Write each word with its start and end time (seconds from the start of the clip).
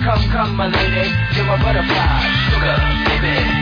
Come, 0.00 0.30
come 0.30 0.56
my 0.56 0.68
lady, 0.68 1.10
you're 1.36 1.44
my 1.44 1.56
butterfly, 1.62 2.20
sugar, 2.48 2.76
baby. 3.20 3.61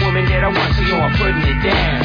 woman 0.01 0.25
that 0.25 0.43
I 0.43 0.49
want, 0.49 0.73
so 0.75 0.95
I'm 0.97 1.13
putting 1.17 1.45
it 1.45 1.59
down. 1.61 2.01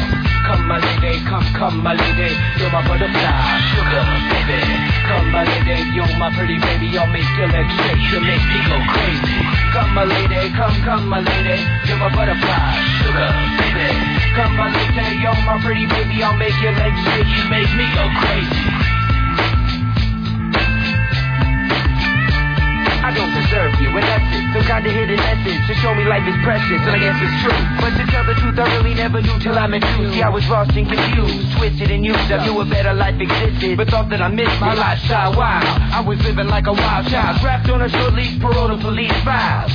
Come 0.47 0.63
my 0.69 0.79
lady, 0.79 1.19
come, 1.27 1.47
come 1.59 1.83
my 1.83 1.95
lady, 1.95 2.31
you're 2.61 2.71
my 2.71 2.85
butterfly, 2.87 3.35
sugar, 3.75 4.05
baby. 4.31 4.63
Come 5.11 5.27
my 5.35 5.43
lady, 5.43 5.91
you're 5.91 6.15
my 6.23 6.31
pretty 6.31 6.59
baby, 6.63 6.95
I'll 6.95 7.11
make 7.11 7.27
your 7.35 7.51
legs 7.51 7.73
shake, 7.83 8.03
you 8.15 8.21
make 8.23 8.45
me 8.47 8.61
go 8.71 8.79
crazy. 8.95 9.39
Come 9.75 9.91
my 9.91 10.05
lady, 10.07 10.55
come, 10.55 10.77
come 10.87 11.05
my 11.11 11.21
lady, 11.21 11.59
you're 11.91 11.99
my 11.99 12.11
butterfly, 12.15 12.63
sugar, 13.03 13.31
baby. 13.59 13.91
Come 14.39 14.55
my 14.55 14.71
lady, 14.71 15.19
you're 15.19 15.41
my 15.43 15.59
pretty 15.59 15.87
baby, 15.91 16.23
I'll 16.23 16.37
make 16.39 16.55
your 16.63 16.73
legs 16.79 17.01
shake, 17.11 17.27
you 17.27 17.45
make 17.51 17.71
me 17.75 17.87
go 17.97 18.05
crazy. 18.23 18.96
I 23.07 23.15
don't 23.15 23.31
deserve 23.31 23.79
you, 23.79 23.87
and 23.95 24.03
that's 24.03 24.27
it. 24.35 24.43
Some 24.51 24.67
kind 24.67 24.83
of 24.83 24.91
hidden 24.91 25.21
essence 25.23 25.63
to 25.71 25.75
show 25.79 25.95
me 25.95 26.03
life 26.11 26.27
is 26.27 26.35
precious, 26.43 26.83
and 26.83 26.91
I 26.91 26.99
guess 26.99 27.15
it's 27.23 27.39
true. 27.39 27.61
But 27.79 27.95
to 27.95 28.05
tell 28.11 28.27
the 28.27 28.35
truth, 28.35 28.59
I 28.59 28.67
really 28.75 28.95
never 28.99 29.23
knew 29.23 29.39
till 29.39 29.57
I 29.57 29.69
met 29.69 29.87
you. 29.95 30.11
See, 30.11 30.23
I 30.23 30.29
was 30.29 30.43
lost 30.49 30.75
and 30.75 30.91
confused, 30.91 31.57
twisted 31.57 31.93
and 31.93 32.05
used. 32.05 32.19
I 32.35 32.43
knew 32.45 32.59
a 32.59 32.65
better 32.65 32.95
life 32.95 33.15
existed, 33.21 33.77
but 33.79 33.87
thought 33.95 34.11
that 34.11 34.21
I 34.21 34.27
missed 34.27 34.59
my 34.59 34.75
lifestyle. 34.75 35.39
Wow, 35.39 35.63
I 35.95 36.03
was 36.03 36.19
living 36.27 36.49
like 36.49 36.67
a 36.67 36.73
wild 36.73 37.07
child, 37.07 37.39
trapped 37.39 37.71
on 37.71 37.83
a 37.83 37.89
short 37.89 38.15
leash, 38.15 38.41
parole 38.41 38.75
to 38.75 38.79
police 38.83 39.15
files. 39.23 39.71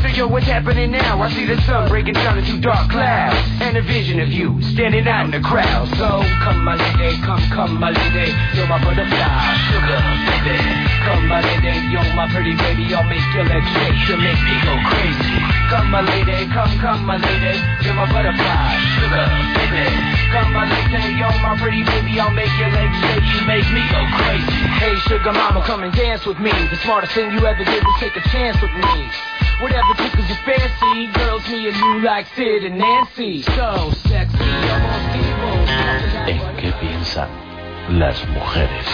So 0.00 0.08
yo, 0.08 0.26
what's 0.26 0.46
happening 0.46 0.92
now? 0.92 1.20
I 1.20 1.28
see 1.36 1.44
the 1.44 1.60
sun 1.68 1.90
breaking 1.90 2.14
down 2.14 2.38
into 2.38 2.62
dark 2.62 2.88
clouds 2.88 3.53
And 3.64 3.78
a 3.78 3.82
vision 3.82 4.20
of 4.20 4.28
you 4.28 4.60
standing 4.76 5.08
out 5.08 5.24
in 5.24 5.32
the 5.32 5.40
crowd. 5.40 5.88
So 5.96 6.20
come 6.44 6.68
my 6.68 6.76
lady, 6.76 7.16
come, 7.24 7.40
come 7.48 7.80
my 7.80 7.88
lady 7.88 8.28
You're 8.52 8.68
my 8.68 8.76
butterfly, 8.76 9.40
sugar, 9.72 10.00
baby. 10.28 10.60
Come 11.08 11.24
my 11.32 11.40
lady, 11.40 11.72
you're 11.88 12.04
my 12.12 12.28
pretty 12.28 12.52
baby 12.60 12.92
I'll 12.92 13.08
make 13.08 13.24
your 13.32 13.48
legs 13.48 13.64
shake, 13.72 13.96
you 14.04 14.20
make 14.20 14.36
me 14.44 14.54
go 14.68 14.76
crazy. 14.84 15.40
Come 15.72 15.88
my 15.88 16.04
lady, 16.04 16.44
come, 16.52 16.76
come 16.76 17.08
my 17.08 17.16
lady 17.16 17.56
You're 17.80 17.96
my 17.96 18.04
butterfly, 18.04 18.68
sugar, 19.00 19.26
baby. 19.56 19.88
Come 20.28 20.52
my 20.52 20.68
lady, 20.68 21.16
you're 21.16 21.38
my 21.40 21.56
pretty 21.56 21.88
baby 21.88 22.20
I'll 22.20 22.36
make 22.36 22.52
your 22.60 22.68
legs 22.68 22.96
shake, 23.00 23.24
you 23.32 23.40
make 23.48 23.68
me 23.72 23.80
go 23.88 24.00
crazy. 24.20 24.60
Hey 24.76 24.94
sugar 25.08 25.32
mama, 25.32 25.64
come 25.64 25.88
and 25.88 25.92
dance 25.96 26.28
with 26.28 26.36
me. 26.36 26.52
The 26.68 26.76
smartest 26.84 27.16
thing 27.16 27.32
you 27.32 27.40
ever 27.48 27.64
did 27.64 27.80
was 27.80 27.96
take 27.96 28.12
a 28.12 28.24
chance 28.28 28.60
with 28.60 28.76
me 28.76 29.08
Whatever 29.62 29.94
tickles 29.96 30.28
your 30.28 30.38
fancy, 30.44 31.06
girls, 31.14 31.46
me 31.48 31.68
and 31.68 31.76
you 31.76 32.00
like 32.02 32.26
Sid 32.36 32.64
and 32.64 32.78
Nancy. 32.78 33.42
So 33.42 33.92
sexy, 34.08 34.44
almost 34.44 35.14
evil. 35.14 35.54
¿En 36.26 36.56
qué 36.56 36.72
piensan 36.80 37.28
las 37.88 38.26
mujeres? 38.28 38.86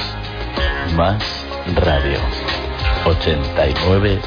Más 0.96 1.22
Radio 1.76 2.18
89.1 3.04 4.20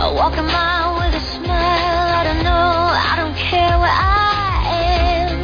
I 0.00 0.12
walk 0.14 0.36
a 0.36 0.42
mile 0.42 0.94
with 0.98 1.14
a 1.14 1.20
smile. 1.20 1.48
I 1.50 2.22
don't 2.24 2.42
know, 2.44 2.92
I 3.10 3.16
don't 3.16 3.34
care 3.34 3.78
where 3.78 3.90
I 3.90 4.62
am, 4.70 5.42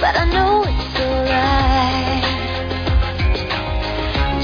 but 0.00 0.16
I 0.16 0.24
know 0.30 0.62
it's 0.62 1.00
alright. 1.00 2.22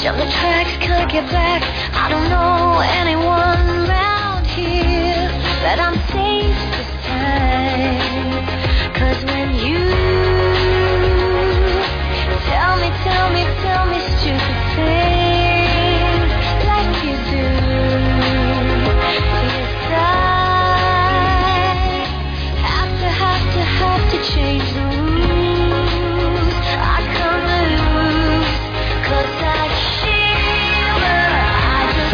Jump 0.02 0.18
the 0.18 0.26
tracks, 0.32 0.76
can't 0.78 1.10
get 1.10 1.30
back. 1.30 1.62
I 1.94 2.08
don't 2.08 2.28
know 2.28 2.80
anyone 2.80 3.81
I'm 5.78 5.94
safe 6.12 6.60
this 6.76 6.92
time. 7.06 8.44
Cause 8.94 9.24
when 9.24 9.54
you 9.64 9.82
tell 12.50 12.76
me, 12.82 12.88
tell 13.06 13.30
me, 13.32 13.42
tell 13.62 13.86
me 13.90 13.98
stupid 14.18 14.58
things 14.76 15.31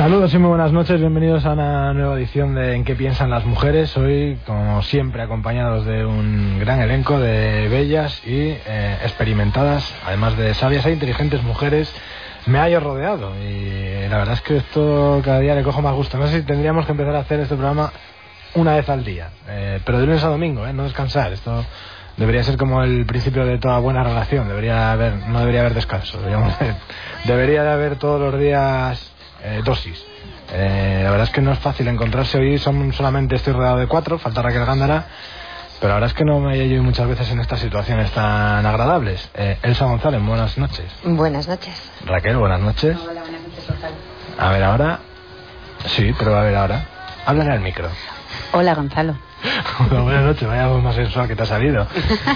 Saludos 0.08 0.32
y 0.32 0.38
muy 0.38 0.48
buenas 0.48 0.72
noches, 0.72 0.98
bienvenidos 0.98 1.44
a 1.44 1.52
una 1.52 1.92
nueva 1.92 2.14
edición 2.16 2.54
de 2.54 2.74
En 2.74 2.82
qué 2.82 2.94
piensan 2.94 3.28
las 3.28 3.44
mujeres. 3.44 3.94
Hoy, 3.98 4.38
como 4.46 4.80
siempre, 4.80 5.20
acompañados 5.20 5.84
de 5.84 6.06
un 6.06 6.58
gran 6.58 6.80
elenco 6.80 7.20
de 7.20 7.68
bellas 7.68 8.26
y 8.26 8.56
eh, 8.66 8.98
experimentadas, 9.02 9.94
además 10.06 10.34
de 10.38 10.54
sabias 10.54 10.86
e 10.86 10.92
inteligentes 10.92 11.42
mujeres, 11.42 11.94
me 12.46 12.58
hallo 12.58 12.80
rodeado. 12.80 13.34
Y 13.36 14.08
la 14.08 14.16
verdad 14.16 14.32
es 14.32 14.40
que 14.40 14.56
esto 14.56 15.20
cada 15.22 15.40
día 15.40 15.54
le 15.54 15.62
cojo 15.62 15.82
más 15.82 15.92
gusto. 15.94 16.16
No 16.16 16.26
sé 16.26 16.40
si 16.40 16.46
tendríamos 16.46 16.86
que 16.86 16.92
empezar 16.92 17.14
a 17.14 17.18
hacer 17.18 17.40
este 17.40 17.54
programa 17.56 17.92
una 18.54 18.76
vez 18.76 18.88
al 18.88 19.04
día, 19.04 19.28
eh, 19.46 19.78
pero 19.84 19.98
de 20.00 20.06
lunes 20.06 20.24
a 20.24 20.28
domingo, 20.28 20.66
eh, 20.66 20.72
no 20.72 20.84
descansar. 20.84 21.34
Esto 21.34 21.66
debería 22.16 22.42
ser 22.44 22.56
como 22.56 22.82
el 22.82 23.04
principio 23.04 23.44
de 23.44 23.58
toda 23.58 23.78
buena 23.78 24.02
relación. 24.02 24.48
Debería 24.48 24.90
haber, 24.90 25.16
no 25.28 25.40
debería 25.40 25.60
haber 25.60 25.74
descanso. 25.74 26.16
Deberíamos- 26.16 26.54
debería 27.26 27.62
de 27.62 27.70
haber 27.70 27.96
todos 27.96 28.18
los 28.18 28.40
días 28.40 29.12
eh, 29.42 29.62
dosis. 29.64 30.02
Eh, 30.52 31.00
la 31.02 31.10
verdad 31.10 31.26
es 31.26 31.32
que 31.32 31.40
no 31.40 31.52
es 31.52 31.58
fácil 31.58 31.88
encontrarse 31.88 32.38
hoy. 32.38 32.58
Son 32.58 32.92
solamente 32.92 33.36
estoy 33.36 33.52
rodeado 33.52 33.78
de 33.78 33.86
cuatro, 33.86 34.18
falta 34.18 34.42
Raquel 34.42 34.64
Gándara. 34.64 35.06
Pero 35.80 35.88
la 35.90 35.94
verdad 35.94 36.08
es 36.08 36.14
que 36.14 36.24
no 36.24 36.40
me 36.40 36.58
hallo 36.58 36.82
muchas 36.82 37.06
veces 37.06 37.30
en 37.30 37.40
estas 37.40 37.60
situaciones 37.60 38.10
tan 38.10 38.66
agradables. 38.66 39.30
Eh, 39.34 39.58
Elsa 39.62 39.84
González, 39.84 40.20
buenas 40.20 40.58
noches. 40.58 40.86
Buenas 41.04 41.46
noches. 41.46 41.74
Raquel, 42.04 42.36
buenas 42.36 42.60
noches. 42.60 42.96
Hola, 42.96 43.20
buenas 43.20 43.42
noches, 43.42 43.68
Gonzalo. 43.68 43.94
A 44.38 44.50
ver 44.50 44.64
ahora. 44.64 44.98
Sí, 45.86 46.12
pero 46.18 46.36
a 46.36 46.42
ver 46.42 46.56
ahora. 46.56 46.84
Háblale 47.26 47.52
al 47.52 47.60
micro. 47.60 47.88
Hola, 48.52 48.74
Gonzalo. 48.74 49.16
Hola, 49.90 50.00
buenas 50.00 50.24
noches, 50.24 50.48
vaya 50.48 50.66
voz 50.66 50.82
más 50.82 50.94
sensual 50.94 51.28
que 51.28 51.36
te 51.36 51.42
ha 51.42 51.46
salido. 51.46 51.86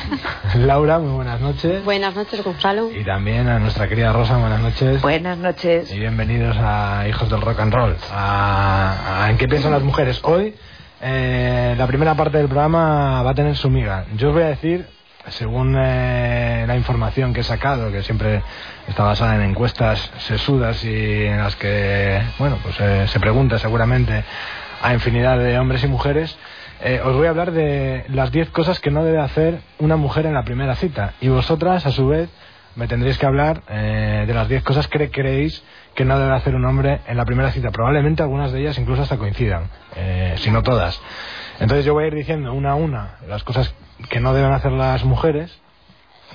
Laura, 0.55 0.99
muy 0.99 1.11
buenas 1.11 1.41
noches. 1.41 1.85
Buenas 1.85 2.15
noches, 2.15 2.45
Gonzalo. 2.45 2.91
Y 2.93 3.03
también 3.05 3.49
a 3.49 3.59
nuestra 3.59 3.89
querida 3.89 4.13
Rosa, 4.13 4.37
buenas 4.37 4.61
noches. 4.61 5.03
Buenas 5.03 5.37
noches. 5.39 5.93
Y 5.93 5.99
bienvenidos 5.99 6.57
a 6.60 7.07
Hijos 7.09 7.28
del 7.28 7.41
Rock 7.41 7.60
and 7.60 7.75
Roll, 7.75 7.97
a, 8.13 9.25
a 9.25 9.31
En 9.31 9.37
qué 9.37 9.49
piensan 9.49 9.72
las 9.72 9.83
mujeres. 9.83 10.21
Hoy, 10.22 10.54
eh, 11.01 11.75
la 11.77 11.87
primera 11.89 12.15
parte 12.15 12.39
del 12.39 12.47
programa 12.47 13.22
va 13.22 13.31
a 13.31 13.34
tener 13.34 13.57
su 13.57 13.69
miga. 13.69 14.05
Yo 14.16 14.28
os 14.28 14.34
voy 14.34 14.45
a 14.45 14.48
decir, 14.48 14.87
según 15.28 15.77
eh, 15.77 16.65
la 16.69 16.77
información 16.77 17.34
que 17.34 17.41
he 17.41 17.45
sacado, 17.45 17.91
que 17.91 18.03
siempre 18.05 18.43
está 18.87 19.03
basada 19.03 19.34
en 19.34 19.43
encuestas 19.43 20.09
sesudas 20.19 20.84
y 20.84 21.25
en 21.25 21.39
las 21.39 21.57
que, 21.57 22.22
bueno, 22.39 22.59
pues 22.63 22.77
eh, 22.78 23.09
se 23.09 23.19
pregunta 23.19 23.59
seguramente 23.59 24.25
a 24.81 24.93
infinidad 24.95 25.39
de 25.39 25.59
hombres 25.59 25.83
y 25.84 25.89
mujeres, 25.89 26.37
eh, 26.84 27.01
os 27.05 27.15
voy 27.15 27.27
a 27.27 27.31
hablar 27.31 27.53
de 27.53 28.05
las 28.09 28.33
10 28.33 28.51
cosas 28.51 28.81
que 28.81 28.91
no 28.91 29.05
debe 29.05 29.21
hacer 29.21 29.61
una 29.79 29.97
mujer 29.97 30.27
en 30.27 30.34
la 30.34 30.45
primera 30.45 30.75
cita. 30.75 31.15
Y 31.21 31.29
vosotras, 31.29 31.87
a 31.87 31.93
su 31.93 32.09
vez, 32.09 32.29
me 32.75 32.89
tendréis 32.89 33.19
que 33.19 33.27
hablar 33.27 33.63
eh, 33.69 34.25
de 34.27 34.34
las 34.34 34.49
10 34.49 34.65
cosas 34.65 34.89
que 34.89 35.11
creéis 35.11 35.63
que 35.95 36.05
no 36.05 36.19
debe 36.19 36.34
hacer 36.34 36.55
un 36.57 36.65
hombre 36.65 37.01
en 37.07 37.17
la 37.17 37.25
primera 37.25 37.53
cita. 37.53 37.71
Probablemente 37.71 38.23
algunas 38.23 38.51
de 38.51 38.61
ellas 38.61 38.79
incluso 38.79 39.03
hasta 39.03 39.17
coincidan, 39.17 39.71
eh, 39.95 40.34
si 40.39 40.51
no 40.51 40.63
todas. 40.63 41.01
Entonces 41.61 41.84
yo 41.84 41.95
voy 41.95 42.05
a 42.05 42.07
ir 42.09 42.15
diciendo 42.15 42.53
una 42.53 42.73
a 42.73 42.75
una 42.75 43.19
las 43.29 43.45
cosas 43.45 43.73
que 44.09 44.19
no 44.19 44.34
deben 44.34 44.53
hacer 44.53 44.73
las 44.73 45.05
mujeres 45.05 45.61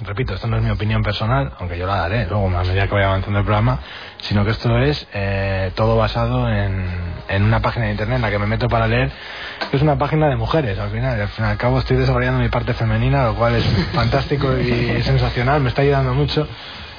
repito, 0.04 0.34
esto 0.34 0.48
no 0.48 0.58
es 0.58 0.64
mi 0.64 0.70
opinión 0.70 1.02
personal, 1.04 1.52
aunque 1.60 1.78
yo 1.78 1.88
la 1.88 1.98
daré 1.98 2.26
luego 2.28 2.48
a 2.48 2.64
medida 2.64 2.88
que 2.88 2.94
vaya 2.94 3.08
avanzando 3.08 3.40
el 3.40 3.46
programa, 3.46 3.80
sino 4.20 4.46
que 4.46 4.52
esto 4.52 4.78
es 4.78 5.08
eh, 5.14 5.72
todo 5.76 5.98
basado 5.98 6.50
en, 6.50 6.86
en 7.28 7.44
una 7.44 7.62
página 7.62 7.86
de 7.86 7.92
internet 7.92 8.18
en 8.18 8.22
la 8.22 8.30
que 8.30 8.40
me 8.40 8.48
meto 8.48 8.68
para 8.68 8.88
leer, 8.88 9.12
que 9.70 9.78
es 9.78 9.84
una 9.84 9.98
página 9.98 10.28
de 10.28 10.36
mujeres 10.36 10.78
al 10.80 10.90
final, 10.90 11.20
al 11.20 11.28
fin 11.30 11.46
y 11.46 11.48
al 11.48 11.58
cabo 11.58 11.80
estoy 11.80 11.98
desarrollando 11.98 12.40
mi 12.40 12.50
parte 12.50 12.74
femenina, 12.74 13.26
lo 13.26 13.36
cual 13.36 13.56
es 13.56 13.66
fantástico 13.94 14.58
y 14.58 15.02
sensacional, 15.04 15.62
me 15.62 15.70
está 15.70 15.82
ayudando 15.82 16.14
mucho. 16.14 16.48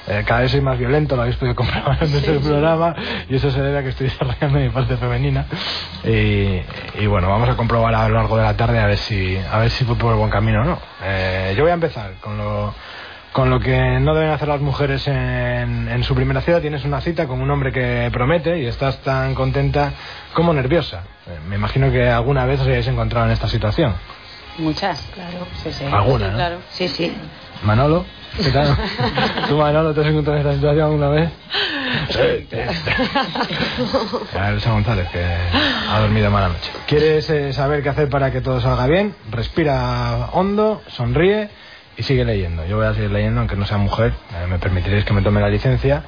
Eh, 0.09 0.25
cada 0.27 0.41
vez 0.41 0.51
soy 0.53 0.61
más 0.61 0.79
violento, 0.79 1.17
lo 1.17 1.23
habéis 1.23 1.37
podido 1.37 1.55
comprobar 1.55 1.99
en 2.03 2.15
este 2.15 2.39
programa, 2.41 2.95
y 3.29 3.37
eso 3.37 3.51
se 3.51 3.61
debe 3.61 3.79
a 3.79 3.83
que 3.83 3.91
estoy 3.91 4.07
desarrollando 4.11 4.59
mi 4.59 4.71
parte 4.71 4.97
femenina. 4.97 5.47
Y, 6.05 6.61
y 7.01 7.07
bueno, 7.07 7.29
vamos 7.29 7.49
a 7.49 7.57
comprobar 7.57 7.95
a 7.95 8.09
lo 8.09 8.15
largo 8.15 8.37
de 8.37 8.45
la 8.45 8.57
tarde 8.57 8.79
a 8.79 8.87
ver 8.87 8.97
si, 8.97 9.37
a 9.37 9.59
ver 9.59 9.71
si 9.71 9.85
fue 9.85 9.97
por 9.97 10.13
el 10.13 10.19
buen 10.19 10.31
camino 10.31 10.63
o 10.63 10.65
no. 10.65 10.79
Eh, 11.05 11.55
yo 11.57 11.63
voy 11.63 11.71
a 11.71 11.75
empezar 11.75 12.13
con 12.21 12.39
lo, 12.39 12.75
con 13.33 13.51
lo 13.51 13.61
que 13.61 13.99
no 14.01 14.15
deben 14.15 14.31
hacer 14.31 14.49
las 14.49 14.61
mujeres 14.61 15.07
en, 15.09 15.89
en 15.89 16.03
su 16.05 16.15
primera 16.15 16.41
cita. 16.41 16.61
Tienes 16.61 16.85
una 16.85 17.01
cita 17.01 17.27
con 17.27 17.41
un 17.43 17.51
hombre 17.51 17.71
que 17.73 18.09
promete 18.13 18.59
y 18.61 18.67
estás 18.67 19.03
tan 19.03 19.35
contenta 19.35 19.93
como 20.33 20.55
nerviosa. 20.55 21.03
Eh, 21.27 21.39
me 21.49 21.57
imagino 21.57 21.91
que 21.93 22.09
alguna 22.09 22.47
vez 22.47 22.61
os 22.61 22.67
hayáis 22.67 22.89
encontrado 22.89 23.27
en 23.27 23.33
esta 23.33 23.49
situación. 23.49 23.95
Muchas, 24.57 25.01
claro. 25.15 25.47
Sí, 25.63 25.71
sí. 25.71 25.85
Alguna, 25.85 26.29
¿no? 26.31 26.37
Claro. 26.37 26.59
Sí, 26.71 26.89
sí. 26.89 27.15
Manolo, 27.63 28.05
¿qué 28.43 28.51
tal? 28.51 28.77
¿Tú, 29.49 29.57
Manolo, 29.57 29.95
te 29.95 30.01
has 30.01 30.07
encontrado 30.07 30.39
en 30.39 30.47
esta 30.47 30.55
situación 30.55 30.85
alguna 30.85 31.09
vez? 31.09 31.31
A 34.39 34.51
Elsa 34.51 34.73
González, 34.73 35.09
que 35.11 35.23
ha 35.23 36.01
dormido 36.01 36.31
mala 36.31 36.49
noche. 36.49 36.71
¿Quieres 36.87 37.29
eh, 37.31 37.53
saber 37.53 37.83
qué 37.83 37.89
hacer 37.89 38.09
para 38.09 38.31
que 38.31 38.41
todo 38.41 38.61
salga 38.61 38.87
bien? 38.87 39.15
Respira 39.31 40.29
hondo, 40.33 40.83
sonríe 40.89 41.49
y 41.97 42.03
sigue 42.03 42.25
leyendo. 42.25 42.65
Yo 42.67 42.77
voy 42.77 42.87
a 42.87 42.95
seguir 42.95 43.11
leyendo, 43.11 43.41
aunque 43.41 43.57
no 43.57 43.67
sea 43.67 43.79
mujer, 43.79 44.13
eh, 44.33 44.47
me 44.49 44.59
permitiréis 44.59 45.05
que 45.05 45.13
me 45.13 45.23
tome 45.23 45.41
la 45.41 45.49
licencia. 45.49 46.05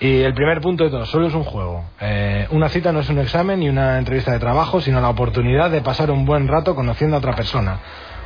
Y 0.00 0.22
el 0.22 0.34
primer 0.34 0.60
punto 0.60 0.84
de 0.84 0.90
todo, 0.90 1.06
solo 1.06 1.28
es 1.28 1.34
un 1.34 1.44
juego. 1.44 1.84
Eh, 2.00 2.48
una 2.50 2.68
cita 2.68 2.90
no 2.90 3.00
es 3.00 3.08
un 3.08 3.20
examen 3.20 3.60
ni 3.60 3.68
una 3.68 3.98
entrevista 3.98 4.32
de 4.32 4.40
trabajo, 4.40 4.80
sino 4.80 5.00
la 5.00 5.08
oportunidad 5.08 5.70
de 5.70 5.80
pasar 5.80 6.10
un 6.10 6.24
buen 6.24 6.48
rato 6.48 6.74
conociendo 6.74 7.16
a 7.16 7.20
otra 7.20 7.36
persona. 7.36 7.78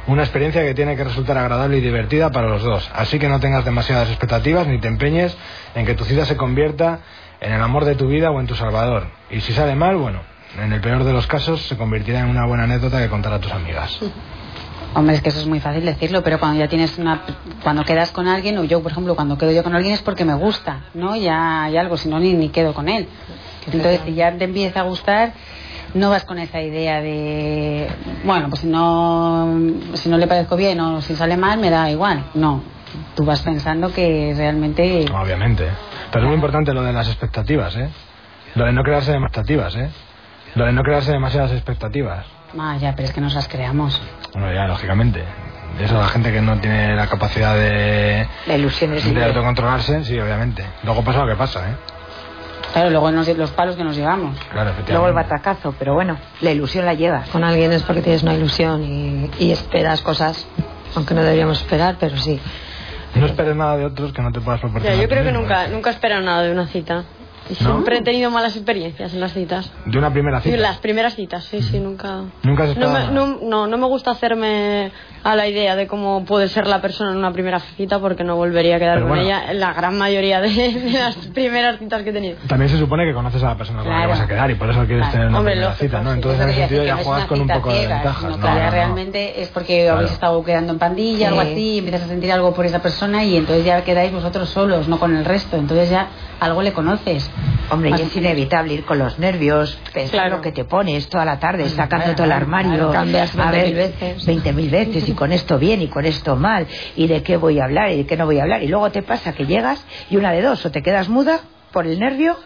Una 0.06 0.22
experiencia 0.22 0.62
que 0.62 0.74
tiene 0.74 0.96
que 0.96 1.02
resultar 1.02 1.36
agradable 1.36 1.78
y 1.78 1.80
divertida 1.80 2.30
para 2.30 2.48
los 2.48 2.62
dos. 2.62 2.88
Así 2.94 3.18
que 3.18 3.28
no 3.28 3.40
tengas 3.40 3.64
demasiadas 3.64 4.08
expectativas 4.08 4.66
ni 4.66 4.78
te 4.78 4.86
empeñes 4.86 5.36
en 5.74 5.84
que 5.84 5.94
tu 5.94 6.04
cita 6.04 6.24
se 6.24 6.36
convierta 6.36 7.00
en 7.40 7.52
el 7.52 7.60
amor 7.60 7.84
de 7.84 7.96
tu 7.96 8.06
vida 8.06 8.30
o 8.30 8.40
en 8.40 8.46
tu 8.46 8.54
salvador. 8.54 9.08
Y 9.30 9.40
si 9.40 9.52
sale 9.52 9.74
mal, 9.74 9.96
bueno, 9.96 10.20
en 10.62 10.72
el 10.72 10.80
peor 10.80 11.02
de 11.04 11.12
los 11.12 11.26
casos 11.26 11.60
se 11.62 11.76
convertirá 11.76 12.20
en 12.20 12.26
una 12.26 12.46
buena 12.46 12.64
anécdota 12.64 12.98
que 12.98 13.08
contar 13.08 13.32
a 13.32 13.40
tus 13.40 13.52
amigas. 13.52 13.98
Hombre, 14.94 15.16
es 15.16 15.20
que 15.20 15.28
eso 15.28 15.40
es 15.40 15.46
muy 15.46 15.60
fácil 15.60 15.84
decirlo, 15.84 16.22
pero 16.22 16.38
cuando 16.38 16.58
ya 16.58 16.68
tienes 16.68 16.96
una. 16.96 17.20
Cuando 17.62 17.84
quedas 17.84 18.12
con 18.12 18.28
alguien, 18.28 18.56
o 18.56 18.64
yo, 18.64 18.82
por 18.82 18.92
ejemplo, 18.92 19.14
cuando 19.14 19.36
quedo 19.36 19.52
yo 19.52 19.62
con 19.62 19.74
alguien 19.74 19.92
es 19.92 20.00
porque 20.00 20.24
me 20.24 20.32
gusta, 20.32 20.84
¿no? 20.94 21.14
Ya 21.16 21.64
hay 21.64 21.76
algo, 21.76 21.98
si 21.98 22.08
no, 22.08 22.18
ni, 22.18 22.32
ni 22.32 22.48
quedo 22.48 22.72
con 22.72 22.88
él. 22.88 23.06
Entonces, 23.66 24.00
si 24.06 24.14
ya 24.14 24.32
te 24.32 24.44
empieza 24.44 24.80
a 24.80 24.82
gustar, 24.84 25.34
no 25.96 26.10
vas 26.10 26.24
con 26.24 26.38
esa 26.38 26.60
idea 26.60 27.00
de. 27.00 27.88
Bueno, 28.24 28.48
pues 28.48 28.60
si 28.60 28.66
no, 28.66 29.58
si 29.94 30.08
no 30.08 30.18
le 30.18 30.26
parezco 30.26 30.56
bien 30.56 30.78
o 30.80 31.00
si 31.00 31.16
sale 31.16 31.36
mal, 31.36 31.58
me 31.58 31.70
da 31.70 31.90
igual. 31.90 32.24
No. 32.34 32.62
Tú 33.14 33.24
vas 33.24 33.40
pensando 33.40 33.92
que 33.92 34.32
realmente. 34.36 35.06
Obviamente. 35.12 35.68
Pero 36.10 36.24
es 36.24 36.28
muy 36.28 36.34
importante 36.36 36.72
lo 36.72 36.82
de 36.82 36.92
las 36.92 37.08
expectativas, 37.08 37.76
¿eh? 37.76 37.88
Lo 38.54 38.64
de 38.64 38.72
no 38.72 38.82
crearse 38.82 39.12
expectativas, 39.12 39.74
¿eh? 39.76 39.90
Lo 40.54 40.64
de 40.64 40.72
no 40.72 40.82
crearse 40.82 41.12
demasiadas 41.12 41.52
expectativas. 41.52 42.24
Ah, 42.58 42.76
ya, 42.78 42.94
pero 42.94 43.08
es 43.08 43.14
que 43.14 43.20
nos 43.20 43.34
las 43.34 43.48
creamos. 43.48 44.00
Bueno, 44.32 44.52
ya, 44.52 44.66
lógicamente. 44.66 45.24
Eso, 45.80 45.98
la 45.98 46.08
gente 46.08 46.32
que 46.32 46.40
no 46.40 46.58
tiene 46.58 46.94
la 46.96 47.06
capacidad 47.06 47.54
de, 47.54 48.26
La 48.46 48.56
ilusión 48.56 48.94
es 48.94 49.14
de 49.14 49.24
autocontrolarse, 49.24 50.04
sí, 50.04 50.18
obviamente. 50.18 50.64
Luego 50.84 51.04
pasa 51.04 51.24
lo 51.24 51.26
que 51.26 51.36
pasa, 51.36 51.70
¿eh? 51.70 51.74
Claro, 52.72 52.90
luego 52.90 53.10
nos- 53.10 53.28
los 53.28 53.50
palos 53.52 53.76
que 53.76 53.84
nos 53.84 53.96
llevamos. 53.96 54.36
Claro, 54.52 54.70
efectivamente. 54.70 54.92
Luego 54.92 55.08
el 55.08 55.14
batacazo, 55.14 55.74
pero 55.78 55.94
bueno, 55.94 56.18
la 56.42 56.50
ilusión 56.50 56.84
la 56.84 56.94
llevas. 56.94 57.28
Con 57.30 57.42
alguien 57.44 57.72
es 57.72 57.82
porque 57.82 58.02
tienes 58.02 58.22
una 58.22 58.34
ilusión 58.34 58.82
y, 58.84 59.30
y 59.38 59.50
esperas 59.50 60.02
cosas, 60.02 60.46
aunque 60.94 61.14
no 61.14 61.22
deberíamos 61.22 61.60
esperar, 61.60 61.96
pero 61.98 62.16
sí. 62.18 62.38
No 63.14 63.24
esperes 63.26 63.56
nada 63.56 63.76
de 63.78 63.86
otros 63.86 64.12
que 64.12 64.20
no 64.20 64.30
te 64.30 64.40
puedas 64.40 64.60
Ya, 64.60 64.62
proporcionar. 64.62 65.00
yo 65.00 65.08
creo 65.08 65.24
que 65.24 65.32
nunca, 65.32 65.68
nunca 65.68 65.90
espero 65.90 66.20
nada 66.20 66.42
de 66.42 66.52
una 66.52 66.66
cita. 66.66 67.04
Y 67.48 67.52
¿No? 67.62 67.70
siempre 67.70 67.98
he 67.98 68.02
tenido 68.02 68.28
malas 68.30 68.56
experiencias 68.56 69.14
en 69.14 69.20
las 69.20 69.32
citas. 69.32 69.70
De 69.86 69.96
una 69.98 70.12
primera 70.12 70.40
cita. 70.40 70.56
las 70.56 70.78
primeras 70.78 71.14
citas, 71.14 71.44
sí, 71.44 71.62
sí, 71.62 71.78
nunca. 71.78 72.22
Nunca 72.42 72.64
has 72.64 72.76
No 72.76 72.88
me, 72.88 72.98
nada. 72.98 73.10
no, 73.12 73.38
no, 73.40 73.66
no 73.68 73.78
me 73.78 73.86
gusta 73.86 74.10
hacerme 74.10 74.90
a 75.32 75.34
la 75.36 75.48
idea 75.48 75.74
de 75.76 75.86
cómo 75.86 76.24
puede 76.24 76.48
ser 76.48 76.66
la 76.66 76.80
persona 76.80 77.10
en 77.10 77.16
una 77.16 77.32
primera 77.32 77.58
cita 77.58 77.98
porque 77.98 78.22
no 78.24 78.36
volvería 78.36 78.76
a 78.76 78.78
quedar 78.78 78.94
Pero 78.96 79.08
con 79.08 79.16
bueno. 79.16 79.24
ella 79.24 79.50
en 79.50 79.58
la 79.60 79.72
gran 79.72 79.98
mayoría 79.98 80.40
de, 80.40 80.48
de 80.50 80.90
las 80.98 81.16
primeras 81.34 81.78
citas 81.78 82.02
que 82.02 82.10
he 82.10 82.12
tenido. 82.12 82.36
También 82.46 82.68
se 82.70 82.78
supone 82.78 83.04
que 83.04 83.12
conoces 83.12 83.42
a 83.42 83.48
la 83.48 83.56
persona 83.56 83.80
con 83.82 83.88
la 83.90 83.94
que 83.96 83.98
Claro. 84.04 84.10
vas 84.10 84.20
a 84.20 84.26
quedar 84.28 84.50
y 84.50 84.54
por 84.54 84.70
eso 84.70 84.78
quieres 84.86 84.98
Claro. 84.98 85.12
tener 85.12 85.28
una 85.28 85.38
Hombre, 85.38 85.52
primera 85.54 85.70
lógico, 85.70 85.84
cita, 85.86 86.02
¿no? 86.02 86.10
sí. 86.10 86.14
Entonces 86.16 86.40
en 86.42 86.48
ese 86.50 86.58
sentido 86.60 86.84
ya 86.84 86.96
juegas 86.96 87.24
con 87.26 87.40
un 87.40 87.48
poco 87.48 87.72
de 87.72 87.78
ciega, 87.78 87.94
ventajas. 87.96 88.20
sino 88.20 88.36
No, 88.36 88.46
ya 88.46 88.54
no, 88.54 88.64
no. 88.64 88.70
realmente 88.70 89.42
es 89.42 89.48
porque 89.48 89.82
Claro. 89.82 89.96
habéis 89.98 90.12
estado 90.12 90.44
quedando 90.44 90.72
en 90.72 90.78
pandilla, 90.78 91.28
algo 91.28 91.42
Sí. 91.42 91.48
así, 91.52 91.68
y 91.74 91.78
empiezas 91.78 92.02
a 92.02 92.06
sentir 92.08 92.32
algo 92.32 92.54
por 92.54 92.64
esa 92.66 92.78
persona 92.80 93.24
y 93.24 93.36
entonces 93.36 93.64
ya 93.64 93.82
quedáis 93.82 94.12
vosotros 94.12 94.48
solos, 94.48 94.86
no 94.88 94.98
con 94.98 95.16
el 95.16 95.24
resto. 95.24 95.56
Entonces 95.56 95.90
ya 95.90 96.06
algo 96.40 96.62
le 96.62 96.72
conoces. 96.72 97.28
Hombre, 97.68 97.90
y 97.90 97.94
es 98.02 98.16
inevitable 98.16 98.74
ir 98.74 98.84
con 98.84 98.98
los 99.00 99.18
nervios, 99.18 99.76
pensar 99.92 100.12
Claro. 100.20 100.36
lo 100.36 100.42
que 100.42 100.52
te 100.52 100.64
pones 100.64 101.08
toda 101.08 101.24
la 101.24 101.40
tarde, 101.40 101.68
sacando 101.68 102.04
claro, 102.04 102.14
todo 102.14 102.24
el 102.24 102.30
claro, 102.30 102.42
armario, 102.44 102.72
claro, 102.74 102.92
cambias 102.92 103.36
a 103.36 103.50
20.000 103.50 103.50
ver, 103.50 103.74
veces. 103.74 104.24
20.000 104.28 104.70
veces, 104.70 105.08
y 105.08 105.12
con 105.16 105.32
esto 105.32 105.58
bien, 105.58 105.82
y 105.82 105.88
con 105.88 106.04
esto 106.04 106.36
mal, 106.36 106.66
y 106.94 107.06
de 107.08 107.22
qué 107.22 107.36
voy 107.36 107.58
a 107.58 107.64
hablar, 107.64 107.90
y 107.90 107.96
de 107.98 108.06
qué 108.06 108.16
no 108.16 108.26
voy 108.26 108.38
a 108.38 108.42
hablar, 108.42 108.62
y 108.62 108.68
luego 108.68 108.90
te 108.90 109.02
pasa 109.02 109.32
que 109.32 109.46
llegas 109.46 109.84
y 110.10 110.16
una 110.16 110.32
de 110.32 110.42
dos, 110.42 110.64
o 110.64 110.70
te 110.70 110.82
quedas 110.82 111.08
muda 111.08 111.40
por 111.72 111.86
el 111.86 111.98
nervio, 111.98 112.36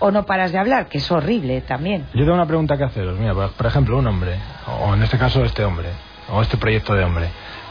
o 0.00 0.10
no 0.10 0.26
paras 0.26 0.50
de 0.50 0.58
hablar, 0.58 0.86
que 0.88 0.98
es 0.98 1.10
horrible 1.10 1.60
también. 1.60 2.06
Yo 2.14 2.20
tengo 2.20 2.34
una 2.34 2.46
pregunta 2.46 2.76
que 2.76 2.84
haceros. 2.84 3.18
Mira, 3.18 3.34
por, 3.34 3.66
ejemplo, 3.66 3.98
un 3.98 4.06
hombre, 4.06 4.36
o 4.66 4.94
en 4.94 5.02
este 5.02 5.18
caso 5.18 5.44
este 5.44 5.64
hombre, 5.64 5.90
o 6.30 6.42
este 6.42 6.56
proyecto 6.56 6.94
de 6.94 7.04
hombre. 7.04 7.28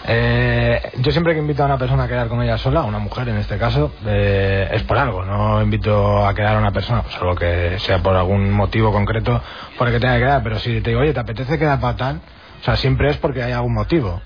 Eh, 0.07 0.91
yo 0.99 1.11
siempre 1.11 1.33
que 1.33 1.39
invito 1.39 1.61
a 1.61 1.65
una 1.65 1.77
persona 1.77 2.03
a 2.03 2.07
quedar 2.07 2.29
con 2.29 2.41
ella 2.41 2.57
sola, 2.57 2.83
una 2.83 2.99
mujer 2.99 3.27
en 3.29 3.37
este 3.37 3.57
caso, 3.57 3.91
eh, 4.05 4.69
es 4.71 4.83
por 4.83 4.97
algo. 4.97 5.25
No 5.25 5.61
invito 5.61 6.25
a 6.25 6.33
quedar 6.33 6.55
a 6.55 6.59
una 6.59 6.71
persona, 6.71 7.01
pues, 7.01 7.15
salvo 7.15 7.35
que 7.35 7.77
sea 7.79 8.01
por 8.01 8.15
algún 8.15 8.51
motivo 8.51 8.91
concreto 8.91 9.41
por 9.77 9.87
el 9.87 9.93
que 9.93 9.99
tenga 9.99 10.13
que 10.15 10.21
quedar. 10.21 10.43
Pero 10.43 10.59
si 10.59 10.81
te 10.81 10.91
digo, 10.91 11.01
oye, 11.01 11.13
¿te 11.13 11.19
apetece 11.19 11.59
quedar 11.59 11.79
para 11.79 11.97
tal? 11.97 12.21
O 12.61 12.63
sea, 12.63 12.75
siempre 12.75 13.09
es 13.09 13.17
porque 13.17 13.43
hay 13.43 13.51
algún 13.51 13.73
motivo. 13.73 14.21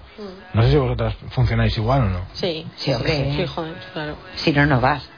No 0.53 0.61
sé 0.63 0.71
si 0.71 0.77
vosotras 0.77 1.15
funcionáis 1.29 1.75
igual 1.77 2.01
o 2.03 2.09
no. 2.09 2.19
Sí, 2.33 2.67
Sí, 2.75 2.93
hombre. 2.93 3.33
sí, 3.35 3.45
joder, 3.47 3.75
claro. 3.93 4.15
Si 4.35 4.51
no, 4.51 4.65
no 4.65 4.79
vas. 4.79 5.09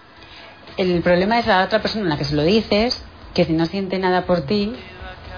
El 0.77 1.01
problema 1.01 1.39
es 1.39 1.47
la 1.47 1.63
otra 1.63 1.81
persona 1.81 2.05
a 2.05 2.09
la 2.09 2.17
que 2.17 2.23
se 2.25 2.35
lo 2.35 2.43
dices, 2.43 3.03
que 3.33 3.45
si 3.45 3.53
no 3.53 3.65
siente 3.65 3.99
nada 3.99 4.25
por 4.25 4.41
ti, 4.41 4.73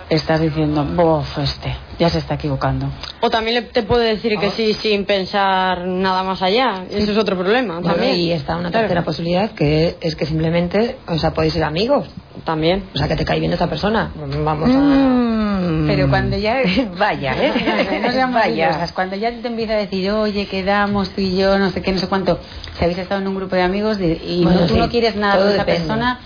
estás 0.09 0.39
diciendo, 0.39 0.85
bof, 0.85 1.37
este, 1.39 1.75
ya 1.99 2.09
se 2.09 2.19
está 2.19 2.35
equivocando. 2.35 2.87
O 3.21 3.29
también 3.29 3.55
le- 3.55 3.61
te 3.63 3.83
puede 3.83 4.05
decir 4.15 4.37
que 4.39 4.51
sí 4.51 4.73
sin 4.73 5.05
pensar 5.05 5.85
nada 5.85 6.23
más 6.23 6.41
allá. 6.41 6.83
Eso 6.89 7.11
es 7.11 7.17
otro 7.17 7.35
problema 7.37 7.75
Bueno, 7.79 7.89
también. 7.95 8.15
y 8.15 8.31
está 8.31 8.55
una 8.55 8.69
Claro. 8.69 8.83
tercera 8.85 9.03
posibilidad 9.03 9.51
que 9.51 9.97
es 9.99 10.15
que 10.15 10.25
simplemente, 10.25 10.97
o 11.07 11.17
sea, 11.17 11.31
podéis 11.33 11.53
ser 11.53 11.63
amigos. 11.63 12.07
También. 12.45 12.83
O 12.93 12.97
sea, 12.97 13.07
que 13.07 13.15
te 13.15 13.25
cae 13.25 13.39
bien 13.39 13.51
esta 13.51 13.67
persona. 13.67 14.11
Vamos 14.15 14.69
a... 14.69 14.77
Mm. 14.77 15.87
Pero 15.87 16.07
cuando 16.07 16.37
ya... 16.37 16.57
Vaya, 16.97 17.33
¿eh? 17.37 17.99
no 18.01 18.11
seamos 18.11 18.35
Vaya. 18.35 18.87
Cuando 18.93 19.15
ya 19.15 19.31
te 19.31 19.47
empieza 19.47 19.73
a 19.73 19.77
decir, 19.77 20.09
oye, 20.11 20.45
quedamos 20.45 21.09
tú 21.09 21.21
y 21.21 21.35
yo, 21.35 21.57
no 21.57 21.69
sé 21.71 21.81
qué, 21.81 21.91
no 21.91 21.97
sé 21.99 22.07
cuánto, 22.07 22.39
si 22.77 22.83
habéis 22.83 22.99
estado 22.99 23.19
en 23.21 23.27
un 23.27 23.35
grupo 23.35 23.55
de 23.55 23.63
amigos 23.63 23.97
de- 23.97 24.21
y 24.23 24.43
Bueno, 24.43 24.61
no- 24.61 24.67
tú 24.67 24.75
sí, 24.75 24.79
no 24.79 24.89
quieres 24.89 25.15
nada 25.15 25.33
todo 25.35 25.45
con 25.45 25.53
esa 25.55 25.63
depende. 25.65 25.79
persona, 25.87 26.19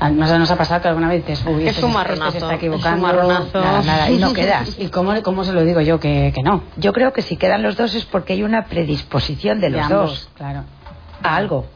a 0.00 0.10
nosotros 0.10 0.40
nos 0.40 0.50
ha 0.50 0.56
pasado 0.56 0.80
que 0.82 0.88
alguna 0.88 1.08
vez 1.08 1.24
dices, 1.26 1.44
uy, 1.46 1.64
Es 1.68 1.74
este 1.76 1.84
un 1.84 1.92
marronazo, 1.92 2.28
este 2.28 2.40
se 2.40 2.44
está 2.46 2.54
es 2.54 2.62
un 2.62 2.66
equivocando. 2.68 3.02
marronazo. 3.06 3.60
Nada, 3.60 3.82
nada, 3.82 4.10
y 4.10 4.16
no 4.16 4.32
quedas. 4.34 4.76
¿Y 4.78 4.88
cómo, 4.88 5.12
cómo 5.22 5.44
se 5.44 5.52
lo 5.52 5.62
digo 5.64 5.80
yo? 5.82 6.00
Que, 6.00 6.32
que 6.34 6.42
no. 6.42 6.62
Yo 6.76 6.92
creo 6.92 7.12
que 7.12 7.22
si 7.22 7.36
quedan 7.36 7.62
los 7.62 7.76
dos 7.76 7.94
es 7.94 8.04
porque 8.06 8.32
hay 8.32 8.42
una 8.42 8.64
predisposición 8.64 9.60
de 9.60 9.68
De 9.70 9.76
los 9.76 9.86
ambos, 9.86 10.10
dos 10.10 10.28
Claro. 10.34 10.64
a 11.22 11.36
algo. 11.36 11.66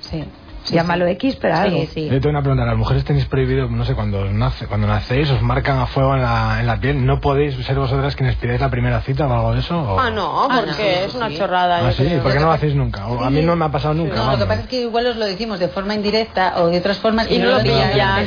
Sí. 0.00 0.24
Sí, 0.66 0.74
Llámalo 0.74 1.06
X, 1.06 1.36
pero 1.40 1.56
algo. 1.56 1.78
Sí, 1.80 1.88
sí. 1.94 2.04
Yo 2.06 2.20
tengo 2.20 2.30
una 2.30 2.42
pregunta. 2.42 2.64
Las 2.66 2.76
mujeres 2.76 3.04
tenéis 3.04 3.24
prohibido, 3.26 3.68
no 3.68 3.84
sé, 3.84 3.94
cuando, 3.94 4.24
nace, 4.32 4.66
cuando 4.66 4.86
nacéis, 4.86 5.30
os 5.30 5.40
marcan 5.42 5.78
a 5.78 5.86
fuego 5.86 6.14
en 6.14 6.22
la, 6.22 6.58
en 6.60 6.66
la 6.66 6.78
piel. 6.78 7.04
¿No 7.06 7.20
podéis 7.20 7.54
ser 7.64 7.76
vosotras 7.76 8.14
quienes 8.16 8.36
pidáis 8.36 8.60
la 8.60 8.70
primera 8.70 9.00
cita 9.00 9.26
o 9.26 9.32
algo 9.32 9.52
de 9.54 9.60
eso? 9.60 9.78
o- 9.80 9.98
Ah, 9.98 10.10
no, 10.10 10.44
Ah, 10.50 10.62
porque 10.66 10.98
no, 11.00 11.06
es 11.06 11.14
una 11.14 11.28
sí. 11.28 11.38
chorrada. 11.38 11.86
¿Ah, 11.88 11.92
sí? 11.92 12.04
¿Por 12.22 12.32
qué 12.32 12.38
no 12.40 12.46
lo 12.46 12.52
hacéis 12.52 12.74
nunca? 12.74 13.06
O 13.06 13.24
a 13.24 13.30
mí 13.30 13.42
no 13.42 13.56
me 13.56 13.64
ha 13.64 13.70
pasado 13.70 13.94
nunca. 13.94 14.16
No, 14.16 14.32
lo 14.32 14.38
que 14.38 14.46
pasa 14.46 14.60
es 14.62 14.68
que 14.68 14.80
igual 14.82 15.06
os 15.06 15.16
lo 15.16 15.24
decimos 15.24 15.58
de 15.58 15.68
forma 15.68 15.94
indirecta 15.94 16.54
o 16.56 16.68
de 16.68 16.78
otras 16.78 16.98
formas 16.98 17.30
Y 17.30 17.38
no 17.38 17.50
lo 17.50 17.62
pillan 17.62 17.94
ya. 17.96 18.20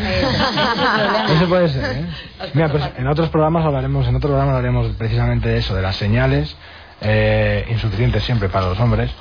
Eso 1.36 1.48
puede 1.48 1.70
ser, 1.70 1.84
¿eh? 1.98 2.06
Mira, 2.54 2.70
pues 2.70 2.84
en 2.98 3.08
otros 3.08 3.30
programas 3.30 3.66
hablaremos, 3.66 4.08
en 4.08 4.16
otro 4.16 4.30
programa 4.30 4.52
hablaremos 4.56 4.88
precisamente 4.98 5.50
de 5.50 5.58
eso, 5.58 5.76
de 5.76 5.82
las 5.82 5.96
señales 5.96 6.56
eh, 7.02 7.66
insuficientes 7.70 8.24
siempre 8.24 8.50
para 8.50 8.68
los 8.68 8.80
hombres. 8.80 9.12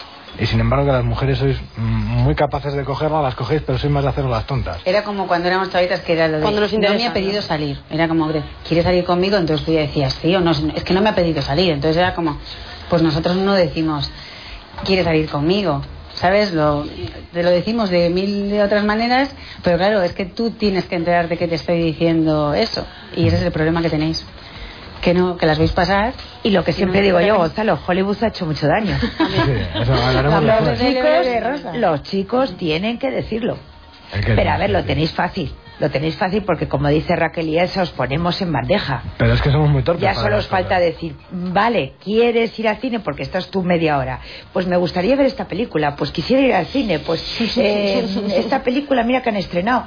Y 0.41 0.47
sin 0.47 0.61
embargo 0.61 0.87
que 0.87 0.93
las 0.93 1.05
mujeres 1.05 1.39
sois 1.39 1.57
muy 1.77 2.35
capaces 2.35 2.75
de 2.75 2.85
cogerlas, 2.85 3.23
las 3.23 3.35
cogéis, 3.35 3.63
pero 3.67 3.79
sois 3.79 3.93
más 3.93 4.05
de 4.05 4.11
hacerlas 4.11 4.33
las 4.33 4.47
tontas. 4.47 4.79
Era 4.85 5.03
como 5.03 5.27
cuando 5.27 5.49
éramos 5.49 5.71
chavitas 5.71 6.01
que 6.01 6.13
era 6.13 6.29
lo 6.29 6.37
de 6.37 6.43
Cuando 6.43 6.61
nos 6.61 6.73
no 6.73 6.79
me 6.79 7.07
ha 7.07 7.13
pedido 7.13 7.37
¿no? 7.37 7.43
salir. 7.43 7.81
Era 7.91 8.07
como, 8.07 8.31
¿quieres 8.67 8.85
salir 8.85 9.05
conmigo? 9.05 9.37
Entonces 9.37 9.67
tú 9.67 9.73
ya 9.73 9.81
decías 9.81 10.13
sí 10.15 10.35
o 10.37 10.41
no. 10.41 10.53
Es 10.53 10.85
que 10.85 10.95
no 10.95 11.01
me 11.01 11.09
ha 11.09 11.15
pedido 11.15 11.43
salir. 11.43 11.73
Entonces 11.73 11.97
era 11.97 12.15
como, 12.15 12.39
pues 12.89 13.03
nosotros 13.03 13.37
no 13.37 13.55
decimos, 13.55 14.11
quiere 14.85 15.03
salir 15.05 15.29
conmigo. 15.29 15.83
¿Sabes? 16.15 16.53
Lo, 16.53 16.85
te 17.33 17.43
lo 17.45 17.51
decimos 17.51 17.91
de 17.91 18.11
mil 18.11 18.51
de 18.51 18.63
otras 18.63 18.85
maneras, 18.85 19.31
pero 19.63 19.77
claro, 19.77 20.03
es 20.03 20.15
que 20.15 20.25
tú 20.25 20.51
tienes 20.51 20.85
que 20.87 20.97
enterarte 20.97 21.37
que 21.37 21.47
te 21.47 21.55
estoy 21.55 21.81
diciendo 21.81 22.55
eso. 22.55 22.85
Y 23.15 23.29
ese 23.29 23.37
es 23.37 23.43
el 23.43 23.53
problema 23.53 23.83
que 23.83 23.91
tenéis. 23.91 24.25
Que 25.01 25.15
no, 25.15 25.37
que 25.37 25.47
las 25.47 25.59
veis 25.59 25.73
pasar. 25.73 26.13
Y 26.43 26.51
lo 26.51 26.65
que 26.65 26.73
siempre 26.73 27.01
no 27.01 27.05
digo 27.07 27.21
yo, 27.21 27.37
Gonzalo, 27.39 27.79
Hollywood 27.87 28.17
ha 28.23 28.29
hecho 28.29 28.47
mucho 28.47 28.67
daño. 28.67 28.97
Sí, 29.19 29.53
eso 29.83 29.95
hablaremos 29.95 30.43
Los 30.45 30.79
chicos, 30.79 31.75
los 31.77 32.03
chicos 32.03 32.57
tienen 32.57 32.99
que 32.99 33.11
decirlo. 33.11 33.57
Que- 34.13 34.35
Pero 34.35 34.51
a 34.51 34.57
ver, 34.59 34.71
lo 34.71 34.85
tenéis 34.85 35.13
fácil. 35.13 35.53
Lo 35.79 35.91
tenéis 35.91 36.17
fácil 36.17 36.43
porque, 36.43 36.67
como 36.67 36.89
dice 36.89 37.15
Raquel 37.15 37.49
y 37.49 37.57
Elsa, 37.59 37.83
os 37.83 37.91
ponemos 37.91 38.41
en 38.43 38.51
bandeja. 38.53 39.03
Pero 39.17 39.35
es 39.35 39.41
que 39.43 39.53
somos 39.53 39.69
muy 39.71 39.85
torpes. 39.85 40.03
Ya 40.03 40.15
solo 40.15 40.39
os 40.39 40.49
falta 40.49 40.71
cosas. 40.77 40.81
decir, 40.83 41.15
vale, 41.31 41.93
¿quieres 42.03 42.59
ir 42.59 42.67
al 42.67 42.79
cine? 42.79 42.99
Porque 42.99 43.23
estás 43.23 43.49
tú 43.49 43.63
media 43.63 43.97
hora. 43.99 44.19
Pues 44.53 44.67
me 44.67 44.77
gustaría 44.77 45.15
ver 45.15 45.27
esta 45.27 45.45
película. 45.47 45.95
Pues 45.95 46.11
quisiera 46.11 46.43
ir 46.43 46.53
al 46.55 46.67
cine. 46.67 46.99
Pues 46.99 47.23
eh, 47.59 48.05
esta 48.37 48.65
película, 48.65 49.05
mira 49.05 49.23
que 49.23 49.29
han 49.29 49.37
estrenado. 49.37 49.85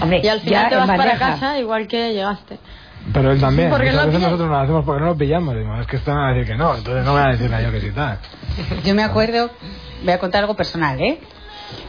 Hombre, 0.00 0.20
Y 0.22 0.28
al 0.28 0.38
ya 0.42 0.44
final 0.44 0.68
te 0.68 0.74
en 0.76 0.86
vas 0.86 0.96
para 0.96 1.18
casa 1.18 1.58
igual 1.58 1.88
que 1.88 2.12
llegaste. 2.12 2.58
Pero 3.12 3.32
él 3.32 3.40
también. 3.40 3.70
Porque 3.70 3.90
Muchas 3.90 4.06
veces 4.06 4.20
nosotros 4.20 4.48
no 4.48 4.54
lo 4.54 4.60
hacemos 4.60 4.84
porque 4.84 5.00
no 5.00 5.06
lo 5.06 5.16
pillamos. 5.16 5.54
Decimos, 5.54 5.80
es 5.80 5.86
que 5.86 6.10
va 6.10 6.28
a 6.28 6.32
decir 6.32 6.52
que 6.52 6.56
no, 6.56 6.76
entonces 6.76 7.04
no 7.04 7.14
me 7.14 7.20
va 7.20 7.26
a 7.26 7.32
decir 7.32 7.50
nada 7.50 7.62
yo 7.62 7.72
que 7.72 7.80
sí 7.80 7.90
tal. 7.90 8.18
Yo 8.84 8.94
me 8.94 9.02
acuerdo, 9.02 9.50
voy 10.02 10.12
a 10.12 10.18
contar 10.18 10.42
algo 10.42 10.54
personal, 10.54 11.00
¿eh? 11.00 11.20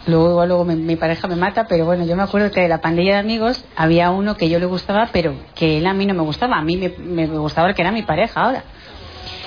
Luego, 0.06 0.46
luego 0.46 0.64
mi, 0.66 0.76
mi 0.76 0.96
pareja 0.96 1.28
me 1.28 1.36
mata, 1.36 1.66
pero 1.68 1.86
bueno, 1.86 2.06
yo 2.06 2.16
me 2.16 2.22
acuerdo 2.22 2.52
que 2.52 2.62
de 2.62 2.68
la 2.68 2.82
pandilla 2.82 3.14
de 3.14 3.20
amigos 3.20 3.66
había 3.76 4.12
uno 4.12 4.38
que 4.38 4.48
yo 4.48 4.60
le 4.60 4.68
gustaba, 4.68 5.10
pero 5.12 5.34
que 5.56 5.80
él 5.80 5.88
a 5.88 5.94
mí 5.94 6.06
no 6.06 6.14
me 6.14 6.22
gustaba. 6.22 6.58
A 6.58 6.62
mí 6.64 6.78
me, 6.78 6.90
me 6.98 7.28
gustaba 7.28 7.70
el 7.70 7.76
que 7.76 7.82
era 7.82 7.92
mi 7.92 8.04
pareja 8.04 8.42
ahora. 8.42 8.64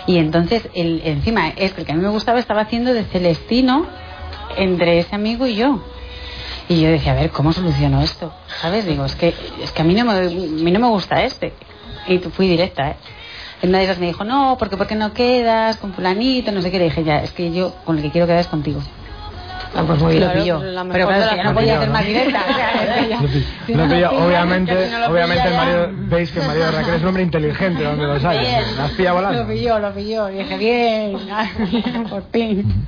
Y 0.06 0.18
entonces, 0.18 0.68
el, 0.74 1.02
encima, 1.04 1.48
es 1.48 1.72
que 1.72 1.80
el 1.80 1.86
que 1.86 1.92
a 1.92 1.96
mí 1.96 2.02
me 2.02 2.08
gustaba 2.08 2.38
estaba 2.38 2.62
haciendo 2.62 2.92
de 2.92 3.04
Celestino 3.04 3.86
entre 4.56 4.98
ese 4.98 5.14
amigo 5.14 5.46
y 5.46 5.56
yo. 5.56 5.82
Y 6.68 6.80
yo 6.80 6.88
decía, 6.88 7.12
a 7.12 7.14
ver, 7.14 7.30
¿cómo 7.30 7.52
soluciono 7.52 8.00
esto? 8.02 8.32
¿Sabes? 8.60 8.86
Digo, 8.86 9.04
es 9.04 9.14
que, 9.14 9.34
es 9.62 9.70
que 9.70 9.82
a, 9.82 9.84
mí 9.84 9.94
no 9.94 10.04
me, 10.04 10.12
a 10.12 10.22
mí 10.30 10.70
no 10.70 10.80
me 10.80 10.88
gusta 10.88 11.22
este. 11.22 11.52
Y 12.06 12.18
fui 12.18 12.48
directa, 12.48 12.90
¿eh? 12.90 12.96
En 13.62 13.70
una 13.70 13.78
de 13.78 13.84
esas 13.84 13.98
me 13.98 14.06
dijo, 14.06 14.24
no, 14.24 14.56
porque 14.58 14.76
¿por 14.76 14.86
qué 14.86 14.94
no 14.94 15.12
quedas 15.12 15.76
con 15.76 15.94
fulanito? 15.94 16.52
No 16.52 16.60
sé 16.60 16.70
qué. 16.70 16.78
Le 16.78 16.84
dije, 16.84 17.04
ya, 17.04 17.22
es 17.22 17.32
que 17.32 17.50
yo 17.52 17.74
con 17.84 17.96
el 17.96 18.02
que 18.02 18.10
quiero 18.10 18.26
quedar 18.26 18.40
es 18.40 18.46
contigo. 18.46 18.80
Ah, 19.74 19.82
pues 19.86 20.00
muy 20.00 20.18
Lo 20.18 20.26
bien. 20.26 20.38
pilló. 20.38 20.60
Pero 20.60 21.06
claro, 21.08 21.24
es 21.24 21.30
que 21.30 21.36
ya 21.36 21.44
no 21.44 21.54
podía 21.54 21.72
pilló, 21.72 21.80
ser 21.80 21.90
más 21.90 22.06
directa. 22.06 22.40
lo 23.68 23.88
pillas, 23.88 24.12
obviamente, 24.12 25.48
el 25.48 25.54
marido, 25.54 25.88
veis 25.92 26.30
que 26.30 26.40
el 26.40 26.46
marido 26.46 26.66
de 26.66 26.72
Raquel 26.72 26.94
es 26.94 27.02
un 27.02 27.08
hombre 27.08 27.22
inteligente 27.22 27.82
donde 27.82 28.06
los 28.06 28.24
hay. 28.24 28.38
Bien. 28.40 28.76
Las 28.76 28.90
pilla 28.92 29.12
volando. 29.12 29.42
Lo 29.42 29.48
pilló, 29.48 29.78
lo 29.78 29.92
pilló. 29.92 30.30
Y 30.30 30.34
dije, 30.34 30.58
bien, 30.58 32.06
por 32.10 32.22
fin. 32.30 32.86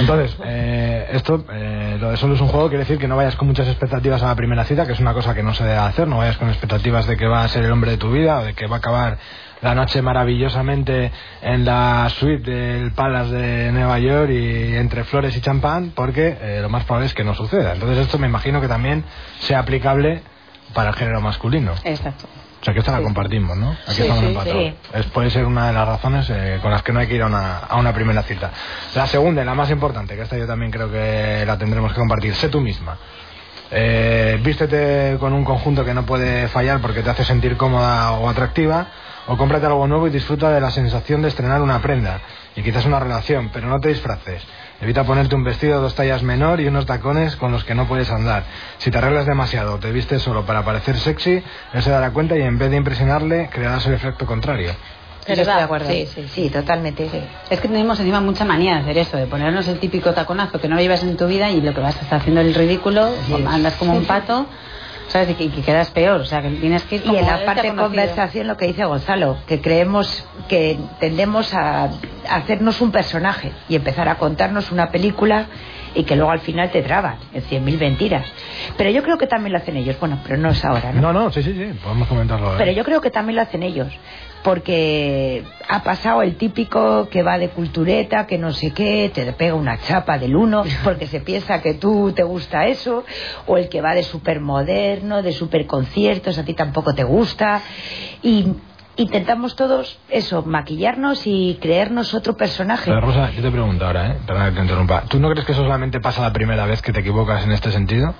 Entonces, 0.00 0.36
eh, 0.44 1.08
esto, 1.12 1.44
eh, 1.52 1.96
lo 2.00 2.10
de 2.10 2.16
solo 2.16 2.34
es 2.34 2.40
un 2.40 2.48
juego, 2.48 2.68
quiere 2.68 2.84
decir 2.84 2.98
que 2.98 3.08
no 3.08 3.16
vayas 3.16 3.36
con 3.36 3.48
muchas 3.48 3.68
expectativas 3.68 4.22
a 4.22 4.28
la 4.28 4.34
primera 4.34 4.64
cita, 4.64 4.86
que 4.86 4.92
es 4.92 5.00
una 5.00 5.14
cosa 5.14 5.34
que 5.34 5.42
no 5.42 5.54
se 5.54 5.64
debe 5.64 5.76
hacer, 5.76 6.08
no 6.08 6.18
vayas 6.18 6.36
con 6.36 6.48
expectativas 6.48 7.06
de 7.06 7.16
que 7.16 7.26
va 7.26 7.44
a 7.44 7.48
ser 7.48 7.64
el 7.64 7.72
hombre 7.72 7.92
de 7.92 7.96
tu 7.98 8.10
vida 8.10 8.40
o 8.40 8.44
de 8.44 8.54
que 8.54 8.66
va 8.66 8.76
a 8.76 8.78
acabar 8.78 9.18
la 9.60 9.74
noche 9.74 10.00
maravillosamente 10.00 11.12
en 11.42 11.64
la 11.64 12.08
suite 12.10 12.50
del 12.50 12.92
Palace 12.92 13.34
de 13.34 13.72
Nueva 13.72 13.98
York 13.98 14.30
y 14.30 14.74
entre 14.76 15.04
flores 15.04 15.36
y 15.36 15.40
champán, 15.40 15.92
porque 15.94 16.36
eh, 16.40 16.58
lo 16.62 16.68
más 16.68 16.84
probable 16.84 17.06
es 17.06 17.14
que 17.14 17.24
no 17.24 17.34
suceda. 17.34 17.74
Entonces 17.74 17.98
esto 17.98 18.18
me 18.18 18.26
imagino 18.26 18.60
que 18.60 18.68
también 18.68 19.04
sea 19.40 19.58
aplicable 19.58 20.22
para 20.72 20.90
el 20.90 20.96
género 20.96 21.20
masculino. 21.20 21.72
Exacto. 21.84 22.26
O 22.60 22.64
sea 22.64 22.74
que 22.74 22.80
esta 22.80 22.92
la 22.92 23.00
compartimos, 23.00 23.56
¿no? 23.56 23.70
Aquí 23.70 23.94
Sí, 23.94 24.02
estamos 24.02 24.22
sí, 24.22 24.28
empatados. 24.28 24.62
sí. 24.62 24.74
Es, 24.92 25.06
puede 25.06 25.30
ser 25.30 25.46
una 25.46 25.68
de 25.68 25.72
las 25.72 25.88
razones 25.88 26.28
eh, 26.30 26.58
con 26.60 26.70
las 26.70 26.82
que 26.82 26.92
no 26.92 27.00
hay 27.00 27.06
que 27.06 27.14
ir 27.14 27.22
a 27.22 27.26
una, 27.26 27.58
a 27.58 27.76
una 27.78 27.94
primera 27.94 28.22
cita. 28.22 28.50
La 28.94 29.06
segunda 29.06 29.40
y 29.42 29.44
la 29.46 29.54
más 29.54 29.70
importante, 29.70 30.14
que 30.14 30.22
esta 30.22 30.36
yo 30.36 30.46
también 30.46 30.70
creo 30.70 30.90
que 30.90 31.44
la 31.46 31.56
tendremos 31.56 31.92
que 31.92 31.98
compartir, 31.98 32.34
sé 32.34 32.48
tú 32.50 32.60
misma. 32.60 32.98
Eh, 33.70 34.38
vístete 34.42 35.16
con 35.20 35.32
un 35.32 35.44
conjunto 35.44 35.84
que 35.84 35.94
no 35.94 36.04
puede 36.04 36.48
fallar 36.48 36.80
porque 36.80 37.02
te 37.02 37.10
hace 37.10 37.24
sentir 37.24 37.56
cómoda 37.56 38.12
o 38.12 38.28
atractiva, 38.28 38.86
o 39.28 39.36
cómprate 39.36 39.66
algo 39.66 39.86
nuevo 39.86 40.08
y 40.08 40.10
disfruta 40.10 40.50
de 40.50 40.60
la 40.60 40.70
sensación 40.70 41.22
de 41.22 41.28
estrenar 41.28 41.62
una 41.62 41.80
prenda 41.80 42.20
y 42.56 42.62
quizás 42.62 42.84
una 42.84 42.98
relación, 42.98 43.50
pero 43.52 43.68
no 43.68 43.78
te 43.78 43.88
disfraces. 43.88 44.42
Evita 44.80 45.04
ponerte 45.04 45.34
un 45.34 45.44
vestido 45.44 45.80
dos 45.80 45.94
tallas 45.94 46.22
menor 46.22 46.60
y 46.60 46.66
unos 46.66 46.86
tacones 46.86 47.36
con 47.36 47.52
los 47.52 47.64
que 47.64 47.74
no 47.74 47.86
puedes 47.86 48.10
andar. 48.10 48.44
Si 48.78 48.90
te 48.90 48.96
arreglas 48.96 49.26
demasiado 49.26 49.74
o 49.74 49.78
te 49.78 49.92
vistes 49.92 50.22
solo 50.22 50.46
para 50.46 50.64
parecer 50.64 50.96
sexy, 50.96 51.42
él 51.74 51.82
se 51.82 51.90
dará 51.90 52.10
cuenta 52.12 52.36
y 52.38 52.42
en 52.42 52.56
vez 52.56 52.70
de 52.70 52.78
impresionarle, 52.78 53.50
crearás 53.52 53.86
el 53.86 53.94
efecto 53.94 54.24
contrario. 54.24 54.72
Yo 55.26 55.34
estoy 55.34 55.54
de 55.54 55.62
acuerdo. 55.62 55.90
Sí, 55.90 56.06
sí, 56.06 56.26
sí, 56.28 56.48
totalmente. 56.48 57.08
Es 57.50 57.60
que 57.60 57.68
tenemos 57.68 58.00
encima 58.00 58.20
mucha 58.20 58.46
manía 58.46 58.76
de 58.76 58.80
hacer 58.80 58.98
eso, 58.98 59.16
de 59.18 59.26
ponernos 59.26 59.68
el 59.68 59.78
típico 59.78 60.12
taconazo 60.12 60.58
que 60.58 60.66
no 60.66 60.76
lo 60.76 60.80
llevas 60.80 61.02
en 61.02 61.16
tu 61.16 61.26
vida 61.26 61.50
y 61.50 61.60
lo 61.60 61.74
que 61.74 61.80
vas 61.80 61.96
a 61.98 62.00
estar 62.00 62.20
haciendo 62.20 62.40
el 62.40 62.54
ridículo, 62.54 63.10
andas 63.46 63.74
como 63.74 63.92
un 63.92 64.06
pato, 64.06 64.46
¿sabes? 65.10 65.30
Y 65.30 65.34
que, 65.34 65.44
y 65.44 65.48
que 65.48 65.62
quedas 65.62 65.90
peor, 65.90 66.20
o 66.20 66.24
sea, 66.24 66.40
que 66.42 66.50
tienes 66.50 66.82
que 66.84 66.96
ir 66.96 67.02
Y 67.04 67.16
en 67.16 67.26
la 67.26 67.44
parte 67.44 67.70
de 67.70 67.76
conversación 67.76 68.46
lo 68.46 68.56
que 68.56 68.66
dice 68.66 68.84
Gonzalo, 68.84 69.36
que 69.46 69.60
creemos 69.60 70.24
que 70.48 70.78
tendemos 70.98 71.52
a 71.54 71.90
hacernos 72.28 72.80
un 72.80 72.90
personaje 72.92 73.52
y 73.68 73.76
empezar 73.76 74.08
a 74.08 74.16
contarnos 74.16 74.70
una 74.70 74.90
película 74.90 75.46
y 75.94 76.04
que 76.04 76.16
luego 76.16 76.30
al 76.30 76.40
final 76.40 76.70
te 76.70 76.82
traban 76.82 77.16
en 77.32 77.42
cien 77.42 77.64
mil 77.64 77.78
mentiras. 77.78 78.24
Pero 78.76 78.90
yo 78.90 79.02
creo 79.02 79.18
que 79.18 79.26
también 79.26 79.52
lo 79.52 79.58
hacen 79.58 79.76
ellos. 79.76 79.98
Bueno, 79.98 80.20
pero 80.22 80.36
no 80.36 80.50
es 80.50 80.64
ahora, 80.64 80.92
¿no? 80.92 81.00
No, 81.00 81.12
no, 81.12 81.32
sí, 81.32 81.42
sí, 81.42 81.52
sí, 81.52 81.78
podemos 81.82 82.06
comentarlo. 82.06 82.52
¿eh? 82.52 82.56
Pero 82.58 82.72
yo 82.72 82.84
creo 82.84 83.00
que 83.00 83.10
también 83.10 83.36
lo 83.36 83.42
hacen 83.42 83.62
ellos. 83.62 83.88
Porque 84.42 85.44
ha 85.68 85.82
pasado 85.82 86.22
el 86.22 86.36
típico 86.36 87.08
que 87.08 87.22
va 87.22 87.38
de 87.38 87.50
cultureta, 87.50 88.26
que 88.26 88.38
no 88.38 88.52
sé 88.52 88.72
qué, 88.72 89.10
te 89.12 89.32
pega 89.32 89.54
una 89.54 89.78
chapa 89.78 90.18
del 90.18 90.34
uno, 90.36 90.64
porque 90.84 91.06
se 91.06 91.20
piensa 91.20 91.60
que 91.60 91.74
tú 91.74 92.12
te 92.12 92.22
gusta 92.22 92.66
eso, 92.66 93.04
o 93.46 93.56
el 93.56 93.68
que 93.68 93.80
va 93.80 93.94
de 93.94 94.02
súper 94.02 94.40
moderno, 94.40 95.22
de 95.22 95.32
súper 95.32 95.66
conciertos, 95.66 96.38
a 96.38 96.44
ti 96.44 96.54
tampoco 96.54 96.94
te 96.94 97.04
gusta. 97.04 97.62
Y 98.22 98.54
intentamos 98.96 99.56
todos 99.56 99.98
eso, 100.08 100.42
maquillarnos 100.42 101.26
y 101.26 101.58
creernos 101.60 102.14
otro 102.14 102.36
personaje. 102.36 102.84
Pero 102.86 103.00
Rosa, 103.00 103.30
yo 103.30 103.42
te 103.42 103.50
pregunto 103.50 103.86
ahora, 103.86 104.08
¿eh? 104.08 104.16
Perdona 104.26 104.50
que 104.50 104.56
te 104.56 104.62
interrumpa. 104.62 105.02
¿Tú 105.08 105.20
no 105.20 105.30
crees 105.30 105.46
que 105.46 105.52
eso 105.52 105.62
solamente 105.62 106.00
pasa 106.00 106.22
la 106.22 106.32
primera 106.32 106.66
vez 106.66 106.82
que 106.82 106.92
te 106.92 107.00
equivocas 107.00 107.44
en 107.44 107.52
este 107.52 107.70
sentido? 107.70 108.14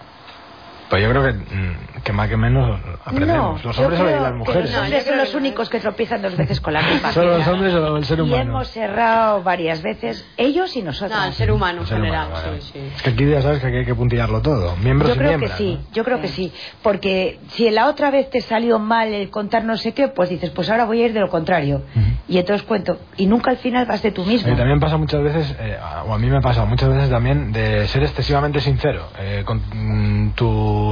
Pues 0.90 1.02
yo 1.04 1.08
creo 1.10 1.22
que, 1.22 1.32
mm, 1.32 2.02
que 2.02 2.12
más 2.12 2.28
que 2.28 2.36
menos 2.36 2.80
aprendemos. 3.04 3.64
los 3.64 3.76
yo 3.76 3.82
hombres 3.84 4.00
creo 4.00 4.10
y 4.18 4.20
las 4.20 4.32
que 4.32 4.38
mujeres. 4.38 4.70
Los 4.72 4.82
hombres 4.82 5.04
son 5.04 5.16
los 5.18 5.34
únicos 5.34 5.68
que 5.70 5.78
tropiezan 5.80 6.20
dos 6.22 6.36
veces 6.36 6.60
con 6.60 6.74
la 6.74 6.82
misma 6.82 7.12
Solo 7.12 7.38
los 7.38 7.46
hombres 7.46 7.72
o 7.74 7.96
el 7.96 8.04
ser 8.04 8.18
Y 8.18 8.22
humano. 8.22 8.42
hemos 8.42 8.76
errado 8.76 9.42
varias 9.44 9.82
veces, 9.82 10.26
ellos 10.36 10.74
y 10.76 10.82
nosotros. 10.82 11.16
No, 11.18 11.24
el 11.26 11.32
ser 11.34 11.52
humano 11.52 11.82
en 11.82 11.86
general, 11.86 12.26
humano, 12.28 12.44
vale. 12.46 12.60
sí, 12.60 12.70
sí. 12.72 12.78
Es 12.96 13.02
que 13.02 13.10
aquí 13.10 13.24
ya 13.30 13.40
sabes 13.40 13.60
que 13.60 13.68
aquí 13.68 13.76
hay 13.76 13.84
que 13.86 13.94
puntillarlo 13.94 14.42
todo. 14.42 14.76
Miembros 14.78 15.10
Yo 15.10 15.14
y 15.14 15.18
creo 15.18 15.30
que 15.30 15.36
miembros. 15.38 15.58
sí, 15.58 15.78
yo 15.92 16.04
creo 16.04 16.20
que 16.20 16.28
sí. 16.28 16.52
Porque 16.82 17.38
si 17.50 17.70
la 17.70 17.86
otra 17.86 18.10
vez 18.10 18.28
te 18.30 18.40
salió 18.40 18.78
mal 18.80 19.08
el 19.14 19.30
contar 19.30 19.64
no 19.64 19.76
sé 19.76 19.92
qué, 19.94 20.08
pues 20.08 20.28
dices, 20.28 20.50
pues 20.50 20.68
ahora 20.70 20.86
voy 20.86 21.02
a 21.02 21.06
ir 21.06 21.12
de 21.12 21.20
lo 21.20 21.28
contrario. 21.28 21.82
Y 22.28 22.38
entonces 22.38 22.66
cuento. 22.66 22.98
Y 23.16 23.26
nunca 23.26 23.50
al 23.52 23.58
final 23.58 23.86
vas 23.86 24.02
de 24.02 24.10
tú 24.10 24.24
mismo. 24.24 24.52
Y 24.52 24.56
también 24.56 24.80
pasa 24.80 24.96
muchas 24.96 25.22
veces, 25.22 25.54
eh, 25.60 25.76
o 26.06 26.14
a 26.14 26.18
mí 26.18 26.28
me 26.28 26.40
pasa 26.40 26.64
muchas 26.64 26.88
veces 26.88 27.10
también, 27.10 27.52
de 27.52 27.86
ser 27.88 28.02
excesivamente 28.02 28.60
sincero 28.60 29.06
eh, 29.18 29.42
con 29.44 29.58
mm, 29.72 30.32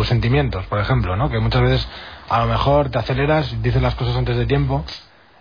sentimientos, 0.05 0.67
por 0.67 0.79
ejemplo, 0.79 1.17
¿no? 1.17 1.31
Que 1.31 1.39
muchas 1.41 1.63
veces 1.63 1.89
a 2.29 2.41
lo 2.41 2.47
mejor 2.47 2.91
te 2.91 2.99
aceleras, 2.99 3.63
dices 3.63 3.83
las 3.83 3.95
cosas 3.95 4.17
antes 4.17 4.37
de 4.37 4.47
tiempo 4.47 4.85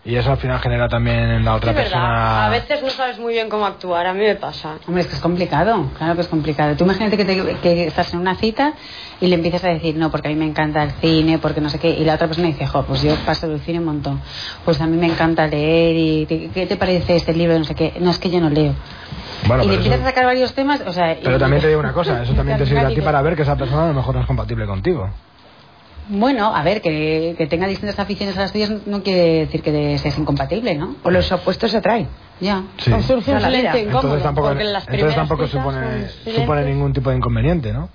y 0.08 0.16
eso 0.16 0.32
al 0.32 0.38
final 0.38 0.60
genera 0.60 0.88
también 0.88 1.18
en 1.30 1.44
la 1.44 1.56
otra 1.56 1.72
Sí, 1.72 1.76
verdad. 1.76 1.92
persona... 1.92 2.46
A 2.46 2.50
veces 2.50 2.82
no 2.82 2.90
sabes 2.90 3.20
muy 3.20 3.34
bien 3.34 3.50
cómo 3.50 3.66
actuar, 3.66 4.08
a 4.08 4.14
mí 4.14 4.22
me 4.22 4.36
pasa. 4.36 4.76
Hombre, 4.88 5.02
es 5.02 5.08
que 5.10 5.16
es 5.16 5.22
complicado, 5.22 5.92
claro 5.98 6.16
que 6.16 6.22
es 6.22 6.28
complicado. 6.30 6.76
Tú 6.78 6.86
imagínate 6.86 7.18
que, 7.18 7.26
te- 7.26 7.56
que 7.62 7.88
estás 7.88 8.14
en 8.14 8.22
una 8.22 8.36
cita 8.36 8.74
y 9.20 9.28
le 9.28 9.36
empiezas 9.36 9.66
a 9.66 9.68
decir, 9.68 9.96
no, 9.98 10.10
porque 10.10 10.30
a 10.30 10.32
mí 10.32 10.38
me 10.38 10.46
encanta 10.46 10.82
el 10.84 10.92
cine, 11.02 11.40
porque 11.40 11.60
no 11.60 11.70
sé 11.70 11.78
qué, 11.78 11.90
y 11.90 12.06
la 12.06 12.16
otra 12.16 12.28
persona 12.28 12.48
dice, 12.48 12.66
jo, 12.66 12.84
pues 12.84 13.02
yo 13.02 13.14
paso 13.26 13.50
del 13.50 13.60
cine 13.60 13.80
un 13.80 13.86
montón. 13.86 14.22
Pues 14.64 14.80
a 14.80 14.88
mí 14.88 14.96
me 14.96 15.08
encanta 15.08 15.46
leer 15.46 15.96
y 15.98 16.26
te- 16.26 16.50
¿qué 16.52 16.66
te 16.66 16.78
parece 16.78 17.18
este 17.18 17.34
libro? 17.34 17.58
No 17.60 17.66
sé 17.66 17.76
qué. 17.76 17.94
No, 18.00 18.10
es 18.12 18.18
que 18.18 18.30
yo 18.30 18.40
no 18.40 18.50
leo. 18.50 18.74
Bueno, 19.46 19.64
y 19.64 19.68
le 19.68 19.74
empiezas 19.76 20.00
eso- 20.00 20.08
a 20.08 20.10
sacar 20.10 20.26
varios 20.26 20.54
temas, 20.54 20.82
o 20.88 20.94
sea... 20.94 21.18
Pero 21.22 21.36
y- 21.36 21.40
también 21.40 21.62
te 21.62 21.68
digo 21.68 21.82
una 21.82 21.92
cosa, 22.00 22.24
eso 22.24 22.34
también 22.34 22.58
te 22.58 22.66
sirve 22.66 22.80
a 22.80 22.88
ti 22.88 23.02
para 23.02 23.22
ver 23.22 23.36
que 23.36 23.42
esa 23.42 23.58
persona 23.58 23.84
a 23.84 23.88
lo 23.90 23.94
mejor 23.94 24.16
no 24.16 24.22
es 24.22 24.28
compatible 24.28 24.66
contigo. 24.66 25.10
Bueno, 26.10 26.56
a 26.56 26.64
ver, 26.64 26.82
que, 26.82 27.36
que 27.38 27.48
tenga 27.48 27.68
distintas 27.68 28.00
aficiones 28.00 28.38
a 28.38 28.42
las 28.42 28.54
tuyas 28.54 28.72
no 28.86 29.04
quiere 29.04 29.40
decir 29.40 29.62
que 29.62 29.98
seas 29.98 30.18
incompatible, 30.18 30.76
¿no? 30.76 30.96
O 31.04 31.12
los 31.12 31.32
opuestos 31.32 31.72
se 31.72 31.78
atraen. 31.78 32.08
Ya. 32.40 32.64
Sí. 32.78 32.92
Surge 33.06 33.34
un 33.34 33.42
silencio 33.42 33.80
incómodo, 33.82 34.16
Entonces 34.16 34.24
tampoco, 34.24 34.52
entonces 34.52 35.50
supone, 35.52 36.10
supone 36.36 36.66
ningún 36.66 36.94
tipo 36.94 37.10
de 37.10 37.18
inconveniente, 37.18 37.74
¿no? 37.74 37.90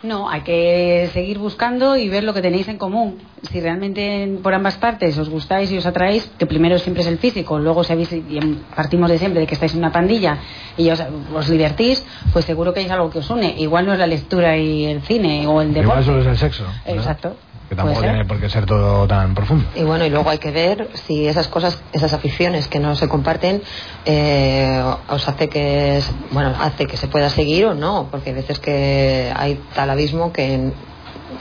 No, 0.00 0.30
hay 0.30 0.42
que 0.42 1.10
seguir 1.12 1.38
buscando 1.38 1.96
y 1.96 2.08
ver 2.08 2.22
lo 2.22 2.32
que 2.32 2.40
tenéis 2.40 2.68
en 2.68 2.78
común. 2.78 3.18
Si 3.50 3.60
realmente 3.60 4.38
por 4.44 4.54
ambas 4.54 4.76
partes 4.76 5.18
os 5.18 5.28
gustáis 5.28 5.72
y 5.72 5.78
os 5.78 5.86
atraéis, 5.86 6.30
que 6.38 6.46
primero 6.46 6.78
siempre 6.78 7.02
es 7.02 7.08
el 7.08 7.18
físico, 7.18 7.58
luego 7.58 7.82
si 7.82 7.94
habéis, 7.94 8.12
y 8.12 8.38
partimos 8.76 9.10
de 9.10 9.18
siempre 9.18 9.40
de 9.40 9.48
que 9.48 9.54
estáis 9.54 9.72
en 9.72 9.78
una 9.80 9.90
pandilla 9.90 10.38
y 10.76 10.88
os, 10.90 11.02
os 11.34 11.48
divertís, 11.48 12.04
pues 12.32 12.44
seguro 12.44 12.72
que 12.72 12.78
hay 12.80 12.88
algo 12.88 13.10
que 13.10 13.18
os 13.18 13.28
une. 13.28 13.56
Igual 13.58 13.86
no 13.86 13.92
es 13.92 13.98
la 13.98 14.06
lectura 14.06 14.56
y 14.56 14.84
el 14.84 15.02
cine 15.02 15.48
o 15.48 15.60
el 15.60 15.70
Igual 15.70 15.82
deporte. 15.84 16.04
solo 16.04 16.20
es 16.20 16.26
el 16.28 16.36
sexo. 16.36 16.62
¿verdad? 16.62 16.96
Exacto. 16.96 17.36
Que 17.68 17.76
tampoco 17.76 18.00
tiene 18.00 18.24
por 18.24 18.40
qué 18.40 18.48
ser 18.48 18.64
todo 18.64 19.06
tan 19.06 19.34
profundo. 19.34 19.66
Y 19.74 19.82
bueno, 19.82 20.06
y 20.06 20.10
luego 20.10 20.30
hay 20.30 20.38
que 20.38 20.50
ver 20.50 20.88
si 21.06 21.26
esas 21.28 21.48
cosas, 21.48 21.78
esas 21.92 22.14
aficiones 22.14 22.66
que 22.66 22.80
no 22.80 22.94
se 22.96 23.08
comparten, 23.08 23.62
eh, 24.06 24.82
os 25.08 25.28
hace 25.28 25.48
que, 25.50 25.98
es- 25.98 26.10
bueno, 26.30 26.54
hace 26.60 26.86
que 26.86 26.96
se 26.96 27.08
pueda 27.08 27.28
seguir 27.28 27.66
o 27.66 27.74
no, 27.74 28.08
porque 28.10 28.30
hay 28.30 28.36
veces 28.36 28.58
que 28.58 29.30
hay 29.36 29.60
tal 29.74 29.90
abismo 29.90 30.32
que 30.32 30.70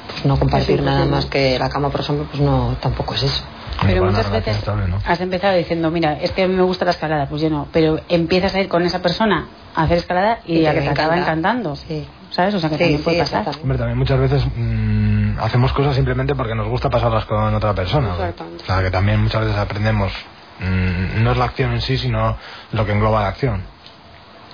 pues, 0.10 0.25
no 0.25 0.38
compartir 0.38 0.81
nada 0.81 1.05
más 1.05 1.27
que 1.27 1.57
la 1.57 1.69
cama, 1.69 1.89
por 1.89 2.01
ejemplo, 2.01 2.25
pues 2.29 2.41
no, 2.41 2.75
tampoco 2.81 3.13
es 3.13 3.24
eso. 3.24 3.43
Pero 3.86 4.03
muchas 4.05 4.29
veces 4.31 4.57
estable, 4.57 4.88
¿no? 4.88 4.98
has 5.05 5.22
empezado 5.22 5.55
diciendo, 5.55 5.91
mira, 5.91 6.19
es 6.19 6.31
que 6.31 6.43
a 6.43 6.48
mí 6.48 6.55
me 6.55 6.63
gusta 6.63 6.84
la 6.84 6.91
escalada, 6.91 7.29
pues 7.29 7.41
yo 7.41 7.50
no, 7.50 7.67
pero 7.72 8.01
empiezas 8.10 8.53
a 8.55 8.60
ir 8.60 8.67
con 8.67 8.84
esa 8.84 9.01
persona 9.01 9.48
a 9.75 9.84
hacer 9.84 10.00
escalada 10.00 10.39
y, 10.46 10.57
Y 10.60 10.65
a 10.65 10.72
te 10.74 10.79
que 10.79 10.81
te 10.84 10.89
acaba 10.89 11.13
encanta. 11.15 11.31
encantando, 11.31 11.75
Sí. 11.77 12.05
¿Sabes? 12.38 12.53
O 12.53 12.60
sea 12.60 12.70
que 12.70 12.75
Sí, 12.77 12.84
también 12.84 13.01
puede 13.01 13.25
sí, 13.25 13.32
pasar. 13.34 13.56
Hombre, 13.62 13.77
también 13.79 13.98
muchas 13.98 14.20
veces 14.20 14.46
mm, 14.56 15.39
hacemos 15.39 15.74
cosas 15.74 15.96
simplemente 15.96 16.36
porque 16.36 16.53
nos 16.53 16.67
gusta 16.67 16.89
pasarlas 16.89 17.25
con 17.25 17.53
otra 17.56 17.74
persona. 17.74 18.13
O 18.13 18.65
sea, 18.65 18.84
que 18.84 18.91
también 18.91 19.22
muchas 19.22 19.41
veces 19.41 19.58
aprendemos, 19.58 20.13
mm, 20.60 21.24
no 21.24 21.32
es 21.32 21.38
la 21.38 21.46
acción 21.46 21.74
en 21.74 21.82
sí, 21.82 21.98
sino 21.98 22.38
lo 22.72 22.86
que 22.86 22.91
engloba 22.94 23.22
la 23.24 23.29
acción. 23.29 23.63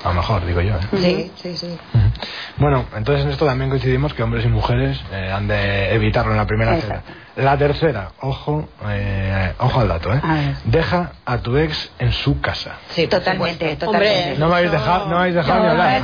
A 0.03 0.09
lo 0.09 0.15
mejor, 0.15 0.45
digo 0.45 0.61
yo. 0.61 0.75
¿eh? 0.75 0.79
Sí, 0.97 1.31
sí, 1.41 1.57
sí. 1.57 1.77
Bueno, 2.57 2.85
entonces 2.95 3.25
en 3.25 3.31
esto 3.31 3.45
también 3.45 3.69
coincidimos 3.69 4.13
que 4.13 4.23
hombres 4.23 4.45
y 4.45 4.49
mujeres 4.49 5.01
eh, 5.13 5.31
han 5.33 5.47
de 5.47 5.93
evitarlo 5.93 6.31
en 6.31 6.37
la 6.37 6.47
primera 6.47 6.75
cita. 6.75 7.03
La 7.35 7.57
tercera, 7.57 8.11
ojo, 8.21 8.67
eh, 8.87 9.53
ojo 9.57 9.79
al 9.79 9.87
dato, 9.87 10.13
¿eh? 10.13 10.19
A. 10.23 10.53
Deja 10.65 11.13
a 11.25 11.37
tu 11.39 11.57
ex 11.57 11.91
en 11.97 12.11
su 12.11 12.39
casa. 12.41 12.75
Sí, 12.89 13.07
totalmente, 13.07 13.75
totalmente. 13.75 13.87
Hombre, 14.19 14.35
No 14.37 14.49
me 14.49 14.55
habéis 14.55 14.71
dejado, 14.71 15.05
no 15.05 15.15
me 15.15 15.17
habéis 15.21 15.35
dejado 15.35 15.59
ni 15.59 15.65
No, 15.65 15.71
hablar. 15.71 15.95
es 15.95 16.03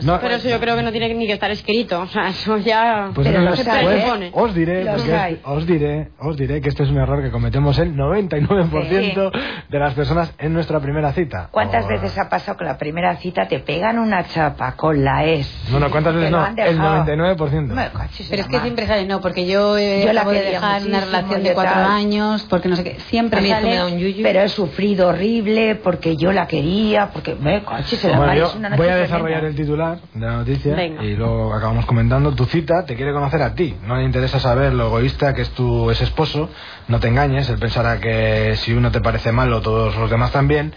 que- 0.00 0.06
No, 0.06 0.18
Pero 0.20 0.34
eso 0.36 0.48
yo 0.48 0.58
creo 0.58 0.76
que 0.76 0.82
no 0.82 0.90
tiene 0.92 1.12
ni 1.12 1.26
que 1.26 1.34
estar 1.34 1.50
escrito. 1.50 2.00
O 2.00 2.06
sea, 2.06 2.28
eso 2.28 2.56
ya. 2.56 3.10
Pues 3.14 3.26
Pero 3.28 3.40
entonces, 3.40 3.66
los 3.66 3.74
hay, 3.76 3.84
pues, 3.84 4.22
¿eh? 4.22 4.30
os 4.32 4.54
diré, 4.54 4.84
Los 4.84 5.02
porque 5.02 5.40
os 5.44 5.66
diré, 5.66 6.08
os 6.20 6.36
diré 6.38 6.60
que 6.62 6.68
este 6.70 6.84
es 6.84 6.88
un 6.88 6.96
error 6.98 7.22
que 7.22 7.30
cometemos 7.30 7.78
el 7.78 7.94
99% 7.94 9.30
de 9.68 9.78
las 9.78 9.92
personas 9.92 10.32
en 10.38 10.54
nuestra 10.54 10.80
primera 10.80 11.12
cita. 11.12 11.48
¿Cuántas 11.50 11.84
O- 11.84 11.88
veces 11.88 12.16
ha 12.18 12.30
pasado 12.30 12.56
que 12.56 12.64
la 12.64 12.78
primera 12.78 13.14
cita 13.16 13.46
te 13.46 13.58
pegan 13.60 13.98
una 13.98 14.24
chapa 14.26 14.72
con 14.72 15.04
la 15.04 15.26
ex? 15.26 15.48
No, 15.70 15.80
no, 15.80 15.90
¿cuántas 15.90 16.14
veces 16.14 16.30
lo 16.30 16.40
no? 16.40 16.46
El 16.48 16.54
dejado. 16.56 17.04
99%. 17.04 17.74
Me 17.74 17.88
cachis 17.90 18.20
en 18.22 18.30
Pero 18.30 18.42
es 18.42 18.48
que 18.48 18.60
siempre 18.60 18.86
sale, 18.86 19.04
no, 19.06 19.20
porque 19.20 19.46
yo, 19.46 19.76
eh, 19.76 20.02
Yo 20.06 20.12
la 20.14 20.24
dejar 20.50 20.82
una 20.86 21.00
relación 21.00 21.42
de 21.42 21.52
cuatro 21.54 21.74
tal. 21.74 21.84
años, 21.90 22.46
porque 22.48 22.68
no 22.68 22.76
sé 22.76 22.84
qué, 22.84 22.96
siempre 23.08 23.46
sale... 23.48 23.68
me 23.68 23.74
da 23.76 23.86
un 23.86 23.98
yuyu. 23.98 24.22
Pero 24.22 24.40
he 24.40 24.48
sufrido 24.48 25.08
horrible 25.08 25.74
porque 25.76 26.16
yo 26.16 26.32
la 26.32 26.46
quería, 26.46 27.10
porque 27.12 27.34
me 27.34 27.62
cachis 27.64 28.04
en 28.04 28.12
la 28.12 28.16
Bueno, 28.18 28.32
mar. 28.32 28.38
yo 28.40 28.46
es 28.46 28.54
una 28.54 28.68
noche 28.70 28.78
voy 28.82 28.86
a 28.88 28.90
tremenda. 28.92 29.02
desarrollar 29.16 29.44
el 29.44 29.54
titular 29.56 29.98
de 30.14 30.26
la 30.26 30.32
noticia 30.32 30.74
Venga. 30.74 31.02
y 31.04 31.14
luego 31.16 31.54
acabamos 31.54 31.86
comentando. 31.86 32.32
Tu 32.34 32.44
cita 32.46 32.84
te 32.84 32.94
quiere 32.96 33.12
conocer 33.12 33.42
a 33.42 33.54
ti. 33.54 33.74
No 33.86 33.96
le 33.96 34.04
interesa 34.04 34.38
saber 34.40 34.72
lo 34.72 34.86
egoísta 34.86 35.34
que 35.34 35.42
es 35.42 35.50
tu 35.50 35.90
ese 35.90 36.04
esposo. 36.04 36.48
No 36.88 37.00
te 37.00 37.08
engañes. 37.08 37.48
Él 37.50 37.58
pensará 37.58 37.98
que 38.00 38.54
si 38.56 38.72
uno 38.72 38.90
te 38.90 39.00
parece 39.00 39.32
malo, 39.32 39.60
todos 39.60 39.96
los 39.96 40.10
demás 40.10 40.32
también. 40.32 40.72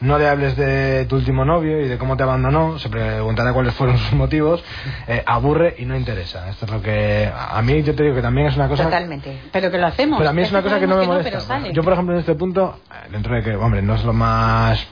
No 0.00 0.18
le 0.18 0.28
hables 0.28 0.56
de 0.56 1.06
tu 1.06 1.16
último 1.16 1.44
novio 1.44 1.80
y 1.80 1.88
de 1.88 1.98
cómo 1.98 2.16
te 2.16 2.22
abandonó. 2.22 2.78
Se 2.78 2.88
preguntará 2.88 3.52
cuáles 3.52 3.74
fueron 3.74 3.96
sus 3.98 4.12
motivos. 4.12 4.62
Eh, 5.06 5.22
aburre 5.24 5.76
y 5.78 5.84
no 5.84 5.96
interesa. 5.96 6.48
Esto 6.50 6.66
es 6.66 6.72
lo 6.72 6.82
que. 6.82 7.30
A 7.34 7.60
mí 7.62 7.82
yo 7.82 7.94
te 7.94 8.02
digo 8.02 8.14
que 8.14 8.22
también 8.22 8.48
es 8.48 8.56
una 8.56 8.68
cosa. 8.68 8.84
Totalmente. 8.84 9.40
Pero 9.52 9.70
que 9.70 9.78
lo 9.78 9.86
hacemos. 9.86 10.18
Pero 10.18 10.30
a 10.30 10.32
mí 10.32 10.42
es 10.42 10.50
una 10.50 10.62
cosa 10.62 10.80
que 10.80 10.86
no 10.86 10.96
me 10.96 11.06
molesta. 11.06 11.40
sale. 11.40 11.72
Yo, 11.72 11.82
por 11.82 11.92
ejemplo, 11.92 12.14
en 12.14 12.20
este 12.20 12.34
punto, 12.34 12.80
eh, 12.90 13.08
dentro 13.10 13.34
de 13.34 13.42
que, 13.42 13.56
hombre, 13.56 13.82
no 13.82 13.94
es 13.94 14.04
lo 14.04 14.12
más 14.12 14.86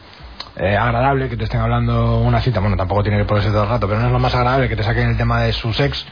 eh, 0.56 0.76
agradable 0.76 1.28
que 1.28 1.36
te 1.36 1.44
estén 1.44 1.60
hablando 1.60 2.18
una 2.20 2.40
cita, 2.40 2.60
bueno, 2.60 2.76
tampoco 2.76 3.02
tiene 3.02 3.18
que 3.18 3.24
ponerse 3.24 3.50
todo 3.50 3.64
el 3.64 3.68
rato, 3.68 3.88
pero 3.88 4.00
no 4.00 4.06
es 4.06 4.12
lo 4.12 4.18
más 4.18 4.34
agradable 4.34 4.68
que 4.68 4.76
te 4.76 4.82
saquen 4.82 5.08
el 5.10 5.16
tema 5.16 5.40
de 5.42 5.52
su 5.52 5.72
sex. 5.72 6.06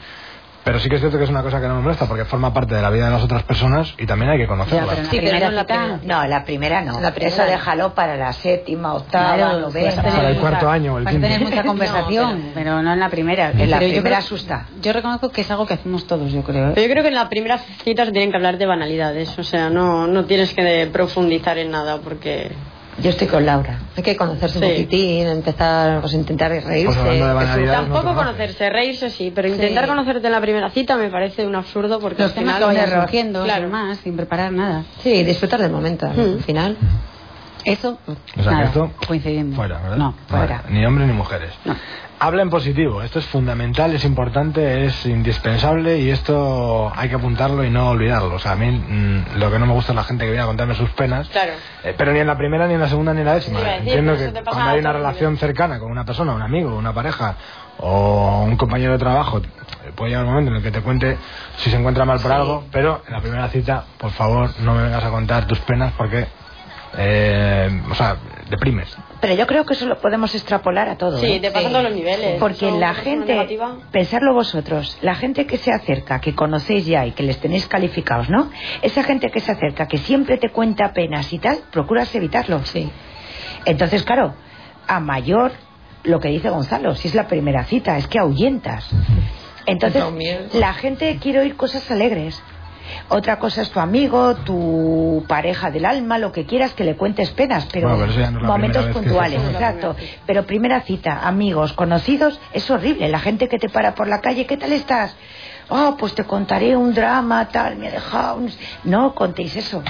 Pero 0.63 0.79
sí 0.79 0.89
que 0.89 0.95
es 0.95 1.01
cierto 1.01 1.17
que 1.17 1.23
es 1.23 1.29
una 1.29 1.41
cosa 1.41 1.59
que 1.59 1.67
no 1.67 1.75
me 1.75 1.81
molesta 1.81 2.05
porque 2.05 2.23
forma 2.25 2.53
parte 2.53 2.75
de 2.75 2.81
la 2.83 2.89
vida 2.91 3.05
de 3.05 3.11
las 3.11 3.23
otras 3.23 3.41
personas 3.43 3.95
y 3.97 4.05
también 4.05 4.29
hay 4.31 4.37
que 4.37 4.45
conocerla. 4.47 4.81
Ya, 4.81 4.89
pero 4.89 4.97
en 4.99 5.03
la 5.05 5.09
Sí, 5.09 5.17
pero 5.17 5.29
primera 5.31 5.45
no 5.45 5.49
en 5.49 5.55
la 5.55 5.65
primera. 5.65 5.99
No, 6.03 6.27
la 6.27 6.45
primera 6.45 6.81
no. 6.81 7.01
La 7.01 7.11
primera 7.13 7.33
Eso 7.33 7.43
no. 7.43 7.49
déjalo 7.51 7.93
para 7.95 8.15
la 8.15 8.31
séptima, 8.31 8.93
octava, 8.93 9.35
Claro, 9.37 9.59
novena. 9.59 9.89
tener 9.89 10.11
Para 10.11 10.29
el 10.29 10.35
mucha- 10.35 10.39
cuarto 10.49 10.69
año 10.69 10.97
el 10.99 11.07
a 11.07 11.11
tener 11.11 11.31
quinto. 11.39 11.49
mucha 11.49 11.63
conversación, 11.67 12.39
No, 12.39 12.45
pero... 12.53 12.81
no 12.83 12.93
en 12.93 12.99
la 12.99 13.09
primera. 13.09 13.51
En 13.51 13.71
la 13.71 13.79
Pero 13.79 13.89
yo 13.89 13.93
primera 13.95 14.17
creo- 14.17 14.17
asusta. 14.19 14.67
Yo 14.81 14.93
reconozco 14.93 15.29
que 15.31 15.41
es 15.41 15.49
algo 15.49 15.65
que 15.65 15.73
hacemos 15.73 16.05
todos, 16.05 16.31
yo 16.31 16.43
creo. 16.43 16.69
¿eh? 16.69 16.71
Pero 16.75 16.87
yo 16.87 16.91
creo 16.93 17.03
que 17.03 17.09
en 17.09 17.15
la 17.15 17.27
primera 17.27 17.57
cita 17.57 18.05
se 18.05 18.11
tienen 18.11 18.29
que 18.29 18.37
hablar 18.37 18.57
de 18.59 18.65
banalidades. 18.67 19.37
O 19.39 19.43
sea, 19.43 19.69
no, 19.71 20.05
no 20.05 20.25
tienes 20.25 20.53
que 20.53 20.87
profundizar 20.93 21.57
en 21.57 21.71
nada 21.71 21.97
porque. 22.03 22.51
Yo 22.99 23.09
estoy 23.09 23.27
con 23.27 23.45
Laura. 23.45 23.79
Hay 23.95 24.03
que 24.03 24.15
conocerse 24.15 24.59
Sí. 24.59 24.65
un 24.65 24.71
poquitín, 24.71 25.27
empezar, 25.27 26.01
pues 26.01 26.13
intentar 26.13 26.51
reírse. 26.51 26.85
Pues 26.85 26.97
que 26.97 27.19
no 27.19 27.71
Tampoco 27.71 28.13
conocerse, 28.13 28.69
reírse 28.69 29.09
sí, 29.09 29.31
pero 29.33 29.47
intentar 29.47 29.85
Sí. 29.85 29.89
conocerte 29.89 30.27
en 30.27 30.33
la 30.33 30.41
primera 30.41 30.69
cita 30.69 30.97
me 30.97 31.09
parece 31.09 31.47
un 31.47 31.55
absurdo 31.55 31.99
porque 31.99 32.21
Los 32.21 32.31
al 32.31 32.35
temas 32.37 32.55
final 32.57 32.75
que 32.75 32.81
error. 32.81 33.01
surgiendo, 33.03 33.43
Claro. 33.43 33.63
sin 33.63 33.71
más, 33.71 33.97
sin 33.99 34.15
preparar 34.17 34.51
nada. 34.51 34.83
Sí, 35.01 35.23
disfrutar 35.23 35.61
del 35.61 35.71
momento, 35.71 36.05
Mm. 36.07 36.19
al 36.19 36.43
final. 36.43 36.77
Eso, 37.65 37.99
O 38.37 38.41
sea, 38.43 38.51
nada, 38.51 38.63
esto 38.65 38.91
coincidimos. 39.07 39.55
fuera, 39.55 39.79
¿verdad? 39.79 39.97
No, 39.97 40.15
fuera. 40.27 40.61
Vale, 40.63 40.73
Ni 40.79 40.85
hombres 40.85 41.07
ni 41.07 41.13
mujeres. 41.13 41.51
No. 41.65 41.75
Habla 42.23 42.43
en 42.43 42.51
positivo, 42.51 43.01
esto 43.01 43.17
es 43.17 43.25
fundamental, 43.25 43.95
es 43.95 44.05
importante, 44.05 44.85
es 44.85 45.07
indispensable 45.07 45.97
y 45.97 46.11
esto 46.11 46.91
hay 46.95 47.09
que 47.09 47.15
apuntarlo 47.15 47.63
y 47.63 47.71
no 47.71 47.89
olvidarlo. 47.89 48.35
O 48.35 48.39
sea, 48.39 48.51
a 48.51 48.55
mí 48.55 48.69
mm, 48.69 49.37
lo 49.39 49.49
que 49.51 49.57
no 49.57 49.65
me 49.65 49.73
gusta 49.73 49.91
es 49.93 49.95
la 49.95 50.03
gente 50.03 50.25
que 50.25 50.29
viene 50.31 50.43
a 50.43 50.45
contarme 50.45 50.75
sus 50.75 50.89
penas, 50.91 51.27
Claro. 51.29 51.53
eh, 51.83 51.95
pero 51.97 52.11
ni 52.13 52.19
en 52.19 52.27
la 52.27 52.37
primera, 52.37 52.67
ni 52.67 52.75
en 52.75 52.79
la 52.79 52.89
segunda, 52.89 53.11
ni 53.15 53.21
en 53.21 53.25
la 53.25 53.33
décima. 53.33 53.59
Entiendo 53.75 54.15
que 54.15 54.31
cuando 54.43 54.69
hay 54.69 54.79
una 54.79 54.93
relación 54.93 55.35
cercana 55.37 55.79
con 55.79 55.89
una 55.89 56.05
persona, 56.05 56.33
un 56.33 56.43
amigo, 56.43 56.75
una 56.75 56.93
pareja 56.93 57.35
o 57.79 58.43
un 58.45 58.55
compañero 58.55 58.91
de 58.91 58.99
trabajo, 58.99 59.39
eh, 59.39 59.91
puede 59.95 60.11
llegar 60.11 60.25
un 60.25 60.29
momento 60.31 60.51
en 60.51 60.57
el 60.57 60.63
que 60.63 60.69
te 60.71 60.81
cuente 60.81 61.17
si 61.57 61.71
se 61.71 61.75
encuentra 61.77 62.05
mal 62.05 62.19
por 62.19 62.31
algo, 62.31 62.65
pero 62.71 63.01
en 63.07 63.13
la 63.13 63.19
primera 63.21 63.47
cita, 63.49 63.85
por 63.97 64.11
favor, 64.11 64.51
no 64.61 64.75
me 64.75 64.83
vengas 64.83 65.03
a 65.03 65.09
contar 65.09 65.47
tus 65.47 65.57
penas 65.61 65.91
porque, 65.97 66.27
eh, 66.97 67.81
o 67.89 67.95
sea, 67.95 68.17
deprimes. 68.49 68.95
Pero 69.21 69.35
yo 69.35 69.47
creo 69.47 69.65
que 69.65 69.73
eso 69.73 69.85
lo 69.85 69.99
podemos 69.99 70.33
extrapolar 70.35 70.89
a 70.89 70.97
todo. 70.97 71.17
Sí, 71.19 71.33
¿eh? 71.33 71.39
te 71.39 71.51
pasan 71.51 71.71
todos 71.71 71.83
los 71.83 71.93
niveles. 71.93 72.39
Porque 72.39 72.71
la 72.71 72.93
gente, 72.93 73.59
pensadlo 73.91 74.33
vosotros, 74.33 74.97
la 75.01 75.15
gente 75.15 75.45
que 75.45 75.57
se 75.57 75.71
acerca, 75.71 76.19
que 76.19 76.35
conocéis 76.35 76.85
ya 76.85 77.05
y 77.05 77.11
que 77.11 77.23
les 77.23 77.39
tenéis 77.39 77.67
calificados, 77.67 78.29
¿no? 78.29 78.49
Esa 78.81 79.03
gente 79.03 79.29
que 79.29 79.39
se 79.39 79.51
acerca, 79.51 79.87
que 79.87 79.97
siempre 79.99 80.37
te 80.37 80.49
cuenta 80.49 80.93
penas 80.93 81.31
y 81.33 81.39
tal, 81.39 81.59
procuras 81.71 82.13
evitarlo. 82.15 82.65
Sí. 82.65 82.91
Entonces, 83.65 84.03
claro, 84.03 84.33
a 84.87 84.99
mayor, 84.99 85.51
lo 86.03 86.19
que 86.19 86.29
dice 86.29 86.49
Gonzalo, 86.49 86.95
si 86.95 87.07
es 87.07 87.15
la 87.15 87.27
primera 87.27 87.63
cita, 87.65 87.97
es 87.97 88.07
que 88.07 88.19
ahuyentas. 88.19 88.89
Entonces, 89.65 90.03
la 90.53 90.73
gente 90.73 91.17
quiere 91.21 91.39
oír 91.39 91.55
cosas 91.55 91.89
alegres. 91.91 92.41
Otra 93.09 93.39
cosa 93.39 93.61
es 93.61 93.69
tu 93.71 93.79
amigo, 93.79 94.35
tu 94.35 95.23
pareja 95.27 95.71
del 95.71 95.85
alma, 95.85 96.17
lo 96.17 96.31
que 96.31 96.45
quieras 96.45 96.73
que 96.73 96.83
le 96.83 96.95
cuentes 96.95 97.31
penas, 97.31 97.67
pero, 97.71 97.95
Bueno, 97.95 98.31
no 98.31 98.41
momentos 98.41 98.85
puntuales, 98.87 99.41
exacto. 99.51 99.95
Pero 100.25 100.45
primera 100.45 100.81
cita, 100.81 101.27
amigos, 101.27 101.73
conocidos, 101.73 102.39
es 102.53 102.69
horrible. 102.69 103.09
La 103.09 103.19
gente 103.19 103.47
que 103.47 103.57
te 103.57 103.69
para 103.69 103.95
por 103.95 104.07
la 104.07 104.21
calle, 104.21 104.45
¿qué 104.45 104.57
tal 104.57 104.71
estás? 104.73 105.15
Oh, 105.69 105.95
pues 105.97 106.13
te 106.15 106.25
contaré 106.25 106.75
un 106.75 106.93
drama, 106.93 107.47
tal, 107.47 107.77
me 107.77 107.87
ha 107.87 107.91
dejado. 107.91 108.37
un-". 108.37 108.51
No 108.83 109.15
contéis 109.15 109.55
eso. 109.55 109.81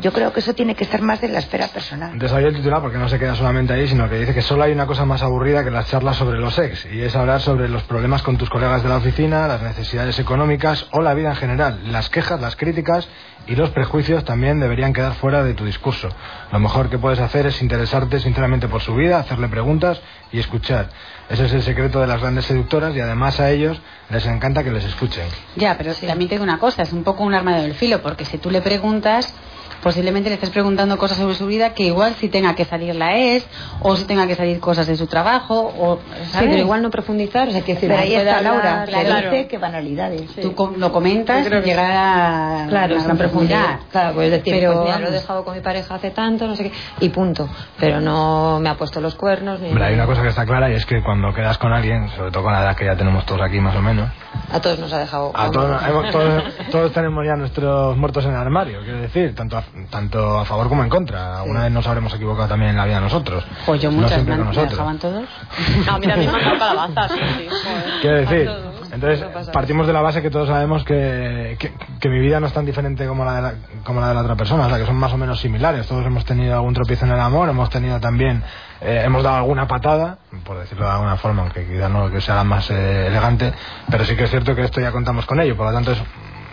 Yo 0.00 0.12
creo 0.12 0.32
que 0.32 0.40
eso 0.40 0.54
tiene 0.54 0.74
que 0.74 0.84
estar 0.84 1.02
más 1.02 1.22
en 1.22 1.32
la 1.32 1.40
esfera 1.40 1.68
personal. 1.68 2.18
Desarrollo 2.18 2.48
el 2.48 2.56
titular 2.56 2.80
porque 2.80 2.98
no 2.98 3.08
se 3.08 3.18
queda 3.18 3.34
solamente 3.34 3.72
ahí, 3.72 3.88
sino 3.88 4.08
que 4.08 4.18
dice 4.18 4.34
que 4.34 4.42
solo 4.42 4.62
hay 4.64 4.72
una 4.72 4.86
cosa 4.86 5.04
más 5.04 5.22
aburrida 5.22 5.64
que 5.64 5.70
las 5.70 5.88
charlas 5.88 6.16
sobre 6.16 6.38
los 6.38 6.58
ex, 6.58 6.86
y 6.86 7.02
es 7.02 7.14
hablar 7.16 7.40
sobre 7.40 7.68
los 7.68 7.82
problemas 7.82 8.22
con 8.22 8.36
tus 8.36 8.50
colegas 8.50 8.82
de 8.82 8.88
la 8.88 8.96
oficina, 8.96 9.46
las 9.48 9.62
necesidades 9.62 10.18
económicas 10.18 10.86
o 10.92 11.00
la 11.00 11.14
vida 11.14 11.30
en 11.30 11.36
general. 11.36 11.80
Las 11.92 12.08
quejas, 12.08 12.40
las 12.40 12.56
críticas 12.56 13.08
y 13.46 13.56
los 13.56 13.70
prejuicios 13.70 14.24
también 14.24 14.60
deberían 14.60 14.92
quedar 14.92 15.14
fuera 15.14 15.42
de 15.42 15.54
tu 15.54 15.64
discurso. 15.64 16.08
Lo 16.52 16.58
mejor 16.58 16.90
que 16.90 16.98
puedes 16.98 17.18
hacer 17.18 17.46
es 17.46 17.62
interesarte 17.62 18.20
sinceramente 18.20 18.68
por 18.68 18.82
su 18.82 18.94
vida, 18.94 19.18
hacerle 19.18 19.48
preguntas 19.48 20.00
y 20.32 20.38
escuchar. 20.38 20.90
Ese 21.30 21.46
es 21.46 21.52
el 21.54 21.62
secreto 21.62 22.00
de 22.00 22.06
las 22.06 22.20
grandes 22.20 22.44
seductoras 22.44 22.94
y 22.94 23.00
además 23.00 23.40
a 23.40 23.50
ellos 23.50 23.80
les 24.10 24.26
encanta 24.26 24.62
que 24.62 24.70
les 24.70 24.84
escuchen. 24.84 25.26
Ya, 25.56 25.76
pero 25.78 25.94
también 25.94 26.28
tengo 26.28 26.42
una 26.42 26.58
cosa, 26.58 26.82
es 26.82 26.92
un 26.92 27.04
poco 27.04 27.24
un 27.24 27.34
arma 27.34 27.54
de 27.54 27.62
doble 27.62 27.74
filo, 27.74 28.02
porque 28.02 28.24
si 28.24 28.38
tú 28.38 28.50
le 28.50 28.60
preguntas, 28.60 29.34
posiblemente 29.82 30.28
le 30.28 30.34
estés 30.34 30.50
preguntando 30.50 30.96
cosas 30.98 31.18
sobre 31.18 31.34
su 31.34 31.46
vida 31.46 31.74
que 31.74 31.84
igual 31.84 32.14
si 32.14 32.28
tenga 32.28 32.54
que 32.54 32.64
salir 32.64 32.94
la 32.96 33.16
es, 33.16 33.46
o 33.82 33.96
si 33.96 34.04
tenga 34.04 34.26
que 34.26 34.34
salir 34.34 34.60
cosas 34.60 34.86
de 34.86 34.96
su 34.96 35.06
trabajo, 35.06 35.72
o... 35.78 35.98
Sí, 35.98 36.30
¿sabes? 36.32 36.48
pero 36.50 36.60
igual 36.62 36.82
no 36.82 36.90
profundizar, 36.90 37.48
o 37.48 37.50
sea, 37.50 37.60
que 37.62 37.74
decir, 37.74 37.88
Pero 37.88 38.00
ahí 38.00 38.14
está 38.14 38.40
Laura, 38.42 38.84
claro. 38.86 39.06
claro. 39.08 39.30
dice 39.30 39.46
que 39.48 39.58
banalidades. 39.58 40.34
Tú 40.36 40.54
com- 40.54 40.74
lo 40.76 40.92
comentas 40.92 41.46
y 41.46 41.50
llegar 41.50 41.90
a 41.92 42.66
Claro, 42.68 42.94
sin 42.96 43.04
gran 43.04 43.18
profundidad. 43.18 43.78
Claro, 43.90 44.14
pues 44.14 44.30
decir, 44.30 44.54
Pero, 44.54 44.72
pues 44.72 44.84
mira, 44.86 44.98
lo 44.98 45.08
he 45.08 45.12
dejado 45.12 45.44
con 45.44 45.54
mi 45.54 45.60
pareja 45.60 45.94
hace 45.94 46.10
tanto, 46.10 46.46
no 46.46 46.56
sé 46.56 46.64
qué, 46.64 46.72
y 47.00 47.08
punto. 47.10 47.48
Pero 47.78 48.00
no 48.00 48.58
me 48.60 48.68
ha 48.68 48.74
puesto 48.76 49.00
los 49.00 49.14
cuernos 49.14 49.60
ni 49.60 49.68
Hombre, 49.68 49.84
hay 49.84 49.94
una 49.94 50.06
cosa 50.06 50.22
que 50.22 50.28
está 50.28 50.44
clara 50.46 50.70
y 50.70 50.74
es 50.74 50.86
que 50.86 51.02
cuando 51.02 51.32
quedas 51.34 51.58
con 51.58 51.72
alguien, 51.72 52.08
sobre 52.16 52.30
todo 52.30 52.42
con 52.42 52.52
la 52.52 52.62
edad 52.62 52.76
que 52.76 52.84
ya 52.86 52.96
tenemos 52.96 53.24
todos 53.26 53.42
aquí 53.42 53.60
más 53.60 53.76
o 53.76 53.82
menos, 53.82 54.08
a 54.52 54.60
todos 54.60 54.78
nos 54.78 54.92
ha 54.92 54.98
dejado. 54.98 55.30
A 55.34 55.50
todos, 55.50 55.82
hemos- 55.86 56.10
todos, 56.10 56.42
todos 56.70 56.92
tenemos 56.92 57.24
ya 57.26 57.34
nuestros 57.36 57.96
muertos 57.96 58.24
en 58.24 58.30
el 58.32 58.36
armario, 58.38 58.80
quiero 58.82 59.00
decir, 59.00 59.34
tanto 59.34 59.56
a, 59.58 59.64
tanto 59.90 60.38
a 60.38 60.44
favor 60.44 60.68
como 60.68 60.82
en 60.82 60.88
contra. 60.88 61.40
Alguna 61.40 61.64
vez 61.64 61.72
nos 61.72 61.86
habremos 61.86 62.14
equivocado 62.14 62.48
también 62.48 62.70
en 62.70 62.76
la 62.76 62.86
vida 62.86 63.00
nosotros. 63.00 63.44
Pues 63.66 63.80
yo 63.80 63.90
no 63.90 63.98
muchas 63.98 64.22
siempre 64.22 64.36
me, 64.36 64.50
dejaban 64.50 64.98
todos. 64.98 65.24
No, 65.86 65.94
a 65.94 65.98
mí 65.98 66.06
me 66.06 66.12
han 66.12 66.26
dado 66.26 66.58
calabazas, 66.58 67.12
sí, 67.12 67.18
sí. 67.38 67.48
joder. 67.64 68.00
Quiero 68.00 68.16
decir. 68.18 68.50
Entonces, 68.90 69.50
partimos 69.52 69.86
de 69.86 69.92
la 69.92 70.00
base 70.00 70.22
que 70.22 70.30
todos 70.30 70.48
sabemos 70.48 70.82
que, 70.84 71.56
que, 71.58 71.72
que 72.00 72.08
mi 72.08 72.20
vida 72.20 72.40
no 72.40 72.46
es 72.46 72.52
tan 72.52 72.64
diferente 72.64 73.06
como 73.06 73.24
la, 73.24 73.34
de 73.34 73.42
la, 73.42 73.54
como 73.84 74.00
la 74.00 74.08
de 74.08 74.14
la 74.14 74.22
otra 74.22 74.36
persona, 74.36 74.66
o 74.66 74.68
sea, 74.68 74.78
que 74.78 74.86
son 74.86 74.96
más 74.96 75.12
o 75.12 75.18
menos 75.18 75.40
similares. 75.40 75.86
Todos 75.86 76.06
hemos 76.06 76.24
tenido 76.24 76.54
algún 76.54 76.74
tropiezo 76.74 77.04
en 77.04 77.12
el 77.12 77.20
amor, 77.20 77.48
hemos 77.48 77.68
tenido 77.70 78.00
también, 78.00 78.42
eh, 78.80 79.02
hemos 79.04 79.22
dado 79.22 79.36
alguna 79.36 79.68
patada, 79.68 80.18
por 80.44 80.58
decirlo 80.58 80.86
de 80.86 80.92
alguna 80.92 81.16
forma, 81.16 81.42
aunque 81.42 81.66
quizá 81.66 81.88
no 81.88 82.10
que 82.10 82.20
sea 82.20 82.36
la 82.36 82.44
más 82.44 82.70
eh, 82.70 83.08
elegante, 83.08 83.52
pero 83.90 84.04
sí 84.04 84.16
que 84.16 84.24
es 84.24 84.30
cierto 84.30 84.54
que 84.54 84.64
esto 84.64 84.80
ya 84.80 84.90
contamos 84.90 85.26
con 85.26 85.40
ello, 85.40 85.56
por 85.56 85.66
lo 85.66 85.72
tanto 85.72 85.92
es, 85.92 85.98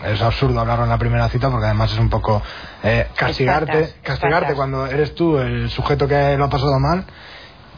es 0.08 0.22
absurdo 0.22 0.60
hablarlo 0.60 0.86
en 0.86 0.90
la 0.90 0.98
primera 0.98 1.30
cita 1.30 1.50
porque 1.50 1.66
además 1.66 1.92
es 1.92 2.00
un 2.00 2.10
poco 2.10 2.42
eh, 2.84 3.08
castigarte, 3.16 3.96
castigarte 4.02 4.54
cuando 4.54 4.86
eres 4.86 5.16
tú 5.16 5.38
el 5.38 5.70
sujeto 5.70 6.08
que 6.08 6.38
lo 6.38 6.46
ha 6.46 6.50
pasado 6.50 6.80
mal 6.80 7.06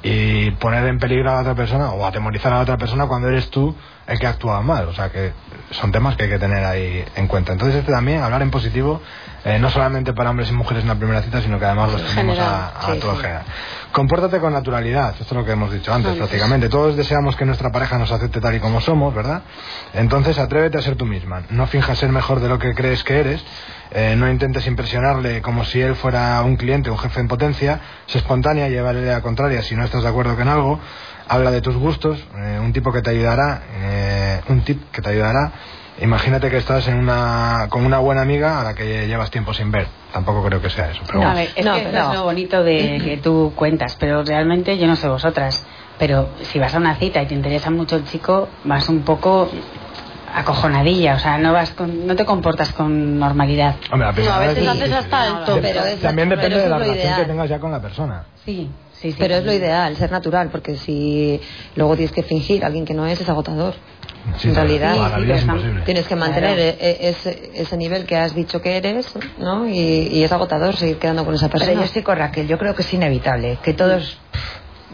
y 0.03 0.51
poner 0.51 0.85
en 0.85 0.99
peligro 0.99 1.31
a 1.31 1.35
la 1.35 1.41
otra 1.41 1.55
persona 1.55 1.91
o 1.91 2.05
atemorizar 2.05 2.53
a 2.53 2.57
la 2.57 2.61
otra 2.61 2.77
persona 2.77 3.07
cuando 3.07 3.27
eres 3.29 3.49
tú 3.49 3.75
el 4.05 4.19
que 4.19 4.27
ha 4.27 4.31
actuado 4.31 4.61
mal. 4.63 4.87
O 4.87 4.93
sea 4.93 5.09
que 5.09 5.33
son 5.71 5.91
temas 5.91 6.15
que 6.15 6.23
hay 6.23 6.29
que 6.29 6.39
tener 6.39 6.63
ahí 6.63 7.03
en 7.15 7.27
cuenta. 7.27 7.51
Entonces 7.51 7.79
este 7.79 7.91
también, 7.91 8.21
hablar 8.21 8.41
en 8.41 8.51
positivo, 8.51 9.01
eh, 9.45 9.59
no 9.59 9.69
solamente 9.69 10.13
para 10.13 10.29
hombres 10.29 10.49
y 10.49 10.53
mujeres 10.53 10.83
en 10.83 10.89
la 10.89 10.95
primera 10.95 11.21
cita, 11.21 11.41
sino 11.41 11.59
que 11.59 11.65
además 11.65 11.91
lo 11.91 11.97
extendemos 11.99 12.39
a, 12.39 12.69
a 12.69 12.93
sí, 12.93 12.99
todo 12.99 13.15
sí. 13.15 13.21
general. 13.21 13.43
Compórtate 13.91 14.39
con 14.39 14.53
naturalidad, 14.53 15.11
esto 15.11 15.23
es 15.23 15.31
lo 15.31 15.45
que 15.45 15.51
hemos 15.53 15.71
dicho 15.71 15.93
antes 15.93 16.15
prácticamente. 16.15 16.69
Todos 16.69 16.95
deseamos 16.95 17.35
que 17.35 17.45
nuestra 17.45 17.71
pareja 17.71 17.97
nos 17.97 18.11
acepte 18.11 18.41
tal 18.41 18.55
y 18.55 18.59
como 18.59 18.81
somos, 18.81 19.13
¿verdad? 19.15 19.41
Entonces 19.93 20.37
atrévete 20.37 20.77
a 20.77 20.81
ser 20.81 20.95
tú 20.95 21.05
misma. 21.05 21.43
No 21.49 21.65
finjas 21.67 21.97
ser 21.97 22.11
mejor 22.11 22.39
de 22.39 22.49
lo 22.49 22.59
que 22.59 22.73
crees 22.73 23.03
que 23.03 23.19
eres. 23.19 23.43
Eh, 23.91 24.15
no 24.17 24.29
intentes 24.29 24.67
impresionarle 24.67 25.41
como 25.41 25.63
si 25.63 25.81
él 25.81 25.95
fuera 25.95 26.41
un 26.43 26.57
cliente, 26.57 26.89
un 26.91 26.97
jefe 26.97 27.21
en 27.21 27.27
potencia. 27.27 27.79
Sé 28.05 28.17
espontánea, 28.19 28.67
llévale 28.67 29.05
la 29.05 29.21
contraria 29.21 29.61
si 29.63 29.75
no 29.75 29.83
estás 29.83 30.03
de 30.03 30.09
acuerdo 30.09 30.35
con 30.35 30.47
algo. 30.47 30.79
Habla 31.29 31.51
de 31.51 31.61
tus 31.61 31.75
gustos, 31.75 32.23
eh, 32.37 32.59
un 32.61 32.73
tipo 32.73 32.91
que 32.91 33.01
te 33.01 33.09
ayudará, 33.11 33.63
eh, 33.81 34.41
un 34.49 34.61
tip 34.61 34.91
que 34.91 35.01
te 35.01 35.09
ayudará. 35.09 35.51
Imagínate 35.99 36.49
que 36.51 36.57
estás 36.57 36.87
en 36.87 36.95
una, 36.99 37.67
con 37.69 37.83
una 37.85 37.97
buena 37.99 38.21
amiga 38.21 38.61
a 38.61 38.63
la 38.63 38.75
que 38.75 39.07
llevas 39.07 39.31
tiempo 39.31 39.53
sin 39.53 39.71
ver. 39.71 39.87
Tampoco 40.13 40.43
creo 40.45 40.61
que 40.61 40.69
sea 40.69 40.91
eso. 40.91 41.01
Pero 41.07 41.23
A 41.23 41.33
ver, 41.33 41.49
es 41.55 41.65
No, 41.65 41.73
que 41.75 41.81
pero- 41.81 42.09
es 42.11 42.13
lo 42.17 42.23
bonito 42.23 42.63
de 42.63 43.01
que 43.03 43.17
tú 43.17 43.53
cuentas, 43.55 43.95
pero 43.99 44.23
realmente 44.23 44.77
yo 44.77 44.85
no 44.87 44.95
sé 44.95 45.07
vosotras. 45.07 45.65
Pero 45.97 46.29
si 46.43 46.59
vas 46.59 46.75
a 46.75 46.77
una 46.77 46.95
cita 46.97 47.21
y 47.23 47.25
te 47.25 47.33
interesa 47.33 47.71
mucho 47.71 47.95
el 47.95 48.05
chico, 48.05 48.47
vas 48.63 48.87
un 48.89 49.01
poco 49.01 49.49
acojonadilla, 50.35 51.15
o 51.15 51.19
sea, 51.19 51.39
no 51.39 51.51
vas 51.53 51.71
con- 51.71 52.05
no 52.05 52.15
te 52.15 52.25
comportas 52.25 52.71
con 52.73 53.17
normalidad. 53.17 53.75
Hombre, 53.91 54.07
la 54.07 54.13
primera 54.13 54.35
No, 54.35 54.41
a 54.43 54.47
veces 54.47 54.55
vez- 54.63 54.69
haces 54.69 54.93
hasta 54.93 55.27
el 55.27 55.45
tope. 55.45 55.61
pero 55.61 55.83
es- 55.85 55.99
También 55.99 56.29
pero 56.29 56.41
depende 56.41 56.61
de 56.63 56.69
la 56.69 56.77
relación 56.77 57.15
que 57.15 57.25
tengas 57.25 57.49
ya 57.49 57.59
con 57.59 57.71
la 57.71 57.81
persona. 57.81 58.23
Sí, 58.45 58.69
sí, 58.93 59.11
sí. 59.11 59.15
Pero 59.17 59.35
es 59.35 59.45
lo 59.45 59.51
ideal, 59.53 59.95
ser 59.95 60.11
natural, 60.11 60.49
porque 60.49 60.75
si 60.77 61.41
luego 61.75 61.95
tienes 61.95 62.11
que 62.11 62.21
fingir 62.21 62.63
a 62.63 62.67
alguien 62.67 62.85
que 62.85 62.93
no 62.93 63.07
es, 63.07 63.19
es 63.19 63.27
agotador. 63.27 63.73
Sí, 64.37 64.49
en 64.49 64.55
realidad, 64.55 64.93
sí, 64.93 65.31
es 65.31 65.45
pero. 65.45 65.83
Tienes 65.85 66.07
que 66.07 66.15
mantener 66.15 66.55
Claro. 66.55 66.61
e- 66.61 66.77
e- 66.79 67.09
ese, 67.09 67.51
ese 67.55 67.77
nivel 67.77 68.05
que 68.05 68.17
has 68.17 68.35
dicho 68.35 68.61
que 68.61 68.77
eres, 68.77 69.13
¿no? 69.39 69.67
Y, 69.67 69.77
y 70.11 70.23
es 70.23 70.31
agotador 70.31 70.75
seguir 70.75 70.97
quedando 70.97 71.25
con 71.25 71.33
esa 71.33 71.47
Pero 71.47 71.59
persona. 71.59 71.79
yo 71.79 71.85
estoy 71.85 72.03
con 72.03 72.17
Raquel, 72.17 72.47
yo 72.47 72.57
creo 72.57 72.75
que 72.75 72.81
es 72.83 72.93
inevitable, 72.93 73.57
que 73.63 73.73
todos 73.73 74.19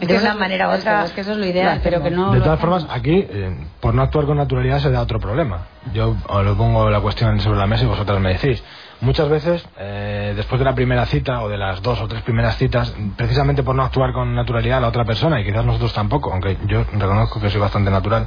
de 0.00 0.06
que 0.06 0.20
una 0.20 0.34
manera 0.34 0.68
u 0.68 0.72
otra. 0.72 1.04
es 1.04 1.12
que 1.12 1.20
eso 1.20 1.32
es 1.32 1.38
lo 1.38 1.46
ideal, 1.46 1.80
pero 1.82 2.02
que 2.02 2.10
no 2.10 2.32
de 2.32 2.40
todas 2.40 2.58
formas, 2.60 2.86
aquí, 2.90 3.26
eh, 3.28 3.56
por 3.80 3.94
no 3.94 4.02
actuar 4.02 4.24
con 4.26 4.36
naturalidad, 4.36 4.78
se 4.80 4.90
da 4.90 5.00
otro 5.00 5.18
problema. 5.20 5.66
Yo 5.92 6.16
os 6.28 6.44
lo 6.44 6.56
pongo 6.56 6.88
la 6.90 7.00
cuestión 7.00 7.38
sobre 7.40 7.58
la 7.58 7.66
mesa 7.66 7.84
y 7.84 7.86
vosotras 7.86 8.18
me 8.20 8.32
decís. 8.34 8.62
Muchas 9.00 9.28
veces, 9.28 9.66
eh, 9.78 10.32
después 10.34 10.58
de 10.58 10.64
la 10.64 10.74
primera 10.74 11.04
cita 11.06 11.42
o 11.42 11.48
de 11.48 11.58
las 11.58 11.82
dos 11.82 12.00
o 12.00 12.08
tres 12.08 12.22
primeras 12.22 12.56
citas, 12.56 12.94
precisamente 13.16 13.62
por 13.62 13.74
no 13.74 13.82
actuar 13.82 14.12
con 14.14 14.34
naturalidad 14.34 14.78
a 14.78 14.80
la 14.82 14.88
otra 14.88 15.04
persona, 15.04 15.40
y 15.40 15.44
quizás 15.44 15.64
nosotros 15.64 15.92
tampoco, 15.92 16.32
aunque 16.32 16.56
yo 16.66 16.84
reconozco 16.92 17.38
que 17.40 17.50
soy 17.50 17.60
bastante 17.60 17.90
natural, 17.90 18.26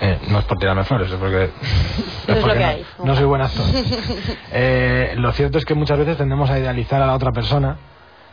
eh, 0.00 0.18
no 0.28 0.38
es 0.38 0.44
por 0.44 0.58
tirarme 0.58 0.84
flores, 0.84 1.10
es 1.10 1.16
porque, 1.16 1.44
es 1.44 2.34
lo 2.36 2.40
porque 2.40 2.58
que 2.58 2.64
no, 2.64 2.70
hay. 2.70 2.84
no 3.04 3.16
soy 3.16 3.24
buen 3.24 3.42
actor. 3.42 3.64
Eh, 4.52 5.14
lo 5.16 5.32
cierto 5.32 5.58
es 5.58 5.64
que 5.64 5.74
muchas 5.74 5.98
veces 5.98 6.16
tendemos 6.16 6.50
a 6.50 6.58
idealizar 6.58 7.00
a 7.00 7.06
la 7.06 7.14
otra 7.14 7.32
persona 7.32 7.76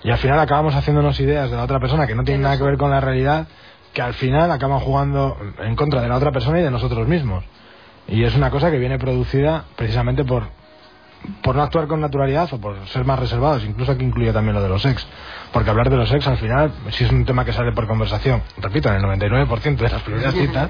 y 0.04 0.10
al 0.10 0.18
final 0.18 0.40
acabamos 0.40 0.76
haciéndonos 0.76 1.20
ideas 1.20 1.50
de 1.52 1.58
la 1.58 1.64
otra 1.64 1.80
persona 1.80 2.08
que 2.08 2.16
no 2.16 2.24
tienen 2.24 2.42
nada 2.42 2.58
que 2.58 2.64
ver 2.64 2.78
con 2.78 2.90
la 2.90 3.00
realidad, 3.02 3.48
que 3.94 4.02
al 4.02 4.14
final 4.14 4.52
acaban 4.52 4.80
jugando 4.80 5.38
en 5.60 5.76
contra 5.76 6.02
de 6.02 6.10
la 6.10 6.16
otra 6.16 6.32
persona 6.32 6.60
y 6.60 6.64
de 6.64 6.72
nosotros 6.72 7.08
mismos. 7.08 7.44
Y 8.08 8.24
es 8.24 8.36
una 8.36 8.50
cosa 8.50 8.72
que 8.72 8.80
viene 8.80 8.98
producida 8.98 9.66
precisamente 9.76 10.24
por, 10.24 10.44
por 11.42 11.56
no 11.56 11.64
actuar 11.64 11.88
con 11.88 12.02
naturalidad 12.02 12.48
o 12.54 12.60
por 12.60 12.88
ser 12.88 13.06
más 13.06 13.20
reservados. 13.20 13.64
Incluso 13.64 13.92
aquí 13.92 14.04
incluye 14.04 14.32
también 14.34 14.56
lo 14.56 14.62
de 14.62 14.70
los 14.70 14.86
ex. 14.86 15.06
Porque 15.52 15.70
hablar 15.70 15.90
de 15.90 15.98
los 15.98 16.12
ex 16.12 16.28
al 16.28 16.38
final, 16.38 16.72
si 16.90 17.04
es 17.04 17.12
un 17.12 17.26
tema 17.26 17.46
que 17.46 17.54
sale 17.54 17.72
por 17.72 17.88
conversación, 17.88 18.44
repito, 18.58 18.90
en 18.90 18.96
el 18.96 19.04
99% 19.04 19.76
de 19.78 19.90
las 19.90 20.02
primeras 20.02 20.34
citas, 20.34 20.70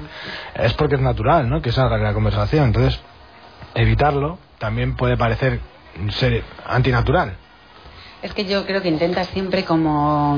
es 0.54 0.74
porque 0.74 0.96
es 0.96 1.00
natural, 1.00 1.48
¿no? 1.48 1.60
Que 1.60 1.72
salga 1.72 1.98
la 1.98 2.14
conversación. 2.14 2.66
Entonces, 2.66 3.00
evitarlo 3.74 4.38
también 4.58 4.96
puede 4.96 5.16
parecer 5.16 5.60
ser 6.10 6.44
antinatural. 6.66 7.36
Es 8.20 8.34
que 8.34 8.44
yo 8.46 8.66
creo 8.66 8.82
que 8.82 8.88
intentas 8.88 9.28
siempre 9.28 9.64
como 9.64 10.36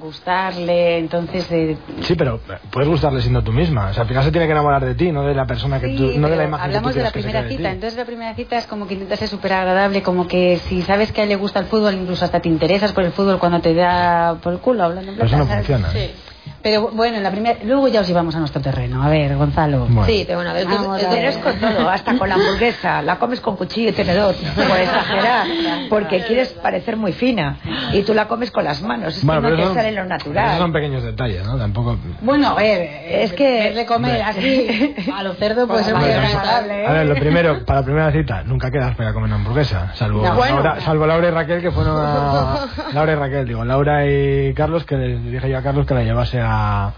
gustarle, 0.00 0.98
entonces 0.98 1.46
eh, 1.52 1.76
Sí, 2.02 2.16
pero 2.16 2.40
puedes 2.72 2.88
gustarle 2.88 3.20
siendo 3.20 3.42
tú 3.42 3.52
misma. 3.52 3.90
O 3.90 3.92
sea, 3.92 4.02
al 4.02 4.08
final 4.08 4.24
se 4.24 4.32
tiene 4.32 4.46
que 4.46 4.52
enamorar 4.52 4.84
de 4.84 4.94
ti, 4.96 5.12
no 5.12 5.24
de 5.24 5.34
la 5.34 5.46
persona 5.46 5.78
que 5.80 5.86
Sí, 5.88 5.96
tú, 5.96 6.18
no 6.18 6.28
de 6.28 6.36
la 6.36 6.44
imagen 6.44 6.66
hablamos 6.66 6.90
que 6.90 6.94
tú 6.94 6.98
de 6.98 7.04
la 7.04 7.10
primera 7.12 7.42
de 7.42 7.48
cita, 7.50 7.62
ti. 7.68 7.74
entonces 7.74 7.96
la 7.96 8.04
primera 8.04 8.34
cita 8.34 8.58
es 8.58 8.66
como 8.66 8.88
que 8.88 8.94
intentas 8.94 9.20
ser 9.20 9.28
súper 9.28 9.52
agradable, 9.52 10.02
como 10.02 10.26
que 10.26 10.58
si 10.58 10.82
sabes 10.82 11.12
que 11.12 11.20
a 11.20 11.24
él 11.24 11.30
le 11.30 11.36
gusta 11.36 11.60
el 11.60 11.66
fútbol, 11.66 11.94
incluso 11.94 12.24
hasta 12.24 12.40
te 12.40 12.48
interesas 12.48 12.92
por 12.92 13.04
el 13.04 13.12
fútbol 13.12 13.38
cuando 13.38 13.60
te 13.60 13.74
da 13.74 14.36
por 14.42 14.52
el 14.52 14.58
culo, 14.58 14.82
hablando 14.82 15.12
en 15.12 15.16
Pero 15.16 15.28
eso 15.28 15.36
no 15.36 15.46
funciona. 15.46 15.88
¿eh? 15.94 16.10
Sí. 16.16 16.29
Pero 16.62 16.90
bueno, 16.92 17.16
en 17.16 17.22
la 17.22 17.30
primera, 17.30 17.58
luego 17.64 17.88
ya 17.88 18.00
os 18.02 18.06
llevamos 18.08 18.34
a 18.34 18.38
nuestro 18.38 18.60
terreno. 18.60 19.02
A 19.02 19.08
ver, 19.08 19.34
Gonzalo. 19.36 19.86
Bueno. 19.86 20.04
Sí, 20.04 20.24
pero 20.26 20.38
bueno, 20.38 20.50
a 20.50 20.54
ver, 20.54 20.62
es- 20.64 20.68
Vamos 20.68 21.02
a 21.02 21.18
es- 21.18 21.36
es 21.36 21.42
con 21.42 21.54
todo, 21.58 21.88
hasta 21.88 22.18
con 22.18 22.28
la 22.28 22.34
hamburguesa, 22.34 23.00
la 23.02 23.18
comes 23.18 23.40
con 23.40 23.56
cuchillo 23.56 23.88
y 23.88 23.92
tenedor, 23.92 24.34
por 24.56 24.78
exagerar, 24.78 25.46
porque 25.88 26.22
quieres 26.24 26.48
parecer 26.50 26.96
muy 26.98 27.12
fina 27.12 27.56
y 27.92 28.02
tú 28.02 28.12
la 28.14 28.28
comes 28.28 28.50
con 28.50 28.64
las 28.64 28.82
manos, 28.82 29.16
es 29.16 29.24
Bueno, 29.24 29.40
que 29.42 29.48
no 29.50 29.56
te 29.56 29.62
eso- 29.62 29.74
sale 29.74 29.92
lo 29.92 29.98
esos 30.00 30.08
natural. 30.10 30.58
son 30.58 30.72
pequeños 30.72 31.02
detalles, 31.02 31.44
¿no? 31.46 31.56
Tampoco... 31.56 31.96
Bueno, 32.20 32.48
a 32.48 32.54
ver, 32.54 32.80
Es 33.08 33.32
que- 33.32 33.72
de 33.72 33.86
comer 33.86 34.20
así 34.22 34.94
a 35.16 35.22
los 35.22 35.36
cerdos 35.38 35.66
puede 35.66 35.84
ser 35.84 35.94
muy 35.94 36.10
agradable. 36.10 36.82
¿eh? 36.82 36.86
A 36.86 36.92
ver, 36.92 37.06
lo 37.06 37.14
primero, 37.14 37.64
para 37.64 37.80
la 37.80 37.84
primera 37.86 38.12
cita, 38.12 38.42
nunca 38.44 38.70
quedas 38.70 38.94
para 38.96 39.12
comer 39.14 39.28
una 39.28 39.36
hamburguesa. 39.36 39.92
Salvo, 39.94 40.22
No. 40.22 40.34
Bueno. 40.34 40.56
Laura, 40.56 40.80
salvo 40.80 41.06
Laura 41.06 41.28
y 41.28 41.30
Raquel, 41.30 41.62
que 41.62 41.70
fueron 41.70 41.96
a... 41.98 42.66
Laura 42.92 43.12
y 43.12 43.14
Raquel, 43.14 43.46
digo, 43.46 43.64
Laura 43.64 44.06
y 44.06 44.52
Carlos, 44.54 44.84
que 44.84 44.96
les 44.96 45.24
dije 45.24 45.48
yo 45.48 45.56
a 45.58 45.62
Carlos 45.62 45.86
que 45.86 45.94
la 45.94 46.02
llevase 46.02 46.29
a... 46.40 46.92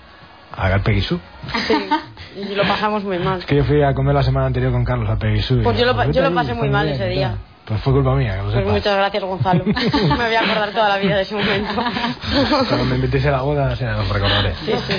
A 0.55 0.79
Peguisú. 0.85 1.19
Sí, 1.67 1.75
y 2.51 2.55
lo 2.55 2.63
pasamos 2.65 3.03
muy 3.05 3.19
mal. 3.19 3.39
Es 3.39 3.47
que 3.47 3.57
yo 3.57 3.65
fui 3.65 3.83
a 3.83 3.95
comer 3.95 4.15
la 4.15 4.23
semana 4.23 4.47
anterior 4.47 4.71
con 4.71 4.85
Carlos 4.85 5.09
a 5.09 5.17
Peguisú. 5.17 5.61
y 5.61 5.63
Pues 5.63 5.79
yo 5.79 5.87
lo 5.87 6.11
yo 6.13 6.21
lo 6.23 6.35
pasé 6.35 6.53
muy 6.53 6.69
mal 6.69 6.89
ese 6.89 7.05
¿qué 7.05 7.09
día. 7.11 7.37
Pues 7.65 7.81
fue 7.81 7.93
culpa 7.95 8.15
mía, 8.17 8.33
que 8.33 8.37
lo 8.39 8.43
Pues 8.45 8.55
sepas. 8.57 8.73
muchas 8.73 8.97
gracias, 8.97 9.23
Gonzalo. 9.25 9.65
Me 9.65 9.73
voy 10.27 10.35
a 10.35 10.41
acordar 10.41 10.71
toda 10.73 10.89
la 10.91 10.99
vida 10.99 11.17
de 11.17 11.23
ese 11.23 11.35
momento. 11.37 11.73
Cuando 12.69 12.85
me 12.85 12.97
invitéis 12.97 13.25
a 13.27 13.31
la 13.31 13.41
boda, 13.43 13.75
sí, 13.77 13.85
os 13.85 14.09
recordaré. 14.09 14.53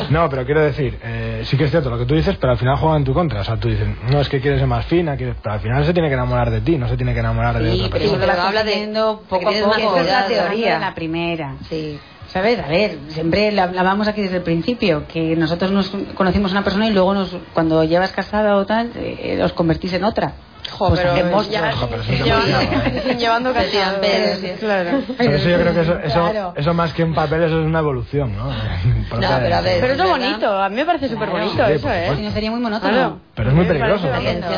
No, 0.09 0.27
pero 0.29 0.45
quiero 0.45 0.61
decir, 0.61 0.97
eh, 1.03 1.41
sí 1.45 1.57
que 1.57 1.65
es 1.65 1.71
cierto 1.71 1.89
lo 1.89 1.99
que 1.99 2.05
tú 2.05 2.15
dices, 2.15 2.35
pero 2.37 2.53
al 2.53 2.57
final 2.57 2.77
juega 2.77 2.95
en 2.97 3.03
tu 3.03 3.13
contra. 3.13 3.41
O 3.41 3.43
sea, 3.43 3.57
tú 3.57 3.67
dices, 3.67 3.85
no, 4.09 4.21
es 4.21 4.29
que 4.29 4.39
quieres 4.41 4.59
ser 4.59 4.67
más 4.67 4.85
fina, 4.85 5.17
quieres... 5.17 5.35
pero 5.43 5.53
al 5.55 5.59
final 5.61 5.85
se 5.85 5.93
tiene 5.93 6.07
que 6.07 6.13
enamorar 6.15 6.49
de 6.49 6.61
ti, 6.61 6.77
no 6.77 6.87
se 6.87 6.95
tiene 6.95 7.13
que 7.13 7.19
enamorar 7.19 7.59
de 7.61 7.69
Sí, 7.73 7.79
otra 7.81 7.89
pero 7.91 7.99
persona. 8.11 8.23
eso 8.23 8.31
lo 8.31 8.37
vas 8.37 8.47
Habla 8.47 8.63
de- 8.63 8.87
de 8.87 9.01
poco 9.29 9.35
a 9.35 9.51
poco. 9.51 9.51
Esa 9.51 9.99
es 10.01 10.07
la 10.07 10.25
teoría. 10.27 10.73
de 10.75 10.79
la 10.79 10.95
primera. 10.95 11.55
Sí. 11.69 11.99
¿Sabes? 12.33 12.59
A 12.59 12.67
ver, 12.67 12.97
siempre 13.09 13.51
la 13.51 13.63
hablábamos 13.65 14.07
aquí 14.07 14.21
desde 14.23 14.37
el 14.37 14.41
principio, 14.43 15.05
que 15.07 15.35
nosotros 15.35 15.71
nos 15.71 15.89
conocimos 16.15 16.51
a 16.51 16.55
una 16.55 16.63
persona 16.63 16.87
y 16.87 16.91
luego 16.91 17.13
nos, 17.13 17.29
cuando 17.53 17.83
llevas 17.83 18.11
casada 18.11 18.55
o 18.55 18.65
tal, 18.65 18.91
eh, 18.95 19.39
os 19.43 19.53
convertís 19.53 19.93
en 19.93 20.03
otra. 20.03 20.33
Jo, 20.71 20.87
Pues 20.87 21.01
pero 21.01 21.11
hacemos- 21.13 21.49
ya, 21.51 21.71
Jo, 21.73 21.87
pero 21.87 22.01
eso 22.01 22.11
llevando, 23.19 23.53
Pero 23.53 24.35
sí. 24.37 24.47
claro. 24.59 25.01
Por 25.15 25.25
eso 25.25 25.49
yo 25.49 25.59
creo 25.59 25.73
que 25.73 25.81
eso, 25.81 25.99
eso, 25.99 26.29
Claro. 26.31 26.53
eso 26.55 26.73
más 26.73 26.93
que 26.93 27.03
un 27.03 27.13
papel, 27.13 27.43
eso 27.43 27.59
es 27.59 27.65
una 27.67 27.79
evolución, 27.79 28.35
¿no? 28.35 28.49
Pero 29.11 29.27
a 29.27 29.61
ver, 29.61 29.79
Pero 29.81 29.93
es 29.93 30.09
bonito, 30.09 30.49
a 30.59 30.69
mí 30.69 30.75
me 30.77 30.85
parece 30.85 31.09
súper 31.09 31.29
bonito 31.29 31.65
Sí, 31.67 31.71
eso, 31.73 31.91
¿eh? 31.91 32.11
Si 32.15 32.21
no 32.23 32.31
sería 32.31 32.49
muy 32.49 32.59
monótono. 32.61 32.91
Claro. 32.93 33.19
Pero 33.35 33.49
es 33.49 33.55
muy 33.55 33.65
peligroso. 33.65 34.07
¿no? 34.07 34.13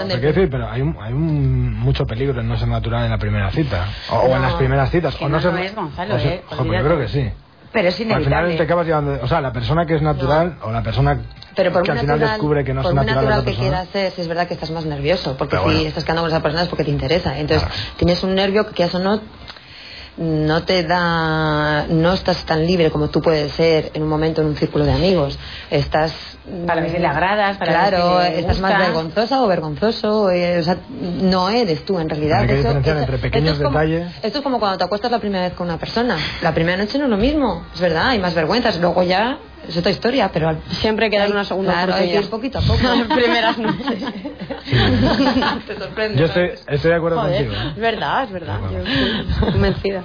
Pero 0.08 0.22
decir, 0.22 0.50
pero 0.50 0.70
hay, 0.70 0.82
un- 0.82 0.96
hay 1.02 1.12
un, 1.12 1.74
mucho 1.74 2.06
peligro 2.06 2.40
en 2.40 2.48
no 2.48 2.58
ser 2.58 2.68
natural 2.70 3.04
en 3.06 3.12
la 3.12 3.18
primera 3.18 3.52
cita. 3.52 3.86
O, 4.12 4.16
o 4.20 4.36
en 4.36 4.42
las 4.44 4.54
primeras 4.54 4.90
citas. 4.92 5.16
que 5.16 5.26
o 5.26 5.30
no 5.30 5.42
ser, 5.42 5.54
es, 5.60 5.76
Gonzalo, 5.76 6.16
o 6.16 6.20
ser- 6.20 6.32
eh, 6.34 6.44
jo, 6.50 6.64
pues 6.64 6.80
yo 6.80 6.86
creo 6.86 7.00
que 7.00 7.08
sí. 7.10 7.30
Pero 7.76 7.90
es 7.90 7.96
Al 7.96 8.06
final 8.06 8.20
inevitable. 8.22 8.56
te 8.56 8.64
acabas 8.64 8.88
llevando... 8.88 9.20
O 9.22 9.28
sea, 9.28 9.42
la 9.42 9.52
persona 9.52 9.86
que 9.86 9.96
es 9.96 10.02
natural 10.02 10.56
o 10.64 10.72
la 10.72 10.82
persona 10.82 11.20
Pero 11.58 11.74
por 11.74 11.84
que 11.84 11.92
al 11.92 12.00
final 12.00 12.16
natural, 12.20 12.38
descubre 12.38 12.64
que 12.64 12.74
no 12.74 12.80
es 12.88 12.94
natural, 12.94 13.16
natural 13.16 13.44
que 13.44 13.54
quieras 13.54 13.88
si 13.92 14.22
es 14.22 14.28
verdad 14.30 14.48
que 14.48 14.54
estás 14.54 14.72
más 14.72 14.86
nervioso, 14.86 15.36
porque 15.38 15.58
Pero 15.58 15.64
si 15.64 15.74
bueno. 15.76 15.90
estás 15.90 16.06
quedando 16.06 16.22
con 16.22 16.32
esa 16.32 16.42
persona 16.42 16.64
es 16.64 16.70
porque 16.70 16.86
te 16.86 16.92
interesa. 16.92 17.38
Entonces, 17.38 17.68
Claro. 17.68 17.82
tienes 17.98 18.24
un 18.24 18.34
nervio 18.34 18.66
que 18.72 18.84
eso 18.84 18.98
no 19.00 19.20
no 20.18 20.64
te 20.64 20.84
da 20.84 21.86
no 21.90 22.14
estás 22.14 22.46
tan 22.46 22.66
libre 22.66 22.90
como 22.92 23.10
tú 23.10 23.22
puedes 23.22 23.52
ser 23.52 23.92
en 23.94 24.04
un 24.04 24.08
momento 24.10 24.42
en 24.42 24.48
un 24.48 24.56
círculo 24.56 24.86
de 24.86 24.94
amigos. 24.94 25.38
Estás 25.70 26.14
Para 26.66 26.80
ver 26.82 26.92
si 26.92 27.00
le 27.00 27.08
agradas, 27.08 27.58
para 27.58 27.72
claro 27.74 28.18
ver 28.18 28.28
si 28.28 28.34
le 28.36 28.40
estás 28.42 28.60
más 28.60 28.78
vergonzosa 28.78 29.42
o 29.44 29.48
vergonzoso 29.48 30.30
eh, 30.32 30.60
o 30.60 30.64
sea 30.64 30.78
no 30.90 31.50
eres 31.50 31.84
tú 31.86 32.00
en 32.00 32.10
realidad. 32.10 32.42
Hay 32.42 32.48
que 32.48 32.54
Eso- 32.54 32.62
diferenciar 32.64 32.96
eso- 32.98 33.04
entre 33.06 33.18
pequeños 33.18 33.52
esto 33.54 33.64
es 33.64 33.68
como- 33.68 33.80
detalles. 33.80 34.12
esto 34.24 34.38
es 34.38 34.44
como 34.44 34.60
cuando 34.60 34.78
te 34.78 34.84
acuestas 34.86 35.12
la 35.12 35.20
primera 35.20 35.44
vez 35.46 35.54
con 35.54 35.68
una 35.68 35.78
persona. 35.78 36.18
La 36.42 36.54
primera 36.54 36.78
noche 36.78 36.98
no 36.98 37.06
es 37.06 37.10
lo 37.10 37.18
mismo 37.18 37.66
es 37.74 37.82
verdad 37.82 38.08
hay 38.10 38.20
más 38.20 38.34
vergüenzas. 38.34 38.80
Luego 38.80 39.04
ya 39.04 39.38
es 39.68 39.78
otra 39.78 39.92
historia, 39.92 40.30
pero 40.32 40.50
al- 40.50 40.60
Siempre 40.70 41.10
queda 41.10 41.28
una 41.28 41.44
segunda 41.46 41.74
claro, 41.74 41.94
hay 41.96 42.08
que 42.10 42.14
ir 42.16 42.26
oportunidad. 42.26 42.30
poquito 42.30 42.60
a 42.60 42.62
poco. 42.62 42.96
Las 43.08 43.18
primeras 43.18 43.58
noches. 43.58 44.04
Te 45.68 45.78
sorprende. 45.78 46.20
Yo 46.20 46.26
estoy, 46.26 46.52
estoy 46.68 46.92
de 46.92 46.96
acuerdo 46.98 47.20
Joder, 47.22 47.46
contigo. 47.46 47.62
¿eh? 47.62 47.70
es 47.76 47.82
verdad, 47.82 48.24
es 48.24 48.32
verdad. 48.32 48.60
Yo 48.72 48.80
estoy 48.80 49.52
convencida. 49.52 50.02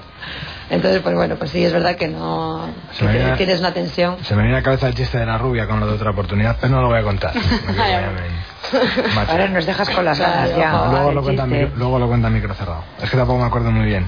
Entonces, 0.70 1.00
pues 1.02 1.14
bueno, 1.16 1.34
pues 1.34 1.50
sí, 1.50 1.64
es 1.64 1.72
verdad 1.72 1.96
que 1.96 2.06
no. 2.06 2.64
Se 2.92 3.04
que 3.04 3.12
viene- 3.12 3.36
tienes 3.36 3.58
una 3.58 3.72
tensión. 3.74 4.18
Se 4.22 4.36
me 4.36 4.42
viene 4.42 4.56
a 4.56 4.60
la 4.60 4.64
cabeza 4.64 4.86
el 4.86 4.94
chiste 4.94 5.18
de 5.18 5.26
la 5.26 5.36
rubia 5.36 5.66
con 5.66 5.80
lo 5.80 5.86
de 5.88 5.94
otra 5.94 6.10
oportunidad, 6.10 6.58
pero 6.60 6.72
no 6.74 6.82
lo 6.82 6.88
voy 6.88 6.98
a 6.98 7.02
contar. 7.02 7.32
No. 8.70 9.20
Ahora 9.28 9.48
nos 9.48 9.66
dejas 9.66 9.90
con 9.90 10.04
las 10.04 10.20
ganas 10.20 10.54
ya. 10.56 10.70
No, 10.70 10.92
luego, 10.92 11.12
lo 11.12 11.22
cuenta, 11.22 11.44
luego 11.46 11.98
lo 11.98 12.06
cuenta 12.06 12.28
en 12.28 12.34
micro 12.34 12.54
cerrado. 12.54 12.84
Es 13.02 13.10
que 13.10 13.16
tampoco 13.16 13.40
me 13.40 13.46
acuerdo 13.46 13.72
muy 13.72 13.84
bien. 13.86 14.06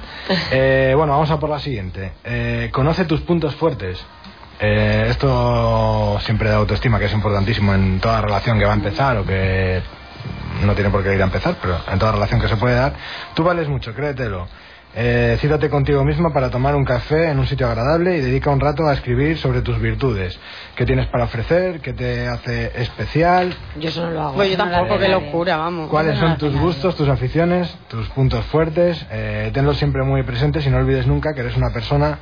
Eh, 0.52 0.92
bueno, 0.96 1.14
vamos 1.14 1.30
a 1.32 1.40
por 1.40 1.50
la 1.50 1.58
siguiente. 1.58 2.12
Eh, 2.22 2.68
conoce 2.72 3.04
tus 3.06 3.22
puntos 3.22 3.56
fuertes. 3.56 3.98
Eh, 4.64 5.08
esto 5.10 6.18
siempre 6.20 6.48
da 6.48 6.56
autoestima, 6.56 7.00
que 7.00 7.06
es 7.06 7.12
importantísimo 7.12 7.74
en 7.74 7.98
toda 7.98 8.20
relación 8.20 8.60
que 8.60 8.64
va 8.64 8.70
a 8.70 8.76
empezar 8.76 9.16
o 9.16 9.26
que 9.26 9.82
no 10.64 10.72
tiene 10.74 10.88
por 10.88 11.02
qué 11.02 11.12
ir 11.14 11.20
a 11.20 11.24
empezar, 11.24 11.56
pero 11.60 11.76
en 11.90 11.98
toda 11.98 12.12
relación 12.12 12.40
que 12.40 12.46
se 12.46 12.56
puede 12.56 12.76
dar. 12.76 12.92
Tú 13.34 13.42
vales 13.42 13.68
mucho, 13.68 13.92
créetelo. 13.92 14.46
Eh, 14.94 15.36
cítate 15.40 15.68
contigo 15.68 16.04
misma 16.04 16.32
para 16.32 16.48
tomar 16.50 16.76
un 16.76 16.84
café 16.84 17.30
en 17.30 17.40
un 17.40 17.46
sitio 17.46 17.66
agradable 17.66 18.18
y 18.18 18.20
dedica 18.20 18.50
un 18.50 18.60
rato 18.60 18.86
a 18.86 18.92
escribir 18.92 19.36
sobre 19.38 19.62
tus 19.62 19.80
virtudes. 19.80 20.38
¿Qué 20.76 20.86
tienes 20.86 21.06
para 21.06 21.24
ofrecer? 21.24 21.80
¿Qué 21.80 21.92
te 21.92 22.28
hace 22.28 22.70
especial? 22.80 23.56
Yo 23.80 23.88
eso 23.88 24.04
no 24.04 24.10
lo 24.12 24.22
hago. 24.22 24.34
Pues 24.34 24.50
yo 24.50 24.58
no 24.58 24.70
tampoco, 24.70 25.00
qué 25.00 25.08
locura, 25.08 25.56
vamos. 25.56 25.90
¿Cuáles 25.90 26.20
no 26.20 26.28
son 26.28 26.38
tus 26.38 26.54
gustos, 26.54 26.94
tus 26.94 27.08
aficiones, 27.08 27.74
tus 27.88 28.08
puntos 28.10 28.44
fuertes? 28.44 29.04
Eh, 29.10 29.50
tenlos 29.52 29.76
siempre 29.78 30.04
muy 30.04 30.22
presentes 30.22 30.64
y 30.66 30.70
no 30.70 30.76
olvides 30.76 31.08
nunca 31.08 31.34
que 31.34 31.40
eres 31.40 31.56
una 31.56 31.70
persona 31.70 32.18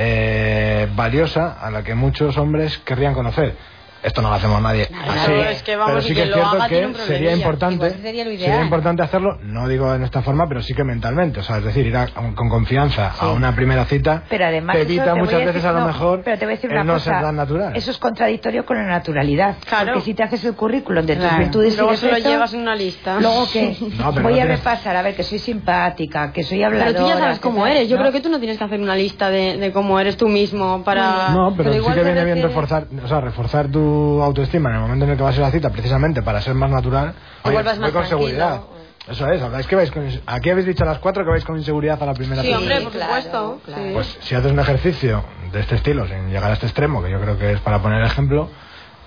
eh, 0.00 0.88
valiosa 0.94 1.58
a 1.60 1.72
la 1.72 1.82
que 1.82 1.96
muchos 1.96 2.38
hombres 2.38 2.78
querrían 2.78 3.14
conocer. 3.14 3.56
Esto 4.02 4.22
no 4.22 4.28
lo 4.28 4.34
hacemos 4.36 4.62
nadie. 4.62 4.86
Claro, 4.86 5.10
así, 5.20 5.32
es 5.32 5.62
que 5.62 5.76
vamos, 5.76 5.90
pero 5.94 5.98
y 6.04 6.08
sí 6.08 6.14
que 6.14 6.22
es 6.22 6.28
lo 6.28 6.34
cierto 6.34 6.50
haga 6.56 6.68
tiene 6.68 6.82
que 6.82 6.88
un 7.00 7.06
sería 7.06 7.32
importante, 7.32 7.90
sería 7.90 8.24
lo 8.24 8.30
ideal. 8.32 8.62
importante 8.64 9.02
hacerlo, 9.02 9.38
no 9.42 9.66
digo 9.68 9.92
en 9.94 10.04
esta 10.04 10.22
forma, 10.22 10.46
pero 10.48 10.62
sí 10.62 10.72
que 10.74 10.84
mentalmente. 10.84 11.40
O 11.40 11.42
sea, 11.42 11.58
es 11.58 11.64
decir, 11.64 11.86
ir 11.86 11.96
a- 11.96 12.06
con 12.06 12.48
confianza 12.48 13.12
a 13.18 13.30
una 13.32 13.54
primera 13.56 13.84
cita 13.86 14.22
Pero 14.28 14.46
además 14.46 14.76
te 14.76 14.82
evita 14.82 15.14
te 15.14 15.14
muchas 15.18 15.34
a 15.34 15.38
decir- 15.38 15.46
veces 15.46 15.64
a 15.64 15.72
lo 15.72 15.80
no, 15.80 15.86
mejor 15.88 16.22
pero 16.24 16.38
te 16.38 16.44
voy 16.44 16.52
a 16.52 16.56
decir 16.56 16.70
una 16.70 16.84
no 16.84 16.92
cosa, 16.94 17.10
ser 17.12 17.22
tan 17.22 17.36
natural. 17.36 17.76
Eso 17.76 17.90
es 17.90 17.98
contradictorio 17.98 18.64
con 18.64 18.76
la 18.76 18.84
naturalidad. 18.84 19.56
Claro. 19.68 19.86
Porque 19.94 20.00
si 20.04 20.14
te 20.14 20.22
haces 20.22 20.44
el 20.44 20.54
currículum 20.54 21.04
de 21.04 21.16
tus 21.16 21.24
Claro. 21.24 21.38
virtudes 21.38 21.74
y 21.74 21.76
Luego 21.76 21.96
se 21.96 22.06
lo 22.06 22.10
defectos, 22.12 22.32
llevas 22.32 22.54
en 22.54 22.60
una 22.60 22.76
lista. 22.76 23.18
Luego 23.20 23.48
que 23.52 23.76
No, 23.98 24.12
voy 24.12 24.22
no 24.22 24.28
a 24.28 24.32
tienes- 24.32 24.58
repasar 24.58 24.96
a 24.96 25.02
ver 25.02 25.16
que 25.16 25.24
soy 25.24 25.38
simpática, 25.38 26.32
que 26.32 26.44
soy 26.44 26.62
habladora. 26.62 26.92
Pero 26.92 27.04
tú 27.04 27.08
ya 27.08 27.18
sabes 27.18 27.38
cómo 27.40 27.66
eres. 27.66 27.88
Yo 27.88 27.96
creo 27.98 28.12
que 28.12 28.20
tú 28.20 28.28
no 28.28 28.38
tienes 28.38 28.58
que 28.58 28.64
hacer 28.64 28.80
una 28.80 28.94
lista 28.94 29.28
de, 29.28 29.56
de 29.56 29.72
cómo 29.72 29.98
eres 29.98 30.16
tú 30.16 30.28
mismo 30.28 30.84
para... 30.84 31.30
No, 31.30 31.52
pero, 31.56 31.72
sí 31.72 31.80
que 31.94 32.02
viene 32.04 32.24
bien 32.24 32.42
reforzar, 32.42 32.86
o 33.04 33.08
sea, 33.08 33.20
reforzar 33.20 33.66
tu 33.68 33.87
autoestima 34.22 34.70
en 34.70 34.76
el 34.76 34.80
momento 34.82 35.04
en 35.04 35.12
el 35.12 35.16
que 35.16 35.22
vas 35.22 35.36
a 35.38 35.40
la 35.42 35.50
cita, 35.50 35.70
precisamente 35.70 36.22
para 36.22 36.40
ser 36.40 36.54
más 36.54 36.70
natural. 36.70 37.14
Oye, 37.44 37.54
voy 37.62 37.64
más 37.78 37.90
con 37.92 38.06
seguridad. 38.06 38.60
Eso 39.08 39.26
es, 39.30 39.40
habláis 39.40 39.66
que 39.66 39.74
vais 39.74 39.90
con, 39.90 40.06
aquí 40.26 40.50
habéis 40.50 40.66
dicho 40.66 40.84
a 40.84 40.86
las 40.86 40.98
cuatro 40.98 41.24
que 41.24 41.30
vais 41.30 41.44
con 41.44 41.56
inseguridad 41.56 42.02
a 42.02 42.04
la 42.06 42.12
primera 42.12 42.42
Sí, 42.42 42.52
hombre, 42.52 42.82
por 42.82 42.92
claro, 42.92 43.14
supuesto. 43.14 43.60
claro. 43.64 43.82
Pues 43.94 44.18
si 44.20 44.34
haces 44.34 44.52
un 44.52 44.60
ejercicio 44.60 45.24
de 45.50 45.60
este 45.60 45.76
estilo, 45.76 46.06
sin 46.06 46.28
llegar 46.28 46.50
a 46.50 46.52
este 46.54 46.66
extremo, 46.66 47.02
que 47.02 47.10
yo 47.10 47.18
creo 47.18 47.38
que 47.38 47.52
es 47.52 47.60
para 47.60 47.80
poner 47.80 48.02
ejemplo, 48.04 48.50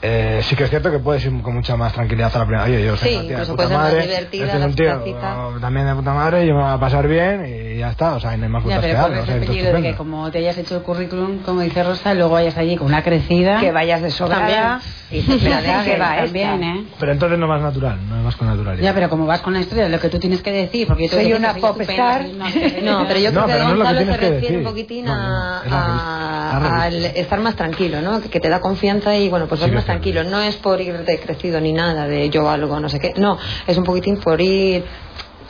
eh, 0.04 0.42
sí 0.44 0.56
que 0.56 0.64
es 0.64 0.70
cierto 0.70 0.90
que 0.92 1.00
puedes 1.00 1.24
ir 1.26 1.42
con 1.42 1.54
mucha 1.54 1.76
más 1.76 1.94
tranquilidad 1.94 2.32
a 2.36 2.40
la 2.40 2.46
primera. 2.46 2.66
Oye, 2.66 2.84
yo 2.86 2.98
soy 2.98 3.10
Sí, 3.10 3.16
una 3.16 3.28
tía 3.28 3.38
de 3.40 3.46
puta 3.46 3.56
puede 3.56 3.68
ser 3.70 3.78
más 3.78 3.92
divertida 3.94 4.46
este 4.46 4.58
es 4.58 4.64
un 4.66 4.76
tío 4.76 5.60
también 5.62 5.86
de 5.86 5.96
puta 5.96 6.14
madre, 6.14 6.48
yo 6.48 6.56
me 6.56 6.62
va 6.62 6.74
a 6.74 6.80
pasar 6.80 7.08
bien 7.08 7.46
y 7.46 7.78
ya 7.78 7.92
está, 7.92 8.16
o 8.16 8.20
sea, 8.20 8.36
no 8.38 8.44
hay 8.46 8.50
más 8.50 8.64
Ya, 8.64 8.66
putas 8.66 8.82
que 8.82 8.88
pero 8.88 8.98
darle, 9.02 9.16
corres 9.18 9.24
o 9.24 9.26
sea, 9.28 9.36
es 9.42 9.48
peligro 9.48 9.74
de 9.74 9.82
que 9.84 9.96
como 9.96 10.32
te 10.32 10.38
hayas 10.40 10.58
hecho 10.58 10.76
el 10.78 10.82
currículum, 10.84 11.40
como 11.44 11.62
dice 11.62 11.84
Rosa, 11.84 12.14
luego 12.14 12.32
vayas 12.32 12.58
allí 12.58 12.76
con 12.78 12.88
una 12.88 13.04
crecida. 13.04 13.60
que 13.60 13.72
vayas 13.72 14.02
de 14.02 14.10
sobrada 14.12 14.82
y 15.12 15.20
espérate, 15.20 15.68
¿qué 15.92 15.98
va 15.98 16.16
también? 16.18 16.64
¿eh? 16.64 16.86
Pero 17.00 17.12
entonces 17.12 17.38
no 17.38 17.48
vas 17.48 17.62
natural, 17.62 18.00
no 18.10 18.24
vas 18.24 18.36
con 18.36 18.48
naturalidad. 18.48 18.84
Ya, 18.84 18.94
pero 18.94 19.10
como 19.10 19.26
vas 19.26 19.42
con 19.42 19.54
la 19.54 19.60
historia, 19.60 19.88
lo 19.90 20.00
que 20.00 20.10
tú 20.10 20.18
tienes 20.20 20.42
que 20.42 20.52
decir, 20.52 20.88
porque 20.88 21.04
yo 21.04 21.10
te 21.12 21.16
Soy 21.18 21.26
digo, 21.26 21.38
una 21.38 21.52
soy 21.52 21.62
pop 21.62 21.80
estupenda, 21.82 22.18
star. 22.18 22.22
soy 22.24 22.36
una- 22.36 22.52
que- 22.52 22.82
No, 22.92 23.06
pero 23.08 23.20
yo 23.20 23.32
creo 23.32 23.46
que 23.46 23.52
no 23.54 23.58
es 23.60 23.66
que 23.70 23.76
Gonzalo 23.76 24.00
se 24.00 24.06
que 24.06 24.30
refiere 24.32 24.58
un 24.58 24.64
poquitín 24.64 25.06
es 25.08 25.12
al 25.12 26.94
estar 27.16 27.40
más 27.40 27.56
tranquilo, 27.56 28.02
¿no? 28.02 28.22
Que, 28.22 28.30
que 28.30 28.40
te 28.40 28.50
da 28.50 28.60
confianza 28.60 29.16
y 29.16 29.30
bueno, 29.30 29.48
pues 29.48 29.62
vas 29.62 29.70
que 29.70 29.76
más 29.76 29.84
es. 29.84 29.88
Tranquilo. 29.92 30.24
No 30.24 30.42
es 30.42 30.56
por 30.58 30.80
ir 30.82 30.98
decrecido 31.06 31.60
ni 31.62 31.74
nada 31.74 32.08
de 32.08 32.30
yo 32.30 32.50
algo, 32.50 32.80
no 32.80 32.90
sé 32.90 33.00
qué. 33.00 33.14
No, 33.18 33.38
es 33.68 33.78
un 33.78 33.84
poquitín 33.84 34.18
por 34.18 34.42
ir 34.42 34.84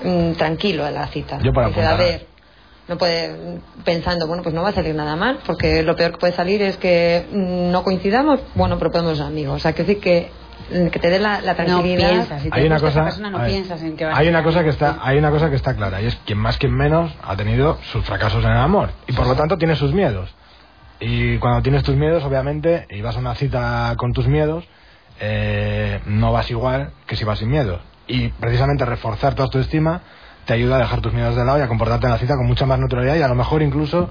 mm, 0.04 0.34
tranquilo 0.34 0.86
a 0.86 0.91
la 0.91 1.08
cita. 1.08 1.39
Yo 1.41 1.51
para 1.54 1.67
a 1.67 1.69
apuntar. 1.69 1.97
ver, 1.97 2.27
no 2.88 2.97
puede 2.97 3.60
pensando, 3.86 4.27
bueno, 4.27 4.43
pues 4.43 4.54
no 4.54 4.63
va 4.63 4.69
a 4.69 4.73
salir 4.73 4.93
nada 4.95 5.15
mal, 5.15 5.39
porque 5.45 5.82
lo 5.84 5.95
peor 5.95 6.12
que 6.12 6.17
puede 6.17 6.34
salir 6.34 6.62
es 6.62 6.77
que 6.77 7.25
mm, 7.32 7.71
no 7.71 7.84
coincidamos, 7.84 8.39
bueno, 8.56 8.77
pero 8.77 8.91
podemos 8.91 9.17
ser 9.17 9.27
amigos. 9.27 9.56
O 9.56 9.60
sea, 9.60 9.73
que 9.73 9.84
decir 9.84 10.01
que, 10.01 10.30
mm, 10.73 10.88
que 10.88 10.99
te 10.99 11.10
dé 11.10 11.19
la, 11.19 11.41
la 11.41 11.54
No 11.54 11.63
tranquilidad. 11.63 12.10
piensas, 12.10 12.41
si 12.41 12.49
te 12.49 12.60
hay 12.60 12.65
una 12.65 12.80
cosa, 12.80 13.04
persona, 13.04 13.30
no 13.30 13.38
ver, 13.39 13.47
piensas 13.47 13.82
en 13.82 13.95
que 13.95 14.06
vas 14.06 14.17
hay 14.17 14.27
a 14.27 14.30
una 14.30 14.43
cosa 14.43 14.63
que 14.63 14.69
está, 14.69 14.99
hay 15.01 15.17
una 15.17 15.32
cosa 15.32 15.49
que 15.49 15.56
está 15.56 15.75
clara 15.75 16.01
y 16.01 16.08
es 16.08 16.15
quien 16.25 16.39
más 16.39 16.58
quien 16.58 16.73
menos 16.75 17.12
ha 17.23 17.36
tenido 17.38 17.77
sus 17.91 18.04
fracasos 18.04 18.43
en 18.43 18.51
el 18.51 18.58
amor 18.58 18.89
y 19.08 19.13
por 19.13 19.27
lo 19.27 19.36
tanto 19.36 19.58
tiene 19.58 19.75
sus 19.75 19.93
miedos. 19.93 20.30
Y 21.01 21.37
cuando 21.39 21.61
tienes 21.63 21.83
tus 21.83 21.95
miedos, 21.95 22.23
obviamente, 22.23 22.85
y 22.89 23.01
vas 23.01 23.15
a 23.15 23.19
una 23.19 23.33
cita 23.35 23.93
con 23.97 24.13
tus 24.13 24.27
miedos, 24.27 24.63
eh, 25.19 25.99
no 26.05 26.31
vas 26.31 26.49
igual 26.51 26.91
que 27.07 27.15
si 27.15 27.25
vas 27.25 27.39
sin 27.39 27.49
miedos. 27.49 27.81
Y 28.07 28.29
precisamente 28.29 28.85
reforzar 28.85 29.33
tu 29.33 29.41
autoestima 29.41 30.01
te 30.45 30.53
ayuda 30.53 30.75
a 30.75 30.79
dejar 30.79 31.01
tus 31.01 31.11
miedos 31.13 31.35
de 31.35 31.43
lado 31.43 31.57
y 31.59 31.61
a 31.61 31.67
comportarte 31.67 32.05
en 32.05 32.11
la 32.11 32.17
cita 32.19 32.35
con 32.35 32.45
mucha 32.45 32.65
más 32.65 32.79
naturalidad 32.79 33.15
y 33.15 33.21
a 33.21 33.27
lo 33.27 33.35
mejor 33.35 33.61
incluso 33.61 34.09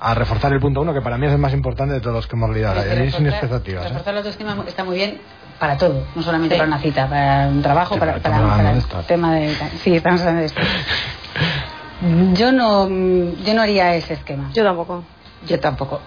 a 0.00 0.14
reforzar 0.14 0.52
el 0.52 0.60
punto 0.60 0.80
uno, 0.80 0.92
que 0.94 1.00
para 1.00 1.16
mí 1.18 1.26
es 1.26 1.32
el 1.32 1.38
más 1.38 1.52
importante 1.54 1.94
de 1.94 2.00
todos 2.00 2.14
los 2.16 2.26
que 2.26 2.34
hemos 2.36 2.50
lidiado. 2.50 2.80
Pero 2.82 3.04
es 3.04 3.14
sin 3.14 3.24
reforzar- 3.24 3.32
expectativas. 3.34 3.84
¿eh? 3.84 3.88
Reforzar 3.88 4.14
la 4.14 4.20
autoestima 4.20 4.64
está 4.66 4.84
muy 4.84 4.96
bien 4.96 5.18
para 5.60 5.76
todo, 5.76 6.04
no 6.16 6.22
solamente 6.22 6.54
Sí. 6.56 6.58
para 6.60 6.68
una 6.68 6.80
cita, 6.80 7.08
para 7.08 7.46
un 7.48 7.62
trabajo, 7.62 7.94
Sí, 7.94 8.00
para, 8.00 8.14
para, 8.18 8.72
el 8.72 8.82
tema 9.06 9.34
de... 9.34 9.54
Sí, 9.82 9.94
estamos 9.94 10.20
hablando 10.20 10.40
de 10.40 10.46
esto. 10.46 10.60
Yo 12.34 12.50
no, 12.50 12.88
yo 12.88 13.54
no 13.54 13.62
haría 13.62 13.94
ese 13.94 14.14
esquema. 14.14 14.50
Yo 14.52 14.64
tampoco. 14.64 15.04
Yo 15.42 15.60
tampoco. 15.60 16.00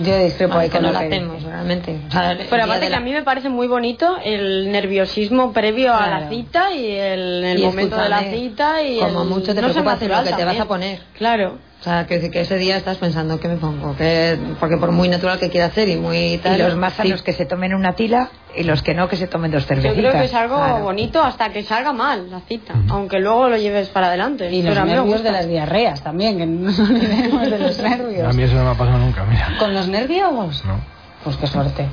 Yo 0.00 0.16
discrepo 0.18 0.54
ahí 0.56 0.68
que 0.70 0.78
no 0.80 0.92
que 0.92 0.96
hacemos, 0.96 1.42
realmente. 1.42 1.98
O 2.08 2.10
sea, 2.12 2.30
el 2.32 2.46
Pero 2.48 2.64
aparte 2.64 2.84
que 2.86 2.90
la- 2.90 2.98
a 2.98 3.00
mí 3.00 3.12
me 3.12 3.22
parece 3.24 3.48
muy 3.48 3.66
bonito 3.66 4.16
el 4.24 4.70
nerviosismo 4.70 5.52
previo 5.52 5.92
a 5.92 6.06
la 6.06 6.28
cita 6.28 6.72
y 6.72 6.86
el, 6.92 7.42
el 7.44 7.58
Y 7.58 7.64
momento 7.64 7.96
de 7.96 8.08
la 8.08 8.20
cita 8.22 8.80
y 8.82 9.00
como 9.00 9.22
el 9.22 9.28
mucho 9.28 9.54
te 9.54 9.60
no 9.60 9.68
preocupas 9.68 10.00
en 10.02 10.08
lo 10.08 10.14
natural 10.14 10.24
que 10.24 10.40
te 10.40 10.44
vas 10.44 10.60
a 10.60 10.64
poner. 10.66 11.00
Claro. 11.16 11.58
O 11.80 11.84
sea, 11.84 12.06
que, 12.06 12.28
que 12.32 12.40
ese 12.40 12.56
día 12.56 12.76
estás 12.76 12.96
pensando, 12.98 13.38
¿qué 13.38 13.46
me 13.46 13.56
pongo? 13.56 13.94
que 13.96 14.36
Porque 14.58 14.76
por 14.78 14.90
muy 14.90 15.08
natural 15.08 15.38
que 15.38 15.48
quiera 15.48 15.66
hacer 15.66 15.88
y 15.88 15.94
muy 15.96 16.34
Y 16.34 16.38
tal... 16.38 16.58
los 16.58 16.74
más 16.74 16.92
sí. 16.94 17.02
sanos 17.02 17.22
que 17.22 17.32
se 17.32 17.46
tomen 17.46 17.72
una 17.72 17.92
tila 17.92 18.30
y 18.56 18.64
los 18.64 18.82
que 18.82 18.94
no 18.94 19.08
que 19.08 19.14
se 19.14 19.28
tomen 19.28 19.52
dos 19.52 19.62
Yo 19.62 19.68
cervecitas. 19.68 19.96
creo 19.96 20.12
que 20.12 20.24
es 20.24 20.34
algo 20.34 20.56
Claro. 20.56 20.82
bonito 20.82 21.22
hasta 21.22 21.50
que 21.50 21.62
salga 21.62 21.92
mal 21.92 22.28
la 22.32 22.40
cita, 22.40 22.74
aunque 22.88 23.20
luego 23.20 23.48
lo 23.48 23.56
lleves 23.56 23.90
para 23.90 24.08
adelante. 24.08 24.50
Y 24.50 24.60
los 24.62 24.70
Pero 24.76 24.80
a 24.90 24.92
nervios 24.92 25.22
de 25.22 25.30
las 25.30 25.46
diarreas 25.48 26.02
también, 26.02 26.38
que 26.38 26.46
no 26.46 26.62
nos 26.68 26.78
olvidemos 26.80 27.48
de 27.48 27.58
los 27.60 27.78
nervios. 27.78 28.26
A 28.28 28.32
mí 28.32 28.42
eso 28.42 28.54
no 28.54 28.64
me 28.64 28.70
ha 28.70 28.74
pasado 28.74 28.98
nunca, 28.98 29.24
mira. 29.24 29.48
¿Con 29.58 29.74
los 29.74 29.88
nervios? 29.88 30.64
No. 30.64 30.80
Pues 31.24 31.36
qué 31.36 31.46
suerte. 31.46 31.86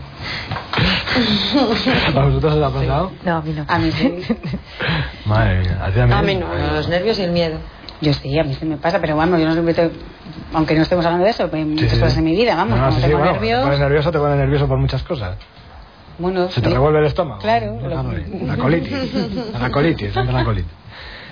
¿A 2.15 2.21
vosotros 2.25 2.53
os 2.55 2.63
ha 2.63 2.69
pasado? 2.73 3.11
No, 3.23 3.37
a 3.37 3.41
mí 3.41 3.53
no. 3.53 3.65
A 3.67 3.79
mí 3.79 3.91
sí. 3.91 4.21
Madre 5.25 5.59
mía, 5.61 5.79
a 5.83 5.91
ti 5.91 5.99
A 5.99 6.21
mí 6.21 6.35
no. 6.35 6.47
Bueno, 6.47 6.73
los 6.73 6.87
nervios 6.87 7.17
y 7.19 7.23
el 7.23 7.31
miedo. 7.31 7.57
Yo 8.01 8.13
sí, 8.13 8.37
a 8.37 8.43
mí 8.43 8.53
sí 8.53 8.65
me 8.65 8.77
pasa, 8.77 8.99
pero 8.99 9.15
vamos, 9.15 9.39
yo 9.39 9.45
no 9.47 9.53
siempre 9.53 9.73
te- 9.73 9.91
aunque 10.53 10.75
no 10.75 10.81
estemos 10.81 11.05
hablando 11.05 11.23
de 11.25 11.31
eso, 11.31 11.49
pues, 11.49 11.65
muchas 11.65 11.89
sí, 11.91 11.95
cosas 11.97 12.13
sí. 12.13 12.19
en 12.19 12.25
mi 12.25 12.35
vida, 12.35 12.55
vamos, 12.55 12.71
No, 12.71 12.75
no, 12.75 12.81
cuando 12.81 12.95
sí, 12.97 13.01
sí, 13.01 13.07
tengo 13.07 13.19
bueno, 13.19 13.31
nervios, 13.33 13.59
Te 13.59 13.63
pones 13.65 13.79
nervioso, 13.79 14.11
te 14.11 14.19
pones 14.19 14.37
nervioso 14.37 14.67
por 14.67 14.77
muchas 14.77 15.03
cosas. 15.03 15.37
bueno, 16.19 16.49
Se 16.49 16.61
te 16.61 16.67
sí. 16.67 16.73
revuelve 16.73 16.99
el 16.99 17.05
estómago. 17.05 17.39
Claro, 17.41 17.77
lo-. 17.81 17.89
La 17.89 18.57
colitis. 18.57 19.13
La 19.57 19.69
colitis, 19.71 20.15
la 20.15 20.43
colitis. 20.43 20.71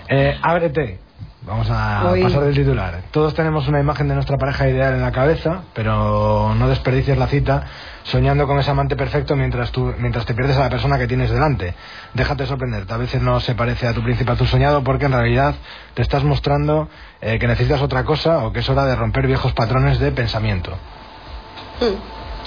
Eh, 0.09 0.37
ábrete. 0.41 0.99
Vamos 1.45 1.67
a 1.69 2.13
pasar 2.21 2.41
del 2.41 2.55
titular. 2.55 3.01
Todos 3.11 3.33
tenemos 3.33 3.67
una 3.67 3.79
imagen 3.79 4.07
de 4.07 4.15
nuestra 4.15 4.37
pareja 4.37 4.69
ideal 4.69 4.93
en 4.93 5.01
la 5.01 5.11
cabeza, 5.11 5.63
pero 5.73 6.55
no 6.55 6.69
desperdicies 6.69 7.17
la 7.17 7.27
cita 7.27 7.65
soñando 8.03 8.47
con 8.47 8.59
ese 8.59 8.71
amante 8.71 8.95
perfecto 8.95 9.35
mientras, 9.35 9.71
tú, 9.71 9.93
mientras 9.99 10.25
te 10.25 10.33
pierdes 10.33 10.55
a 10.55 10.61
la 10.61 10.69
persona 10.69 10.97
que 10.97 11.05
tienes 11.05 11.31
delante. 11.31 11.73
Déjate 12.13 12.45
sorprender. 12.45 12.85
A 12.89 12.97
veces 12.97 13.21
no 13.21 13.41
se 13.41 13.55
parece 13.55 13.87
a 13.87 13.93
tu 13.93 14.01
príncipe 14.01 14.31
azul 14.31 14.47
soñado 14.47 14.83
porque 14.83 15.05
en 15.05 15.11
realidad 15.11 15.55
te 15.93 16.01
estás 16.01 16.23
mostrando 16.23 16.87
eh, 17.19 17.37
que 17.39 17.47
necesitas 17.47 17.81
otra 17.81 18.05
cosa 18.05 18.45
o 18.45 18.53
que 18.53 18.59
es 18.59 18.69
hora 18.69 18.85
de 18.85 18.95
romper 18.95 19.27
viejos 19.27 19.51
patrones 19.51 19.99
de 19.99 20.11
pensamiento. 20.11 20.77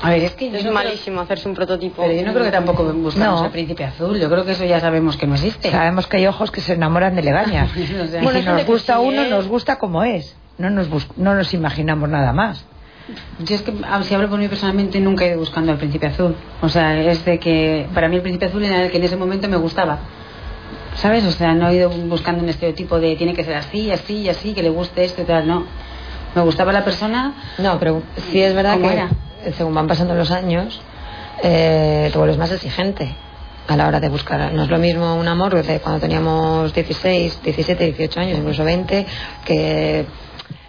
A 0.02 0.10
ver, 0.10 0.22
es 0.24 0.32
que 0.34 0.46
Es 0.48 0.52
no 0.52 0.58
creo- 0.60 0.72
malísimo 0.72 1.20
hacerse 1.20 1.48
un 1.48 1.54
prototipo. 1.54 2.02
pero 2.02 2.14
yo 2.14 2.24
no 2.26 2.32
creo 2.32 2.44
que 2.44 2.50
tampoco 2.50 2.84
buscamos 2.92 3.40
No. 3.40 3.46
el 3.46 3.50
príncipe 3.52 3.84
azul, 3.84 4.18
yo 4.18 4.28
creo 4.30 4.44
que 4.44 4.52
eso 4.52 4.64
ya 4.64 4.78
sabemos 4.80 5.16
que 5.16 5.26
no 5.26 5.34
existe. 5.34 5.70
Sabemos 5.70 6.06
que 6.06 6.18
hay 6.18 6.26
ojos 6.26 6.50
que 6.50 6.60
se 6.60 6.74
enamoran 6.74 7.14
de 7.16 7.22
legañas. 7.22 7.70
O 8.02 8.06
sea, 8.06 8.20
y 8.20 8.24
Bueno, 8.24 8.40
si 8.40 8.44
nos 8.46 8.66
gusta 8.66 8.94
sí, 8.96 9.00
uno, 9.02 9.22
¿eh? 9.22 9.30
nos 9.30 9.48
gusta 9.48 9.78
como 9.78 10.04
es. 10.04 10.36
No 10.58 10.70
nos, 10.70 10.88
bus- 10.88 11.08
no 11.16 11.34
nos 11.34 11.52
imaginamos 11.54 12.08
nada 12.08 12.32
más. 12.32 12.64
Yo 13.38 13.54
es 13.54 13.62
que, 13.62 13.72
ah, 13.88 14.02
si 14.02 14.14
hablo 14.14 14.28
por 14.28 14.38
mí 14.38 14.48
personalmente, 14.48 14.98
nunca 15.00 15.24
he 15.24 15.28
ido 15.28 15.38
buscando 15.38 15.70
al 15.72 15.78
príncipe 15.78 16.06
azul. 16.08 16.34
O 16.60 16.68
sea, 16.68 16.98
es 17.00 17.24
de 17.24 17.38
que 17.38 17.86
para 17.94 18.08
mí 18.08 18.16
el 18.16 18.22
príncipe 18.22 18.46
azul 18.46 18.64
era 18.64 18.82
el 18.82 18.90
que 18.90 18.96
en 18.96 19.04
ese 19.04 19.16
momento 19.16 19.48
me 19.48 19.56
gustaba. 19.56 19.98
¿Sabes? 20.96 21.24
O 21.26 21.30
sea, 21.30 21.54
no 21.54 21.68
he 21.68 21.76
ido 21.76 21.90
buscando 21.90 22.42
un 22.42 22.48
estereotipo 22.48 22.98
de 22.98 23.14
tiene 23.16 23.34
que 23.34 23.44
ser 23.44 23.54
así, 23.56 23.90
así 23.92 24.14
y 24.22 24.28
así, 24.28 24.54
que 24.54 24.62
le 24.62 24.70
guste 24.70 25.04
esto 25.04 25.22
y 25.22 25.24
tal, 25.24 25.46
no. 25.46 25.64
Me 26.34 26.42
gustaba 26.42 26.72
la 26.72 26.84
persona. 26.84 27.34
No, 27.58 27.78
pero 27.78 28.02
sí 28.30 28.40
es 28.40 28.54
verdad 28.54 28.74
¿Cómo 28.74 28.88
que 28.88 28.94
era? 28.94 29.08
Según 29.52 29.74
van 29.74 29.86
pasando 29.86 30.14
los 30.14 30.30
años, 30.30 30.80
eh, 31.42 32.08
te 32.12 32.18
vuelves 32.18 32.38
más 32.38 32.50
exigente 32.52 33.14
a 33.68 33.76
la 33.76 33.88
hora 33.88 34.00
de 34.00 34.08
buscar. 34.08 34.52
No 34.52 34.62
es 34.62 34.68
lo 34.70 34.78
mismo 34.78 35.14
un 35.16 35.28
amor 35.28 35.60
de 35.62 35.80
cuando 35.80 36.00
teníamos 36.00 36.72
16, 36.72 37.42
17, 37.42 37.84
18 37.84 38.20
años, 38.20 38.38
incluso 38.38 38.64
20, 38.64 39.06
que 39.44 40.06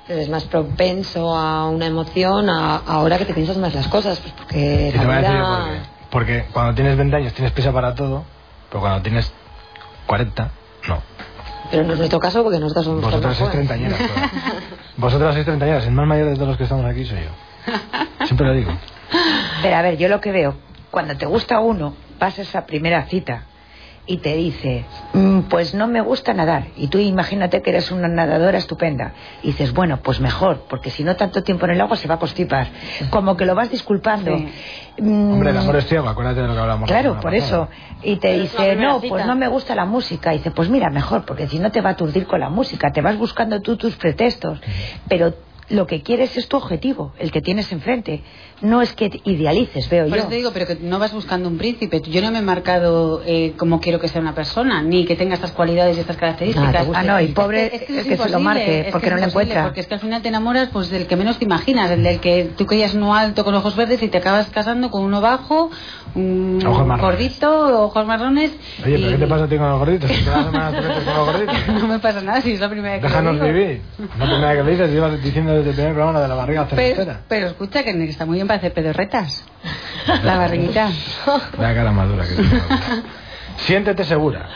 eres 0.09 0.29
más 0.29 0.45
propenso 0.45 1.35
a 1.35 1.67
una 1.69 1.85
emoción 1.85 2.49
a- 2.49 2.77
ahora 2.77 3.17
que 3.17 3.25
te 3.25 3.33
piensas 3.33 3.57
más 3.57 3.73
las 3.73 3.87
cosas. 3.87 4.19
Pues 4.19 4.33
porque 4.33 4.91
la 4.95 5.03
vida- 5.19 5.29
por 5.29 5.65
qué. 5.73 5.79
Porque 6.09 6.45
cuando 6.53 6.73
tienes 6.73 6.95
20 6.97 7.15
años 7.17 7.33
tienes 7.33 7.51
prisa 7.51 7.71
para 7.71 7.93
todo, 7.93 8.23
pero 8.69 8.79
cuando 8.81 9.01
tienes 9.01 9.31
40, 10.07 10.49
no. 10.87 11.01
Pero 11.69 11.83
no 11.83 11.91
es 11.93 11.97
nuestro 11.99 12.19
caso 12.19 12.41
porque 12.43 12.59
nosotros 12.59 12.85
somos 12.85 13.01
Vosotras 13.03 13.35
sois 13.37 13.51
treintañeras. 13.51 13.99
Vosotras 14.97 15.33
sois 15.33 15.45
treintañeras. 15.45 15.85
El 15.85 15.91
más 15.91 16.07
mayor 16.07 16.29
de 16.29 16.35
todos 16.35 16.47
los 16.47 16.57
que 16.57 16.63
estamos 16.63 16.85
aquí 16.85 17.05
soy 17.05 17.19
yo. 17.19 17.29
Siempre 18.25 18.47
lo 18.47 18.53
digo. 18.53 18.71
Pero 19.61 19.75
a 19.75 19.81
ver, 19.81 19.97
yo 19.97 20.09
lo 20.09 20.19
que 20.21 20.31
veo, 20.31 20.55
cuando 20.91 21.15
te 21.17 21.25
gusta 21.25 21.59
uno, 21.59 21.93
vas 22.19 22.37
a 22.39 22.41
esa 22.41 22.65
primera 22.65 23.03
cita 23.03 23.43
y 24.09 24.17
te 24.19 24.35
dice, 24.35 24.85
"Mm, 25.13 25.41
pues 25.49 25.73
no 25.73 25.85
me 25.87 25.99
gusta 25.99 26.33
nadar. 26.33 26.67
Y 26.77 26.87
tú 26.87 26.97
imagínate 26.97 27.61
que 27.61 27.71
eres 27.71 27.91
una 27.91 28.07
nadadora 28.07 28.57
estupenda. 28.57 29.11
Y 29.43 29.47
dices, 29.47 29.73
bueno, 29.73 29.99
pues 30.01 30.21
mejor, 30.21 30.63
porque 30.69 30.89
si 30.91 31.03
no 31.03 31.17
tanto 31.17 31.43
tiempo 31.43 31.65
en 31.65 31.71
el 31.71 31.81
agua 31.81 31.97
se 31.97 32.07
va 32.07 32.15
a 32.15 32.19
constipar. 32.19 32.67
Como 33.09 33.35
que 33.35 33.45
lo 33.45 33.53
vas 33.53 33.69
disculpando. 33.69 34.37
Mm, 34.97 35.33
Hombre, 35.33 35.49
el 35.51 35.57
amor 35.57 35.75
es 35.75 35.87
ciego, 35.87 36.07
acuérdate 36.07 36.41
de 36.41 36.47
lo 36.47 36.53
que 36.53 36.59
hablamos. 36.61 36.89
la 36.89 36.95
Claro, 37.01 37.19
por 37.19 37.33
pasada. 37.33 37.37
eso. 37.45 37.69
Y 38.01 38.15
te 38.15 38.29
Pero 38.29 38.41
dice, 38.43 38.75
no, 38.77 38.99
cita. 39.01 39.09
pues 39.13 39.25
no 39.25 39.35
me 39.35 39.47
gusta 39.49 39.75
la 39.75 39.85
música. 39.85 40.33
Y 40.33 40.37
dice, 40.37 40.51
pues 40.51 40.69
mira, 40.69 40.89
mejor, 40.89 41.25
porque 41.25 41.47
si 41.47 41.59
no 41.59 41.69
te 41.71 41.81
va 41.81 41.89
a 41.89 41.93
aturdir 41.93 42.27
con 42.27 42.39
la 42.39 42.49
música. 42.49 42.91
Te 42.93 43.01
vas 43.01 43.17
buscando 43.17 43.61
tú 43.61 43.75
tus 43.75 43.95
pretextos. 43.97 44.61
Pero 45.09 45.33
lo 45.69 45.85
que 45.85 46.01
quieres 46.01 46.37
es 46.37 46.47
tu 46.47 46.55
objetivo, 46.57 47.13
el 47.19 47.31
que 47.31 47.41
tienes 47.41 47.71
enfrente. 47.71 48.21
No 48.61 48.81
es 48.81 48.93
que 48.93 49.21
idealices, 49.25 49.87
veo 49.89 50.05
Por 50.05 50.13
yo. 50.13 50.19
eso 50.21 50.27
te 50.29 50.35
digo, 50.35 50.51
pero 50.51 50.65
que 50.65 50.75
no 50.81 50.97
vas 50.97 51.13
buscando 51.13 51.47
un 51.47 51.57
príncipe. 51.59 52.01
Yo 52.01 52.21
no 52.23 52.31
me 52.31 52.39
he 52.39 52.41
marcado 52.41 53.21
eh, 53.25 53.53
cómo 53.57 53.79
quiero 53.79 53.99
que 53.99 54.07
sea 54.07 54.19
una 54.21 54.33
persona, 54.33 54.81
ni 54.81 55.05
que 55.05 55.15
tenga 55.15 55.35
estas 55.35 55.51
cualidades 55.51 55.95
y 55.97 55.99
estas 55.99 56.17
características. 56.17 56.69
Ah, 56.73 56.79
te 56.79 56.85
gusta. 56.85 56.99
Ah, 57.01 57.03
no, 57.03 57.21
y 57.21 57.25
Es 57.25 57.31
pobre 57.31 57.69
que- 57.69 57.75
es 57.75 57.81
que 57.83 57.93
el 57.93 57.99
es 57.99 58.05
que 58.07 58.17
se 58.17 58.29
lo 58.29 58.39
marque, 58.39 58.79
es 58.79 58.85
que 58.87 58.91
porque 58.91 59.09
no 59.11 59.17
lo 59.17 59.23
encuentra. 59.25 59.63
Porque 59.63 59.81
es 59.81 59.87
que 59.87 59.93
al 59.93 59.99
final 59.99 60.21
te 60.23 60.29
enamoras 60.29 60.69
pues 60.73 60.89
del 60.89 61.05
que 61.05 61.15
menos 61.15 61.37
te 61.37 61.45
imaginas, 61.45 61.91
el 61.91 62.01
del 62.01 62.19
que 62.19 62.49
tú 62.57 62.65
querías 62.65 62.95
uno 62.95 63.13
alto 63.13 63.43
con 63.45 63.53
ojos 63.53 63.75
verdes 63.75 64.01
y 64.01 64.07
te 64.07 64.17
acabas 64.17 64.47
casando 64.49 64.89
con 64.89 65.03
uno 65.03 65.21
bajo, 65.21 65.69
un 66.15 66.59
Ojos 66.65 66.99
gordito, 66.99 67.83
ojos 67.83 68.07
marrones. 68.07 68.51
Oye, 68.83 68.95
¿pero 68.97 69.07
y- 69.09 69.11
qué 69.11 69.17
te 69.19 69.27
pasa 69.27 69.43
a 69.43 69.47
ti 69.47 69.57
con 69.57 69.69
los 69.69 69.79
gorditos? 69.79 70.09
Te 70.09 70.23
con 70.23 70.43
los 70.43 70.51
no 71.81 71.87
me 71.87 71.99
pasa 71.99 72.21
nada 72.21 72.41
si 72.41 72.53
es 72.53 72.59
la 72.59 72.69
primera 72.69 72.93
vez 72.93 73.01
que 73.01 73.07
Déjanos 73.07 73.39
vivir. 73.39 73.81
La 74.17 74.25
primera 74.25 74.51
que 74.55 74.63
lo 74.63 74.69
dices, 74.71 74.91
llevas 74.91 75.21
diciendo 75.23 75.56
desde 75.57 75.69
el 75.71 75.75
primer 75.75 75.93
programa 75.93 76.21
de 76.21 76.27
la 76.27 76.35
barriga 76.35 76.67
Pero, 76.69 76.81
cervecera. 76.95 77.19
pero 77.27 77.47
escucha 77.47 77.83
que 77.83 78.03
está 78.09 78.25
muy 78.25 78.35
bien 78.35 78.47
para 78.47 78.57
hacer 78.57 78.73
pedorretas. 78.73 79.43
La 80.23 80.37
barriguita. 80.37 80.89
La 81.59 81.73
cara 81.73 81.91
madura 81.91 82.25
que 82.25 82.35
tiene. 82.35 82.61
Siéntete 83.57 84.03
segura. 84.03 84.47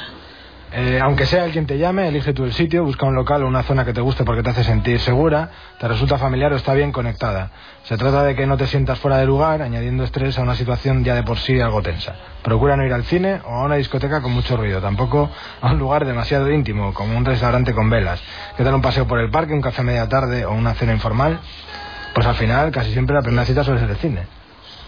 Eh, 0.74 1.00
aunque 1.02 1.26
sea 1.26 1.44
el 1.44 1.52
quien 1.52 1.66
te 1.66 1.78
llame, 1.78 2.08
elige 2.08 2.32
tú 2.34 2.46
el 2.46 2.54
sitio, 2.54 2.86
busca 2.86 3.06
un 3.06 3.14
local 3.14 3.44
o 3.44 3.48
una 3.48 3.64
zona 3.64 3.84
que 3.84 3.92
te 3.92 4.00
guste 4.00 4.24
porque 4.24 4.42
te 4.42 4.52
hace 4.52 4.64
sentir 4.64 5.02
segura, 5.02 5.50
te 5.78 5.88
resulta 5.88 6.18
familiar 6.18 6.54
o 6.54 6.56
está 6.56 6.74
bien 6.74 6.94
conectada. 6.94 7.52
Se 7.84 7.98
trata 7.98 8.24
de 8.24 8.36
que 8.36 8.48
no 8.48 8.56
te 8.56 8.68
sientas 8.68 8.98
fuera 9.00 9.18
de 9.18 9.26
lugar, 9.26 9.62
añadiendo 9.62 10.06
estrés 10.06 10.38
a 10.40 10.44
una 10.44 10.56
situación 10.56 11.04
ya 11.04 11.14
de 11.14 11.24
por 11.24 11.38
sí 11.40 11.60
algo 11.60 11.82
tensa. 11.82 12.16
Procura 12.42 12.78
no 12.78 12.86
ir 12.86 12.94
al 12.94 13.04
cine 13.04 13.42
o 13.46 13.50
a 13.50 13.66
una 13.66 13.76
discoteca 13.76 14.22
con 14.22 14.32
mucho 14.32 14.56
ruido, 14.56 14.80
tampoco 14.80 15.30
a 15.60 15.72
un 15.72 15.78
lugar 15.78 16.06
demasiado 16.06 16.50
íntimo, 16.50 16.94
como 16.94 17.18
un 17.18 17.26
restaurante 17.26 17.74
con 17.74 17.90
velas. 17.90 18.22
¿Qué 18.56 18.64
tal 18.64 18.74
un 18.74 18.82
paseo 18.82 19.06
por 19.06 19.20
el 19.20 19.30
parque, 19.30 19.54
un 19.54 19.62
café 19.62 19.82
a 19.82 19.84
media 19.84 20.08
tarde 20.08 20.46
o 20.46 20.54
una 20.54 20.74
cena 20.76 20.94
informal? 20.94 21.42
Pues 22.14 22.26
al 22.26 22.36
final, 22.36 22.72
casi 22.72 22.94
siempre 22.94 23.14
la 23.14 23.22
primera 23.22 23.46
cita 23.46 23.66
suele 23.66 23.82
ser 23.82 23.90
el 23.90 23.98
cine. 23.98 24.41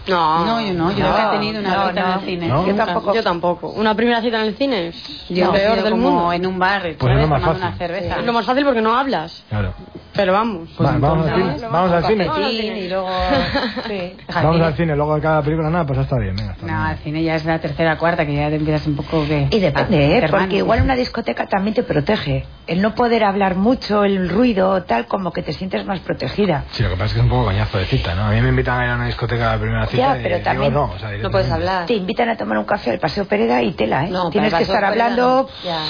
No, 0.06 0.44
No, 0.44 0.60
yo 0.60 0.74
no, 0.74 0.92
yo 0.92 1.06
nunca 1.06 1.28
he 1.28 1.38
tenido 1.38 1.60
una 1.60 1.74
no, 1.74 1.88
cita 1.88 2.00
en 2.00 2.06
no. 2.08 2.14
el 2.14 2.20
cine. 2.26 2.48
¿No? 2.48 2.62
Yo 2.66 2.72
Nunca. 2.72 2.84
tampoco. 2.86 3.14
Yo 3.14 3.22
tampoco. 3.22 3.68
¿Una 3.70 3.94
primera 3.94 4.20
cita 4.20 4.40
en 4.40 4.46
el 4.48 4.54
cine? 4.56 4.92
Yo 5.30 5.52
peor 5.52 5.82
del 5.82 5.92
como 5.92 6.10
mundo. 6.10 6.32
en 6.32 6.46
un 6.46 6.58
bar, 6.58 6.82
Pues 6.82 6.96
¿sabes? 6.98 7.16
es 7.16 7.22
lo 7.22 7.28
más 7.28 7.40
Tomando 7.40 7.46
fácil. 7.60 7.66
una 7.68 7.76
cerveza. 7.78 8.20
Es 8.20 8.26
lo 8.26 8.32
más 8.32 8.46
fácil 8.46 8.64
porque 8.64 8.80
no 8.82 8.96
hablas. 8.96 9.44
Claro. 9.48 9.74
Pero 10.14 10.32
vamos. 10.32 10.68
Pues 10.76 10.88
Va- 10.88 10.98
vamos 10.98 11.26
al 11.28 11.34
cine. 11.34 11.68
Vamos 11.68 11.92
al 11.92 12.04
cine. 12.04 12.80
y 12.80 12.88
luego... 12.88 13.08
Sí. 13.88 14.16
Vamos 14.32 14.60
al 14.60 14.74
cine, 14.76 14.94
luego 14.96 15.14
de 15.16 15.20
cada 15.20 15.42
película, 15.42 15.70
nada, 15.70 15.86
pues 15.86 15.98
está 15.98 16.16
bien, 16.18 16.36
venga. 16.36 16.52
está 16.52 16.66
No, 16.66 16.72
bien. 16.72 16.78
al 16.86 16.96
cine 16.98 17.22
ya 17.22 17.34
es 17.34 17.44
la 17.44 17.58
tercera 17.58 17.96
cuarta, 17.98 18.24
que 18.24 18.34
ya 18.34 18.48
te 18.48 18.56
empiezas 18.56 18.86
un 18.86 18.96
poco 18.96 19.24
que... 19.26 19.48
Y 19.50 19.58
depende, 19.58 20.18
¿eh? 20.18 20.26
porque 20.30 20.56
igual 20.58 20.82
una 20.82 20.94
discoteca 20.94 21.46
también 21.46 21.74
te 21.74 21.82
protege. 21.82 22.46
El 22.66 22.80
no 22.80 22.94
poder 22.94 23.24
hablar 23.24 23.56
mucho, 23.56 24.04
el 24.04 24.28
ruido, 24.28 24.84
tal, 24.84 25.06
como 25.06 25.32
que 25.32 25.42
te 25.42 25.52
sientes 25.52 25.84
más 25.84 26.00
protegida. 26.00 26.64
Sí, 26.70 26.82
lo 26.82 26.90
que 26.90 26.94
pasa 26.94 27.06
es 27.06 27.12
que 27.14 27.18
es 27.18 27.24
un 27.24 27.30
poco 27.30 27.44
coñazo 27.46 27.78
de 27.78 27.84
cita, 27.86 28.14
¿no? 28.14 28.24
A 28.26 28.30
mí 28.30 28.40
me 28.40 28.48
invitan 28.50 28.80
a 28.80 28.84
ir 28.84 28.90
a 28.90 28.94
una 28.94 29.06
discoteca 29.06 29.50
a 29.50 29.54
la 29.56 29.60
primera 29.60 29.86
cita 29.86 29.93
Ya, 29.98 30.18
y 30.18 30.22
pero 30.22 30.34
digo 30.36 30.44
también 30.44 30.72
no, 30.74 30.84
o 30.94 30.98
sea, 30.98 31.10
No 31.12 31.30
puedes 31.30 31.50
hablar. 31.50 31.86
Te 31.86 31.94
invitan 31.94 32.28
a 32.28 32.36
tomar 32.36 32.58
un 32.58 32.64
café 32.64 32.90
al 32.90 32.98
Paseo 32.98 33.24
Pereda 33.24 33.62
y 33.62 33.72
tela, 33.72 34.04
¿eh? 34.06 34.10
No, 34.10 34.30
Tienes 34.30 34.52
que 34.54 34.62
estar 34.62 34.84
hablando... 34.84 35.48
no. 35.64 35.68
Ya, 35.68 35.82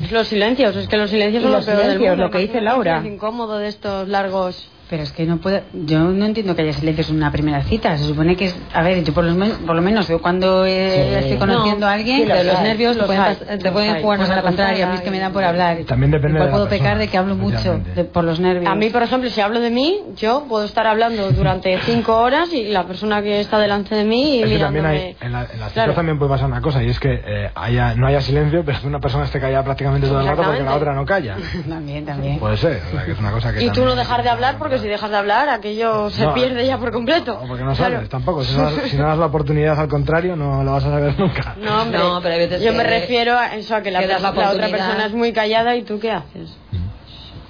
ya. 0.00 0.06
Los 0.10 0.28
silencios, 0.28 0.74
es 0.76 0.88
que 0.88 0.96
los 0.96 1.10
silencios 1.10 1.42
son 1.42 1.52
los 1.52 1.60
lo 1.60 1.66
peor 1.66 1.78
del 1.78 1.86
silencios, 1.92 2.10
mundo. 2.16 2.24
lo 2.26 2.30
que 2.30 2.38
dice 2.38 2.60
Laura. 2.60 2.98
Es 2.98 3.06
incómodo 3.06 3.58
de 3.58 3.68
estos 3.68 4.08
largos. 4.08 4.68
Pero 4.88 5.02
es 5.02 5.10
que 5.10 5.24
no 5.26 5.38
puedo... 5.38 5.62
Yo 5.72 5.98
no 5.98 6.24
entiendo 6.26 6.54
que 6.54 6.62
haya 6.62 6.72
silencios 6.72 7.10
en 7.10 7.16
una 7.16 7.32
primera 7.32 7.60
cita. 7.62 7.98
Se 7.98 8.04
supone 8.04 8.36
que 8.36 8.44
es... 8.46 8.56
A 8.72 8.82
ver, 8.84 9.02
yo 9.02 9.12
por 9.12 9.24
lo, 9.24 9.34
men- 9.34 9.66
por 9.66 9.74
lo 9.74 9.82
menos 9.82 10.06
yo 10.06 10.20
cuando 10.22 10.64
eh, 10.64 11.18
estoy 11.18 11.38
conociendo 11.38 11.86
No, 11.86 11.86
a 11.88 11.94
alguien, 11.94 12.18
sí, 12.22 12.26
los 12.26 12.44
los 12.46 12.54
hay, 12.56 12.62
nervios 12.62 12.92
te 12.92 12.98
los 12.98 13.06
pueden, 13.06 13.22
hay, 13.22 13.34
pas- 13.34 13.46
te 13.58 13.64
los 13.64 13.72
pueden 13.72 14.00
jugar 14.00 14.18
Pues 14.18 14.30
a 14.30 14.36
la 14.36 14.42
contraria. 14.42 14.86
A 14.86 14.90
mí 14.90 14.94
es 14.96 15.00
que 15.00 15.10
me 15.10 15.16
y- 15.16 15.20
da 15.20 15.30
por 15.30 15.42
hablar. 15.42 15.78
También 15.88 16.12
depende 16.12 16.36
Igual 16.36 16.46
de 16.46 16.50
la 16.52 16.56
puedo 16.56 16.68
pecar 16.68 16.98
persona, 16.98 17.00
de 17.00 17.08
que 17.08 17.18
hablo 17.18 17.34
mucho 17.34 17.80
de- 17.96 18.04
por 18.04 18.22
los 18.22 18.38
nervios. 18.38 18.70
A 18.70 18.76
mí, 18.76 18.88
por 18.90 19.02
ejemplo, 19.02 19.28
si 19.28 19.40
hablo 19.40 19.58
de 19.60 19.70
mí, 19.70 19.98
yo 20.16 20.44
puedo 20.48 20.64
estar 20.64 20.86
hablando 20.86 21.32
durante 21.32 21.76
cinco 21.84 22.16
horas 22.18 22.52
y 22.52 22.66
la 22.66 22.84
persona 22.84 23.20
que 23.22 23.40
está 23.40 23.58
delante 23.58 23.94
de 23.96 24.04
mí 24.04 24.36
y 24.38 24.42
Es 24.44 24.50
que 24.50 24.58
también 24.58 24.86
hay, 24.86 25.16
en, 25.20 25.32
la, 25.32 25.46
en 25.52 25.58
las 25.58 25.72
Claro. 25.72 25.94
también 25.94 26.16
puede 26.16 26.30
pasar 26.30 26.46
una 26.46 26.60
cosa 26.60 26.80
y 26.84 26.90
es 26.90 27.00
que 27.00 27.12
eh, 27.26 27.50
haya, 27.56 27.94
no 27.96 28.06
haya 28.06 28.20
silencio, 28.20 28.62
pero 28.64 28.80
que 28.80 28.86
una 28.86 29.00
persona 29.00 29.24
esté 29.24 29.40
callada 29.40 29.64
prácticamente 29.64 30.06
todo 30.06 30.20
el 30.20 30.28
rato 30.28 30.42
porque 30.44 30.62
la 30.62 30.76
otra 30.76 30.94
no 30.94 31.04
calla. 31.04 31.36
También, 31.68 32.04
también. 32.04 32.38
Puede 32.38 32.56
ser, 32.56 32.80
o 32.88 32.90
sea, 32.92 33.04
que 33.04 33.10
es 33.12 33.18
una 33.18 33.32
cosa 33.32 33.52
que 33.52 33.64
Y 33.64 33.70
tú 33.70 33.84
no 33.84 33.96
dejar 33.96 34.22
de 34.22 34.28
hablar 34.30 34.56
porque 34.58 34.75
si 34.78 34.88
dejas 34.88 35.10
de 35.10 35.16
hablar 35.16 35.48
aquello 35.48 36.10
se 36.10 36.24
No, 36.24 36.34
pierde 36.34 36.66
ya 36.66 36.78
por 36.78 36.90
completo. 36.92 37.38
No, 37.42 37.48
porque 37.48 37.64
no 37.64 37.74
Claro. 37.74 37.94
sabes 37.96 38.08
tampoco. 38.08 38.44
Si 38.44 38.56
no, 38.56 38.62
das, 38.64 38.74
si 38.90 38.96
no 38.96 39.06
das 39.08 39.18
la 39.18 39.26
oportunidad 39.26 39.78
al 39.78 39.88
contrario, 39.88 40.36
no 40.36 40.62
lo 40.64 40.72
vas 40.72 40.84
a 40.84 40.90
saber 40.90 41.18
nunca. 41.18 41.54
No, 41.60 41.82
hombre, 41.82 41.98
No, 41.98 42.20
pero 42.22 42.56
yo 42.58 42.70
que- 42.72 42.76
me 42.76 42.84
refiero 42.84 43.36
a 43.38 43.54
eso, 43.54 43.74
a 43.76 43.82
que 43.82 43.90
la, 43.90 44.00
que 44.00 44.06
la 44.08 44.18
la 44.18 44.30
otra 44.30 44.68
persona 44.68 45.06
es 45.06 45.12
muy 45.12 45.32
callada 45.32 45.74
y 45.76 45.82
tú 45.82 45.98
qué 45.98 46.10
haces. 46.12 46.56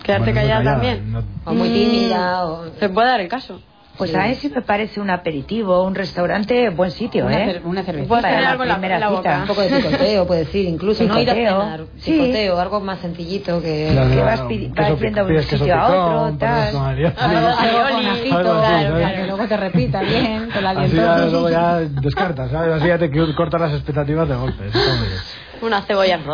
Quedarte 0.02 0.32
Bueno, 0.32 0.40
callada, 0.40 0.58
callada, 0.64 0.74
también. 0.80 1.12
no- 1.12 1.24
O 1.44 1.54
muy 1.54 1.68
tímida. 1.70 2.46
O... 2.46 2.66
Se 2.78 2.88
puede 2.88 3.08
dar 3.08 3.20
el 3.20 3.28
caso. 3.28 3.60
Pues 3.98 4.14
a 4.14 4.28
él 4.28 4.37
sí 4.37 4.50
me 4.54 4.62
parece 4.62 5.00
un 5.00 5.09
aperitivo, 5.11 5.82
un 5.85 5.94
restaurante, 5.94 6.68
buen 6.70 6.90
sitio, 6.90 7.24
Una, 7.26 7.38
¿eh? 7.44 7.46
cer- 7.61 7.64
una 7.64 7.82
cervecita. 7.82 8.09
Puedes 8.09 8.22
Para 8.22 8.35
tener 8.35 8.44
la 8.44 8.50
algo 8.50 8.62
en 8.64 8.68
la, 8.68 8.74
la 9.00 9.06
cita. 9.09 9.16
boca. 9.16 9.38
Un 9.42 9.46
poco 9.48 9.61
de 9.62 9.68
picoteo, 9.68 10.26
puede 10.26 10.40
decir, 10.40 10.64
incluso. 10.68 11.04
No 11.04 11.20
ir 11.20 11.30
a 11.30 11.35
Picoteo, 11.35 11.61
cenar, 11.62 11.80
sí. 11.98 12.11
picoteo, 12.12 12.61
algo 12.61 12.80
más 12.80 12.98
sencillito 13.00 13.62
que... 13.62 13.88
Claro, 13.92 14.11
que 14.11 14.16
vas 14.16 14.40
vas 14.90 15.00
viendo 15.00 15.22
pic- 15.22 15.26
de 15.28 15.37
un 15.37 15.42
sitio 15.42 15.74
a 15.74 15.87
otro, 15.87 16.38
tal. 16.38 16.72
claro, 18.98 19.16
que 19.16 19.26
luego 19.26 19.46
te 19.48 19.56
repita 19.56 20.00
bien, 20.02 20.50
con 20.50 20.64
la 20.64 20.70
Así 20.70 20.96
ya, 20.96 21.18
luego 21.18 21.50
ya 21.50 21.76
descartas, 21.80 22.50
¿sabes? 22.50 22.72
Así 22.74 22.87
ya 22.88 22.98
te 22.98 23.11
cortas 23.35 23.61
las 23.61 23.72
expectativas 23.72 24.28
de 24.28 24.35
golpe. 24.35 24.68
eso 24.68 24.78
está 24.78 24.94
muy 24.94 25.06
bien. 25.09 25.20
Una 25.62 25.80
cebolla 25.82 26.14
en 26.16 26.24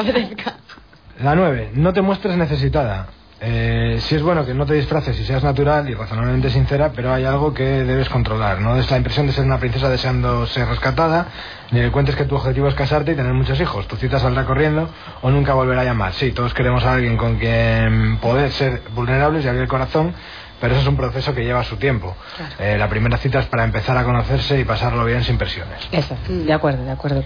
apetezca. 0.00 0.52
La 1.22 1.34
9. 1.34 1.70
No 1.74 1.94
te 1.94 2.02
muestres 2.02 2.36
necesitada. 2.36 3.06
Eh, 3.38 3.98
sí 4.00 4.14
es 4.14 4.22
bueno 4.22 4.46
que 4.46 4.54
no 4.54 4.64
te 4.64 4.72
disfraces 4.72 5.18
y 5.20 5.24
seas 5.24 5.44
natural 5.44 5.88
y 5.90 5.94
razonablemente 5.94 6.48
sincera, 6.48 6.92
pero 6.94 7.12
hay 7.12 7.24
algo 7.24 7.52
que 7.52 7.64
debes 7.64 8.08
controlar. 8.08 8.60
No 8.60 8.74
des 8.74 8.90
la 8.90 8.96
impresión 8.96 9.26
de 9.26 9.32
ser 9.32 9.44
una 9.44 9.58
princesa 9.58 9.90
deseando 9.90 10.46
ser 10.46 10.66
rescatada, 10.68 11.26
ni 11.70 11.80
le 11.80 11.90
cuentes 11.90 12.16
que 12.16 12.24
tu 12.24 12.36
objetivo 12.36 12.68
es 12.68 12.74
casarte 12.74 13.12
y 13.12 13.14
tener 13.14 13.34
muchos 13.34 13.60
hijos. 13.60 13.86
Tu 13.88 13.96
cita 13.96 14.18
saldrá 14.18 14.44
corriendo 14.44 14.88
o 15.20 15.30
nunca 15.30 15.52
volverá 15.52 15.82
a 15.82 15.84
llamar. 15.84 16.14
Sí, 16.14 16.32
todos 16.32 16.54
queremos 16.54 16.84
a 16.84 16.94
alguien 16.94 17.16
con 17.18 17.36
quien 17.36 18.18
poder 18.22 18.50
ser 18.52 18.82
vulnerables 18.94 19.44
y 19.44 19.48
abrir 19.48 19.62
el 19.62 19.68
corazón, 19.68 20.14
pero 20.58 20.72
eso 20.72 20.82
es 20.82 20.88
un 20.88 20.96
proceso 20.96 21.34
que 21.34 21.44
lleva 21.44 21.62
su 21.62 21.76
tiempo. 21.76 22.16
Eh, 22.58 22.78
la 22.78 22.88
primera 22.88 23.18
cita 23.18 23.40
es 23.40 23.46
para 23.46 23.64
empezar 23.64 23.98
a 23.98 24.04
conocerse 24.04 24.58
y 24.58 24.64
pasarlo 24.64 25.04
bien 25.04 25.22
sin 25.22 25.36
presiones. 25.36 25.86
Eso, 25.92 26.16
de 26.26 26.52
acuerdo, 26.52 26.84
de 26.84 26.90
acuerdo. 26.90 27.22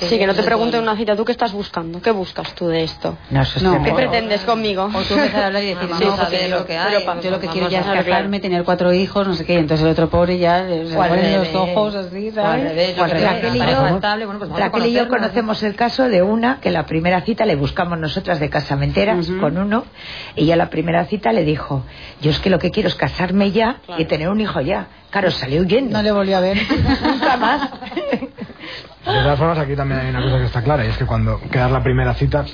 Sí, 0.00 0.18
que 0.18 0.26
no 0.26 0.34
te 0.34 0.42
pregunte 0.42 0.76
en 0.76 0.82
una 0.82 0.96
cita, 0.96 1.14
¿tú 1.16 1.24
qué 1.24 1.32
estás 1.32 1.52
buscando? 1.52 2.02
¿Qué 2.02 2.10
buscas 2.10 2.52
tú 2.54 2.66
de 2.66 2.82
esto? 2.82 3.16
No, 3.30 3.42
eso 3.42 3.58
es 3.58 3.62
No, 3.62 3.82
¿Qué 3.82 3.92
pretendes 3.92 4.40
conmigo? 4.42 4.84
O 4.92 5.02
tú 5.02 5.14
empezar 5.14 5.44
a 5.44 5.46
hablar 5.46 5.62
y 5.62 5.66
decir, 5.66 5.88
Vamos 5.88 6.00
no, 6.00 6.12
a 6.14 6.16
porque 6.16 6.36
ver 6.36 6.50
yo, 6.50 6.58
lo 6.58 6.66
que 6.66 6.76
hay, 6.76 6.92
yo 7.22 7.30
lo 7.30 7.40
que 7.40 7.48
quiero 7.48 7.68
ya 7.68 7.80
es 7.80 7.86
casarme, 7.86 8.04
claro. 8.04 8.40
tener 8.40 8.64
cuatro 8.64 8.92
hijos, 8.92 9.26
no 9.26 9.34
sé 9.34 9.44
qué, 9.44 9.54
y 9.54 9.56
entonces 9.58 9.84
el 9.86 9.92
otro 9.92 10.10
pobre 10.10 10.38
ya 10.38 10.66
se 10.66 10.94
ponen 10.94 11.38
los 11.38 11.54
ojos 11.54 11.94
así, 11.94 12.30
¿sabes? 12.32 12.64
revés. 12.64 12.96
Raquel 12.98 13.56
y 13.56 13.58
yo- 13.58 13.64
pues 14.70 14.84
y 14.86 14.92
yo 14.92 15.08
conocemos 15.08 15.62
el 15.62 15.76
caso 15.76 16.08
de 16.08 16.22
una 16.22 16.60
que 16.60 16.70
la 16.70 16.86
primera 16.86 17.20
cita 17.20 17.46
le 17.46 17.54
buscamos 17.56 17.98
nosotras 17.98 18.40
de 18.40 18.50
casamenteras 18.50 19.26
con 19.40 19.56
uno 19.58 19.84
y 20.34 20.46
ya 20.46 20.56
la 20.56 20.70
primera 20.70 21.04
cita 21.04 21.32
le 21.32 21.44
dijo, 21.44 21.84
yo 22.20 22.30
es 22.30 22.38
que 22.40 22.50
lo 22.50 22.58
que 22.58 22.70
quiero 22.70 22.88
es 22.88 22.94
casarme 22.96 23.52
ya 23.52 23.76
y 23.98 24.04
tener 24.06 24.28
un 24.28 24.40
hijo 24.40 24.60
ya. 24.60 24.88
Claro, 25.10 25.30
salió 25.30 25.60
huyendo. 25.62 25.96
No 25.96 26.02
le 26.02 26.10
volvió 26.10 26.36
a 26.36 26.40
ver. 26.40 26.58
Nunca 27.04 27.36
más. 27.36 27.70
De 29.06 29.22
todas 29.22 29.38
formas, 29.38 29.58
aquí 29.58 29.76
también 29.76 30.00
hay 30.00 30.10
una 30.10 30.22
cosa 30.22 30.38
que 30.38 30.44
está 30.44 30.62
clara, 30.62 30.84
y 30.84 30.88
es 30.88 30.96
que 30.96 31.06
cuando 31.06 31.40
quedas 31.50 31.70
la 31.70 31.82
primera 31.82 32.14
cita, 32.14 32.44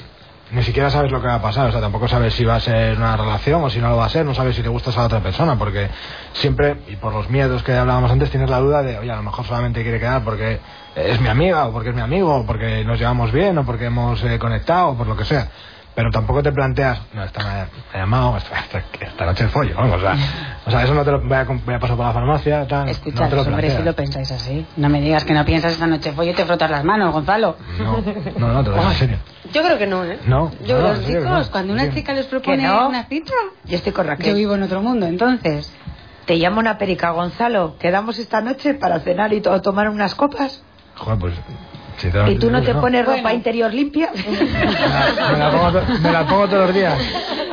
ni 0.53 0.63
siquiera 0.65 0.91
sabes 0.91 1.13
lo 1.13 1.21
que 1.21 1.29
va 1.29 1.37
a 1.37 1.43
pasar, 1.43 1.69
o 1.69 1.73
sea, 1.73 1.81
tampoco 1.81 2.09
sabes 2.09 2.35
si 2.35 2.45
va 2.45 2.57
a 2.57 2.61
ser 2.61 2.97
una 2.97 3.17
relación 3.17 3.63
o 3.63 3.71
si 3.71 3.79
no 3.79 3.91
lo 3.91 3.97
va 3.97 4.07
a 4.07 4.09
ser, 4.09 4.27
no 4.27 4.35
sabes 4.35 4.57
si 4.57 4.63
te 4.63 4.69
gustas 4.69 4.97
a 4.97 5.01
la 5.01 5.07
otra 5.07 5.21
persona, 5.21 5.57
porque 5.57 5.89
siempre, 6.33 6.79
y 6.89 6.97
por 6.97 7.13
los 7.13 7.31
miedos 7.31 7.63
que 7.63 7.73
hablábamos 7.73 8.11
antes, 8.11 8.31
tienes 8.31 8.51
la 8.51 8.59
duda 8.59 8.83
de, 8.83 8.99
oye, 8.99 9.13
a 9.13 9.17
lo 9.17 9.23
mejor 9.23 9.47
solamente 9.47 9.83
quiere 9.83 10.01
quedar 10.01 10.25
porque 10.25 10.59
es 10.97 11.21
mi 11.21 11.29
amiga, 11.29 11.67
o 11.67 11.73
porque 11.73 11.91
es 11.91 11.95
mi 11.95 12.03
amigo, 12.03 12.35
o 12.35 12.47
porque 12.47 12.85
nos 12.85 12.99
llevamos 12.99 13.31
bien, 13.31 13.57
o 13.59 13.65
porque 13.65 13.87
hemos 13.87 14.23
eh, 14.25 14.39
conectado, 14.41 14.89
o 14.89 14.97
por 14.97 15.07
lo 15.07 15.17
que 15.17 15.25
sea. 15.25 15.49
Pero 15.95 16.11
tampoco 16.11 16.43
te 16.43 16.53
planteas, 16.53 17.01
no, 17.13 17.25
esta 17.25 17.43
me 17.43 17.49
ha, 17.51 17.69
llamado, 17.99 18.37
esta, 18.37 18.59
esta- 18.61 18.83
esta 19.01 19.27
noche 19.27 19.49
follo, 19.49 19.75
vamos, 19.77 19.97
o 19.97 20.01
sea, 20.01 20.17
o 20.67 20.71
sea, 20.71 20.85
eso 20.85 20.95
no 20.95 21.05
te 21.05 21.11
lo 21.11 21.21
voy 21.21 21.33
a, 21.37 21.45
comp- 21.47 21.65
voy 21.65 21.75
a 21.75 21.79
pasar 21.81 21.97
por 21.97 22.07
la 22.07 22.13
farmacia, 22.13 22.67
tal, 22.69 22.89
Escucha, 22.89 23.25
no 23.25 23.29
te 23.29 23.37
lo 23.37 23.43
hombre, 23.43 23.71
si 23.77 23.83
lo 23.83 23.93
pensáis 23.95 24.31
así. 24.31 24.65
No 24.77 24.89
me 24.89 25.01
digas 25.01 25.25
que 25.25 25.35
no 25.35 25.45
piensas 25.45 25.73
esta 25.73 25.87
noche 25.89 26.13
follo 26.13 26.31
y 26.31 26.35
te 26.35 26.45
frotas 26.47 26.71
las 26.71 26.85
manos, 26.85 27.13
Gonzalo. 27.13 27.57
No, 27.79 28.01
no, 28.39 28.53
no, 28.53 28.63
te 28.65 28.71
lo 28.71 28.77
digo 28.77 28.91
en 28.91 28.97
serio. 28.97 29.19
Yo 29.53 29.63
creo 29.65 29.79
que 29.79 29.87
no, 29.89 30.05
¿eh? 30.05 30.19
No, 30.27 30.53
Yo, 30.65 30.81
no, 30.81 30.89
los 30.95 31.05
chicos, 31.05 31.25
no. 31.25 31.51
cuando 31.51 31.73
una 31.73 31.85
Sí. 31.87 31.91
chica 31.95 32.13
les 32.13 32.27
propone 32.27 32.71
una 32.71 33.05
cita, 33.05 33.33
Yo 33.65 33.77
estoy 33.77 33.93
con 33.93 34.07
Raquel. 34.07 34.27
yo 34.29 34.35
vivo 34.37 34.55
en 34.55 34.63
otro 34.63 34.81
mundo, 34.83 35.07
entonces. 35.07 35.73
Te 36.25 36.37
llamo 36.37 36.61
una 36.61 36.79
perica, 36.79 37.11
Gonzalo. 37.11 37.77
Quedamos 37.79 38.19
esta 38.21 38.41
noche 38.41 38.75
para 38.75 39.01
cenar 39.01 39.33
y 39.33 39.41
to- 39.41 39.61
tomar 39.61 39.89
unas 39.89 40.15
copas. 40.15 40.63
Joder, 40.95 41.19
pues, 41.19 41.35
¿Y 42.29 42.37
tú 42.37 42.51
no 42.51 42.63
te 42.63 42.75
pones 42.75 43.05
ropa 43.05 43.21
Bueno. 43.23 43.37
interior 43.37 43.73
limpia? 43.75 44.11
Me 45.33 45.39
la, 45.39 45.51
pongo 45.51 45.73
to- 45.73 45.87
me 46.03 46.13
la 46.13 46.27
pongo 46.27 46.49
todos 46.49 46.67
los 46.67 46.75
días. 46.75 46.99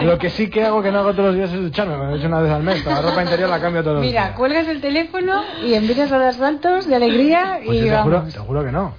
Lo 0.01 0.17
que 0.17 0.29
sí 0.29 0.49
que 0.49 0.63
hago 0.63 0.81
que 0.81 0.91
no 0.91 0.99
hago 0.99 1.11
todos 1.13 1.27
los 1.27 1.35
días 1.35 1.51
es 1.51 1.59
ducharme, 1.59 1.97
me 1.97 2.05
lo 2.05 2.15
he 2.15 2.17
hecho 2.17 2.27
una 2.27 2.39
vez 2.39 2.51
al 2.51 2.63
mes. 2.63 2.81
pero 2.83 2.95
La 2.95 3.01
ropa 3.01 3.23
interior 3.23 3.49
la 3.49 3.59
cambio 3.59 3.83
todos 3.83 3.97
los 3.97 4.05
Mira, 4.05 4.23
días. 4.25 4.35
cuelgas 4.35 4.67
el 4.67 4.79
teléfono 4.81 5.41
y 5.65 5.73
empiezas 5.73 6.11
a 6.11 6.17
dar 6.17 6.33
saltos 6.33 6.87
de 6.87 6.95
alegría 6.95 7.59
Pues 7.65 7.77
y 7.77 7.81
te 7.89 7.97
juro, 7.97 8.17
vamos. 8.17 8.33
te 8.33 8.39
juro 8.39 8.63
que 8.63 8.71
no. 8.71 8.93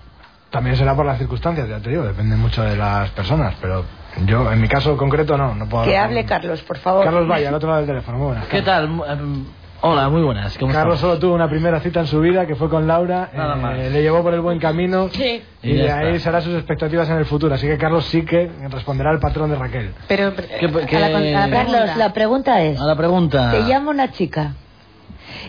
También 0.51 0.77
será 0.77 0.95
por 0.97 1.05
las 1.07 1.19
circunstancias, 1.19 1.69
ya 1.69 1.79
te 1.79 1.91
digo, 1.91 2.03
depende 2.05 2.35
mucho 2.37 2.63
de 2.63 2.75
las 2.77 3.11
personas, 3.11 3.55
pero 3.61 3.85
yo, 4.25 4.51
en 4.51 4.61
mi 4.61 4.67
caso 4.69 4.97
concreto, 4.97 5.37
no, 5.37 5.55
no 5.55 5.69
puedo 5.69 5.85
que 5.85 5.97
hable 5.97 6.23
con- 6.23 6.29
Carlos, 6.29 6.63
por 6.63 6.79
favor. 6.79 7.05
Carlos 7.05 7.29
Vaya, 7.29 7.49
al 7.51 7.55
otro 7.55 7.69
lado 7.69 7.81
del 7.83 7.89
teléfono, 7.89 8.17
muy 8.19 8.27
buenas. 8.29 8.47
¿Qué 8.47 8.63
tal? 8.63 8.89
Hola, 9.81 10.09
muy 10.09 10.23
buenas. 10.23 10.59
¿Cómo 10.59 10.73
Carlos 10.73 10.97
estamos? 10.97 11.19
solo 11.19 11.21
tuvo 11.21 11.35
una 11.37 11.49
primera 11.49 11.79
cita 11.79 12.01
en 12.01 12.07
su 12.09 12.21
vida 12.21 12.47
que 12.47 12.57
fue 12.57 12.69
con 12.69 12.89
Laura, 12.89 13.31
Nada 13.33 13.55
eh, 13.55 13.61
más. 13.61 13.79
le 13.79 14.03
llevó 14.03 14.25
por 14.25 14.35
el 14.35 14.41
buen 14.41 14.59
camino 14.59 15.09
Sí. 15.11 15.41
y, 15.63 15.81
ahí 15.83 16.19
será 16.19 16.41
sus 16.41 16.55
expectativas 16.57 17.09
en 17.11 17.17
el 17.19 17.27
futuro. 17.27 17.55
Así 17.55 17.69
que 17.69 17.79
Carlos 17.79 18.05
sí 18.07 18.25
que 18.25 18.51
responderá 18.71 19.11
al 19.11 19.21
patrón 19.21 19.51
de 19.51 19.57
Raquel. 19.57 19.93
Pero, 20.09 20.33
¿Qué- 20.35 20.67
a 20.67 20.69
la, 20.71 20.87
qué- 20.87 20.97
a 20.97 21.01
la 21.01 21.09
pregunta. 21.47 21.51
Carlos, 21.51 21.97
la 21.97 22.13
pregunta 22.13 22.63
es, 22.63 22.81
A 22.81 22.85
la 22.87 22.97
pregunta. 22.97 23.51
te 23.53 23.63
llama 23.69 23.91
una 23.93 24.11
chica 24.11 24.55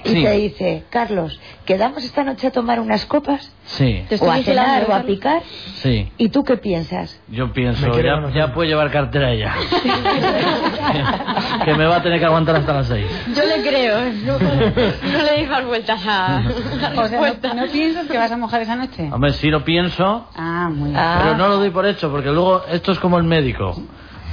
y 0.03 0.09
Sí. 0.09 0.23
te 0.23 0.31
dice, 0.31 0.83
Carlos, 0.89 1.39
¿quedamos 1.65 2.03
esta 2.03 2.23
noche 2.23 2.47
a 2.47 2.51
tomar 2.51 2.79
unas 2.79 3.05
copas? 3.05 3.53
Sí, 3.65 4.03
Te 4.09 4.15
estoy 4.15 4.29
¿O 4.29 4.31
a 4.31 4.37
cenar 4.37 4.83
¿eh, 4.83 4.85
o 4.89 4.93
a 4.95 5.03
picar? 5.03 5.41
sí. 5.75 6.11
¿Y 6.17 6.29
tú 6.29 6.43
qué 6.43 6.57
piensas? 6.57 7.19
Yo 7.27 7.51
pienso, 7.53 7.85
ya, 8.01 8.29
ya 8.33 8.53
puede 8.53 8.69
llevar 8.69 8.89
cartera 8.91 9.31
ella. 9.31 9.53
que 11.65 11.73
me 11.75 11.85
va 11.85 11.97
a 11.97 12.03
tener 12.03 12.19
que 12.19 12.25
aguantar 12.25 12.55
hasta 12.55 12.73
las 12.73 12.87
seis. 12.87 13.05
Yo 13.35 13.43
le 13.45 13.61
creo, 13.67 13.99
¿eh? 13.99 14.13
no, 14.25 14.39
no 14.39 15.23
le 15.23 15.31
deis 15.35 15.49
más 15.49 15.65
vueltas 15.65 16.01
a 16.05 16.41
la 16.41 16.89
O 17.01 17.07
sea, 17.07 17.19
respuesta. 17.19 17.53
¿no, 17.53 17.65
no 17.65 17.71
piensas 17.71 18.07
que 18.07 18.17
vas 18.17 18.31
a 18.31 18.37
mojar 18.37 18.61
esa 18.61 18.75
noche? 18.75 19.09
Hombre, 19.11 19.33
sí 19.33 19.49
lo 19.49 19.63
pienso, 19.63 20.27
Ah, 20.35 20.69
muy 20.71 20.89
bien. 20.89 20.99
Ah. 20.99 21.19
pero 21.23 21.37
no 21.37 21.47
lo 21.47 21.57
doy 21.57 21.69
por 21.69 21.85
hecho, 21.85 22.09
porque 22.11 22.29
luego 22.29 22.63
esto 22.71 22.91
es 22.91 22.99
como 22.99 23.17
el 23.17 23.23
médico. 23.23 23.75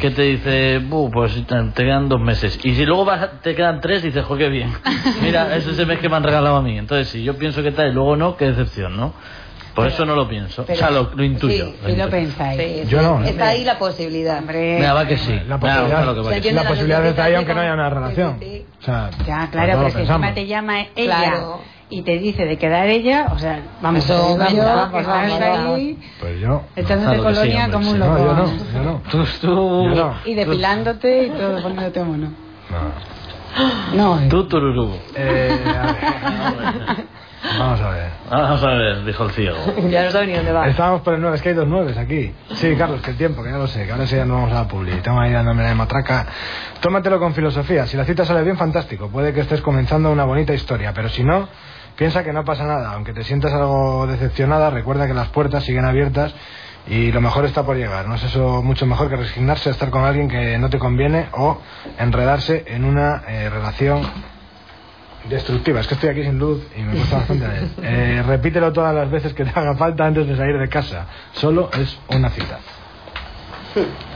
Que 0.01 0.11
te 0.11 0.23
dice, 0.23 0.79
"Bu, 0.79 1.11
pues 1.11 1.35
te 1.47 1.55
te 1.75 1.85
quedan 1.85 2.09
dos 2.09 2.21
meses. 2.21 2.59
Y 2.63 2.75
si 2.75 2.85
luego 2.85 3.05
vas- 3.07 3.41
te 3.43 3.55
quedan 3.55 3.81
tres, 3.81 4.03
dices, 4.03 4.25
jo, 4.25 4.37
qué 4.37 4.49
bien. 4.51 4.73
Mira, 5.23 5.57
ese 5.57 5.71
es 5.71 5.79
el 5.79 5.87
mes 5.87 5.99
que 6.01 6.09
me 6.09 6.17
han 6.17 6.23
regalado 6.23 6.57
a 6.57 6.63
mí. 6.63 6.77
Entonces, 6.77 7.09
si 7.09 7.23
yo 7.23 7.37
pienso 7.39 7.63
que 7.63 7.73
tal 7.73 7.89
y 7.91 7.93
luego 7.93 8.15
no, 8.17 8.37
qué 8.37 8.47
decepción, 8.47 8.97
¿no? 8.97 9.15
Por 9.75 9.87
eso 9.89 10.07
no 10.07 10.15
lo 10.15 10.27
pienso. 10.27 10.65
o 10.67 10.75
sea, 10.75 10.91
lo, 10.91 11.11
lo 11.15 11.23
intuyo. 11.23 11.67
sí, 11.67 11.77
lo 11.83 11.89
Si 11.91 11.97
lo 11.97 12.09
pensáis. 12.11 12.61
Sí, 12.61 12.89
Yo 12.89 12.99
sí. 12.99 13.05
no, 13.05 13.23
¿eh? 13.25 13.29
Está 13.29 13.49
ahí 13.49 13.63
la 13.65 13.79
posibilidad. 13.79 14.39
Hombre. 14.39 14.75
Venga, 14.77 14.95
va 14.95 15.07
que 15.07 15.19
sí. 15.19 15.39
La 15.47 15.59
posibilidad, 15.61 15.93
ojalá 16.01 16.15
que 16.15 16.21
va 16.21 16.31
Se 16.33 16.41
que 16.41 16.49
sí. 16.49 16.55
la 16.55 16.63
posibilidad 16.69 17.07
está 17.07 17.25
ahí 17.25 17.35
aunque 17.35 17.55
no 17.55 17.61
haya 17.61 17.75
una 17.75 17.91
relación. 17.91 18.37
sí, 18.41 18.47
sí. 18.47 18.67
O 18.81 18.85
sea, 18.85 19.11
Ya, 19.27 19.49
claro, 19.51 19.73
pero 19.77 19.87
es 19.89 19.95
que 19.95 20.01
encima 20.03 20.33
te 20.35 20.47
llama 20.47 20.81
ella 20.95 21.17
Claro. 21.19 21.61
Y 21.89 22.03
te 22.03 22.19
dice 22.19 22.45
de 22.45 22.59
quedar 22.59 22.89
ella, 22.89 23.29
o 23.33 23.39
sea, 23.39 23.61
vamos, 23.81 24.05
Eso, 24.05 24.37
vamos, 24.37 24.53
yo 24.53 24.65
vamos, 24.65 25.07
ahí 25.07 25.99
Pues 26.21 26.41
yo. 26.41 26.63
echándote 26.75 27.19
Claro 27.19 27.29
que 27.29 27.35
sí, 27.35 27.41
colonia 27.41 27.65
hombre, 27.65 27.73
como 27.73 27.91
un 27.91 27.97
sí. 27.97 28.01
loco. 28.01 28.13
No, 28.13 28.25
yo 28.25 28.35
no, 28.35 28.73
yo 28.73 28.83
no. 28.83 29.03
Tú, 29.11 29.25
tú, 29.41 29.85
Yo 29.89 29.95
no. 29.95 30.15
Y 30.25 30.35
depilándote 30.35 31.25
y 31.27 31.31
todo 31.31 31.63
poniéndote 31.63 32.03
mono. 32.03 32.33
No. 32.71 33.17
No, 33.95 34.21
eh. 34.21 34.27
tú, 34.29 34.49
tururú. 34.49 34.99
Eh, 35.15 35.59
a 35.67 35.93
ver. 35.93 37.07
Vamos 37.59 37.81
a 37.81 37.91
ver. 37.91 38.11
Vamos 38.29 38.63
a 38.63 38.67
ver, 38.67 39.05
dijo 39.05 39.25
el 39.25 39.31
ciego. 39.31 39.57
Ya 39.89 40.05
no 40.05 40.11
sabe 40.11 40.27
ni 40.27 40.33
dónde 40.35 40.53
va. 40.53 40.67
Estábamos 40.69 41.03
por 41.03 41.15
el 41.15 41.21
9, 41.21 41.37
es 41.37 41.43
que 41.43 41.51
hay 41.51 41.55
dos 41.55 41.69
nueves 41.69 41.97
aquí. 41.97 42.33
Sí, 42.55 42.75
Carlos, 42.77 43.01
que 43.01 43.13
el 43.13 43.17
tiempo, 43.17 43.43
que 43.43 43.51
ya 43.51 43.57
lo 43.57 43.69
sé, 43.69 43.87
que 43.87 43.93
ahora 43.93 44.07
sí 44.07 44.17
ya 44.17 44.25
no 44.25 44.35
vamos 44.35 44.51
a 44.53 44.55
la 44.63 44.69
publi. 44.69 44.93
Tengo 45.01 45.21
ahí 45.21 45.33
dándome 45.33 45.63
de 45.63 45.75
matraca. 45.75 46.27
Tómatelo 46.81 47.19
con 47.21 47.35
filosofía. 47.35 47.87
Si 47.87 47.97
la 47.97 48.05
cita 48.05 48.25
sale 48.25 48.43
bien, 48.43 48.57
fantástico. 48.57 49.09
Puede 49.09 49.33
que 49.33 49.41
estés 49.41 49.63
comenzando 49.63 50.11
una 50.11 50.25
bonita 50.25 50.53
historia, 50.53 50.93
pero 50.93 51.09
si 51.09 51.23
no, 51.23 51.49
piensa 51.97 52.23
que 52.23 52.33
no 52.33 52.45
pasa 52.45 52.65
nada. 52.65 52.93
Aunque 52.93 53.13
te 53.13 53.25
sientas 53.25 53.53
algo 53.53 54.07
decepcionada, 54.07 54.71
recuerda 54.71 55.07
que 55.07 55.15
las 55.15 55.29
puertas 55.29 55.65
siguen 55.65 55.85
abiertas 55.85 56.35
y 56.87 57.11
lo 57.11 57.21
mejor 57.21 57.45
está 57.45 57.65
por 57.65 57.77
llegar. 57.77 58.07
No 58.07 58.15
es 58.15 58.23
eso 58.23 58.63
mucho 58.63 58.87
mejor 58.87 59.09
que 59.09 59.17
resignarse 59.17 59.69
a 59.69 59.73
estar 59.73 59.91
con 59.91 60.05
alguien 60.05 60.29
que 60.29 60.59
no 60.59 60.71
te 60.71 60.79
conviene 60.79 61.29
o 61.33 61.59
enredarse 61.99 62.65
en 62.69 62.85
una 62.85 63.23
eh, 63.27 63.51
relación 63.51 64.03
destructiva. 65.29 65.81
Es 65.81 65.89
que 65.89 65.95
estoy 65.95 66.11
aquí 66.11 66.23
sin 66.23 66.39
luz 66.39 66.63
y 66.77 66.83
me 66.83 66.95
cuesta 66.95 67.17
bastante. 67.19 67.47
Eh, 67.83 68.23
repítelo 68.27 68.73
todas 68.73 68.95
las 68.95 69.11
veces 69.11 69.33
que 69.33 69.45
te 69.45 69.59
haga 69.59 69.75
falta 69.77 70.07
antes 70.07 70.27
de 70.27 70.37
salir 70.37 70.59
de 70.59 70.69
casa. 70.69 71.07
Solo 71.33 71.71
es 71.73 71.99
una 72.09 72.31
cita. 72.31 72.59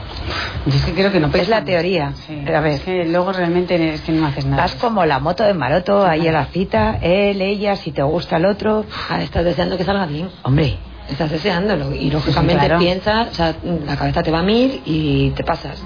Yo 0.65 0.75
es 0.75 0.85
que 0.85 0.93
creo 0.93 1.11
que 1.11 1.19
no 1.19 1.29
Es 1.33 1.49
la 1.49 1.63
teoría. 1.63 2.13
Sí. 2.27 2.43
A 2.47 2.59
ver. 2.59 2.73
Es 2.73 2.81
que 2.81 3.05
luego 3.05 3.31
realmente 3.31 3.93
es 3.93 4.01
que 4.01 4.11
no 4.11 4.27
haces 4.27 4.45
nada. 4.45 4.63
Vas 4.63 4.75
como 4.75 5.05
la 5.05 5.19
moto 5.19 5.43
de 5.43 5.53
Maroto 5.53 6.05
ahí 6.05 6.27
a 6.27 6.31
la 6.31 6.45
cita, 6.45 6.99
él, 7.01 7.41
ella, 7.41 7.75
si 7.75 7.91
te 7.91 8.03
gusta 8.03 8.37
el 8.37 8.45
otro. 8.45 8.85
Ah, 9.09 9.21
estás 9.21 9.43
deseando 9.43 9.77
que 9.77 9.83
salga 9.83 10.05
bien. 10.05 10.29
Hombre, 10.43 10.77
Estás 11.09 11.29
deseándolo 11.29 11.93
y 11.93 12.09
lógicamente 12.09 12.65
claro. 12.65 12.79
piensas, 12.79 13.27
o 13.31 13.33
sea, 13.33 13.53
la 13.85 13.97
cabeza 13.97 14.23
te 14.23 14.31
va 14.31 14.39
a 14.39 14.43
mil 14.43 14.81
y 14.85 15.31
te 15.31 15.43
pasas. 15.43 15.83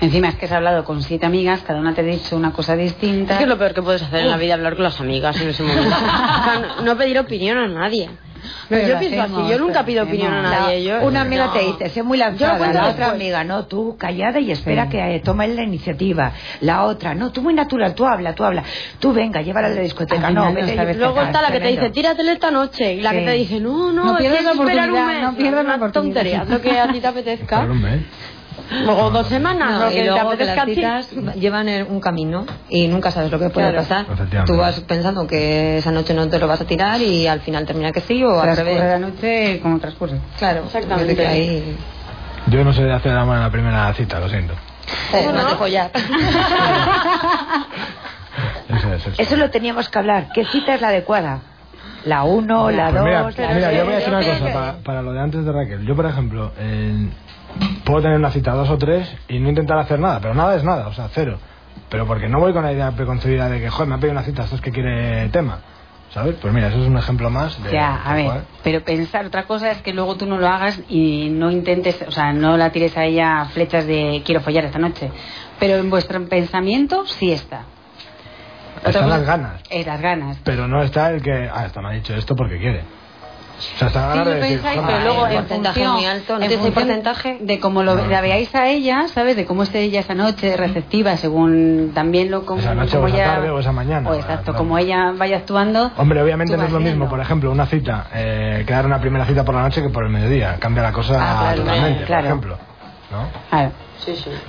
Encima 0.00 0.28
es 0.28 0.36
que 0.36 0.46
has 0.46 0.52
hablado 0.52 0.84
con 0.84 1.02
siete 1.02 1.26
amigas, 1.26 1.60
cada 1.66 1.80
una 1.80 1.94
te 1.94 2.00
ha 2.00 2.04
dicho 2.04 2.34
una 2.36 2.52
cosa 2.52 2.74
distinta. 2.74 3.34
Es 3.34 3.38
que 3.38 3.44
es 3.44 3.48
lo 3.48 3.58
peor 3.58 3.74
que 3.74 3.82
puedes 3.82 4.02
hacer 4.02 4.20
en 4.20 4.30
la 4.30 4.36
vida, 4.36 4.54
hablar 4.54 4.74
con 4.74 4.84
las 4.84 4.98
amigas 5.00 5.38
en 5.40 5.48
ese 5.50 5.62
momento. 5.62 5.94
O 5.94 6.44
sea, 6.44 6.76
no, 6.78 6.82
no 6.82 6.96
pedir 6.96 7.18
opinión 7.18 7.58
a 7.58 7.68
nadie. 7.68 8.08
Pero 8.68 8.88
yo 8.88 8.98
pienso 8.98 9.20
hacemos, 9.22 9.42
así, 9.42 9.50
yo 9.52 9.58
nunca 9.58 9.84
pido 9.84 10.02
hacemos. 10.02 10.18
opinión 10.22 10.34
a 10.46 10.50
nadie. 10.50 10.84
Yo, 10.84 11.02
una 11.06 11.20
amiga 11.20 11.46
no. 11.46 11.52
te 11.52 11.58
dice, 11.60 11.88
sé 11.90 12.02
muy 12.02 12.18
Yo 12.18 12.24
lanzada, 12.24 12.52
lo 12.54 12.58
cuento 12.58 12.78
la 12.80 12.88
otra 12.88 13.10
amiga, 13.10 13.44
no, 13.44 13.64
tú 13.66 13.96
callada 13.98 14.40
y 14.40 14.50
espera 14.52 14.84
Sí. 14.84 14.90
que 14.90 15.16
eh, 15.16 15.20
tome 15.20 15.48
la 15.48 15.62
iniciativa. 15.62 16.32
La 16.60 16.84
otra, 16.84 17.14
no, 17.14 17.30
tú 17.30 17.42
muy 17.42 17.52
natural, 17.54 17.94
tú 17.94 18.06
habla, 18.06 18.34
tú 18.34 18.44
habla. 18.44 18.62
Tú 18.98 19.12
venga, 19.12 19.42
llévala 19.42 19.68
a 19.68 19.70
la 19.70 19.80
discoteca, 19.82 20.30
no, 20.30 20.46
no 20.46 20.54
vete, 20.54 20.74
sabes 20.76 20.96
Luego 20.96 21.20
está 21.22 21.42
la 21.42 21.50
que 21.52 21.60
te 21.60 21.68
dice, 21.68 21.90
tíratele 21.90 22.32
esta 22.32 22.50
noche. 22.50 22.94
Y 22.94 23.00
la 23.00 23.10
Sí. 23.10 23.16
que 23.18 23.24
te 23.24 23.32
dice, 23.32 23.60
no, 23.60 23.92
no, 23.92 24.04
No 24.12 24.18
pierdas 24.18 24.42
la 24.44 24.52
un 24.52 24.58
oportunidad, 24.58 25.06
mes. 25.06 25.22
no 25.22 25.34
pierdas 25.36 25.64
la 25.66 25.74
oportunidad. 25.76 26.14
tontería, 26.14 26.40
haz 26.42 26.48
lo 26.48 26.60
que 26.60 26.78
a 26.78 26.88
ti 26.92 27.00
te 27.00 27.06
apetezca. 27.06 27.66
Luego 28.84 29.10
dos 29.10 29.26
semanas, 29.28 29.72
No, 29.72 29.78
lo 29.84 29.90
y 29.90 29.94
que 29.94 30.00
te 30.02 30.06
luego 30.10 30.36
que 30.36 30.44
las 30.46 30.64
citas 30.64 31.10
llevan 31.36 31.68
un 31.90 32.00
camino 32.00 32.46
y 32.70 32.88
nunca 32.88 33.10
sabes 33.10 33.30
lo 33.30 33.38
que 33.38 33.50
puede 33.50 33.70
Claro. 33.72 33.86
pasar. 33.86 34.06
Tú 34.46 34.56
vas 34.56 34.80
pensando 34.80 35.26
que 35.26 35.78
esa 35.78 35.90
noche 35.92 36.14
no 36.14 36.26
te 36.28 36.38
lo 36.38 36.48
vas 36.48 36.60
a 36.62 36.64
tirar 36.64 37.00
y 37.00 37.26
al 37.26 37.40
final 37.40 37.66
termina 37.66 37.92
que 37.92 38.00
sí 38.00 38.24
o 38.24 38.40
al 38.40 38.54
Transcurre 38.54 38.74
la 38.78 38.96
revés. 38.96 39.00
noche 39.00 39.60
como 39.60 39.78
transcurre. 39.78 40.18
Claro, 40.38 40.64
Exactamente. 40.64 41.14
que 41.14 41.26
ahí 41.26 41.76
Yo 42.46 42.64
no 42.64 42.72
sé 42.72 42.84
de 42.84 42.92
hacer 42.92 43.12
el 43.12 43.18
amor 43.18 43.36
en 43.36 43.42
la 43.42 43.50
primera 43.50 43.92
cita, 43.94 44.18
lo 44.18 44.28
siento. 44.28 44.54
eh, 45.12 45.30
no 45.32 45.46
te 45.46 45.54
follar. 45.56 45.90
Eso 48.68 48.92
es, 48.94 49.06
eso. 49.06 49.22
Eso 49.22 49.36
lo 49.36 49.50
teníamos 49.50 49.88
que 49.88 49.98
hablar. 49.98 50.28
¿Qué 50.34 50.44
cita 50.46 50.74
es 50.74 50.80
la 50.80 50.88
adecuada? 50.88 51.40
La 52.04 52.24
uno, 52.24 52.70
la 52.70 52.90
Pues 52.90 53.02
mira, 53.02 53.22
dos, 53.22 53.38
la 53.38 53.48
mira, 53.54 53.72
yo 53.72 53.84
voy 53.84 53.94
a 53.94 53.96
decir 53.98 54.12
una 54.12 54.24
cosa 54.24 54.46
que- 54.46 54.52
para, 54.52 54.72
para 54.78 55.02
lo 55.02 55.12
de 55.12 55.20
antes 55.20 55.44
de 55.44 55.52
Raquel. 55.52 55.86
Yo, 55.86 55.94
por 55.96 56.06
ejemplo, 56.06 56.52
eh, 56.58 57.08
puedo 57.84 58.02
tener 58.02 58.18
una 58.18 58.30
cita 58.30 58.52
dos 58.52 58.70
o 58.70 58.78
tres 58.78 59.14
y 59.28 59.38
no 59.38 59.48
intentar 59.48 59.78
hacer 59.78 59.98
nada, 59.98 60.20
pero 60.20 60.34
nada 60.34 60.54
es 60.56 60.64
nada, 60.64 60.88
o 60.88 60.92
sea, 60.92 61.08
cero. 61.12 61.38
Pero 61.88 62.06
porque 62.06 62.28
no 62.28 62.40
voy 62.40 62.52
con 62.52 62.64
la 62.64 62.72
idea 62.72 62.90
preconcebida 62.92 63.48
de 63.48 63.60
que, 63.60 63.70
joder, 63.70 63.88
me 63.88 63.94
ha 63.94 63.98
pedido 63.98 64.12
una 64.12 64.22
cita, 64.22 64.44
esto 64.44 64.56
es 64.56 64.62
que 64.62 64.70
quiere 64.70 65.28
tema. 65.28 65.58
¿Sabes? 66.10 66.36
Pues 66.40 66.54
mira, 66.54 66.68
eso 66.68 66.80
es 66.80 66.86
un 66.86 66.96
ejemplo 66.96 67.28
más 67.28 67.60
de. 67.64 67.72
Ya, 67.72 67.96
a 67.96 68.14
ver, 68.14 68.42
pero 68.62 68.84
pensar 68.84 69.26
otra 69.26 69.44
cosa 69.44 69.72
es 69.72 69.82
que 69.82 69.92
luego 69.92 70.16
tú 70.16 70.26
no 70.26 70.38
lo 70.38 70.46
hagas 70.46 70.80
y 70.88 71.28
no 71.28 71.50
intentes, 71.50 72.00
o 72.06 72.12
sea, 72.12 72.32
no 72.32 72.56
la 72.56 72.70
tires 72.70 72.96
a 72.96 73.04
ella 73.04 73.46
flechas 73.46 73.84
de 73.84 74.22
quiero 74.24 74.40
follar 74.40 74.64
esta 74.64 74.78
noche. 74.78 75.10
Pero 75.58 75.74
en 75.74 75.90
vuestro 75.90 76.24
pensamiento 76.28 77.04
sí 77.06 77.32
está. 77.32 77.64
Están 78.84 79.08
las 79.08 79.24
ganas. 79.24 79.60
Eh, 79.70 79.84
las 79.84 80.00
ganas. 80.00 80.38
Pero 80.44 80.68
no 80.68 80.82
está 80.82 81.10
el 81.10 81.20
que, 81.20 81.50
ah, 81.52 81.66
esta 81.66 81.80
me 81.80 81.88
ha 81.88 81.92
dicho 81.92 82.14
esto 82.14 82.36
porque 82.36 82.58
quiere. 82.58 82.84
O 83.74 83.78
sea, 83.78 83.88
está 83.88 84.12
Sí 84.12 84.18
de 84.18 84.34
decir, 84.34 84.60
pensáis, 84.60 84.80
pero 84.86 85.00
luego 85.00 85.26
en 85.26 85.36
porcentaje 85.36 85.80
función, 85.80 85.92
muy 85.94 86.04
alto, 86.04 86.38
¿no 86.38 86.46
función 86.46 86.72
porcentaje? 86.72 87.38
de 87.40 87.60
cómo 87.60 87.82
lo, 87.82 87.94
la 88.06 88.20
veáis 88.20 88.54
a 88.54 88.68
ella, 88.68 89.06
¿sabes? 89.08 89.36
De 89.36 89.44
cómo 89.46 89.62
esté 89.62 89.80
ella 89.82 90.00
esa 90.00 90.14
noche 90.14 90.56
receptiva, 90.56 91.16
según 91.16 91.92
también 91.94 92.30
lo 92.30 92.44
como, 92.46 92.60
Esa 92.60 92.74
noche 92.74 92.92
como 92.96 93.04
o 93.04 93.08
esa 93.08 93.16
ella, 93.16 93.26
tarde 93.34 93.50
o 93.50 93.58
esa 93.58 93.72
mañana, 93.72 94.10
o 94.10 94.14
exacto, 94.14 94.44
claro. 94.52 94.58
como 94.58 94.78
ella 94.78 95.12
vaya 95.16 95.38
actuando. 95.38 95.90
Hombre, 95.96 96.22
obviamente 96.22 96.56
no 96.56 96.64
es 96.64 96.72
lo 96.72 96.78
mismo, 96.78 96.90
viendo. 96.96 97.08
por 97.08 97.20
ejemplo, 97.20 97.50
una 97.50 97.66
cita, 97.66 98.06
eh, 98.14 98.64
quedar 98.66 98.86
una 98.86 99.00
primera 99.00 99.24
cita 99.26 99.44
por 99.44 99.54
la 99.54 99.62
noche 99.62 99.82
que 99.82 99.88
por 99.88 100.04
el 100.04 100.10
mediodía. 100.10 100.56
Cambia 100.58 100.82
la 100.82 100.92
cosa 100.92 101.14
Ah, 101.18 101.38
claro, 101.40 101.62
totalmente, 101.62 102.04
claro. 102.04 102.22
por 102.22 102.26
ejemplo. 102.26 102.73
¿No? 103.10 103.28
Claro. 103.50 103.72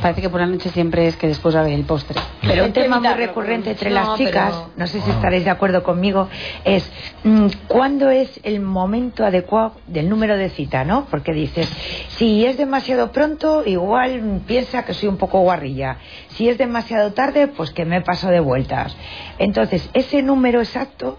Parece 0.01 0.21
que 0.21 0.29
por 0.29 0.41
la 0.41 0.47
noche 0.47 0.69
siempre 0.69 1.07
es 1.07 1.15
que 1.15 1.27
después 1.27 1.55
va 1.55 1.59
a 1.59 1.61
haber 1.63 1.75
el 1.75 1.85
postre. 1.85 2.19
Pero 2.41 2.65
un 2.65 2.73
tema 2.73 2.99
muy 2.99 3.13
recurrente 3.13 3.71
entre 3.71 3.89
No, 3.89 3.95
las 3.95 4.17
chicas, 4.17 4.51
pero- 4.53 4.71
no 4.75 4.87
sé 4.87 4.99
si 4.99 5.09
estaréis 5.09 5.45
de 5.45 5.49
acuerdo 5.49 5.81
conmigo, 5.81 6.27
es 6.65 6.91
mm, 7.23 7.47
cuándo 7.67 8.09
es 8.09 8.37
el 8.43 8.59
momento 8.59 9.25
adecuado 9.25 9.75
del 9.87 10.09
número 10.09 10.35
de 10.35 10.49
cita, 10.49 10.83
¿no? 10.83 11.05
Porque 11.09 11.31
dices, 11.31 11.69
si 12.17 12.45
es 12.45 12.57
demasiado 12.57 13.13
pronto, 13.13 13.63
igual 13.65 14.41
piensa 14.45 14.83
que 14.83 14.93
soy 14.93 15.07
un 15.07 15.17
poco 15.17 15.39
guarrilla. 15.39 15.99
Si 16.29 16.49
es 16.49 16.57
demasiado 16.57 17.13
tarde, 17.13 17.47
pues 17.47 17.71
que 17.71 17.85
me 17.85 18.01
paso 18.01 18.27
de 18.27 18.41
vueltas. 18.41 18.97
Entonces, 19.37 19.89
ese 19.93 20.21
número 20.21 20.59
exacto, 20.59 21.17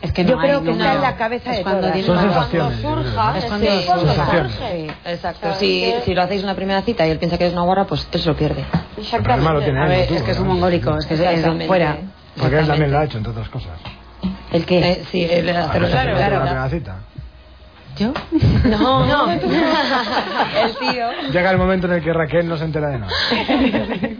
Es 0.00 0.12
que 0.12 0.24
yo 0.24 0.36
no 0.36 0.40
creo 0.42 0.58
hay 0.58 0.64
que 0.64 0.70
está 0.70 0.84
número. 0.84 0.92
en 0.96 1.02
la 1.02 1.16
cabeza 1.16 1.50
Es 1.50 1.56
de 1.58 1.62
cuando 1.64 1.80
todas. 1.80 1.92
tiene 1.94 2.06
Son 2.06 2.16
una- 2.18 2.32
sensaciones. 2.32 2.78
Cuando 2.80 2.86
yo 2.88 3.02
creo, 3.02 3.04
surja, 3.12 3.30
¿no? 3.30 3.36
Es 3.36 3.42
sí, 3.42 3.48
cuando 3.48 4.48
surge. 4.48 4.86
Exacto. 5.04 5.54
Si, 5.58 5.94
si 6.04 6.14
lo 6.14 6.22
hacéis 6.22 6.40
en 6.40 6.46
la 6.46 6.54
primera 6.54 6.82
cita 6.82 7.06
y 7.06 7.10
él 7.10 7.18
piensa 7.18 7.36
que 7.38 7.46
es 7.46 7.52
una 7.52 7.62
guarra, 7.62 7.84
pues 7.84 8.08
él 8.12 8.20
se 8.20 8.28
lo 8.28 8.36
pierde. 8.36 8.64
El 9.12 9.22
problema 9.22 9.52
lo 9.52 9.60
tiene 9.62 9.80
A 9.80 9.84
él, 9.84 9.88
ver, 9.90 10.00
no 10.02 10.06
tú, 10.08 10.14
es 10.14 10.22
que 10.22 10.30
es 10.30 10.38
un 10.38 10.46
¿no? 10.46 10.52
mongólico, 10.54 10.96
es 10.96 11.06
que 11.06 11.14
es- 11.14 11.20
Exactamente. 11.20 11.66
fuera. 11.66 11.96
Porque 12.36 12.58
él 12.58 12.66
también 12.66 12.90
Exactamente. 12.90 12.90
lo 12.92 12.98
ha 12.98 13.04
hecho, 13.04 13.18
entre 13.18 13.32
otras 13.32 13.48
cosas. 13.48 13.72
¿El 14.52 14.64
qué? 14.64 14.78
Eh, 14.78 15.04
sí, 15.10 15.24
él 15.30 15.48
hacerlo 15.50 15.88
Claro, 15.88 15.88
claro. 15.88 16.16
primera 16.16 16.28
la 16.30 16.40
primera 16.44 16.68
cita. 16.70 16.96
¿Yo? 17.98 18.12
No, 18.68 19.06
no. 19.26 19.30
el 19.32 20.76
tío. 20.78 21.06
Llega 21.32 21.50
el 21.50 21.58
momento 21.58 21.86
en 21.86 21.94
el 21.94 22.02
que 22.02 22.12
Raquel 22.12 22.46
no 22.48 22.56
se 22.56 22.64
entera 22.64 22.88
de 22.88 22.98
nada. 22.98 23.12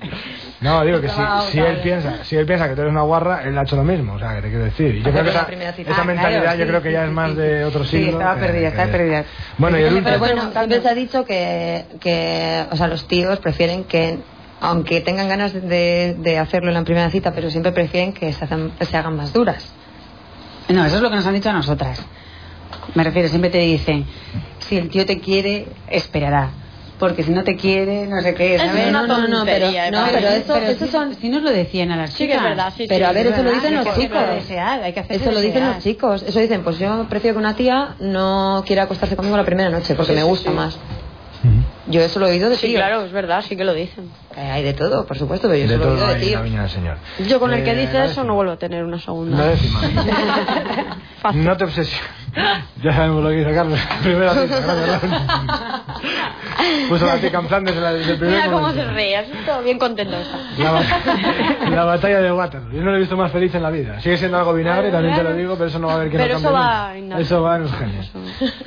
No, 0.66 0.84
digo 0.84 1.00
que 1.00 1.08
si, 1.08 1.20
si 1.52 1.58
él 1.60 1.78
piensa, 1.80 2.24
si 2.24 2.36
él 2.36 2.44
piensa 2.44 2.68
que 2.68 2.74
tú 2.74 2.80
eres 2.80 2.90
una 2.92 3.02
guarra, 3.02 3.42
él 3.44 3.56
ha 3.56 3.62
hecho 3.62 3.76
lo 3.76 3.84
mismo, 3.84 4.14
o 4.14 4.18
sea, 4.18 4.34
que 4.34 4.42
te 4.42 4.48
quiero 4.48 4.64
decir. 4.64 4.96
Y 4.96 5.02
yo 5.02 5.12
creo 5.12 5.22
que 5.24 5.30
esa, 5.30 5.46
primera 5.46 5.72
cita. 5.72 5.90
esa 5.92 6.04
mentalidad 6.04 6.42
claro, 6.42 6.58
yo 6.58 6.64
sí, 6.64 6.68
creo 6.68 6.82
que 6.82 6.92
ya 6.92 6.98
sí, 7.00 7.04
es 7.04 7.08
sí, 7.10 7.14
más 7.14 7.30
sí. 7.30 7.36
de 7.36 7.64
otro 7.64 7.84
Sí, 7.84 7.90
siglo. 7.90 8.10
estaba 8.12 8.34
que- 8.34 8.40
perdida, 8.40 8.60
que- 8.60 8.66
estaba 8.68 8.90
perdida. 8.92 9.24
Bueno, 9.58 9.78
y 9.78 9.82
el 9.82 9.94
Pero 9.94 9.98
último. 9.98 10.18
bueno, 10.18 10.52
siempre 10.52 10.80
se 10.82 10.88
ha 10.88 10.94
dicho 10.94 11.24
que, 11.24 11.84
que, 12.00 12.64
o 12.70 12.76
sea, 12.76 12.88
los 12.88 13.06
tíos 13.06 13.38
prefieren 13.38 13.84
que, 13.84 14.18
aunque 14.60 15.00
tengan 15.02 15.28
ganas 15.28 15.52
de, 15.54 16.16
de 16.18 16.38
hacerlo 16.38 16.68
en 16.68 16.74
la 16.74 16.82
primera 16.84 17.10
cita, 17.10 17.32
pero 17.32 17.48
siempre 17.50 17.70
prefieren 17.72 18.12
que 18.12 18.32
se, 18.32 18.44
hacen- 18.44 18.72
se 18.80 18.96
hagan 18.96 19.16
más 19.16 19.32
duras. 19.32 19.72
No, 20.68 20.84
eso 20.84 20.96
es 20.96 21.02
lo 21.02 21.10
que 21.10 21.16
nos 21.16 21.26
han 21.26 21.34
dicho 21.34 21.48
a 21.50 21.52
nosotras. 21.52 22.04
Me 22.96 23.04
refiero, 23.04 23.28
siempre 23.28 23.50
te 23.50 23.58
dicen, 23.58 24.04
si 24.58 24.76
el 24.76 24.88
tío 24.88 25.06
te 25.06 25.20
quiere, 25.20 25.68
esperará. 25.88 26.50
Porque 26.98 27.22
si 27.22 27.30
no 27.30 27.44
te 27.44 27.56
quiere, 27.56 28.06
no 28.06 28.22
sé 28.22 28.34
qué, 28.34 28.54
Es 28.54 28.62
¿sabes? 28.62 28.88
una 28.88 29.02
no, 29.02 29.06
no, 29.06 29.28
no, 29.28 29.44
pero- 29.44 29.66
no, 29.90 30.06
pero 30.10 30.28
eso- 30.28 30.54
pero 30.54 30.66
eso 30.66 30.86
son- 30.86 31.14
Si 31.14 31.28
nos 31.28 31.42
lo 31.42 31.50
decían 31.50 31.90
a 31.92 31.96
las 31.96 32.10
Sí 32.10 32.26
que 32.26 32.32
chicas. 32.32 32.38
es 32.38 32.42
verdad, 32.56 32.72
sí, 32.74 32.86
Pero 32.88 33.04
sí, 33.04 33.10
a 33.10 33.12
ver, 33.12 33.26
es 33.26 33.32
eso 33.34 33.42
lo 33.42 33.50
dicen 33.52 33.76
Hay 33.78 33.84
los 33.84 33.94
que 33.94 34.00
chicos. 34.02 34.20
desear, 34.34 34.82
hay 34.82 34.92
que 34.94 35.00
hacerlo 35.00 35.22
Eso 35.22 35.32
lo 35.32 35.40
dicen 35.40 35.54
desear. 35.54 35.74
los 35.74 35.84
chicos. 35.84 36.22
Eso 36.22 36.40
dicen, 36.40 36.62
pues 36.64 36.78
yo 36.78 37.06
prefiero 37.10 37.34
que 37.34 37.38
una 37.40 37.54
tía 37.54 37.96
no 38.00 38.64
quiera 38.66 38.84
acostarse 38.84 39.14
conmigo 39.14 39.36
la 39.36 39.44
primera 39.44 39.68
noche 39.68 39.94
porque 39.94 40.12
Sí, 40.12 40.18
me 40.18 40.24
gusta 40.24 40.50
sí. 40.50 40.56
más. 40.56 40.78
Yo 41.88 42.00
eso 42.00 42.18
lo 42.18 42.26
he 42.26 42.30
oído 42.32 42.48
de 42.50 42.56
Sí, 42.56 42.66
tíos. 42.68 42.80
claro, 42.80 43.04
es 43.04 43.12
verdad, 43.12 43.44
sí 43.46 43.56
que 43.56 43.62
lo 43.62 43.72
dicen. 43.72 44.10
Eh, 44.36 44.40
Hay 44.50 44.64
de 44.64 44.72
todo, 44.74 45.06
por 45.06 45.16
supuesto, 45.16 45.46
pero 45.48 45.60
yo 45.60 45.68
De 45.68 45.74
eso 45.76 45.84
lo 45.84 45.90
he 45.90 45.94
oído 45.94 46.06
de 46.08 46.14
hay 46.14 46.14
en 46.16 46.20
la 46.22 46.26
tíos. 46.28 46.42
viña 46.42 46.60
del 46.62 46.70
Señor. 46.70 46.96
Yo 47.28 47.38
con 47.38 47.52
el 47.54 47.62
que 47.62 47.70
Eh, 47.72 47.76
dice 47.76 47.98
eso 47.98 48.02
décima. 48.08 48.24
no 48.24 48.34
vuelvo 48.34 48.52
a 48.52 48.56
tener 48.56 48.82
una 48.82 48.98
segunda. 48.98 49.36
La 49.38 49.46
décima. 49.50 49.80
Fácil. 51.22 51.44
No 51.44 51.56
te 51.56 51.64
obsesiones. 51.64 52.02
Ya 52.82 52.92
sabemos 52.94 53.22
lo 53.24 53.30
que 53.30 53.36
dice 53.36 53.54
Carlos. 53.54 53.78
Primera 54.02 54.34
cita, 54.34 54.60
gracias. 54.60 55.22
Puso 56.88 57.06
la 57.06 57.16
tica 57.18 57.38
en 57.38 57.48
Flandes 57.48 57.74
en 57.76 57.82
la- 57.82 57.92
desde 57.92 58.12
el 58.12 58.18
primer 58.18 58.34
Mira 58.36 58.46
cómo 58.46 58.60
momento. 58.68 58.94
se 58.94 59.16
así 59.16 59.32
todo 59.46 59.62
bien 59.62 59.78
contento 59.78 60.16
está. 60.16 60.38
La, 60.58 60.70
ba- 60.72 61.70
la 61.70 61.84
batalla 61.84 62.20
de 62.20 62.32
Waterloo. 62.32 62.72
Yo 62.72 62.82
no 62.82 62.90
lo 62.90 62.96
he 62.96 63.00
visto 63.00 63.16
más 63.16 63.32
feliz 63.32 63.54
en 63.54 63.62
la 63.62 63.70
vida. 63.70 64.00
Sigue 64.00 64.16
siendo 64.16 64.38
algo 64.38 64.52
vinagre, 64.54 64.90
también 64.90 65.14
te 65.14 65.22
lo 65.22 65.32
digo, 65.34 65.54
pero 65.54 65.66
eso 65.68 65.78
no 65.78 65.86
va 65.88 65.94
a 65.94 65.96
haber 65.96 66.10
que 66.10 66.16
Pero 66.18 66.34
no 66.34 66.38
eso 66.40 66.52
cambie 66.52 66.60
va 66.68 66.86
nunca. 66.88 66.98
innato. 66.98 67.22
Eso 67.22 67.42
va 67.42 67.56
en 67.56 67.62
los 67.62 67.72
genes. 67.72 68.10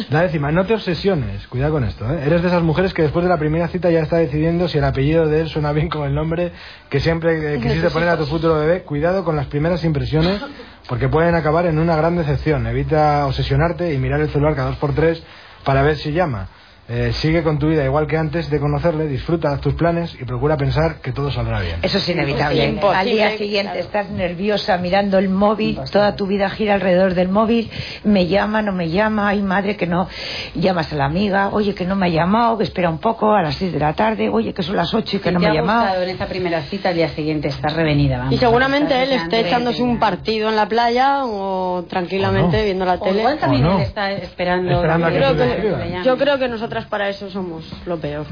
La 0.10 0.22
décima, 0.22 0.52
no 0.52 0.66
te 0.66 0.74
obsesiones. 0.74 1.48
Cuidado 1.48 1.74
con 1.74 1.84
esto, 1.84 2.06
¿eh? 2.12 2.22
Eres 2.26 2.42
de 2.42 2.48
esas 2.48 2.64
mujeres 2.64 2.94
que 2.94 3.04
después 3.04 3.24
de 3.24 3.30
la 3.30 3.38
primera 3.38 3.68
cita 3.68 3.90
ya 3.92 4.00
está 4.02 4.18
decidiendo 4.18 4.68
si 4.68 4.78
el 4.80 4.84
apellido 4.84 5.28
de 5.28 5.42
él 5.42 5.50
suena 5.50 5.72
bien 5.72 5.90
con 5.90 6.08
el 6.08 6.16
nombre 6.16 6.52
que 6.90 7.00
siempre 7.00 7.56
eh, 7.56 7.60
quisiste 7.62 7.90
poner 7.92 8.10
a 8.10 8.18
tu 8.18 8.26
futuro 8.26 8.56
bebé. 8.60 8.82
Cuidado 8.84 9.24
con 9.24 9.36
las 9.36 9.46
primeras 9.48 9.84
impresiones 9.84 10.42
porque 10.90 11.08
pueden 11.08 11.36
acabar 11.36 11.68
en 11.68 11.78
una 11.78 11.96
gran 11.96 12.18
decepción. 12.18 12.66
Evita 12.66 13.28
obsesionarte 13.28 13.94
y 13.94 14.00
mirar 14.00 14.22
el 14.22 14.30
celular 14.32 14.56
cada 14.56 14.70
dos 14.70 14.78
por 14.78 14.96
tres 14.96 15.24
para 15.64 15.84
ver 15.84 15.98
si 15.98 16.12
llama. 16.12 16.48
Eh, 16.92 17.12
sigue 17.14 17.44
con 17.44 17.60
tu 17.60 17.68
vida 17.70 17.86
igual 17.86 18.08
que 18.08 18.18
antes 18.18 18.50
de 18.50 18.60
conocerle, 18.60 19.06
disfruta 19.06 19.56
tus 19.58 19.76
planes 19.76 20.18
y 20.20 20.26
procura 20.26 20.58
pensar 20.58 20.96
que 21.02 21.12
todo 21.12 21.30
saldrá 21.30 21.60
bien. 21.62 21.76
Eso 21.84 22.00
es 22.00 22.10
inevitable. 22.10 22.80
Al 22.96 23.06
día 23.06 23.38
siguiente 23.38 23.74
claro. 23.74 23.80
estás 23.80 24.10
nerviosa 24.10 24.76
mirando 24.80 25.20
el 25.20 25.30
móvil, 25.30 25.80
toda 25.92 26.16
tu 26.16 26.26
vida 26.26 26.50
gira 26.50 26.74
alrededor 26.74 27.14
del 27.14 27.30
móvil, 27.30 27.70
me 28.04 28.26
llama, 28.26 28.64
no 28.64 28.72
me 28.72 28.90
llama, 28.90 29.28
ay 29.28 29.44
madre 29.44 29.78
que 29.78 29.86
no, 29.86 30.08
llamas 30.56 30.92
a 30.92 30.96
la 30.96 31.06
amiga, 31.06 31.50
oye 31.52 31.76
que 31.76 31.86
no 31.86 31.96
me 31.96 32.08
ha 32.08 32.10
llamado, 32.10 32.58
que 32.58 32.64
espera 32.64 32.90
un 32.90 32.98
poco 32.98 33.34
a 33.36 33.44
las 33.44 33.54
6 33.58 33.72
de 33.72 33.80
la 33.80 33.94
tarde, 33.94 34.28
oye 34.30 34.52
que 34.56 34.64
son 34.64 34.76
las 34.76 34.92
8 34.92 35.18
y 35.18 35.20
que 35.20 35.30
Si 35.30 35.34
no 35.36 35.40
me 35.40 35.46
ha 35.46 35.52
ha 35.52 35.54
llamado. 35.54 36.02
en 36.02 36.10
esa 36.10 36.26
primera 36.26 36.62
cita, 36.64 36.90
al 36.90 36.96
día 36.96 37.10
siguiente 37.10 37.50
estás 37.50 37.72
revenida, 37.76 38.18
vamos. 38.18 38.34
Y 38.34 38.38
seguramente 38.40 39.00
él 39.04 39.12
esté 39.12 39.42
echándose 39.42 39.84
un 39.84 40.00
partido 40.00 40.50
en 40.50 40.56
la 40.56 40.68
playa 40.68 41.24
o 41.26 41.86
tranquilamente 41.88 42.58
O 42.58 42.60
no. 42.62 42.66
viendo 42.66 42.86
la 42.86 42.94
O 42.96 43.00
tele. 43.00 43.20
igual 43.20 43.38
también 43.38 43.64
¿O 43.66 43.70
no? 43.74 43.76
él 43.78 43.84
está 43.84 44.12
esperando, 44.12 44.72
Esperando 44.72 45.06
a 45.06 45.12
que 45.12 45.20
que- 45.20 46.00
yo 46.04 46.18
creo 46.18 46.40
que 46.40 46.48
nosotras 46.48 46.79
para 46.88 47.10
eso 47.10 47.30
somos 47.30 47.66
lo 47.86 47.98
peor. 47.98 48.26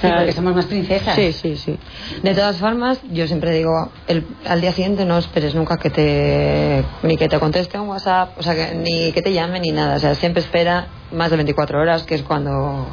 Sí, 0.00 0.08
porque 0.08 0.32
somos 0.32 0.54
más 0.54 0.64
princesas. 0.64 1.14
Sí, 1.14 1.32
sí, 1.32 1.56
sí. 1.56 1.78
De 2.22 2.34
todas 2.34 2.56
formas, 2.56 3.00
yo 3.10 3.26
siempre 3.26 3.52
digo, 3.52 3.90
el, 4.08 4.26
al 4.46 4.60
día 4.60 4.72
siguiente 4.72 5.04
no 5.04 5.18
esperes 5.18 5.54
nunca 5.54 5.76
que 5.78 5.90
te 5.90 6.84
ni 7.02 7.16
que 7.16 7.28
te 7.28 7.38
conteste 7.38 7.78
un 7.78 7.88
WhatsApp, 7.88 8.38
o 8.38 8.42
sea, 8.42 8.54
que, 8.54 8.74
ni 8.74 9.12
que 9.12 9.22
te 9.22 9.32
llame 9.32 9.60
ni 9.60 9.70
nada, 9.70 9.96
o 9.96 9.98
sea, 9.98 10.14
siempre 10.14 10.42
espera 10.42 10.86
más 11.12 11.30
de 11.30 11.36
24 11.36 11.80
horas, 11.80 12.02
que 12.04 12.14
es 12.14 12.22
cuando 12.22 12.88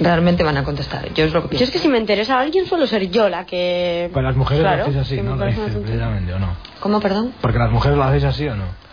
realmente 0.00 0.42
van 0.44 0.56
a 0.56 0.64
contestar. 0.64 1.12
Yo 1.14 1.24
es 1.24 1.32
lo 1.32 1.40
que 1.40 1.46
Yo 1.46 1.50
pienso. 1.50 1.64
es 1.64 1.70
que 1.70 1.78
si 1.78 1.88
me 1.88 1.98
interesa 1.98 2.36
a 2.36 2.40
alguien 2.40 2.66
suelo 2.66 2.86
ser 2.86 3.10
yo 3.10 3.28
la 3.28 3.46
que... 3.46 4.10
Pues 4.12 4.24
las 4.24 4.36
mujeres 4.36 4.62
Claro, 4.62 4.76
lo 4.76 4.82
hacéis 4.84 4.98
así, 4.98 5.22
¿no? 5.22 5.36
Lo 5.36 5.44
¿o 5.44 6.38
no? 6.38 6.56
¿Cómo, 6.80 7.00
perdón? 7.00 7.32
Porque 7.40 7.58
las 7.58 7.70
mujeres 7.70 7.96
lo 7.96 8.04
hacéis 8.04 8.24
así 8.24 8.46
o 8.46 8.56
no. 8.56 8.83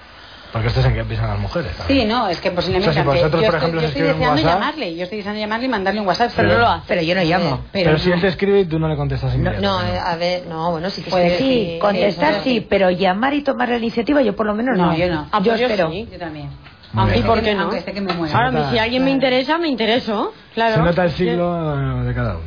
Porque 0.52 0.68
esto 0.68 0.82
es 0.82 0.86
en 0.86 0.94
qué 0.96 1.04
piensan 1.06 1.30
las 1.30 1.40
mujeres. 1.40 1.72
¿sabes? 1.78 1.88
Sí, 1.98 2.06
no, 2.06 2.28
es 2.28 2.40
que 2.42 2.52
posiblemente. 2.52 2.90
O 2.90 2.94
sea, 2.94 3.04
si 3.04 3.08
vosotros, 3.08 3.42
yo 3.42 3.46
por 3.48 3.56
estoy, 3.56 3.58
ejemplo, 3.58 3.82
yo 3.82 3.88
estoy 3.88 4.02
deseando 4.02 4.28
WhatsApp- 4.42 4.54
llamarle, 4.60 4.96
yo 4.98 5.04
estoy 5.04 5.18
deseando 5.20 5.40
llamarle 5.40 5.66
y 5.66 5.70
mandarle 5.70 6.02
un 6.02 6.08
WhatsApp, 6.08 6.32
pero, 6.36 6.48
Pero- 6.50 6.60
no 6.60 6.66
lo 6.66 6.72
hace. 6.72 6.84
Pero 6.88 7.02
yo 7.04 7.16
no 7.16 7.24
llamo. 7.24 7.62
Pero, 7.72 7.86
Pero 7.86 7.98
si 8.00 8.12
él 8.12 8.20
te 8.22 8.28
escribe 8.28 8.60
y 8.60 8.66
tú 8.66 8.78
no 8.80 8.90
le 8.90 8.96
contestas 8.98 9.32
No, 9.32 9.38
inmediato. 9.40 9.62
no, 9.62 9.82
eh, 9.88 9.98
a 9.98 10.16
ver, 10.18 10.46
no, 10.48 10.72
bueno, 10.72 10.90
sí 10.90 11.02
que 11.04 11.10
Puede 11.10 11.38
sí. 11.38 11.38
que 11.38 11.44
Sí, 11.76 11.80
contestar 11.80 12.42
sí, 12.44 12.66
pero 12.70 12.90
llamar 12.92 13.34
y 13.34 13.44
tomar 13.44 13.70
la 13.70 13.78
iniciativa 13.78 14.22
yo 14.22 14.36
por 14.36 14.46
lo 14.46 14.54
menos 14.54 14.78
no. 14.78 14.88
No, 14.88 14.98
yo 14.98 15.08
no. 15.10 15.28
Ah, 15.32 15.40
yo 15.40 15.52
pues 15.52 15.60
yo 15.62 15.68
espero. 15.68 15.90
sí. 15.90 16.10
Yo 16.12 16.18
también. 16.20 16.50
Aunque. 16.94 17.20
¿Y 17.20 17.22
por 17.24 17.42
qué 17.42 17.56
no? 17.56 17.70
Que 17.70 18.02
me. 18.02 18.12
Ahora, 18.34 18.52
nota- 18.52 18.72
si 18.72 18.78
alguien 18.78 19.06
me 19.06 19.12
interesa, 19.12 19.58
me 19.58 19.70
intereso. 19.70 20.34
Claro. 20.54 20.76
Se 20.76 20.82
nota 20.82 21.06
el 21.06 21.12
siglo 21.12 22.02
eh, 22.02 22.04
de 22.08 22.14
cada 22.14 22.32
uno. 22.36 22.44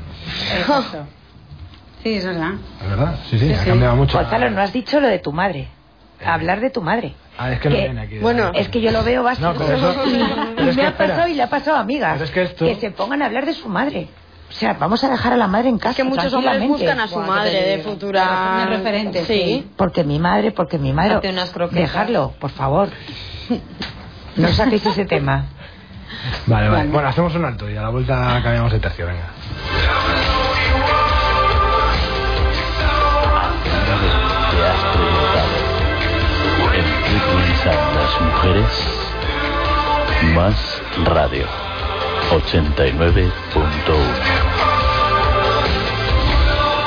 Exacto. 0.59 1.07
Sí, 2.03 2.15
eso 2.17 2.31
es 2.31 2.37
verdad. 2.37 2.53
¿Es 2.83 2.91
verdad? 2.91 3.15
Sí, 3.31 3.39
sí, 3.39 3.47
Sí, 3.47 3.53
ha 3.55 3.63
sí. 3.63 3.67
cambiado 3.71 3.97
mucho. 3.97 4.19
Gonzalo, 4.19 4.51
no 4.51 4.61
has 4.61 4.73
dicho 4.75 5.01
lo 5.01 5.09
de 5.09 5.19
tu 5.21 5.33
madre. 5.33 5.69
Hablar 6.25 6.61
de 6.61 6.71
tu 6.71 6.81
madre. 6.83 7.15
Ah, 7.39 7.51
es 7.53 7.61
que 7.61 7.69
no 7.69 7.75
Que- 7.75 7.83
viene 7.83 8.01
aquí. 8.01 8.19
bueno, 8.19 8.53
Es 8.55 8.69
que 8.69 8.81
yo 8.81 8.91
lo 8.93 9.03
veo 9.03 9.23
bastante. 9.23 9.59
No, 9.59 9.67
pero 9.67 9.91
eso- 9.91 10.71
y 10.71 10.77
me 10.77 10.87
ha 10.87 10.97
pasado 10.97 11.29
y 11.29 11.35
le 11.35 11.43
ha 11.43 11.49
pasado 11.51 11.77
a 11.77 11.81
amigas. 11.81 12.13
Pero 12.15 12.25
es 12.25 12.31
que 12.31 12.43
esto- 12.43 12.81
se 12.81 12.91
pongan 12.91 13.23
a 13.23 13.27
hablar 13.27 13.47
de 13.47 13.55
su 13.55 13.69
madre. 13.69 14.09
O 14.49 14.53
sea, 14.53 14.75
vamos 14.75 15.03
a 15.03 15.09
dejar 15.11 15.33
a 15.33 15.37
la 15.37 15.49
madre 15.49 15.69
en 15.69 15.79
casa. 15.79 15.91
Es 15.91 15.97
que 15.97 16.05
muchos 16.05 16.33
hombres 16.33 16.69
buscan 16.69 17.01
a 17.01 17.09
su 17.09 17.17
Buah, 17.17 17.27
madre 17.27 17.63
de 17.63 17.79
futura... 17.83 18.67
Referente, 18.69 19.25
sí. 19.25 19.69
Porque 19.77 20.05
mi 20.05 20.19
madre, 20.21 20.53
porque 20.53 20.79
mi 20.79 20.93
madre. 20.93 21.29
Unas. 21.29 21.53
Dejarlo, 21.73 22.35
por 22.39 22.51
favor. 22.51 22.89
No 24.37 24.49
saquéis 24.49 24.85
ese 24.85 25.05
tema. 25.05 25.47
Vale, 26.47 26.69
vale. 26.69 26.79
Vale. 26.79 26.91
Bueno, 26.91 27.09
hacemos 27.09 27.35
un 27.37 27.45
alto 27.45 27.71
y 27.71 27.77
a 27.77 27.83
la 27.83 27.89
vuelta 27.91 28.41
cambiamos 28.43 28.73
de 28.73 28.81
tercio, 28.81 29.07
venga. 29.07 29.29
Más 40.35 40.83
radio 41.05 41.47
89.1 42.31 43.31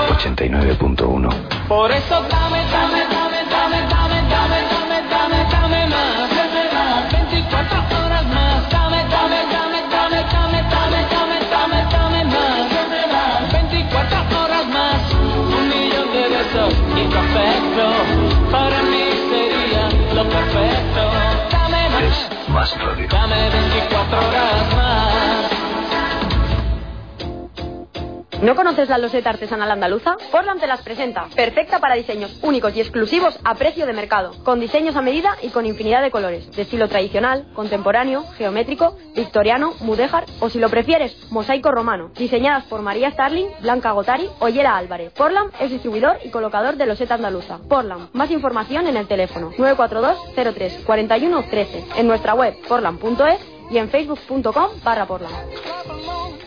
89.1 0.09 1.33
Por 1.69 1.91
eso 1.91 2.21
dame, 2.29 2.65
dame, 2.69 2.99
dame, 3.09 3.36
24 23.57 24.17
horas 24.19 24.76
¿No 28.41 28.55
conoces 28.55 28.87
la 28.87 28.99
loseta 28.99 29.31
artesanal 29.31 29.71
andaluza? 29.71 30.15
Portland 30.31 30.59
te 30.59 30.67
las 30.67 30.83
presenta. 30.83 31.25
Perfecta 31.35 31.79
para 31.79 31.95
diseños 31.95 32.37
únicos 32.43 32.75
y 32.75 32.81
exclusivos 32.81 33.39
a 33.43 33.55
precio 33.55 33.87
de 33.87 33.93
mercado. 33.93 34.31
Con 34.43 34.59
diseños 34.59 34.95
a 34.95 35.01
medida 35.01 35.35
y 35.41 35.49
con 35.49 35.65
infinidad 35.65 36.03
de 36.03 36.11
colores. 36.11 36.51
De 36.51 36.61
estilo 36.61 36.87
tradicional, 36.87 37.47
contemporáneo, 37.55 38.25
geométrico, 38.37 38.95
victoriano, 39.15 39.73
mudéjar 39.79 40.25
o 40.39 40.51
si 40.51 40.59
lo 40.59 40.69
prefieres, 40.69 41.17
mosaico 41.31 41.71
romano. 41.71 42.11
Diseñadas 42.13 42.65
por 42.65 42.83
María 42.83 43.09
Starling, 43.09 43.47
Blanca 43.61 43.91
Gotari 43.91 44.29
o 44.39 44.49
Yera 44.49 44.77
Álvarez. 44.77 45.13
Portland 45.13 45.51
es 45.59 45.71
distribuidor 45.71 46.19
y 46.23 46.29
colocador 46.29 46.75
de 46.75 46.85
loseta 46.85 47.15
andaluza. 47.15 47.57
Portland. 47.67 48.09
Más 48.13 48.29
información 48.29 48.85
en 48.85 48.97
el 48.97 49.07
teléfono 49.07 49.51
942 49.57 50.53
03 50.53 50.83
41 50.85 51.43
13. 51.49 51.85
En 51.95 52.07
nuestra 52.07 52.35
web 52.35 52.55
portland.es 52.67 53.39
y 53.71 53.79
en 53.79 53.89
facebook.com 53.89 54.69
barra 54.83 55.07
portland. 55.07 56.46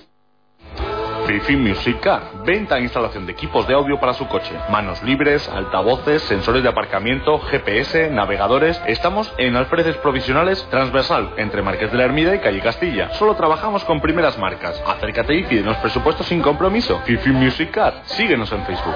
Fifi 1.27 1.57
Music 1.57 2.01
Car. 2.01 2.23
Venta 2.45 2.79
e 2.79 2.83
instalación 2.83 3.27
de 3.27 3.33
equipos 3.33 3.67
de 3.67 3.75
audio 3.75 3.99
para 3.99 4.15
su 4.15 4.27
coche. 4.29 4.53
Manos 4.71 5.03
libres, 5.03 5.49
altavoces, 5.49 6.23
sensores 6.23 6.63
de 6.63 6.69
aparcamiento, 6.69 7.39
GPS, 7.39 8.11
navegadores. 8.11 8.81
Estamos 8.87 9.33
en 9.39 9.57
Alfredes 9.57 9.97
Provisionales 9.97 10.67
Transversal, 10.71 11.35
entre 11.37 11.63
Marqués 11.63 11.93
de 11.93 11.99
la 11.99 12.05
Hermida 12.05 12.35
y 12.35 12.41
Calle 12.41 12.61
Castilla. 12.61 13.11
Solo 13.15 13.35
trabajamos 13.35 13.85
con 13.85 14.01
primeras 14.01 14.39
marcas. 14.39 14.83
Acércate 14.87 15.35
y 15.35 15.45
pídenos 15.45 15.77
presupuestos 15.79 16.27
sin 16.27 16.43
compromiso. 16.43 17.01
Fifi 17.05 17.31
Music 17.31 17.71
Car. 17.71 18.03
Síguenos 18.05 18.51
en 18.53 18.65
Facebook. 18.65 18.95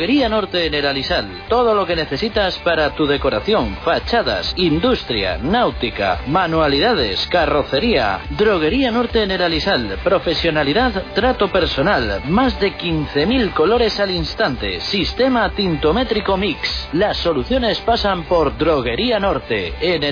Droguería 0.00 0.30
Norte 0.30 0.64
en. 0.70 1.42
Todo 1.50 1.74
lo 1.74 1.84
que 1.84 1.94
necesitas 1.94 2.56
para 2.60 2.94
tu 2.94 3.06
decoración, 3.06 3.76
fachadas, 3.84 4.54
industria, 4.56 5.36
náutica, 5.36 6.22
manualidades, 6.26 7.26
carrocería. 7.26 8.20
Droguería 8.30 8.90
Norte 8.90 9.22
en 9.22 9.30
el. 9.30 9.98
Profesionalidad, 10.02 11.02
trato 11.14 11.48
personal. 11.52 12.22
Más 12.28 12.58
de 12.58 12.72
15.000 12.78 13.52
colores 13.52 14.00
al 14.00 14.12
instante. 14.12 14.80
Sistema 14.80 15.50
tintométrico 15.50 16.38
mix. 16.38 16.88
Las 16.94 17.18
soluciones 17.18 17.78
pasan 17.80 18.22
por 18.22 18.56
Droguería 18.56 19.20
Norte 19.20 19.74
en 19.82 20.02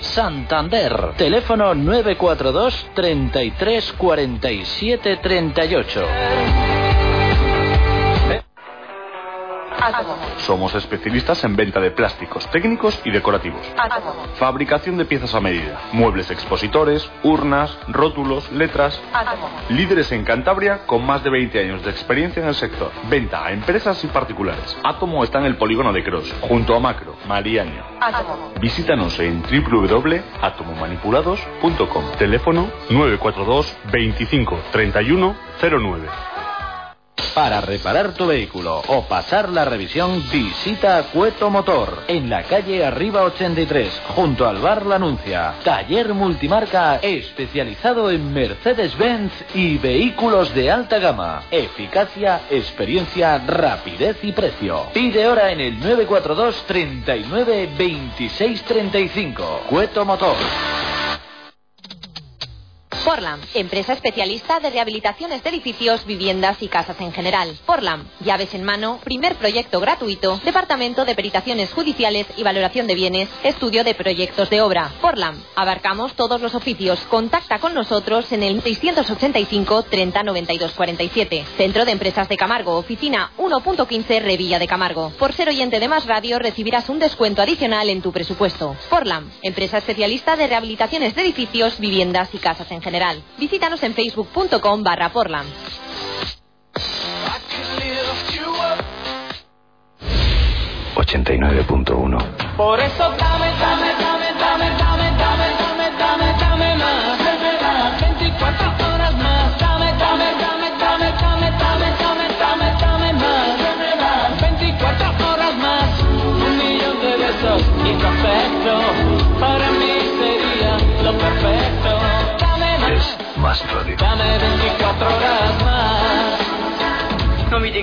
Santander. 0.00 1.12
Teléfono 1.16 1.76
942 1.76 2.90
33 2.92 3.92
47 3.92 5.20
38. 5.22 6.71
Somos 10.38 10.74
especialistas 10.74 11.44
en 11.44 11.54
venta 11.56 11.80
de 11.80 11.90
plásticos 11.90 12.46
técnicos 12.50 12.98
y 13.04 13.10
decorativos. 13.10 13.60
Fabricación 14.38 14.96
de 14.96 15.04
piezas 15.04 15.34
a 15.34 15.40
medida. 15.40 15.80
Muebles 15.92 16.30
expositores, 16.30 17.10
urnas, 17.22 17.76
rótulos, 17.88 18.50
letras. 18.52 18.98
Líderes 19.68 20.10
en 20.12 20.24
Cantabria 20.24 20.86
con 20.86 21.04
más 21.04 21.22
de 21.24 21.30
20 21.30 21.58
años 21.58 21.84
de 21.84 21.90
experiencia 21.90 22.42
en 22.42 22.48
el 22.48 22.54
sector. 22.54 22.90
Venta 23.08 23.44
a 23.44 23.52
empresas 23.52 24.02
y 24.04 24.06
particulares. 24.08 24.76
Átomo 24.84 25.24
está 25.24 25.38
en 25.38 25.46
el 25.46 25.56
polígono 25.56 25.90
de 25.92 26.04
Cross, 26.04 26.34
junto 26.40 26.74
a 26.74 26.80
Macro, 26.80 27.16
Mariaño. 27.26 27.84
Visítanos 28.60 29.18
en 29.20 29.42
www.atomomanipulados.com. 29.42 32.04
Teléfono 32.18 32.70
942 32.90 33.76
25 33.92 34.58
31 34.72 35.36
09. 35.60 36.31
Para 37.34 37.62
reparar 37.62 38.12
tu 38.12 38.26
vehículo 38.26 38.82
o 38.88 39.04
pasar 39.04 39.48
la 39.48 39.64
revisión, 39.64 40.22
visita 40.30 41.02
Cueto 41.04 41.48
Motor 41.48 42.02
en 42.06 42.28
la 42.28 42.42
calle 42.42 42.84
Arriba 42.84 43.22
83, 43.22 44.02
junto 44.08 44.46
al 44.46 44.58
bar 44.58 44.84
La 44.84 44.96
Anuncia. 44.96 45.54
Taller 45.64 46.12
multimarca 46.12 46.96
especializado 46.96 48.10
en 48.10 48.34
Mercedes-Benz 48.34 49.32
y 49.54 49.78
vehículos 49.78 50.54
de 50.54 50.70
alta 50.70 50.98
gama. 50.98 51.44
Eficacia, 51.50 52.42
experiencia, 52.50 53.38
rapidez 53.38 54.18
y 54.22 54.32
precio. 54.32 54.88
Pide 54.92 55.26
hora 55.26 55.52
en 55.52 55.60
el 55.60 55.80
942 55.80 56.64
39 56.66 57.70
26 57.78 58.62
35. 58.62 59.62
Cueto 59.70 60.04
Motor. 60.04 60.36
Porlam, 63.04 63.40
empresa 63.54 63.94
especialista 63.94 64.60
de 64.60 64.70
rehabilitaciones 64.70 65.42
de 65.42 65.50
edificios, 65.50 66.06
viviendas 66.06 66.62
y 66.62 66.68
casas 66.68 67.00
en 67.00 67.12
general. 67.12 67.58
Porlam, 67.66 68.06
llaves 68.20 68.54
en 68.54 68.62
mano, 68.62 69.00
primer 69.02 69.34
proyecto 69.34 69.80
gratuito, 69.80 70.40
departamento 70.44 71.04
de 71.04 71.16
peritaciones 71.16 71.72
judiciales 71.72 72.28
y 72.36 72.44
valoración 72.44 72.86
de 72.86 72.94
bienes, 72.94 73.28
estudio 73.42 73.82
de 73.82 73.96
proyectos 73.96 74.50
de 74.50 74.60
obra. 74.60 74.92
Porlam, 75.00 75.42
abarcamos 75.56 76.14
todos 76.14 76.40
los 76.40 76.54
oficios. 76.54 77.00
Contacta 77.10 77.58
con 77.58 77.74
nosotros 77.74 78.30
en 78.30 78.44
el 78.44 78.62
685 78.62 79.82
30 79.82 80.22
92 80.22 80.72
47. 80.72 81.44
Centro 81.56 81.84
de 81.84 81.90
Empresas 81.90 82.28
de 82.28 82.36
Camargo, 82.36 82.76
oficina 82.76 83.32
1.15 83.36 84.22
Revilla 84.22 84.60
de 84.60 84.68
Camargo. 84.68 85.10
Por 85.18 85.32
ser 85.32 85.48
oyente 85.48 85.80
de 85.80 85.88
Más 85.88 86.06
Radio 86.06 86.38
recibirás 86.38 86.88
un 86.88 87.00
descuento 87.00 87.42
adicional 87.42 87.88
en 87.88 88.00
tu 88.00 88.12
presupuesto. 88.12 88.76
Porlam, 88.88 89.28
empresa 89.42 89.78
especialista 89.78 90.36
de 90.36 90.46
rehabilitaciones 90.46 91.16
de 91.16 91.22
edificios, 91.22 91.80
viviendas 91.80 92.32
y 92.32 92.38
casas 92.38 92.70
en 92.70 92.80
general. 92.80 92.91
Visítanos 93.38 93.82
en 93.82 93.94
facebook.com 93.94 94.82
barra 94.82 95.08
Portland. 95.10 95.48
Por 102.56 102.78
eso 102.80 103.10
dame, 103.18 103.50
dame, 103.60 103.91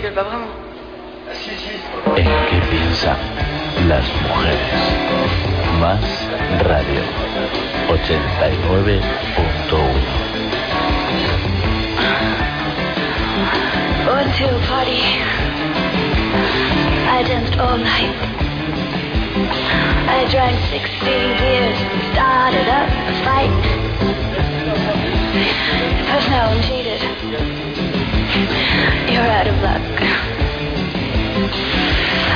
No 0.10 0.16
me 0.16 0.16
digas 0.16 0.16
pas 0.16 0.26
vraiment. 0.26 0.49
¿En 2.16 2.26
qué 2.49 2.60
piensan 2.72 3.18
las 3.88 4.05
mujeres? 4.24 4.74
Más 5.80 6.01
radio. 6.64 7.01
89.1. 7.88 9.01
Went 14.07 14.36
to 14.36 14.45
a 14.45 14.60
party. 14.68 15.01
I 17.07 17.24
danced 17.28 17.57
all 17.60 17.78
night. 17.78 18.16
I 20.07 20.26
drank 20.32 20.60
16 20.72 21.38
beers 21.38 21.80
and 21.80 22.01
started 22.14 22.68
up 22.68 22.89
a 22.89 23.14
fight. 23.24 23.51
First 26.10 26.30
now 26.30 26.49
I'm 26.49 26.62
cheated. 26.64 27.59
You're 28.30 29.32
out 29.38 29.47
of 29.47 29.57
luck. 29.61 29.82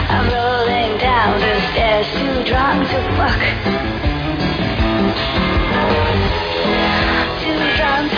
I'm 0.09 0.25
rolling 0.33 0.97
down 0.97 1.39
the 1.39 1.61
stairs, 1.71 2.07
too 2.17 2.43
drunk 2.49 2.89
to 2.89 2.99
fuck. 3.17 3.39
Too 7.43 7.61
drunk. 7.77 8.11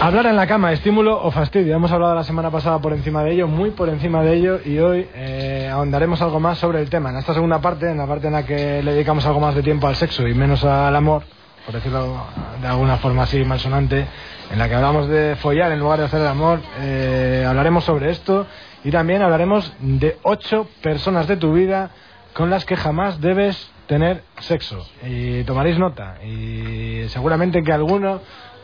Hablar 0.00 0.26
en 0.26 0.36
la 0.36 0.46
cama, 0.46 0.72
estímulo 0.72 1.22
o 1.22 1.30
fastidio. 1.30 1.76
Hemos 1.76 1.92
hablado 1.92 2.14
la 2.14 2.24
semana 2.24 2.50
pasada 2.50 2.80
por 2.80 2.92
encima 2.92 3.22
de 3.22 3.32
ello, 3.34 3.46
muy 3.46 3.70
por 3.70 3.88
encima 3.88 4.22
de 4.22 4.34
ello, 4.34 4.60
y 4.64 4.78
hoy 4.78 5.06
eh, 5.14 5.68
ahondaremos 5.72 6.20
algo 6.22 6.40
más 6.40 6.58
sobre 6.58 6.80
el 6.80 6.90
tema. 6.90 7.10
En 7.10 7.18
esta 7.18 7.34
segunda 7.34 7.60
parte, 7.60 7.90
en 7.90 7.98
la 7.98 8.06
parte 8.06 8.26
en 8.26 8.32
la 8.32 8.44
que 8.44 8.82
le 8.82 8.94
dedicamos 8.94 9.24
algo 9.26 9.38
más 9.38 9.54
de 9.54 9.62
tiempo 9.62 9.86
al 9.86 9.94
sexo 9.94 10.26
y 10.26 10.34
menos 10.34 10.64
al 10.64 10.96
amor, 10.96 11.22
por 11.64 11.74
decirlo 11.74 12.26
de 12.60 12.66
alguna 12.66 12.96
forma 12.98 13.24
así 13.24 13.44
malsonante, 13.44 14.06
en 14.50 14.58
la 14.58 14.68
que 14.68 14.74
hablamos 14.74 15.08
de 15.08 15.36
follar 15.36 15.72
en 15.72 15.80
lugar 15.80 15.98
de 15.98 16.06
hacer 16.06 16.20
el 16.20 16.26
amor, 16.26 16.60
eh, 16.80 17.44
hablaremos 17.46 17.84
sobre 17.84 18.10
esto 18.10 18.46
y 18.84 18.90
también 18.90 19.22
hablaremos 19.22 19.72
de 19.80 20.18
ocho 20.22 20.68
personas 20.82 21.26
de 21.28 21.36
tu 21.36 21.52
vida 21.52 21.90
con 22.34 22.50
las 22.50 22.64
que 22.64 22.76
jamás 22.76 23.20
debes 23.20 23.70
tener 23.86 24.22
sexo. 24.40 24.86
Y 25.06 25.44
tomaréis 25.44 25.78
nota. 25.78 26.16
Y 26.24 27.08
seguramente 27.08 27.62
que 27.62 27.72
alguno 27.72 28.20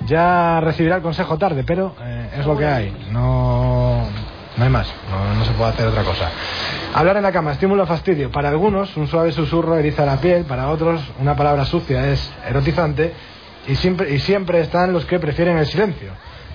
ya 0.07 0.61
recibirá 0.61 0.97
el 0.97 1.03
consejo 1.03 1.39
tarde, 1.39 1.65
pero 1.65 1.95
eh, 2.01 2.31
es 2.39 2.47
lo 2.47 2.57
que 2.57 2.67
hay. 2.67 3.09
No, 3.11 4.07
no 4.59 4.65
hay 4.65 4.71
más. 4.71 4.93
No, 5.11 5.35
no 5.35 5.45
se 5.45 5.53
puede 5.53 5.71
hacer 5.71 5.87
otra 5.87 6.03
cosa. 6.03 6.31
Hablar 6.95 7.17
en 7.17 7.23
la 7.23 7.33
cama, 7.33 7.53
estímulo 7.53 7.87
fastidio. 7.87 8.31
Para 8.31 8.49
algunos, 8.49 8.97
un 8.97 9.07
suave 9.07 9.33
susurro 9.33 9.77
eriza 9.77 10.05
la 10.05 10.17
piel. 10.17 10.45
Para 10.45 10.69
otros, 10.69 11.01
una 11.21 11.37
palabra 11.37 11.65
sucia 11.65 12.09
es 12.11 12.31
erotizante. 12.47 13.13
Y 13.69 13.77
siempre, 13.77 14.13
y 14.13 14.19
siempre 14.19 14.61
están 14.61 14.93
los 14.93 15.05
que 15.05 15.19
prefieren 15.19 15.59
el 15.59 15.67
silencio. 15.67 16.11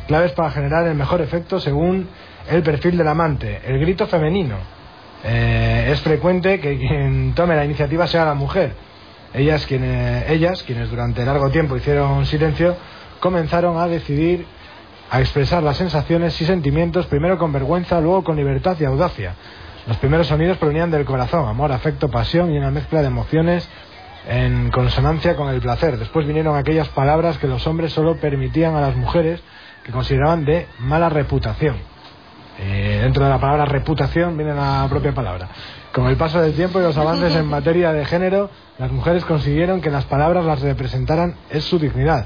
Claves 0.08 0.34
para 0.34 0.52
generar 0.52 0.86
el 0.88 0.96
mejor 0.96 1.22
efecto 1.22 1.60
según 1.60 2.08
el 2.50 2.62
perfil 2.62 2.98
del 2.98 3.08
amante. 3.08 3.62
El 3.66 3.80
grito 3.80 4.06
femenino. 4.08 4.58
eh, 5.24 5.90
es 5.92 6.02
frecuente 6.02 6.60
que 6.60 6.78
quien 6.78 7.34
tome 7.34 7.56
la 7.56 7.64
iniciativa 7.64 8.06
sea 8.08 8.26
la 8.26 8.34
mujer. 8.34 8.74
Ellas 9.34 9.66
quienes, 9.66 10.30
ellas, 10.30 10.62
quienes 10.64 10.90
durante 10.90 11.24
largo 11.26 11.50
tiempo 11.50 11.78
hicieron 11.78 12.26
silencio, 12.26 12.76
comenzaron 13.20 13.78
a 13.78 13.88
decidir 13.88 14.46
a 15.14 15.20
expresar 15.20 15.62
las 15.62 15.78
sensaciones 15.78 16.42
y 16.42 16.46
sentimientos, 16.48 17.06
primero 17.06 17.38
con 17.38 17.54
vergüenza, 17.54 18.02
luego 18.02 18.24
con 18.24 18.36
libertad 18.36 18.76
y 18.80 18.86
audacia. 18.86 19.36
Los 19.86 19.98
primeros 19.98 20.26
sonidos 20.26 20.58
provenían 20.58 20.90
del 20.90 21.06
corazón, 21.06 21.48
amor, 21.48 21.72
afecto, 21.72 22.10
pasión 22.10 22.52
y 22.52 22.58
una 22.58 22.72
mezcla 22.72 23.02
de 23.02 23.10
emociones 23.10 23.70
en 24.28 24.72
consonancia 24.72 25.36
con 25.36 25.50
el 25.50 25.62
placer. 25.62 26.00
Después 26.00 26.26
vinieron 26.26 26.58
aquellas 26.58 26.90
palabras 26.90 27.38
que 27.38 27.46
los 27.46 27.68
hombres 27.68 27.94
solo 27.94 28.16
permitían 28.16 28.74
a 28.74 28.82
las 28.82 28.96
mujeres 28.96 29.40
que 29.84 29.92
consideraban 29.92 30.46
de 30.46 30.66
mala 30.80 31.10
reputación. 31.10 31.76
Eh, 32.58 33.02
dentro 33.04 33.24
de 33.24 33.30
la 33.30 33.40
palabra 33.40 33.66
reputación 33.66 34.36
viene 34.36 34.56
la 34.56 34.88
propia 34.90 35.14
palabra. 35.14 35.48
Con 35.94 36.08
el 36.08 36.18
paso 36.18 36.42
del 36.42 36.56
tiempo 36.56 36.80
y 36.80 36.82
los 36.82 36.98
avances 36.98 37.36
en 37.36 37.46
materia 37.50 37.94
de 37.94 38.04
género, 38.06 38.50
las 38.80 38.92
mujeres 38.92 39.24
consiguieron 39.26 39.80
que 39.80 39.92
las 39.92 40.06
palabras 40.06 40.44
las 40.44 40.62
representaran 40.62 41.36
es 41.52 41.66
su 41.66 41.78
dignidad 41.78 42.26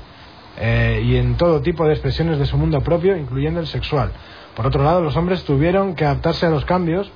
eh, 0.59 1.01
y 1.05 1.17
en 1.17 1.35
todo 1.35 1.61
tipo 1.61 1.85
de 1.85 1.93
expresiones 1.93 2.39
de 2.39 2.45
su 2.45 2.57
mundo 2.57 2.81
propio, 2.81 3.15
incluyendo 3.15 3.59
el 3.59 3.67
sexual. 3.67 4.11
Por 4.55 4.65
otro 4.65 4.83
lado, 4.83 5.01
los 5.01 5.15
hombres 5.15 5.43
tuvieron 5.43 5.95
que 5.95 6.05
adaptarse 6.05 6.45
a 6.45 6.49
los 6.49 6.65
cambios 6.65 7.11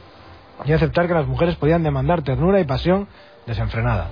y 0.66 0.74
aceptar 0.74 1.08
que 1.08 1.14
las 1.14 1.28
mujeres 1.28 1.56
podían 1.56 1.82
demandar 1.84 2.22
ternura 2.22 2.60
y 2.60 2.66
pasión 2.66 3.08
desenfrenada. 3.48 4.12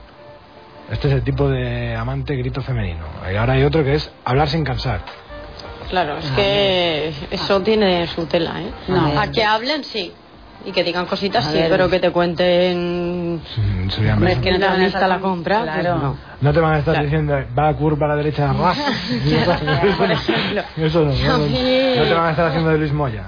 Este 0.92 1.08
es 1.08 1.14
el 1.14 1.24
tipo 1.24 1.48
de 1.48 1.96
amante 1.96 2.36
grito 2.36 2.62
femenino. 2.62 3.06
Y 3.32 3.36
ahora 3.36 3.54
hay 3.54 3.64
otro 3.64 3.84
que 3.84 3.94
es 3.94 4.12
hablar 4.26 4.50
sin 4.50 4.64
cansar. 4.64 5.02
Claro, 5.90 6.18
es 6.18 6.32
que 6.32 7.14
eso 7.32 7.62
tiene 7.62 8.06
su 8.08 8.26
tela, 8.26 8.62
¿eh? 8.62 8.72
No. 8.88 9.20
a 9.20 9.28
que 9.32 9.44
hablen, 9.44 9.84
sí. 9.84 10.14
Y 10.70 10.72
que 10.72 10.84
digan 10.84 11.08
cositas, 11.08 11.48
A 11.48 11.52
sí, 11.52 11.58
ver. 11.58 11.70
pero 11.70 11.90
que 11.90 12.00
te 12.00 12.12
cuenten... 12.12 13.42
sería 13.90 14.14
Hombre, 14.14 14.30
mejor. 14.30 14.30
es 14.30 14.38
que 14.40 14.52
no 14.52 14.60
te 14.60 14.66
van 14.66 14.74
a 14.76 14.78
lista 14.84 14.98
estar 15.00 15.10
la 15.10 15.20
compra, 15.20 15.62
Claro. 15.64 15.82
pues 15.82 16.04
no. 16.04 16.18
No 16.42 16.54
te 16.54 16.60
van 16.60 16.74
a 16.74 16.78
estar 16.80 17.04
diciendo, 17.04 17.36
va 17.58 17.70
a 17.70 17.74
curva 17.74 18.06
a 18.06 18.10
la 18.10 18.16
derecha, 18.18 18.54
ras. 18.54 18.78
Por 19.98 20.12
ejemplo. 20.12 20.62
Eso 20.78 21.06
no, 21.06 21.12
no, 21.14 21.38
no. 21.38 21.46
No 21.48 22.04
te 22.04 22.14
van 22.14 22.26
a 22.28 22.30
estar 22.30 22.46
haciendo 22.48 22.70
de 22.70 22.78
Luis 22.78 22.94
Moya. 22.94 23.24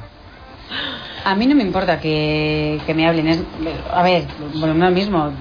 A 1.26 1.36
mí 1.36 1.46
no 1.48 1.56
me 1.56 1.64
importa 1.64 2.00
que, 2.00 2.80
que 2.86 2.94
me 2.94 3.08
hablen. 3.08 3.28
Es, 3.28 3.40
a 3.92 4.04
ver, 4.04 4.26
bueno, 4.56 4.74
lo 4.74 4.92
mismo. 4.92 5.32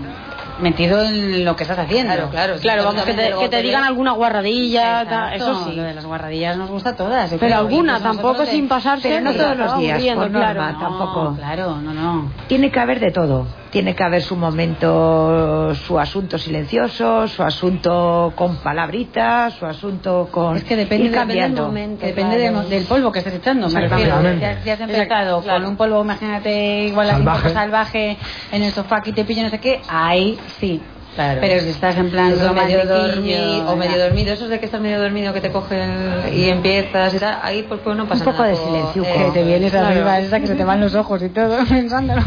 Metido 0.61 1.03
en 1.03 1.45
lo 1.45 1.57
que 1.57 1.65
estás 1.65 1.79
haciendo. 1.79 2.13
Claro, 2.15 2.31
claro, 2.31 2.55
sí, 2.57 2.63
Claro, 2.63 2.85
vamos, 2.85 3.03
que 3.05 3.15
te, 3.15 3.33
que 3.39 3.49
te 3.49 3.63
digan 3.63 3.85
alguna 3.85 4.13
guarradilla, 4.13 5.05
ta- 5.09 5.35
eso 5.35 5.65
sí. 5.65 5.75
Lo 5.75 5.83
de 5.83 5.95
las 5.95 6.05
guarradillas 6.05 6.57
nos 6.57 6.71
gusta 6.71 6.91
a 6.91 6.97
todas. 6.97 7.31
Pero 7.31 7.41
creo, 7.41 7.57
alguna, 7.57 8.01
tampoco 8.01 8.45
sin 8.47 8.69
pasarse. 8.69 9.09
Pero 9.09 9.21
no 9.23 9.33
todos 9.35 9.57
los 9.57 9.79
días, 9.79 9.99
por 10.17 10.31
claro. 10.31 10.61
norma, 10.63 10.73
No, 10.73 10.79
tampoco. 10.81 11.35
Claro, 11.37 11.77
no, 11.77 11.93
no. 11.95 12.33
Tiene 12.49 12.71
que 12.71 12.81
haber 12.81 13.01
de 13.01 13.11
todo. 13.11 13.47
Tiene 13.71 13.95
que 13.95 14.03
haber 14.03 14.21
su 14.23 14.35
momento, 14.35 15.73
su 15.77 15.99
asunto 15.99 16.39
silencioso, 16.39 17.29
su 17.29 17.43
asunto 17.43 18.33
con 18.35 18.57
palabritas, 18.57 19.55
su 19.55 19.65
asunto 19.65 20.29
con. 20.33 20.57
Es 20.57 20.65
que 20.65 20.75
depende, 20.75 21.05
ir 21.07 21.11
depende 21.13 21.35
del 21.41 21.53
momento. 21.53 22.05
Depende 22.07 22.37
de- 22.39 22.51
del 22.69 22.85
polvo 22.85 23.13
que 23.13 23.21
estés 23.21 23.35
echando. 23.35 23.69
Me 23.69 23.81
refiero. 23.89 24.17
Si 24.39 24.45
has, 24.45 24.65
si 24.65 24.71
has 24.71 24.81
empezado 24.81 25.43
con 25.43 25.65
un 25.67 25.77
polvo, 25.77 26.03
imagínate, 26.03 26.85
igual 26.87 27.11
así 27.11 27.21
un 27.21 27.25
Salvaje. 27.27 27.43
poco 27.43 27.55
salvaje 27.55 28.17
en 28.51 28.63
el 28.63 28.73
sofá 28.73 29.01
que 29.03 29.13
te 29.13 29.25
pilla 29.25 29.45
no 29.45 29.51
sé 29.51 29.61
qué, 29.61 29.81
ahí 29.89 30.37
sí. 30.59 30.81
Claro. 31.17 31.41
Pero 31.41 31.61
si 31.61 31.71
estás 31.71 31.97
en 31.97 32.09
plan 32.11 32.33
Eso 32.33 32.53
medio 32.55 32.87
dormido 32.87 33.69
o 33.71 33.77
medio 33.77 33.99
dormido, 33.99 34.33
esos 34.33 34.49
de 34.49 34.61
que 34.61 34.67
estás 34.67 34.81
medio 34.81 35.01
dormido 35.03 35.33
que 35.33 35.41
te 35.41 35.51
cogen 35.51 36.23
y 36.33 36.49
empiezas 36.49 37.13
y 37.15 37.19
tal, 37.19 37.39
ahí 37.43 37.65
pues, 37.69 37.81
pues 37.83 37.97
no 37.97 38.07
pasa 38.07 38.25
Un 38.25 38.31
poco 38.31 38.43
nada. 38.45 38.49
de 38.51 38.55
pues, 38.57 38.67
silencio, 38.69 39.03
eh, 39.05 39.25
que 39.27 39.31
te 39.33 39.43
vienes 39.45 39.73
claro. 39.73 39.89
arriba, 39.89 40.19
esa 40.21 40.39
que 40.41 40.47
se 40.47 40.55
te 40.55 40.65
van 40.65 40.81
los 40.81 40.95
ojos 40.95 41.21
y 41.23 41.29
todo, 41.31 41.59
pensándolo. 41.69 42.23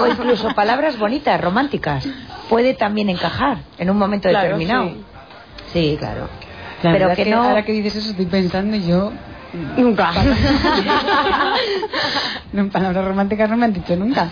O 0.00 0.06
incluso 0.08 0.48
palabras 0.54 0.98
bonitas, 0.98 1.40
románticas. 1.40 2.06
Puede 2.48 2.74
también 2.74 3.08
encajar 3.08 3.58
en 3.78 3.88
un 3.88 3.96
momento 3.98 4.28
Claro, 4.28 4.58
determinado. 4.58 4.88
sí. 4.88 5.04
Sí, 5.72 5.96
claro. 5.98 6.28
La 6.82 6.92
Pero 6.92 7.14
que 7.14 7.22
es 7.22 7.28
no- 7.28 7.42
Ahora 7.44 7.64
que 7.64 7.72
dices 7.72 7.94
eso, 7.96 8.10
estoy 8.10 8.26
pensando 8.26 8.76
y 8.76 8.84
yo. 8.86 9.12
Nunca. 9.76 10.10
no, 12.52 12.60
en 12.62 12.70
palabras 12.70 13.04
románticas 13.04 13.48
no 13.48 13.56
me 13.56 13.66
han 13.66 13.72
dicho 13.72 13.94
nunca. 13.96 14.28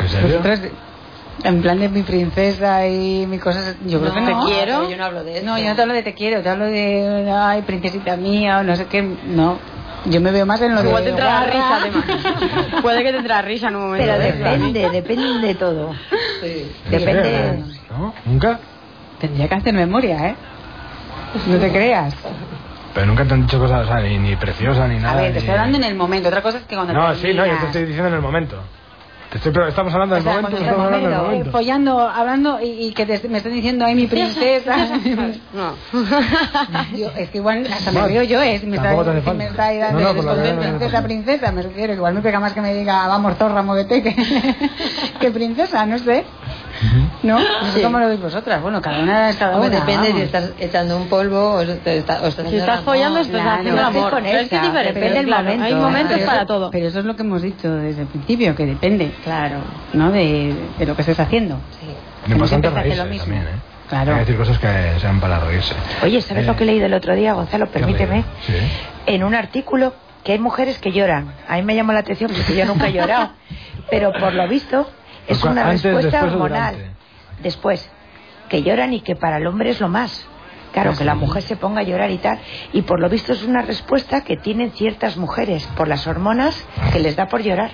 ¿En 0.00 0.08
serio? 0.08 0.28
Vosotras, 0.38 0.60
en 1.44 1.62
plan 1.62 1.78
de 1.80 1.88
mi 1.88 2.02
princesa 2.02 2.86
y 2.86 3.26
mi 3.26 3.38
cosas, 3.38 3.76
yo 3.86 4.00
creo 4.00 4.14
que 4.14 4.20
No, 4.20 4.26
te 4.26 4.46
quiero. 4.46 4.88
Yo 4.90 4.96
no 4.96 5.04
hablo 5.04 5.24
de 5.24 5.38
eso. 5.38 5.46
No, 5.46 5.58
yo 5.58 5.64
no 5.68 5.74
te 5.74 5.82
hablo 5.82 5.94
de 5.94 6.02
te 6.02 6.14
quiero, 6.14 6.42
te 6.42 6.48
hablo 6.48 6.66
de, 6.66 7.30
ay, 7.34 7.62
princesita 7.62 8.16
mía 8.16 8.58
o 8.58 8.62
no 8.62 8.76
sé 8.76 8.86
qué. 8.86 9.02
No, 9.02 9.58
yo 10.04 10.20
me 10.20 10.30
veo 10.30 10.46
más 10.46 10.60
en 10.62 10.74
lo 10.74 10.82
de. 10.82 10.88
Igual 10.88 11.04
te 11.04 11.10
entra 11.10 11.24
la 11.24 11.30
guarra. 11.40 11.52
risa, 11.52 11.76
además. 11.76 12.04
Puede 12.82 13.02
que 13.02 13.10
te 13.10 13.16
entre 13.16 13.28
la 13.34 13.42
risa 13.42 13.68
en 13.68 13.76
un 13.76 13.82
momento. 13.86 14.06
Pero 14.06 14.22
¿eh? 14.22 14.32
depende, 14.32 14.90
depende 14.90 15.46
de 15.48 15.54
todo. 15.54 15.94
Depende. 16.90 17.62
¿No? 17.90 18.14
¿Nunca? 18.24 18.60
Tendría 19.20 19.48
que 19.48 19.54
hacer 19.54 19.74
memoria, 19.74 20.28
¿eh? 20.28 20.36
No 21.46 21.58
te 21.58 21.70
creas. 21.70 22.14
Pero 22.94 23.06
nunca 23.06 23.24
te 23.24 23.34
han 23.34 23.42
dicho 23.42 23.58
cosas, 23.58 23.84
o 23.84 23.86
sea, 23.86 24.00
ni, 24.00 24.18
ni 24.18 24.36
preciosas 24.36 24.88
ni 24.88 24.96
nada. 24.96 25.12
A 25.12 25.16
ver, 25.16 25.26
te 25.28 25.32
ni- 25.32 25.38
estoy 25.38 25.54
hablando 25.54 25.78
en 25.78 25.84
el 25.84 25.94
momento. 25.94 26.28
Otra 26.28 26.42
cosa 26.42 26.58
es 26.58 26.64
que 26.64 26.74
cuando 26.74 26.92
No, 26.92 27.14
sí, 27.14 27.32
no, 27.32 27.46
yo 27.46 27.58
te 27.58 27.66
estoy 27.66 27.84
diciendo 27.84 28.08
en 28.08 28.14
el 28.14 28.20
momento. 28.20 28.56
Te 29.32 29.38
estoy, 29.38 29.52
pero 29.52 29.66
estamos 29.68 29.94
hablando 29.94 30.14
O 30.14 30.16
del 30.16 30.24
sea, 30.24 30.34
momento, 30.42 30.58
estamos 30.58 30.84
hablando 30.84 31.08
del 31.08 31.18
eh, 31.18 31.22
momento. 31.22 31.50
follando, 31.52 32.00
hablando 32.00 32.60
y, 32.60 32.66
y 32.88 32.92
que 32.92 33.06
te- 33.06 33.28
me 33.30 33.38
estén 33.38 33.54
diciendo, 33.54 33.86
ay, 33.86 33.94
mi 33.94 34.06
princesa. 34.06 34.76
No. 35.54 35.74
Yo, 36.98 37.08
es 37.16 37.30
que 37.30 37.38
igual 37.38 37.66
hasta 37.72 37.92
me 37.92 38.06
río 38.08 38.22
yo. 38.24 38.40
Si 38.60 38.66
me 38.66 38.76
está, 38.76 38.94
me 39.32 39.46
está 39.46 39.64
ahí 39.66 39.78
dando 39.78 40.00
No, 40.00 40.12
no, 40.12 40.34
la 40.34 40.60
princesa, 40.60 41.02
princesa, 41.02 41.50
me 41.52 41.62
refiero. 41.62 41.94
Igual 41.94 42.12
me 42.14 42.20
pega 42.20 42.40
más 42.40 42.52
que 42.52 42.60
me 42.60 42.74
diga, 42.74 43.06
vamos, 43.08 43.36
zorra, 43.38 43.62
muévete, 43.62 44.02
que, 44.02 44.14
que 45.20 45.30
princesa, 45.30 45.86
no 45.86 45.98
sé. 45.98 46.24
¿No? 47.22 47.38
No 47.38 47.66
sé 47.72 47.78
Sí. 47.78 47.82
cómo 47.82 47.98
lo 47.98 48.08
veis 48.08 48.20
vosotras. 48.20 48.60
Bueno, 48.60 48.80
cada 48.82 49.00
una 49.00 49.30
es 49.30 49.36
cada 49.36 49.56
Hombre, 49.56 49.76
una. 49.76 49.80
depende 49.80 50.06
si 50.08 50.12
vamos. 50.12 50.24
estás 50.26 50.50
echando 50.58 50.96
un 50.96 51.08
polvo 51.08 51.52
o, 51.54 51.64
te 51.64 51.98
está- 51.98 52.20
o 52.22 52.26
estás 52.26 52.34
Si 52.34 52.40
haciendo 52.42 52.58
estás 52.58 52.80
follando, 52.80 53.20
estás 53.20 53.40
Claro, 53.42 53.60
haciendo 53.60 53.82
amor. 53.82 54.10
con 54.10 54.22
Pero 54.24 54.38
es 54.38 54.48
que 54.48 54.56
es 54.56 54.62
esa, 54.62 54.70
diferente. 54.70 54.94
depende 55.00 55.16
del 55.18 55.26
claro, 55.26 55.42
momento. 55.44 55.64
Hay 55.64 55.74
momentos 55.74 56.12
Pero 56.14 56.26
para 56.26 56.38
eso- 56.38 56.46
todo. 56.46 56.70
Pero 56.70 56.86
eso 56.88 56.98
es 56.98 57.04
lo 57.04 57.16
que 57.16 57.22
hemos 57.22 57.42
dicho 57.42 57.72
desde 57.76 58.02
el 58.02 58.08
principio, 58.08 58.54
que 58.56 58.66
depende. 58.66 59.12
Claro. 59.24 59.56
¿No? 59.92 60.10
De, 60.10 60.54
de 60.78 60.86
lo 60.86 60.94
que 60.96 61.02
estés 61.02 61.20
haciendo. 61.20 61.58
Hace 62.24 62.60
reírse 62.70 62.96
lo 62.96 63.04
mismo. 63.06 63.24
también, 63.26 63.42
¿eh? 63.42 63.58
Claro. 63.88 64.12
Hay 64.12 64.18
que 64.20 64.32
decir 64.32 64.36
cosas 64.38 64.58
que 64.58 65.00
sean 65.00 65.20
para 65.20 65.38
reírse. 65.40 65.74
Oye, 66.02 66.20
¿sabes 66.22 66.44
Eh, 66.44 66.46
lo 66.46 66.56
que 66.56 66.62
he 66.64 66.66
leído 66.66 66.86
el 66.86 66.94
otro 66.94 67.14
día, 67.14 67.34
Gonzalo? 67.34 67.66
¿qué 67.70 67.78
has 67.78 67.84
Permíteme. 67.84 68.24
Sí. 68.46 68.54
En 69.06 69.22
un 69.24 69.34
artículo 69.34 69.92
que 70.24 70.32
hay 70.32 70.38
mujeres 70.38 70.78
que 70.78 70.92
lloran. 70.92 71.32
A 71.48 71.56
mí 71.56 71.62
me 71.62 71.74
llamó 71.74 71.92
la 71.92 71.98
atención 72.00 72.30
porque 72.34 72.56
yo 72.56 72.64
nunca 72.64 72.88
he 72.88 72.92
llorado. 72.92 73.30
Pero 73.90 74.12
por 74.12 74.32
lo 74.32 74.48
visto 74.48 74.88
es 75.26 75.42
una 75.44 75.62
antes, 75.62 75.82
respuesta 75.82 76.10
después 76.18 76.32
hormonal. 76.32 76.94
Después, 77.42 77.90
que 78.48 78.62
lloran 78.62 78.92
y 78.92 79.00
que 79.00 79.16
para 79.16 79.38
el 79.38 79.46
hombre 79.46 79.70
es 79.70 79.80
lo 79.80 79.88
más. 79.88 80.26
Claro, 80.72 80.96
que 80.96 81.04
la 81.04 81.14
mujer 81.14 81.42
se 81.42 81.56
ponga 81.56 81.80
a 81.80 81.84
llorar 81.84 82.10
y 82.10 82.18
tal. 82.18 82.38
Y 82.72 82.82
por 82.82 82.98
lo 82.98 83.08
visto 83.10 83.32
es 83.32 83.42
una 83.42 83.60
respuesta 83.62 84.22
que 84.24 84.36
tienen 84.38 84.70
ciertas 84.72 85.18
mujeres 85.18 85.66
por 85.76 85.86
las 85.86 86.06
hormonas 86.06 86.66
que 86.92 86.98
les 86.98 87.14
da 87.14 87.28
por 87.28 87.42
llorar. 87.42 87.72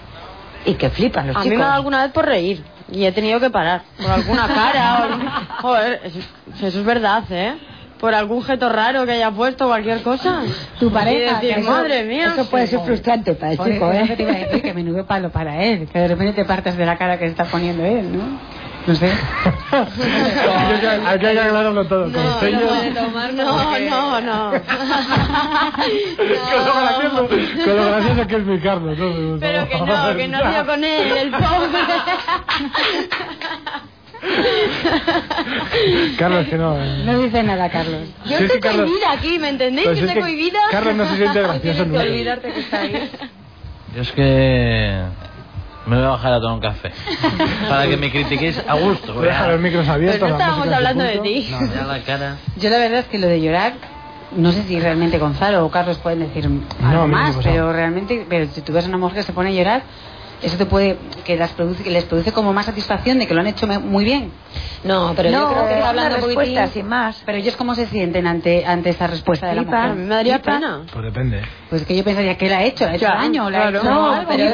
Y 0.66 0.74
que 0.74 0.90
flipan 0.90 1.28
los 1.28 1.36
A 1.36 1.38
mí 1.40 1.44
chicos. 1.44 1.58
me 1.58 1.62
ha 1.62 1.66
dado 1.68 1.78
alguna 1.78 2.02
vez 2.02 2.12
por 2.12 2.26
reír 2.26 2.64
y 2.90 3.04
he 3.04 3.12
tenido 3.12 3.38
que 3.38 3.50
parar 3.50 3.82
por 4.02 4.10
alguna 4.10 4.48
cara. 4.48 5.06
o 5.58 5.62
Joder, 5.62 6.00
eso, 6.04 6.18
eso 6.56 6.66
es 6.66 6.84
verdad, 6.84 7.22
¿eh? 7.30 7.56
Por 8.00 8.14
algún 8.14 8.42
gesto 8.44 8.68
raro 8.68 9.04
que 9.06 9.12
haya 9.12 9.30
puesto, 9.32 9.66
cualquier 9.66 10.02
cosa. 10.02 10.42
Tu 10.78 10.90
pareja, 10.92 11.16
Y 11.16 11.20
decir, 11.46 11.54
que 11.54 11.60
eso- 11.60 11.70
madre 11.70 12.04
mía. 12.04 12.32
Eso 12.34 12.48
puede 12.48 12.66
ser 12.68 12.80
frustrante 12.80 13.34
para 13.34 13.52
el 13.52 13.58
chico, 13.58 13.90
que 13.90 14.16
te 14.16 14.22
iba 14.22 14.32
a 14.32 14.38
¿eh? 14.38 14.44
decir, 14.46 14.62
que 14.62 14.74
menudo 14.74 15.04
palo 15.04 15.30
para 15.30 15.64
él. 15.64 15.88
Que 15.92 15.98
de 15.98 16.08
repente 16.08 16.32
te 16.34 16.44
partes 16.44 16.76
de 16.76 16.86
la 16.86 16.96
cara 16.96 17.18
que 17.18 17.24
se 17.24 17.30
está 17.32 17.44
poniendo 17.46 17.84
él, 17.84 18.16
¿no? 18.16 18.22
No 18.86 18.94
sé. 18.94 19.10
Hay 19.70 20.80
que- 20.80 20.88
hay 20.88 21.18
que 21.18 21.28
aclararlo 21.40 21.84
todo. 21.86 22.04
con 22.04 22.12
No, 22.12 22.22
no 22.22 22.38
puede 22.38 22.92
tomar, 22.94 23.32
no, 23.34 23.78
no, 23.80 24.20
no. 24.20 24.52
Con 26.16 26.64
lo 26.64 26.80
gracioso, 26.80 27.28
con 27.64 27.76
lo 27.76 27.84
gracioso 27.90 28.26
que 28.28 28.36
es 28.36 28.44
mi 28.46 28.58
Carlos. 28.60 28.96
¿no? 28.98 29.38
Pero 29.40 29.68
que 29.68 29.78
no, 29.80 30.16
que 30.16 30.28
no 30.28 30.38
dio 30.50 30.66
con 30.66 30.84
él, 30.84 31.16
el 31.18 31.30
pobre. 31.32 31.48
Carlos, 36.18 36.46
que 36.48 36.56
no. 36.56 36.76
eh. 36.82 37.02
No 37.04 37.18
dice 37.20 37.42
nada, 37.42 37.68
Carlos. 37.70 38.02
Yo 38.26 38.38
Sí, 38.38 38.44
estoy 38.44 38.60
Carlos. 38.60 38.86
cohibida 38.86 39.12
aquí, 39.12 39.38
¿me 39.38 39.48
entendéis? 39.50 39.86
Pues 39.88 39.98
es 39.98 40.04
estoy 40.04 40.20
cohibida. 40.22 40.58
Carlos 40.70 40.94
no 40.96 41.06
se 41.06 41.16
siente 41.16 41.40
gracioso 41.42 41.60
Tienes 41.62 41.78
que 41.82 41.86
nunca. 41.88 42.00
olvidarte 42.02 42.52
que 42.52 42.60
está 42.60 42.80
ahí. 42.80 43.10
Yo 43.94 44.02
es 44.02 44.12
que 44.12 45.00
me 45.86 45.96
voy 45.96 46.04
a 46.04 46.08
bajar 46.08 46.32
a 46.34 46.40
tomar 46.40 46.54
un 46.54 46.60
café. 46.60 46.92
Para 47.68 47.86
que 47.88 47.96
me 47.96 48.10
critiquéis 48.10 48.62
a 48.66 48.74
gusto. 48.74 49.14
Voy 49.14 49.26
a 49.26 49.30
dejar 49.30 49.50
los 49.52 49.60
micros 49.60 49.88
abiertos. 49.88 50.20
Pero 50.20 50.30
no 50.30 50.38
estábamos 50.38 50.68
hablando 50.74 51.04
de 51.04 51.18
ti. 51.18 51.48
No, 51.50 51.60
no. 51.60 51.74
Ya 51.74 51.84
la 51.84 52.00
cara. 52.00 52.36
Yo 52.56 52.70
la 52.70 52.78
verdad 52.78 53.00
es 53.00 53.06
que 53.06 53.18
lo 53.18 53.26
de 53.28 53.40
llorar, 53.40 53.74
no 54.36 54.52
sé 54.52 54.62
si 54.64 54.78
realmente 54.78 55.18
Gonzalo 55.18 55.64
o 55.64 55.70
Carlos 55.70 55.98
pueden 55.98 56.20
decir 56.20 56.44
algo 56.44 56.60
no 57.02 57.08
más, 57.08 57.36
pasa. 57.36 57.48
pero 57.50 57.72
realmente, 57.72 58.26
pero 58.28 58.46
si 58.52 58.60
tú 58.60 58.72
ves 58.72 58.84
a 58.84 58.88
una 58.88 58.98
mujer 58.98 59.18
que 59.18 59.22
se 59.22 59.32
pone 59.32 59.50
a 59.50 59.52
llorar, 59.52 59.82
eso 60.42 60.56
te 60.56 60.66
puede 60.66 60.96
que, 61.24 61.36
las 61.36 61.50
produce, 61.52 61.82
que 61.82 61.90
les 61.90 62.04
produce 62.04 62.32
como 62.32 62.52
más 62.52 62.66
satisfacción 62.66 63.18
de 63.18 63.26
que 63.26 63.34
lo 63.34 63.40
han 63.40 63.46
hecho 63.48 63.66
muy 63.66 64.04
bien. 64.04 64.30
No, 64.84 65.12
pero 65.16 65.30
yo 65.30 65.38
no, 65.40 65.48
creo 65.48 65.66
que 65.66 65.72
está 65.74 65.78
es 65.80 65.84
hablando 65.86 66.16
una 66.16 66.26
un 66.26 66.32
poquitín- 66.34 66.68
sin 66.72 66.86
más. 66.86 67.22
Pero 67.26 67.38
ellos 67.38 67.56
cómo 67.56 67.74
se 67.74 67.86
sienten 67.86 68.26
ante 68.26 68.64
ante 68.64 68.90
esta 68.90 69.06
respuesta 69.08 69.48
de 69.48 69.56
la 69.56 69.62
mujer. 69.62 69.94
Me 69.94 70.06
daría 70.06 70.40
pena. 70.40 70.82
Pues 70.92 71.04
depende. 71.04 71.42
Pues 71.68 71.84
que 71.84 71.96
yo 71.96 72.04
pensaría 72.04 72.36
que 72.36 72.48
la 72.48 72.58
ha 72.58 72.62
hecho, 72.64 72.84
le 72.84 72.90
ha 72.92 72.94
hecho 72.94 73.06
Claro, 73.06 73.20
daño, 73.22 73.46
ha 73.46 73.48
claro. 73.50 73.78
hecho 73.78 73.90
No, 73.90 74.10
algo, 74.12 74.30
pero 74.30 74.44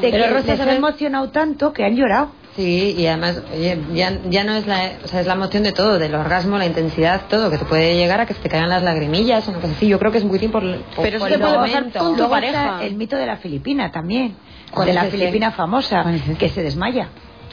Pero 0.00 0.24
que 0.24 0.30
Rosa 0.30 0.56
sabe- 0.56 0.70
ha 0.70 0.74
emocionado 0.76 1.28
tanto 1.30 1.72
que 1.72 1.84
han 1.84 1.94
llorado. 1.94 2.30
Sí, 2.56 2.94
y 2.96 3.06
además, 3.06 3.42
oye, 3.52 3.78
ya, 3.92 4.18
ya 4.30 4.42
no 4.42 4.54
es 4.54 4.66
la, 4.66 4.92
o 5.04 5.08
sea, 5.08 5.20
es 5.20 5.26
la 5.26 5.34
emoción 5.34 5.62
de 5.62 5.72
todo, 5.72 5.98
del 5.98 6.14
orgasmo, 6.14 6.56
la 6.56 6.64
intensidad, 6.64 7.20
todo, 7.28 7.50
que 7.50 7.58
te 7.58 7.66
puede 7.66 7.96
llegar 7.96 8.18
a 8.22 8.24
que 8.24 8.32
se 8.32 8.40
te 8.40 8.48
caigan 8.48 8.70
las 8.70 8.82
lagrimillas 8.82 9.46
o 9.46 9.50
una 9.50 9.60
cosa 9.60 9.74
así. 9.74 9.86
Yo 9.86 9.98
creo 9.98 10.10
que 10.10 10.16
es 10.18 10.24
muy 10.24 10.38
por, 10.48 10.62
por 10.62 11.04
Pero 11.04 11.18
eso 11.18 11.18
por 11.18 11.28
te 11.28 11.38
puede 11.38 11.54
pasar 11.54 11.68
momento. 11.82 11.98
con 11.98 12.12
tu 12.12 12.16
Luego 12.16 12.30
pareja. 12.30 12.64
está 12.76 12.84
el 12.86 12.94
mito 12.96 13.14
de 13.18 13.26
la 13.26 13.36
Filipina 13.36 13.92
también. 13.92 14.36
¿Cuál 14.70 14.86
de 14.86 14.90
es 14.92 14.94
la 14.96 15.02
ese? 15.06 15.10
Filipina 15.16 15.50
famosa, 15.52 16.04
que 16.38 16.48
se 16.48 16.62
desmaya. 16.62 17.08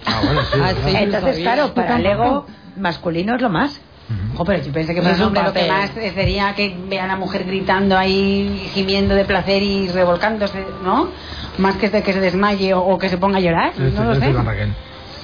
Ah, 0.05 0.21
bueno, 0.23 0.41
sí. 0.51 0.57
Ah. 0.61 0.99
Entonces, 1.01 1.37
claro, 1.39 1.73
para 1.73 1.97
el 1.97 2.05
ego 2.05 2.45
masculino 2.77 3.35
es 3.35 3.41
lo 3.41 3.49
más. 3.49 3.79
Pero 4.45 4.61
yo 4.63 4.73
pensé 4.73 4.93
que 4.93 5.01
para 5.01 5.13
es 5.13 5.19
un 5.19 5.27
hombre 5.27 5.43
lo 5.43 5.53
que 5.53 5.67
más 5.67 5.91
sería 6.13 6.53
que 6.55 6.75
vea 6.89 7.05
a 7.05 7.07
la 7.07 7.15
mujer 7.15 7.45
gritando 7.45 7.97
ahí, 7.97 8.69
gimiendo 8.73 9.15
de 9.15 9.25
placer 9.25 9.63
y 9.63 9.87
revolcándose, 9.87 10.63
¿no? 10.83 11.07
Más 11.57 11.75
que 11.77 11.89
de 11.89 12.01
que 12.03 12.13
se 12.13 12.19
desmaye 12.19 12.73
o, 12.73 12.81
o 12.81 12.97
que 12.97 13.09
se 13.09 13.17
ponga 13.17 13.37
a 13.37 13.41
llorar, 13.41 13.69
estoy- 13.69 13.91
no 13.91 14.03
lo 14.03 14.15
sé. 14.15 14.25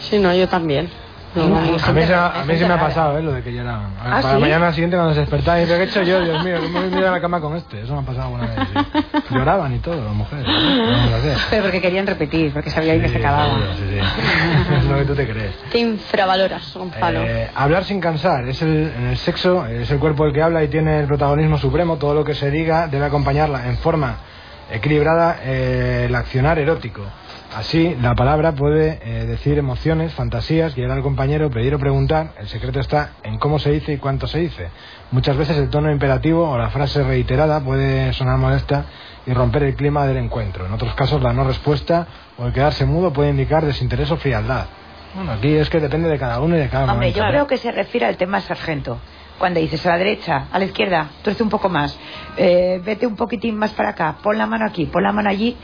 Sí, 0.01 0.19
no, 0.19 0.33
yo 0.33 0.47
también. 0.47 0.89
No, 1.35 1.43
Hay- 1.43 1.49
no, 1.49 1.59
hay 1.59 1.71
no. 1.71 1.77
A 1.85 1.91
mí, 1.91 2.01
se, 2.03 2.13
a 2.15 2.43
mí 2.47 2.55
se 2.57 2.65
me 2.67 2.73
ha 2.73 2.79
pasado, 2.79 3.17
¿eh? 3.17 3.21
Lo 3.21 3.31
de 3.33 3.43
que 3.43 3.53
lloraban. 3.53 3.93
A- 3.99 4.17
¿Ah, 4.17 4.21
Para 4.21 4.35
sí? 4.35 4.41
mañana 4.41 4.73
siguiente 4.73 4.97
cuando 4.97 5.13
se 5.13 5.19
despertaban 5.21 5.59
y 5.61 5.65
dice, 5.65 5.75
¿qué 5.77 5.83
he 5.83 5.85
hecho 5.85 6.01
yo? 6.03 6.21
Dios 6.21 6.43
mío, 6.43 6.57
¿cómo 6.61 6.79
me 6.81 6.87
he 6.87 6.99
ido 6.99 7.07
a 7.07 7.11
la 7.11 7.21
cama 7.21 7.39
con 7.39 7.55
este? 7.55 7.81
Eso 7.81 7.93
me 7.93 7.99
ha 7.99 8.03
pasado 8.03 8.25
alguna 8.35 8.47
vez. 8.47 8.67
sí. 8.73 9.05
Lloraban 9.35 9.75
y 9.75 9.79
todo, 9.79 10.03
las 10.03 10.13
mujeres. 10.13 10.45
No 10.47 11.09
lo 11.11 11.21
sé. 11.21 11.35
Pero 11.51 11.63
porque 11.63 11.81
querían 11.81 12.07
repetir, 12.07 12.51
porque 12.51 12.69
sabían 12.71 12.99
que 13.01 13.09
se 13.09 13.17
acababa. 13.17 13.59
Sí, 13.77 13.83
sí, 13.89 13.99
sí. 13.99 14.73
Es 14.79 14.83
lo 14.85 14.97
que 14.97 15.05
tú 15.05 15.15
te 15.15 15.27
crees. 15.27 15.55
Te 15.71 15.79
infravaloras, 15.79 16.73
Gonzalo. 16.73 17.21
Eh, 17.21 17.49
hablar 17.55 17.83
sin 17.83 17.99
cansar. 18.01 18.47
Es 18.47 18.61
el, 18.61 18.91
en 18.97 19.07
el 19.07 19.17
sexo 19.17 19.65
es 19.67 19.89
el 19.91 19.99
cuerpo 19.99 20.25
el 20.25 20.33
que 20.33 20.41
habla 20.41 20.63
y 20.63 20.67
tiene 20.67 20.99
el 21.01 21.05
protagonismo 21.07 21.57
supremo. 21.57 21.97
Todo 21.97 22.13
lo 22.15 22.23
que 22.23 22.33
se 22.33 22.49
diga 22.49 22.87
debe 22.87 23.05
acompañarla 23.05 23.67
en 23.67 23.77
forma 23.77 24.15
equilibrada 24.71 25.37
eh, 25.43 26.05
el 26.07 26.15
accionar 26.15 26.57
erótico. 26.59 27.01
Así, 27.55 27.95
la 27.99 28.13
palabra 28.13 28.51
puede 28.51 28.99
eh, 29.03 29.25
decir 29.25 29.57
emociones, 29.57 30.13
fantasías, 30.13 30.75
guiar 30.75 30.91
al 30.91 31.01
compañero, 31.01 31.49
pedir 31.49 31.73
o 31.73 31.79
preguntar. 31.79 32.33
El 32.39 32.47
secreto 32.47 32.79
está 32.79 33.13
en 33.23 33.39
cómo 33.39 33.57
se 33.57 33.71
dice 33.71 33.93
y 33.93 33.97
cuánto 33.97 34.27
se 34.27 34.39
dice. 34.39 34.69
Muchas 35.11 35.35
veces 35.35 35.57
el 35.57 35.69
tono 35.69 35.91
imperativo 35.91 36.47
o 36.47 36.57
la 36.59 36.69
frase 36.69 37.03
reiterada 37.03 37.59
puede 37.61 38.13
sonar 38.13 38.37
molesta 38.37 38.85
y 39.25 39.33
romper 39.33 39.63
el 39.63 39.75
clima 39.75 40.05
del 40.05 40.17
encuentro. 40.17 40.67
En 40.67 40.73
otros 40.73 40.93
casos, 40.93 41.23
la 41.23 41.33
no 41.33 41.43
respuesta 41.43 42.05
o 42.37 42.45
el 42.45 42.53
quedarse 42.53 42.85
mudo 42.85 43.11
puede 43.11 43.31
indicar 43.31 43.65
desinterés 43.65 44.11
o 44.11 44.17
frialdad. 44.17 44.65
Bueno, 45.15 45.31
aquí 45.31 45.55
es 45.55 45.71
que 45.71 45.79
depende 45.79 46.07
de 46.07 46.19
cada 46.19 46.39
uno 46.41 46.55
y 46.55 46.59
de 46.59 46.69
cada 46.69 46.83
Hombre, 46.83 46.97
momento. 47.07 47.19
yo 47.19 47.25
creo 47.27 47.47
que 47.47 47.57
se 47.57 47.71
refiere 47.71 48.05
al 48.05 48.15
tema 48.17 48.41
sargento. 48.41 48.99
Cuando 49.39 49.59
dices 49.59 49.83
a 49.87 49.91
la 49.91 49.97
derecha, 49.97 50.47
a 50.51 50.59
la 50.59 50.65
izquierda, 50.65 51.07
tuerce 51.23 51.41
un 51.41 51.49
poco 51.49 51.67
más, 51.69 51.97
eh, 52.37 52.79
vete 52.85 53.07
un 53.07 53.15
poquitín 53.15 53.57
más 53.57 53.71
para 53.71 53.89
acá, 53.89 54.17
pon 54.21 54.37
la 54.37 54.45
mano 54.45 54.65
aquí, 54.67 54.85
pon 54.85 55.01
la 55.01 55.11
mano 55.11 55.29
allí. 55.29 55.57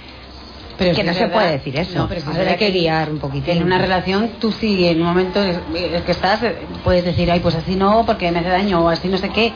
Pero 0.78 0.92
que 0.92 1.02
sí 1.02 1.04
no 1.06 1.12
es 1.12 1.18
se 1.18 1.24
verdad. 1.26 1.36
puede 1.40 1.52
decir 1.54 1.78
eso. 1.78 1.98
No, 2.00 2.08
pero 2.10 2.22
sí 2.22 2.28
A 2.28 2.32
es 2.32 2.38
ver, 2.38 2.46
verdad 2.48 2.62
hay 2.62 2.72
que 2.72 2.80
guiar 2.80 3.10
un 3.10 3.20
poquitín. 3.20 3.58
En 3.58 3.64
una 3.64 3.78
relación, 3.78 4.30
tú 4.40 4.52
sí, 4.52 4.88
en 4.88 5.00
un 5.02 5.08
momento 5.08 5.42
en 5.42 5.62
el 5.76 6.04
que 6.04 6.12
estás, 6.12 6.44
eh, 6.44 6.58
puedes 6.84 7.06
decir, 7.06 7.32
ay, 7.32 7.40
pues 7.40 7.56
así 7.56 7.76
no, 7.76 8.06
porque 8.06 8.32
me 8.32 8.40
hace 8.40 8.50
daño, 8.50 8.82
o 8.84 8.90
así 8.90 9.08
no 9.08 9.18
sé 9.18 9.30
qué. 9.30 9.54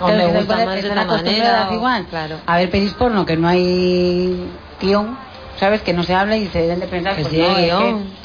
O 0.00 0.06
Claro, 0.06 0.16
me 0.26 0.32
que 0.32 0.38
gusta 0.38 0.64
más 0.64 0.82
de 0.82 0.90
acostumbradas 0.90 1.22
manera, 1.22 1.68
o- 1.70 1.74
igual. 1.74 2.06
claro. 2.08 2.36
A 2.46 2.56
ver, 2.58 2.70
pelis 2.70 2.92
porno, 2.94 3.24
que 3.26 3.36
no 3.36 3.46
hay 3.48 4.48
guion, 4.80 5.16
¿sabes? 5.60 5.82
Que 5.82 5.92
no 5.92 6.02
se 6.02 6.14
habla 6.14 6.36
y 6.36 6.48
se 6.48 6.62
deben 6.62 6.80
de 6.80 6.86
pensar, 6.88 7.14
Que 7.16 7.22
pues 7.22 7.32
sí 7.34 7.40
no, 7.40 7.56
es 7.58 7.64
guion. 7.66 8.02
que- 8.04 8.24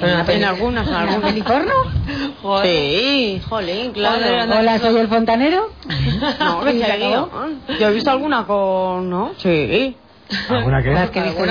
Pero 0.00 0.12
una 0.14 0.32
en 0.32 0.44
algunas, 0.44 0.88
en 0.88 0.94
¿Una? 0.94 1.72
Sí, 2.62 3.40
jolín, 3.48 3.92
claro. 3.92 4.58
Hola, 4.58 4.78
soy 4.78 4.96
el 4.96 5.08
fontanero. 5.08 5.70
No, 6.40 6.60
que 6.62 6.72
¿Y 6.76 6.82
se. 6.82 7.30
Yo 7.78 7.88
he 7.88 7.92
visto 7.92 8.10
alguna 8.10 8.44
con... 8.46 9.08
¿No? 9.10 9.32
Sí. 9.38 9.96
¿Alguna 10.48 10.82
qué? 10.82 10.90
Las 10.90 11.10
que 11.10 11.18
he 11.20 11.22
visto 11.24 11.44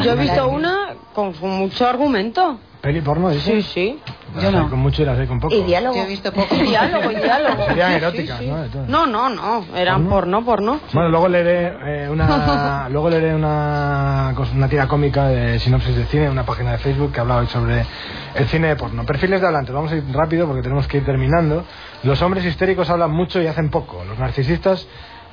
yo. 0.00 0.12
He 0.12 0.16
visto 0.16 0.48
una 0.48 0.88
con, 1.14 1.32
con 1.34 1.50
mucho 1.50 1.86
argumento. 1.86 2.58
¿Peli 2.80 3.00
porno, 3.00 3.30
Sí, 3.30 3.36
dices? 3.36 3.64
sí. 3.66 3.98
Las 4.34 4.44
Yo 4.44 4.50
no. 4.50 4.68
con 4.68 4.78
mucho 4.80 5.00
y 5.00 5.04
las 5.06 5.18
hay 5.18 5.26
con 5.26 5.40
poco. 5.40 5.54
Y 5.54 5.62
diálogo. 5.62 5.94
Yo 5.96 6.02
he 6.02 6.06
visto 6.06 6.30
poco. 6.34 6.54
diálogo, 6.54 7.10
y 7.12 7.14
diálogo. 7.14 7.64
Serían 7.68 7.90
Sí, 7.92 7.96
eróticas, 7.96 8.38
sí, 8.40 8.44
sí. 8.44 8.78
¿no? 8.88 9.06
No, 9.06 9.30
no, 9.30 9.30
no. 9.30 9.76
Eran 9.76 10.06
porno, 10.06 10.44
porno. 10.44 10.80
Bueno, 10.92 11.08
luego 11.08 11.28
leeré 11.28 12.04
eh, 12.04 12.08
una 12.10 12.88
luego 12.90 13.08
leeré 13.08 13.34
una 13.34 14.34
una 14.54 14.68
tira 14.68 14.86
cómica 14.88 15.28
de 15.28 15.58
sinopsis 15.60 15.96
de 15.96 16.04
cine, 16.06 16.28
una 16.28 16.44
página 16.44 16.72
de 16.72 16.78
Facebook 16.78 17.12
que 17.12 17.20
hablaba 17.20 17.40
hoy 17.40 17.46
sobre 17.46 17.86
el 18.34 18.46
cine 18.48 18.68
de 18.68 18.76
porno. 18.76 19.06
Perfiles 19.06 19.40
de 19.40 19.46
hablantes, 19.46 19.74
vamos 19.74 19.90
a 19.92 19.96
ir 19.96 20.04
rápido 20.12 20.46
porque 20.46 20.62
tenemos 20.62 20.86
que 20.86 20.98
ir 20.98 21.04
terminando. 21.06 21.64
Los 22.02 22.20
hombres 22.20 22.44
histéricos 22.44 22.90
hablan 22.90 23.12
mucho 23.12 23.40
y 23.40 23.46
hacen 23.46 23.70
poco. 23.70 24.04
Los 24.04 24.18
narcisistas 24.18 24.86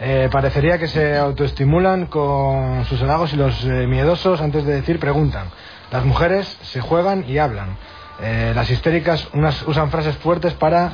eh, 0.03 0.29
parecería 0.31 0.79
que 0.79 0.87
se 0.87 1.15
autoestimulan 1.15 2.07
con 2.07 2.83
sus 2.85 2.99
halagos 3.03 3.33
y 3.33 3.35
los 3.35 3.63
eh, 3.65 3.85
miedosos 3.85 4.41
antes 4.41 4.65
de 4.65 4.73
decir 4.73 4.99
preguntan. 4.99 5.45
Las 5.91 6.03
mujeres 6.05 6.57
se 6.63 6.81
juegan 6.81 7.23
y 7.27 7.37
hablan. 7.37 7.77
Eh, 8.19 8.51
las 8.55 8.71
histéricas 8.71 9.29
unas 9.33 9.61
usan 9.67 9.91
frases 9.91 10.17
fuertes 10.17 10.55
para 10.55 10.93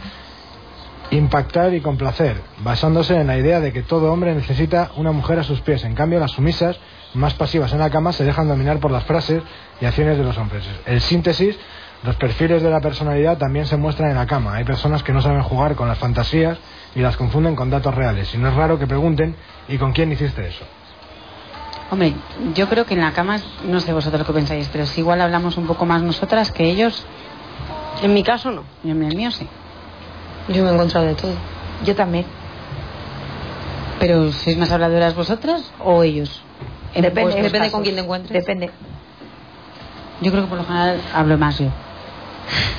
impactar 1.11 1.73
y 1.73 1.79
complacer, 1.79 2.41
basándose 2.57 3.15
en 3.15 3.27
la 3.27 3.37
idea 3.37 3.61
de 3.61 3.71
que 3.71 3.81
todo 3.81 4.11
hombre 4.11 4.35
necesita 4.35 4.91
una 4.97 5.13
mujer 5.13 5.39
a 5.39 5.43
sus 5.43 5.61
pies. 5.61 5.85
En 5.85 5.95
cambio, 5.95 6.19
las 6.19 6.31
sumisas, 6.31 6.77
más 7.13 7.33
pasivas 7.33 7.71
en 7.71 7.79
la 7.79 7.89
cama, 7.89 8.11
se 8.11 8.25
dejan 8.25 8.49
dominar 8.49 8.79
por 8.81 8.91
las 8.91 9.05
frases 9.05 9.41
y 9.79 9.85
acciones 9.85 10.17
de 10.17 10.25
los 10.25 10.37
hombres. 10.37 10.65
El 10.85 10.99
síntesis, 10.99 11.57
los 12.03 12.17
perfiles 12.17 12.61
de 12.61 12.69
la 12.69 12.81
personalidad 12.81 13.37
también 13.37 13.67
se 13.67 13.77
muestran 13.77 14.09
en 14.09 14.17
la 14.17 14.25
cama. 14.25 14.55
Hay 14.55 14.65
personas 14.65 15.01
que 15.01 15.13
no 15.13 15.21
saben 15.21 15.43
jugar 15.43 15.75
con 15.75 15.87
las 15.87 15.97
fantasías 15.97 16.57
y 16.95 16.99
las 17.01 17.15
confunden 17.17 17.55
con 17.55 17.69
datos 17.69 17.93
reales. 17.93 18.33
Y 18.33 18.37
no 18.37 18.49
es 18.49 18.55
raro 18.55 18.77
que 18.79 18.87
pregunten, 18.87 19.35
¿y 19.67 19.77
con 19.77 19.93
quién 19.93 20.11
hiciste 20.11 20.47
eso? 20.47 20.65
Hombre, 21.89 22.13
yo 22.53 22.67
creo 22.67 22.85
que 22.85 22.95
en 22.95 23.01
la 23.01 23.13
cama, 23.13 23.39
no 23.65 23.79
sé 23.79 23.93
vosotros 23.93 24.25
qué 24.27 24.33
pensáis, 24.33 24.67
pero 24.71 24.85
si 24.85 25.01
igual 25.01 25.21
hablamos 25.21 25.55
un 25.57 25.67
poco 25.67 25.85
más 25.85 26.01
nosotras 26.01 26.51
que 26.51 26.65
ellos, 26.69 27.05
En 28.03 28.13
mi 28.13 28.23
caso 28.23 28.51
no. 28.51 28.63
y 28.83 28.91
en 28.91 29.01
el 29.03 29.15
mío 29.15 29.31
sí. 29.31 29.47
Yo 30.49 30.63
me 30.63 30.69
he 30.69 30.73
encontrado 30.73 31.05
de 31.07 31.15
todo. 31.15 31.33
Yo 31.85 31.95
también. 31.95 32.25
Pero 33.99 34.31
¿sois 34.31 34.57
más 34.57 34.71
habladoras 34.71 35.15
vosotras 35.15 35.71
o 35.83 36.03
ellos? 36.03 36.41
En 36.93 37.01
Depende, 37.01 37.35
Depende 37.35 37.57
casos. 37.59 37.71
con 37.73 37.83
quién 37.83 37.95
te 37.95 38.01
encuentres. 38.01 38.39
Depende. 38.45 38.69
Yo 40.21 40.31
creo 40.31 40.43
que 40.43 40.49
por 40.49 40.57
lo 40.59 40.65
general 40.65 41.01
hablo 41.13 41.37
más 41.37 41.57
yo. 41.59 41.67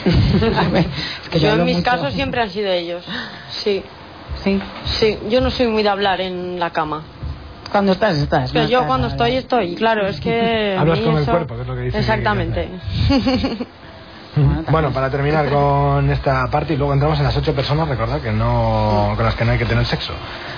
A 0.58 0.68
ver, 0.68 0.86
es 1.24 1.28
que 1.28 1.40
yo 1.40 1.52
en 1.54 1.64
mis 1.64 1.78
mucho. 1.78 1.90
casos 1.90 2.12
siempre 2.14 2.40
han 2.42 2.50
sido 2.50 2.70
ellos. 2.70 3.04
Sí, 3.50 3.82
Sí, 4.44 4.60
sí. 4.84 5.18
Yo 5.28 5.40
no 5.40 5.50
soy 5.50 5.66
muy 5.68 5.82
de 5.82 5.88
hablar 5.88 6.20
en 6.20 6.58
la 6.60 6.70
cama. 6.70 7.02
cuando 7.70 7.92
estás, 7.92 8.16
estás. 8.16 8.54
No 8.54 8.60
yo 8.62 8.66
estás, 8.66 8.86
cuando 8.86 9.08
estoy, 9.08 9.36
estoy. 9.36 9.74
Claro, 9.74 10.06
es 10.06 10.20
que. 10.20 10.76
Hablas 10.78 11.00
con 11.00 11.16
el 11.16 11.22
eso- 11.22 11.30
cuerpo, 11.32 11.54
que 11.56 11.62
es 11.62 11.66
lo 11.68 11.74
que 11.74 11.80
dice 11.82 11.98
Exactamente. 11.98 12.68
Bueno, 14.70 14.90
para 14.90 15.10
terminar 15.10 15.48
con 15.48 16.10
esta 16.10 16.46
parte 16.50 16.74
y 16.74 16.76
luego 16.76 16.92
entramos 16.92 17.18
en 17.18 17.24
las 17.24 17.36
ocho 17.36 17.54
personas, 17.54 17.88
recordad 17.88 18.20
que 18.20 18.32
no 18.32 19.14
con 19.16 19.24
las 19.24 19.34
que 19.34 19.44
no 19.44 19.52
hay 19.52 19.58
que 19.58 19.64
tener 19.64 19.84
sexo. 19.86 20.12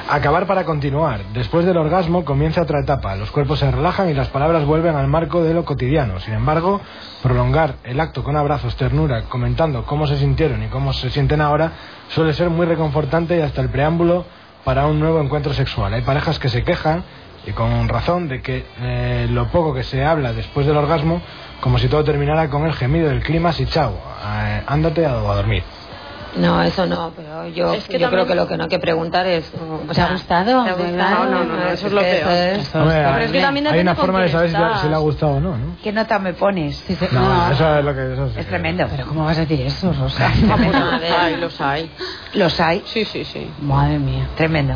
Acabar 0.08 0.46
para 0.46 0.64
continuar. 0.64 1.20
Después 1.32 1.64
del 1.64 1.76
orgasmo 1.76 2.24
comienza 2.24 2.62
otra 2.62 2.80
etapa. 2.80 3.14
Los 3.16 3.30
cuerpos 3.30 3.60
se 3.60 3.70
relajan 3.70 4.08
y 4.10 4.14
las 4.14 4.28
palabras 4.28 4.64
vuelven 4.64 4.96
al 4.96 5.06
marco 5.06 5.42
de 5.42 5.54
lo 5.54 5.64
cotidiano. 5.64 6.20
Sin 6.20 6.34
embargo, 6.34 6.80
prolongar 7.22 7.76
el 7.84 8.00
acto 8.00 8.24
con 8.24 8.36
abrazos, 8.36 8.76
ternura, 8.76 9.22
comentando 9.28 9.84
cómo 9.84 10.06
se 10.06 10.16
sintieron 10.16 10.62
y 10.62 10.66
cómo 10.66 10.92
se 10.92 11.10
sienten 11.10 11.40
ahora, 11.40 11.72
suele 12.08 12.32
ser 12.34 12.50
muy 12.50 12.66
reconfortante 12.66 13.36
y 13.36 13.40
hasta 13.40 13.60
el 13.60 13.68
preámbulo 13.68 14.24
para 14.64 14.86
un 14.86 15.00
nuevo 15.00 15.20
encuentro 15.20 15.54
sexual. 15.54 15.94
Hay 15.94 16.02
parejas 16.02 16.38
que 16.38 16.48
se 16.48 16.64
quejan 16.64 17.04
y 17.46 17.52
con 17.52 17.88
razón 17.88 18.28
de 18.28 18.42
que 18.42 18.66
eh, 18.80 19.26
lo 19.30 19.48
poco 19.48 19.72
que 19.72 19.82
se 19.82 20.04
habla 20.04 20.32
después 20.32 20.66
del 20.66 20.76
orgasmo, 20.76 21.22
como 21.60 21.78
si 21.78 21.88
todo 21.88 22.02
terminara 22.04 22.48
con 22.48 22.66
el 22.66 22.72
gemido 22.74 23.08
del 23.08 23.22
clima 23.22 23.52
y 23.58 23.66
chao, 23.66 23.92
eh, 24.24 24.62
ándate 24.66 25.04
a, 25.06 25.10
a 25.10 25.34
dormir. 25.36 25.62
No, 26.36 26.62
eso 26.62 26.86
no, 26.86 27.12
pero 27.16 27.48
yo, 27.48 27.72
Es 27.74 27.88
que 27.88 27.98
yo 27.98 28.08
creo 28.08 28.24
que 28.24 28.36
lo 28.36 28.46
que 28.46 28.56
no 28.56 28.62
hay 28.62 28.68
que 28.68 28.78
preguntar 28.78 29.26
es... 29.26 29.50
o 29.60 29.92
¿Te 29.92 30.00
ha 30.00 30.12
gustado? 30.12 30.62
¿te 30.62 30.70
ha 30.70 30.76
¿De 30.76 30.84
gustado? 30.84 30.92
verdad? 30.92 31.28
No, 31.28 31.44
no, 31.44 31.56
no, 31.56 31.68
eso 31.70 31.88
es 31.88 31.92
lo 31.92 32.00
que 32.02 32.06
peor. 32.06 32.30
es- 32.30 32.74
Hombre, 32.76 32.94
Pero 32.98 33.08
hay, 33.14 33.24
es 33.24 33.32
que 33.32 33.40
también 33.40 33.66
hay 33.66 33.72
depende 33.72 33.90
una 33.90 34.00
forma 34.00 34.20
de 34.22 34.28
saber 34.28 34.50
si, 34.50 34.56
le- 34.56 34.62
estás. 34.62 34.80
si 34.80 34.88
le 34.88 34.94
ha 34.94 34.98
gustado 34.98 35.32
o 35.32 35.40
no, 35.40 35.58
¿no? 35.58 35.76
¿Qué 35.82 35.90
nota 35.90 36.20
me 36.20 36.32
pones? 36.34 36.84
No, 37.10 37.20
No, 37.20 37.50
eso 37.50 37.78
es 37.78 37.84
lo 37.84 37.94
que... 37.96 38.12
Eso 38.12 38.26
sí 38.28 38.34
Es 38.38 38.44
que- 38.46 38.50
tremendo. 38.50 38.86
Pero 38.88 39.06
¿cómo 39.08 39.24
vas 39.24 39.38
a 39.38 39.40
decir 39.40 39.60
eso, 39.66 39.92
Rosa? 39.92 40.30
Los 40.46 40.60
hay, 41.10 41.36
los 41.36 41.60
hay. 41.60 41.90
Los 42.34 42.60
hay. 42.60 42.82
Sí, 42.86 43.04
sí, 43.04 43.24
sí. 43.24 43.50
Madre 43.60 43.98
mía. 43.98 44.28
Tremendo. 44.36 44.74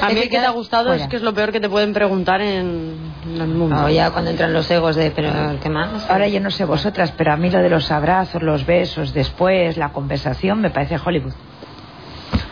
A 0.00 0.08
mí 0.08 0.20
el 0.20 0.28
que 0.28 0.38
te 0.38 0.46
ha 0.46 0.50
gustado 0.50 0.86
fuera. 0.86 1.02
es 1.02 1.08
que 1.08 1.16
es 1.16 1.22
lo 1.22 1.34
peor 1.34 1.52
que 1.52 1.60
te 1.60 1.68
pueden 1.68 1.92
preguntar 1.92 2.40
en, 2.40 2.96
en 3.26 3.40
el 3.40 3.48
mundo. 3.48 3.76
No, 3.76 3.88
ya 3.88 4.10
cuando 4.10 4.30
entran 4.30 4.52
los 4.52 4.70
egos 4.70 4.96
de, 4.96 5.10
pero 5.10 5.30
¿qué 5.62 5.68
más? 5.68 6.08
Ahora 6.10 6.28
yo 6.28 6.40
no 6.40 6.50
sé 6.50 6.64
vosotras, 6.64 7.12
pero 7.16 7.32
a 7.32 7.36
mí 7.36 7.50
lo 7.50 7.60
de 7.60 7.68
los 7.68 7.90
abrazos, 7.90 8.42
los 8.42 8.66
besos, 8.66 9.12
después, 9.12 9.76
la 9.76 9.92
conversación, 9.92 10.60
me 10.60 10.70
parece 10.70 10.96
Hollywood. 11.02 11.32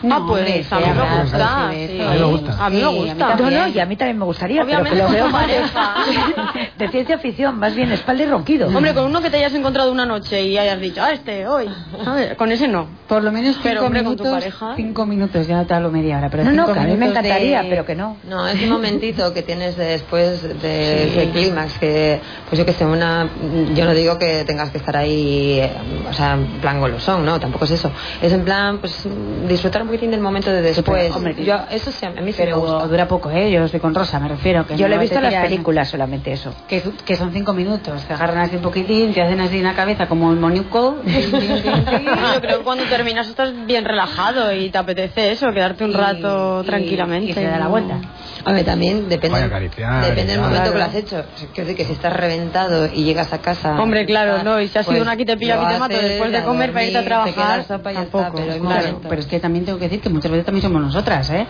Ah, 0.09 0.23
pues 0.27 0.71
a 0.71 0.79
mí 0.79 0.85
me 0.85 1.21
gusta. 1.21 1.71
sí. 1.71 2.01
A 2.01 2.09
mí 2.11 2.19
me 2.19 2.25
gusta. 2.25 2.65
A 2.65 2.69
mí 2.69 2.75
me 2.77 2.81
Sí, 2.89 2.95
gusta. 2.95 3.35
No, 3.35 3.51
no, 3.51 3.67
y 3.67 3.79
a 3.79 3.85
mí 3.85 3.95
también 3.95 4.17
me 4.19 4.25
gustaría, 4.25 4.63
Obviamente 4.63 4.91
pero 4.91 5.07
que 5.07 5.13
lo 5.17 5.19
veo 5.23 5.29
más 5.31 5.43
pareja. 5.43 5.95
de 6.77 6.87
ciencia 6.89 7.17
ficción, 7.19 7.59
más 7.59 7.75
bien 7.75 7.91
espalda 7.91 8.23
y 8.23 8.25
ronquido. 8.27 8.67
Hombre, 8.67 8.93
con 8.93 9.05
uno 9.05 9.21
que 9.21 9.29
te 9.29 9.37
hayas 9.37 9.53
encontrado 9.53 9.91
una 9.91 10.05
noche 10.05 10.41
y 10.43 10.57
hayas 10.57 10.79
dicho, 10.79 11.01
ah, 11.03 11.11
este, 11.11 11.47
hoy. 11.47 11.69
¿sabes? 12.03 12.35
Con 12.35 12.51
ese 12.51 12.67
no. 12.67 12.87
Por 13.07 13.23
lo 13.23 13.31
menos 13.31 13.55
cinco 13.55 13.61
Pero, 13.63 13.85
hombre, 13.85 14.03
con 14.03 14.15
tu 14.15 14.23
minutos. 14.23 14.43
pareja. 14.43 14.73
Cinco 14.75 15.05
minutos, 15.05 15.47
ya 15.47 15.57
no 15.57 15.65
te 15.65 15.73
hablo 15.73 15.91
media 15.91 16.17
hora. 16.17 16.29
Pero 16.29 16.43
no, 16.45 16.51
no, 16.51 16.73
que 16.73 16.79
a 16.79 16.83
mí 16.83 16.91
me 16.91 16.97
minutos 16.97 17.23
de- 17.23 17.29
encantaría, 17.29 17.65
pero 17.69 17.85
que 17.85 17.95
no. 17.95 18.17
No, 18.27 18.47
es 18.47 18.61
un 18.63 18.69
momentito 18.69 19.33
que 19.33 19.41
tienes 19.43 19.75
después 19.77 20.41
de 20.61 21.07
ese 21.07 21.29
clímax 21.31 21.77
que, 21.79 22.19
pues 22.49 22.57
yo 22.59 22.65
que 22.65 22.73
sé, 22.73 22.85
una, 22.85 23.29
yo 23.75 23.85
no 23.85 23.93
digo 23.93 24.17
que 24.17 24.43
tengas 24.45 24.69
que 24.71 24.77
estar 24.77 24.95
ahí, 24.97 25.59
eh, 25.59 25.71
o 26.09 26.13
sea, 26.13 26.33
en 26.33 26.45
plan 26.61 26.79
golosón, 26.79 27.25
no, 27.25 27.39
tampoco 27.39 27.65
es 27.65 27.71
eso. 27.71 27.91
Es 28.21 28.31
en 28.33 28.43
plan, 28.43 28.79
pues 28.79 29.07
disfrutar 29.47 29.81
un 29.83 29.90
poquitín 29.91 30.11
del 30.11 30.21
momento 30.21 30.49
de 30.51 30.61
después. 30.61 31.13
hombre, 31.15 31.35
yo, 31.43 31.59
eso 31.69 31.91
sí, 31.91 32.05
a 32.05 32.11
mí 32.11 32.31
sí 32.31 32.37
Pero 32.37 32.57
me 32.57 32.61
gusta. 32.67 32.87
dura 32.87 33.07
poco, 33.07 33.29
¿eh? 33.29 33.51
Yo 33.51 33.63
estoy 33.65 33.79
con 33.79 33.93
Rosa, 33.93 34.19
me 34.19 34.29
refiero. 34.29 34.65
Que 34.65 34.75
Yo 34.77 34.87
no 34.87 34.89
lo 34.89 34.95
he 34.95 34.99
visto 35.03 35.17
en 35.17 35.23
las 35.23 35.35
películas 35.43 35.89
solamente 35.89 36.31
eso. 36.31 36.53
Que, 36.67 36.81
que 37.05 37.15
son 37.15 37.31
cinco 37.33 37.53
minutos, 37.53 38.03
te 38.05 38.13
agarran 38.13 38.39
así 38.39 38.55
un 38.55 38.61
poquitín, 38.61 39.13
te 39.13 39.21
hacen 39.21 39.39
así 39.41 39.57
en 39.57 39.63
la 39.63 39.73
cabeza 39.73 40.07
como 40.07 40.31
el 40.31 40.39
moniuco. 40.39 40.97
Yo 41.05 42.41
creo 42.41 42.57
que 42.59 42.63
cuando 42.63 42.83
terminas 42.85 43.27
estás 43.27 43.53
bien 43.65 43.85
relajado 43.85 44.53
y 44.53 44.69
te 44.69 44.77
apetece 44.77 45.31
eso, 45.31 45.51
quedarte 45.53 45.83
un 45.83 45.91
Y- 45.91 45.93
rato 45.93 46.63
tranquilamente. 46.63 47.31
y 47.31 47.33
se 47.33 47.43
da 47.43 47.57
la 47.59 47.67
vuelta. 47.67 47.97
A 48.43 48.51
ver, 48.53 48.65
también 48.65 49.09
depende, 49.09 49.33
Vaya 49.33 49.45
acariciar, 49.45 50.05
depende 50.05 50.33
del 50.33 50.41
momento 50.41 50.71
que 50.71 50.77
lo 50.77 50.83
has 50.83 50.95
hecho. 50.95 51.25
Quiero 51.53 51.69
decir 51.69 51.75
que 51.75 51.85
si 51.85 51.93
estás 51.93 52.13
reventado 52.13 52.87
y 52.87 53.03
llegas 53.03 53.33
a 53.33 53.39
casa. 53.39 53.79
Hombre, 53.79 54.05
claro, 54.05 54.43
no, 54.43 54.59
y 54.59 54.67
si 54.67 54.77
has 54.77 54.85
sido 54.85 54.93
pues 54.93 55.01
una 55.01 55.11
aquí 55.11 55.25
te 55.25 55.37
pilla, 55.37 55.61
aquí 55.61 55.73
te 55.73 55.79
mato 55.79 55.97
después 55.97 56.31
de 56.31 56.43
comer 56.43 56.71
para 56.71 56.85
irte 56.85 56.97
a 56.97 57.01
dormir, 57.01 57.33
trabajar, 57.33 57.65
sopa 57.65 57.91
y 57.91 57.97
está, 57.97 58.11
tampoco, 58.23 58.43
pero 58.45 58.61
claro. 58.63 59.01
Pero 59.07 59.21
es 59.21 59.27
que 59.27 59.39
también 59.39 59.65
tengo 59.65 59.77
que 59.77 59.85
decir 59.85 60.01
que 60.01 60.09
muchas 60.09 60.31
veces 60.31 60.45
también 60.45 60.63
somos 60.63 60.81
nosotras, 60.81 61.29
¿eh? 61.29 61.45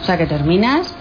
O 0.00 0.04
sea, 0.04 0.16
que 0.16 0.26
terminas 0.26 0.94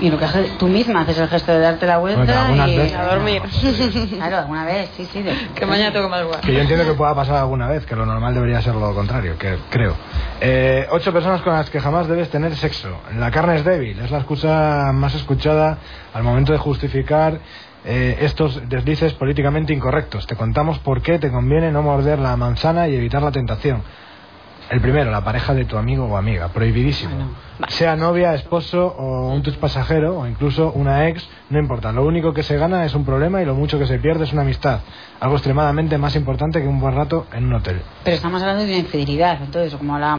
y 0.00 0.10
lo 0.10 0.18
que 0.18 0.24
haces, 0.24 0.58
tú 0.58 0.68
misma 0.68 1.00
haces 1.00 1.18
el 1.18 1.28
gesto 1.28 1.52
de 1.52 1.58
darte 1.60 1.86
la 1.86 1.98
vuelta 1.98 2.46
Bueno, 2.48 2.66
y 2.68 2.76
veces. 2.76 2.96
A 2.98 3.04
dormir. 3.04 3.42
Claro, 4.18 4.36
alguna 4.38 4.64
vez, 4.64 4.90
sí, 4.96 5.06
sí. 5.12 5.22
de- 5.22 5.34
Que 5.54 5.66
mañana 5.66 5.92
tengo 5.92 6.06
que 6.06 6.10
madrugar. 6.10 6.40
Que 6.40 6.52
yo 6.52 6.60
entiendo 6.60 6.84
que 6.84 6.92
pueda 6.94 7.14
pasar 7.14 7.36
alguna 7.36 7.68
vez, 7.68 7.84
que 7.86 7.96
lo 7.96 8.06
normal 8.06 8.34
debería 8.34 8.60
ser 8.62 8.74
lo 8.74 8.94
contrario, 8.94 9.36
que 9.38 9.56
creo. 9.70 9.94
Eh, 10.40 10.86
ocho 10.90 11.12
personas 11.12 11.40
con 11.42 11.52
las 11.54 11.68
que 11.70 11.80
jamás 11.80 12.06
debes 12.08 12.28
tener 12.30 12.54
sexo. 12.56 12.88
La 13.16 13.30
carne 13.30 13.56
es 13.56 13.64
débil, 13.64 13.98
es 13.98 14.10
la 14.10 14.18
excusa 14.18 14.90
más 14.92 15.14
escuchada 15.14 15.78
al 16.14 16.22
momento 16.22 16.52
de 16.52 16.58
justificar 16.58 17.38
eh, 17.84 18.18
estos 18.20 18.68
deslices 18.68 19.14
políticamente 19.14 19.72
incorrectos. 19.72 20.26
Te 20.26 20.36
contamos 20.36 20.78
por 20.80 21.00
qué 21.02 21.18
te 21.18 21.30
conviene 21.30 21.70
no 21.72 21.82
morder 21.82 22.18
la 22.18 22.36
manzana 22.36 22.88
y 22.88 22.94
evitar 22.96 23.22
la 23.22 23.32
tentación. 23.32 23.82
El 24.70 24.82
primero, 24.82 25.10
la 25.10 25.24
pareja 25.24 25.54
de 25.54 25.64
tu 25.64 25.78
amigo 25.78 26.04
o 26.04 26.16
amiga, 26.16 26.48
prohibidísimo. 26.48 27.30
Sea 27.68 27.96
novia, 27.96 28.34
esposo 28.34 28.86
o 28.86 29.32
un 29.32 29.42
tus 29.42 29.56
pasajero 29.56 30.18
o 30.18 30.26
incluso 30.26 30.72
una 30.72 31.08
ex, 31.08 31.26
no 31.48 31.58
importa. 31.58 31.90
Lo 31.90 32.04
único 32.04 32.34
que 32.34 32.42
se 32.42 32.58
gana 32.58 32.84
es 32.84 32.94
un 32.94 33.04
problema 33.04 33.40
y 33.40 33.46
lo 33.46 33.54
mucho 33.54 33.78
que 33.78 33.86
se 33.86 33.98
pierde 33.98 34.24
es 34.24 34.32
una 34.32 34.42
amistad. 34.42 34.80
Algo 35.20 35.36
extremadamente 35.36 35.96
más 35.96 36.14
importante 36.16 36.60
que 36.60 36.68
un 36.68 36.80
buen 36.80 36.94
rato 36.94 37.26
en 37.32 37.46
un 37.46 37.54
hotel. 37.54 37.80
Pero 38.04 38.16
estamos 38.16 38.42
hablando 38.42 38.64
de 38.64 38.70
una 38.70 38.78
infidelidad, 38.78 39.42
entonces, 39.42 39.74
como 39.74 39.98
la 39.98 40.12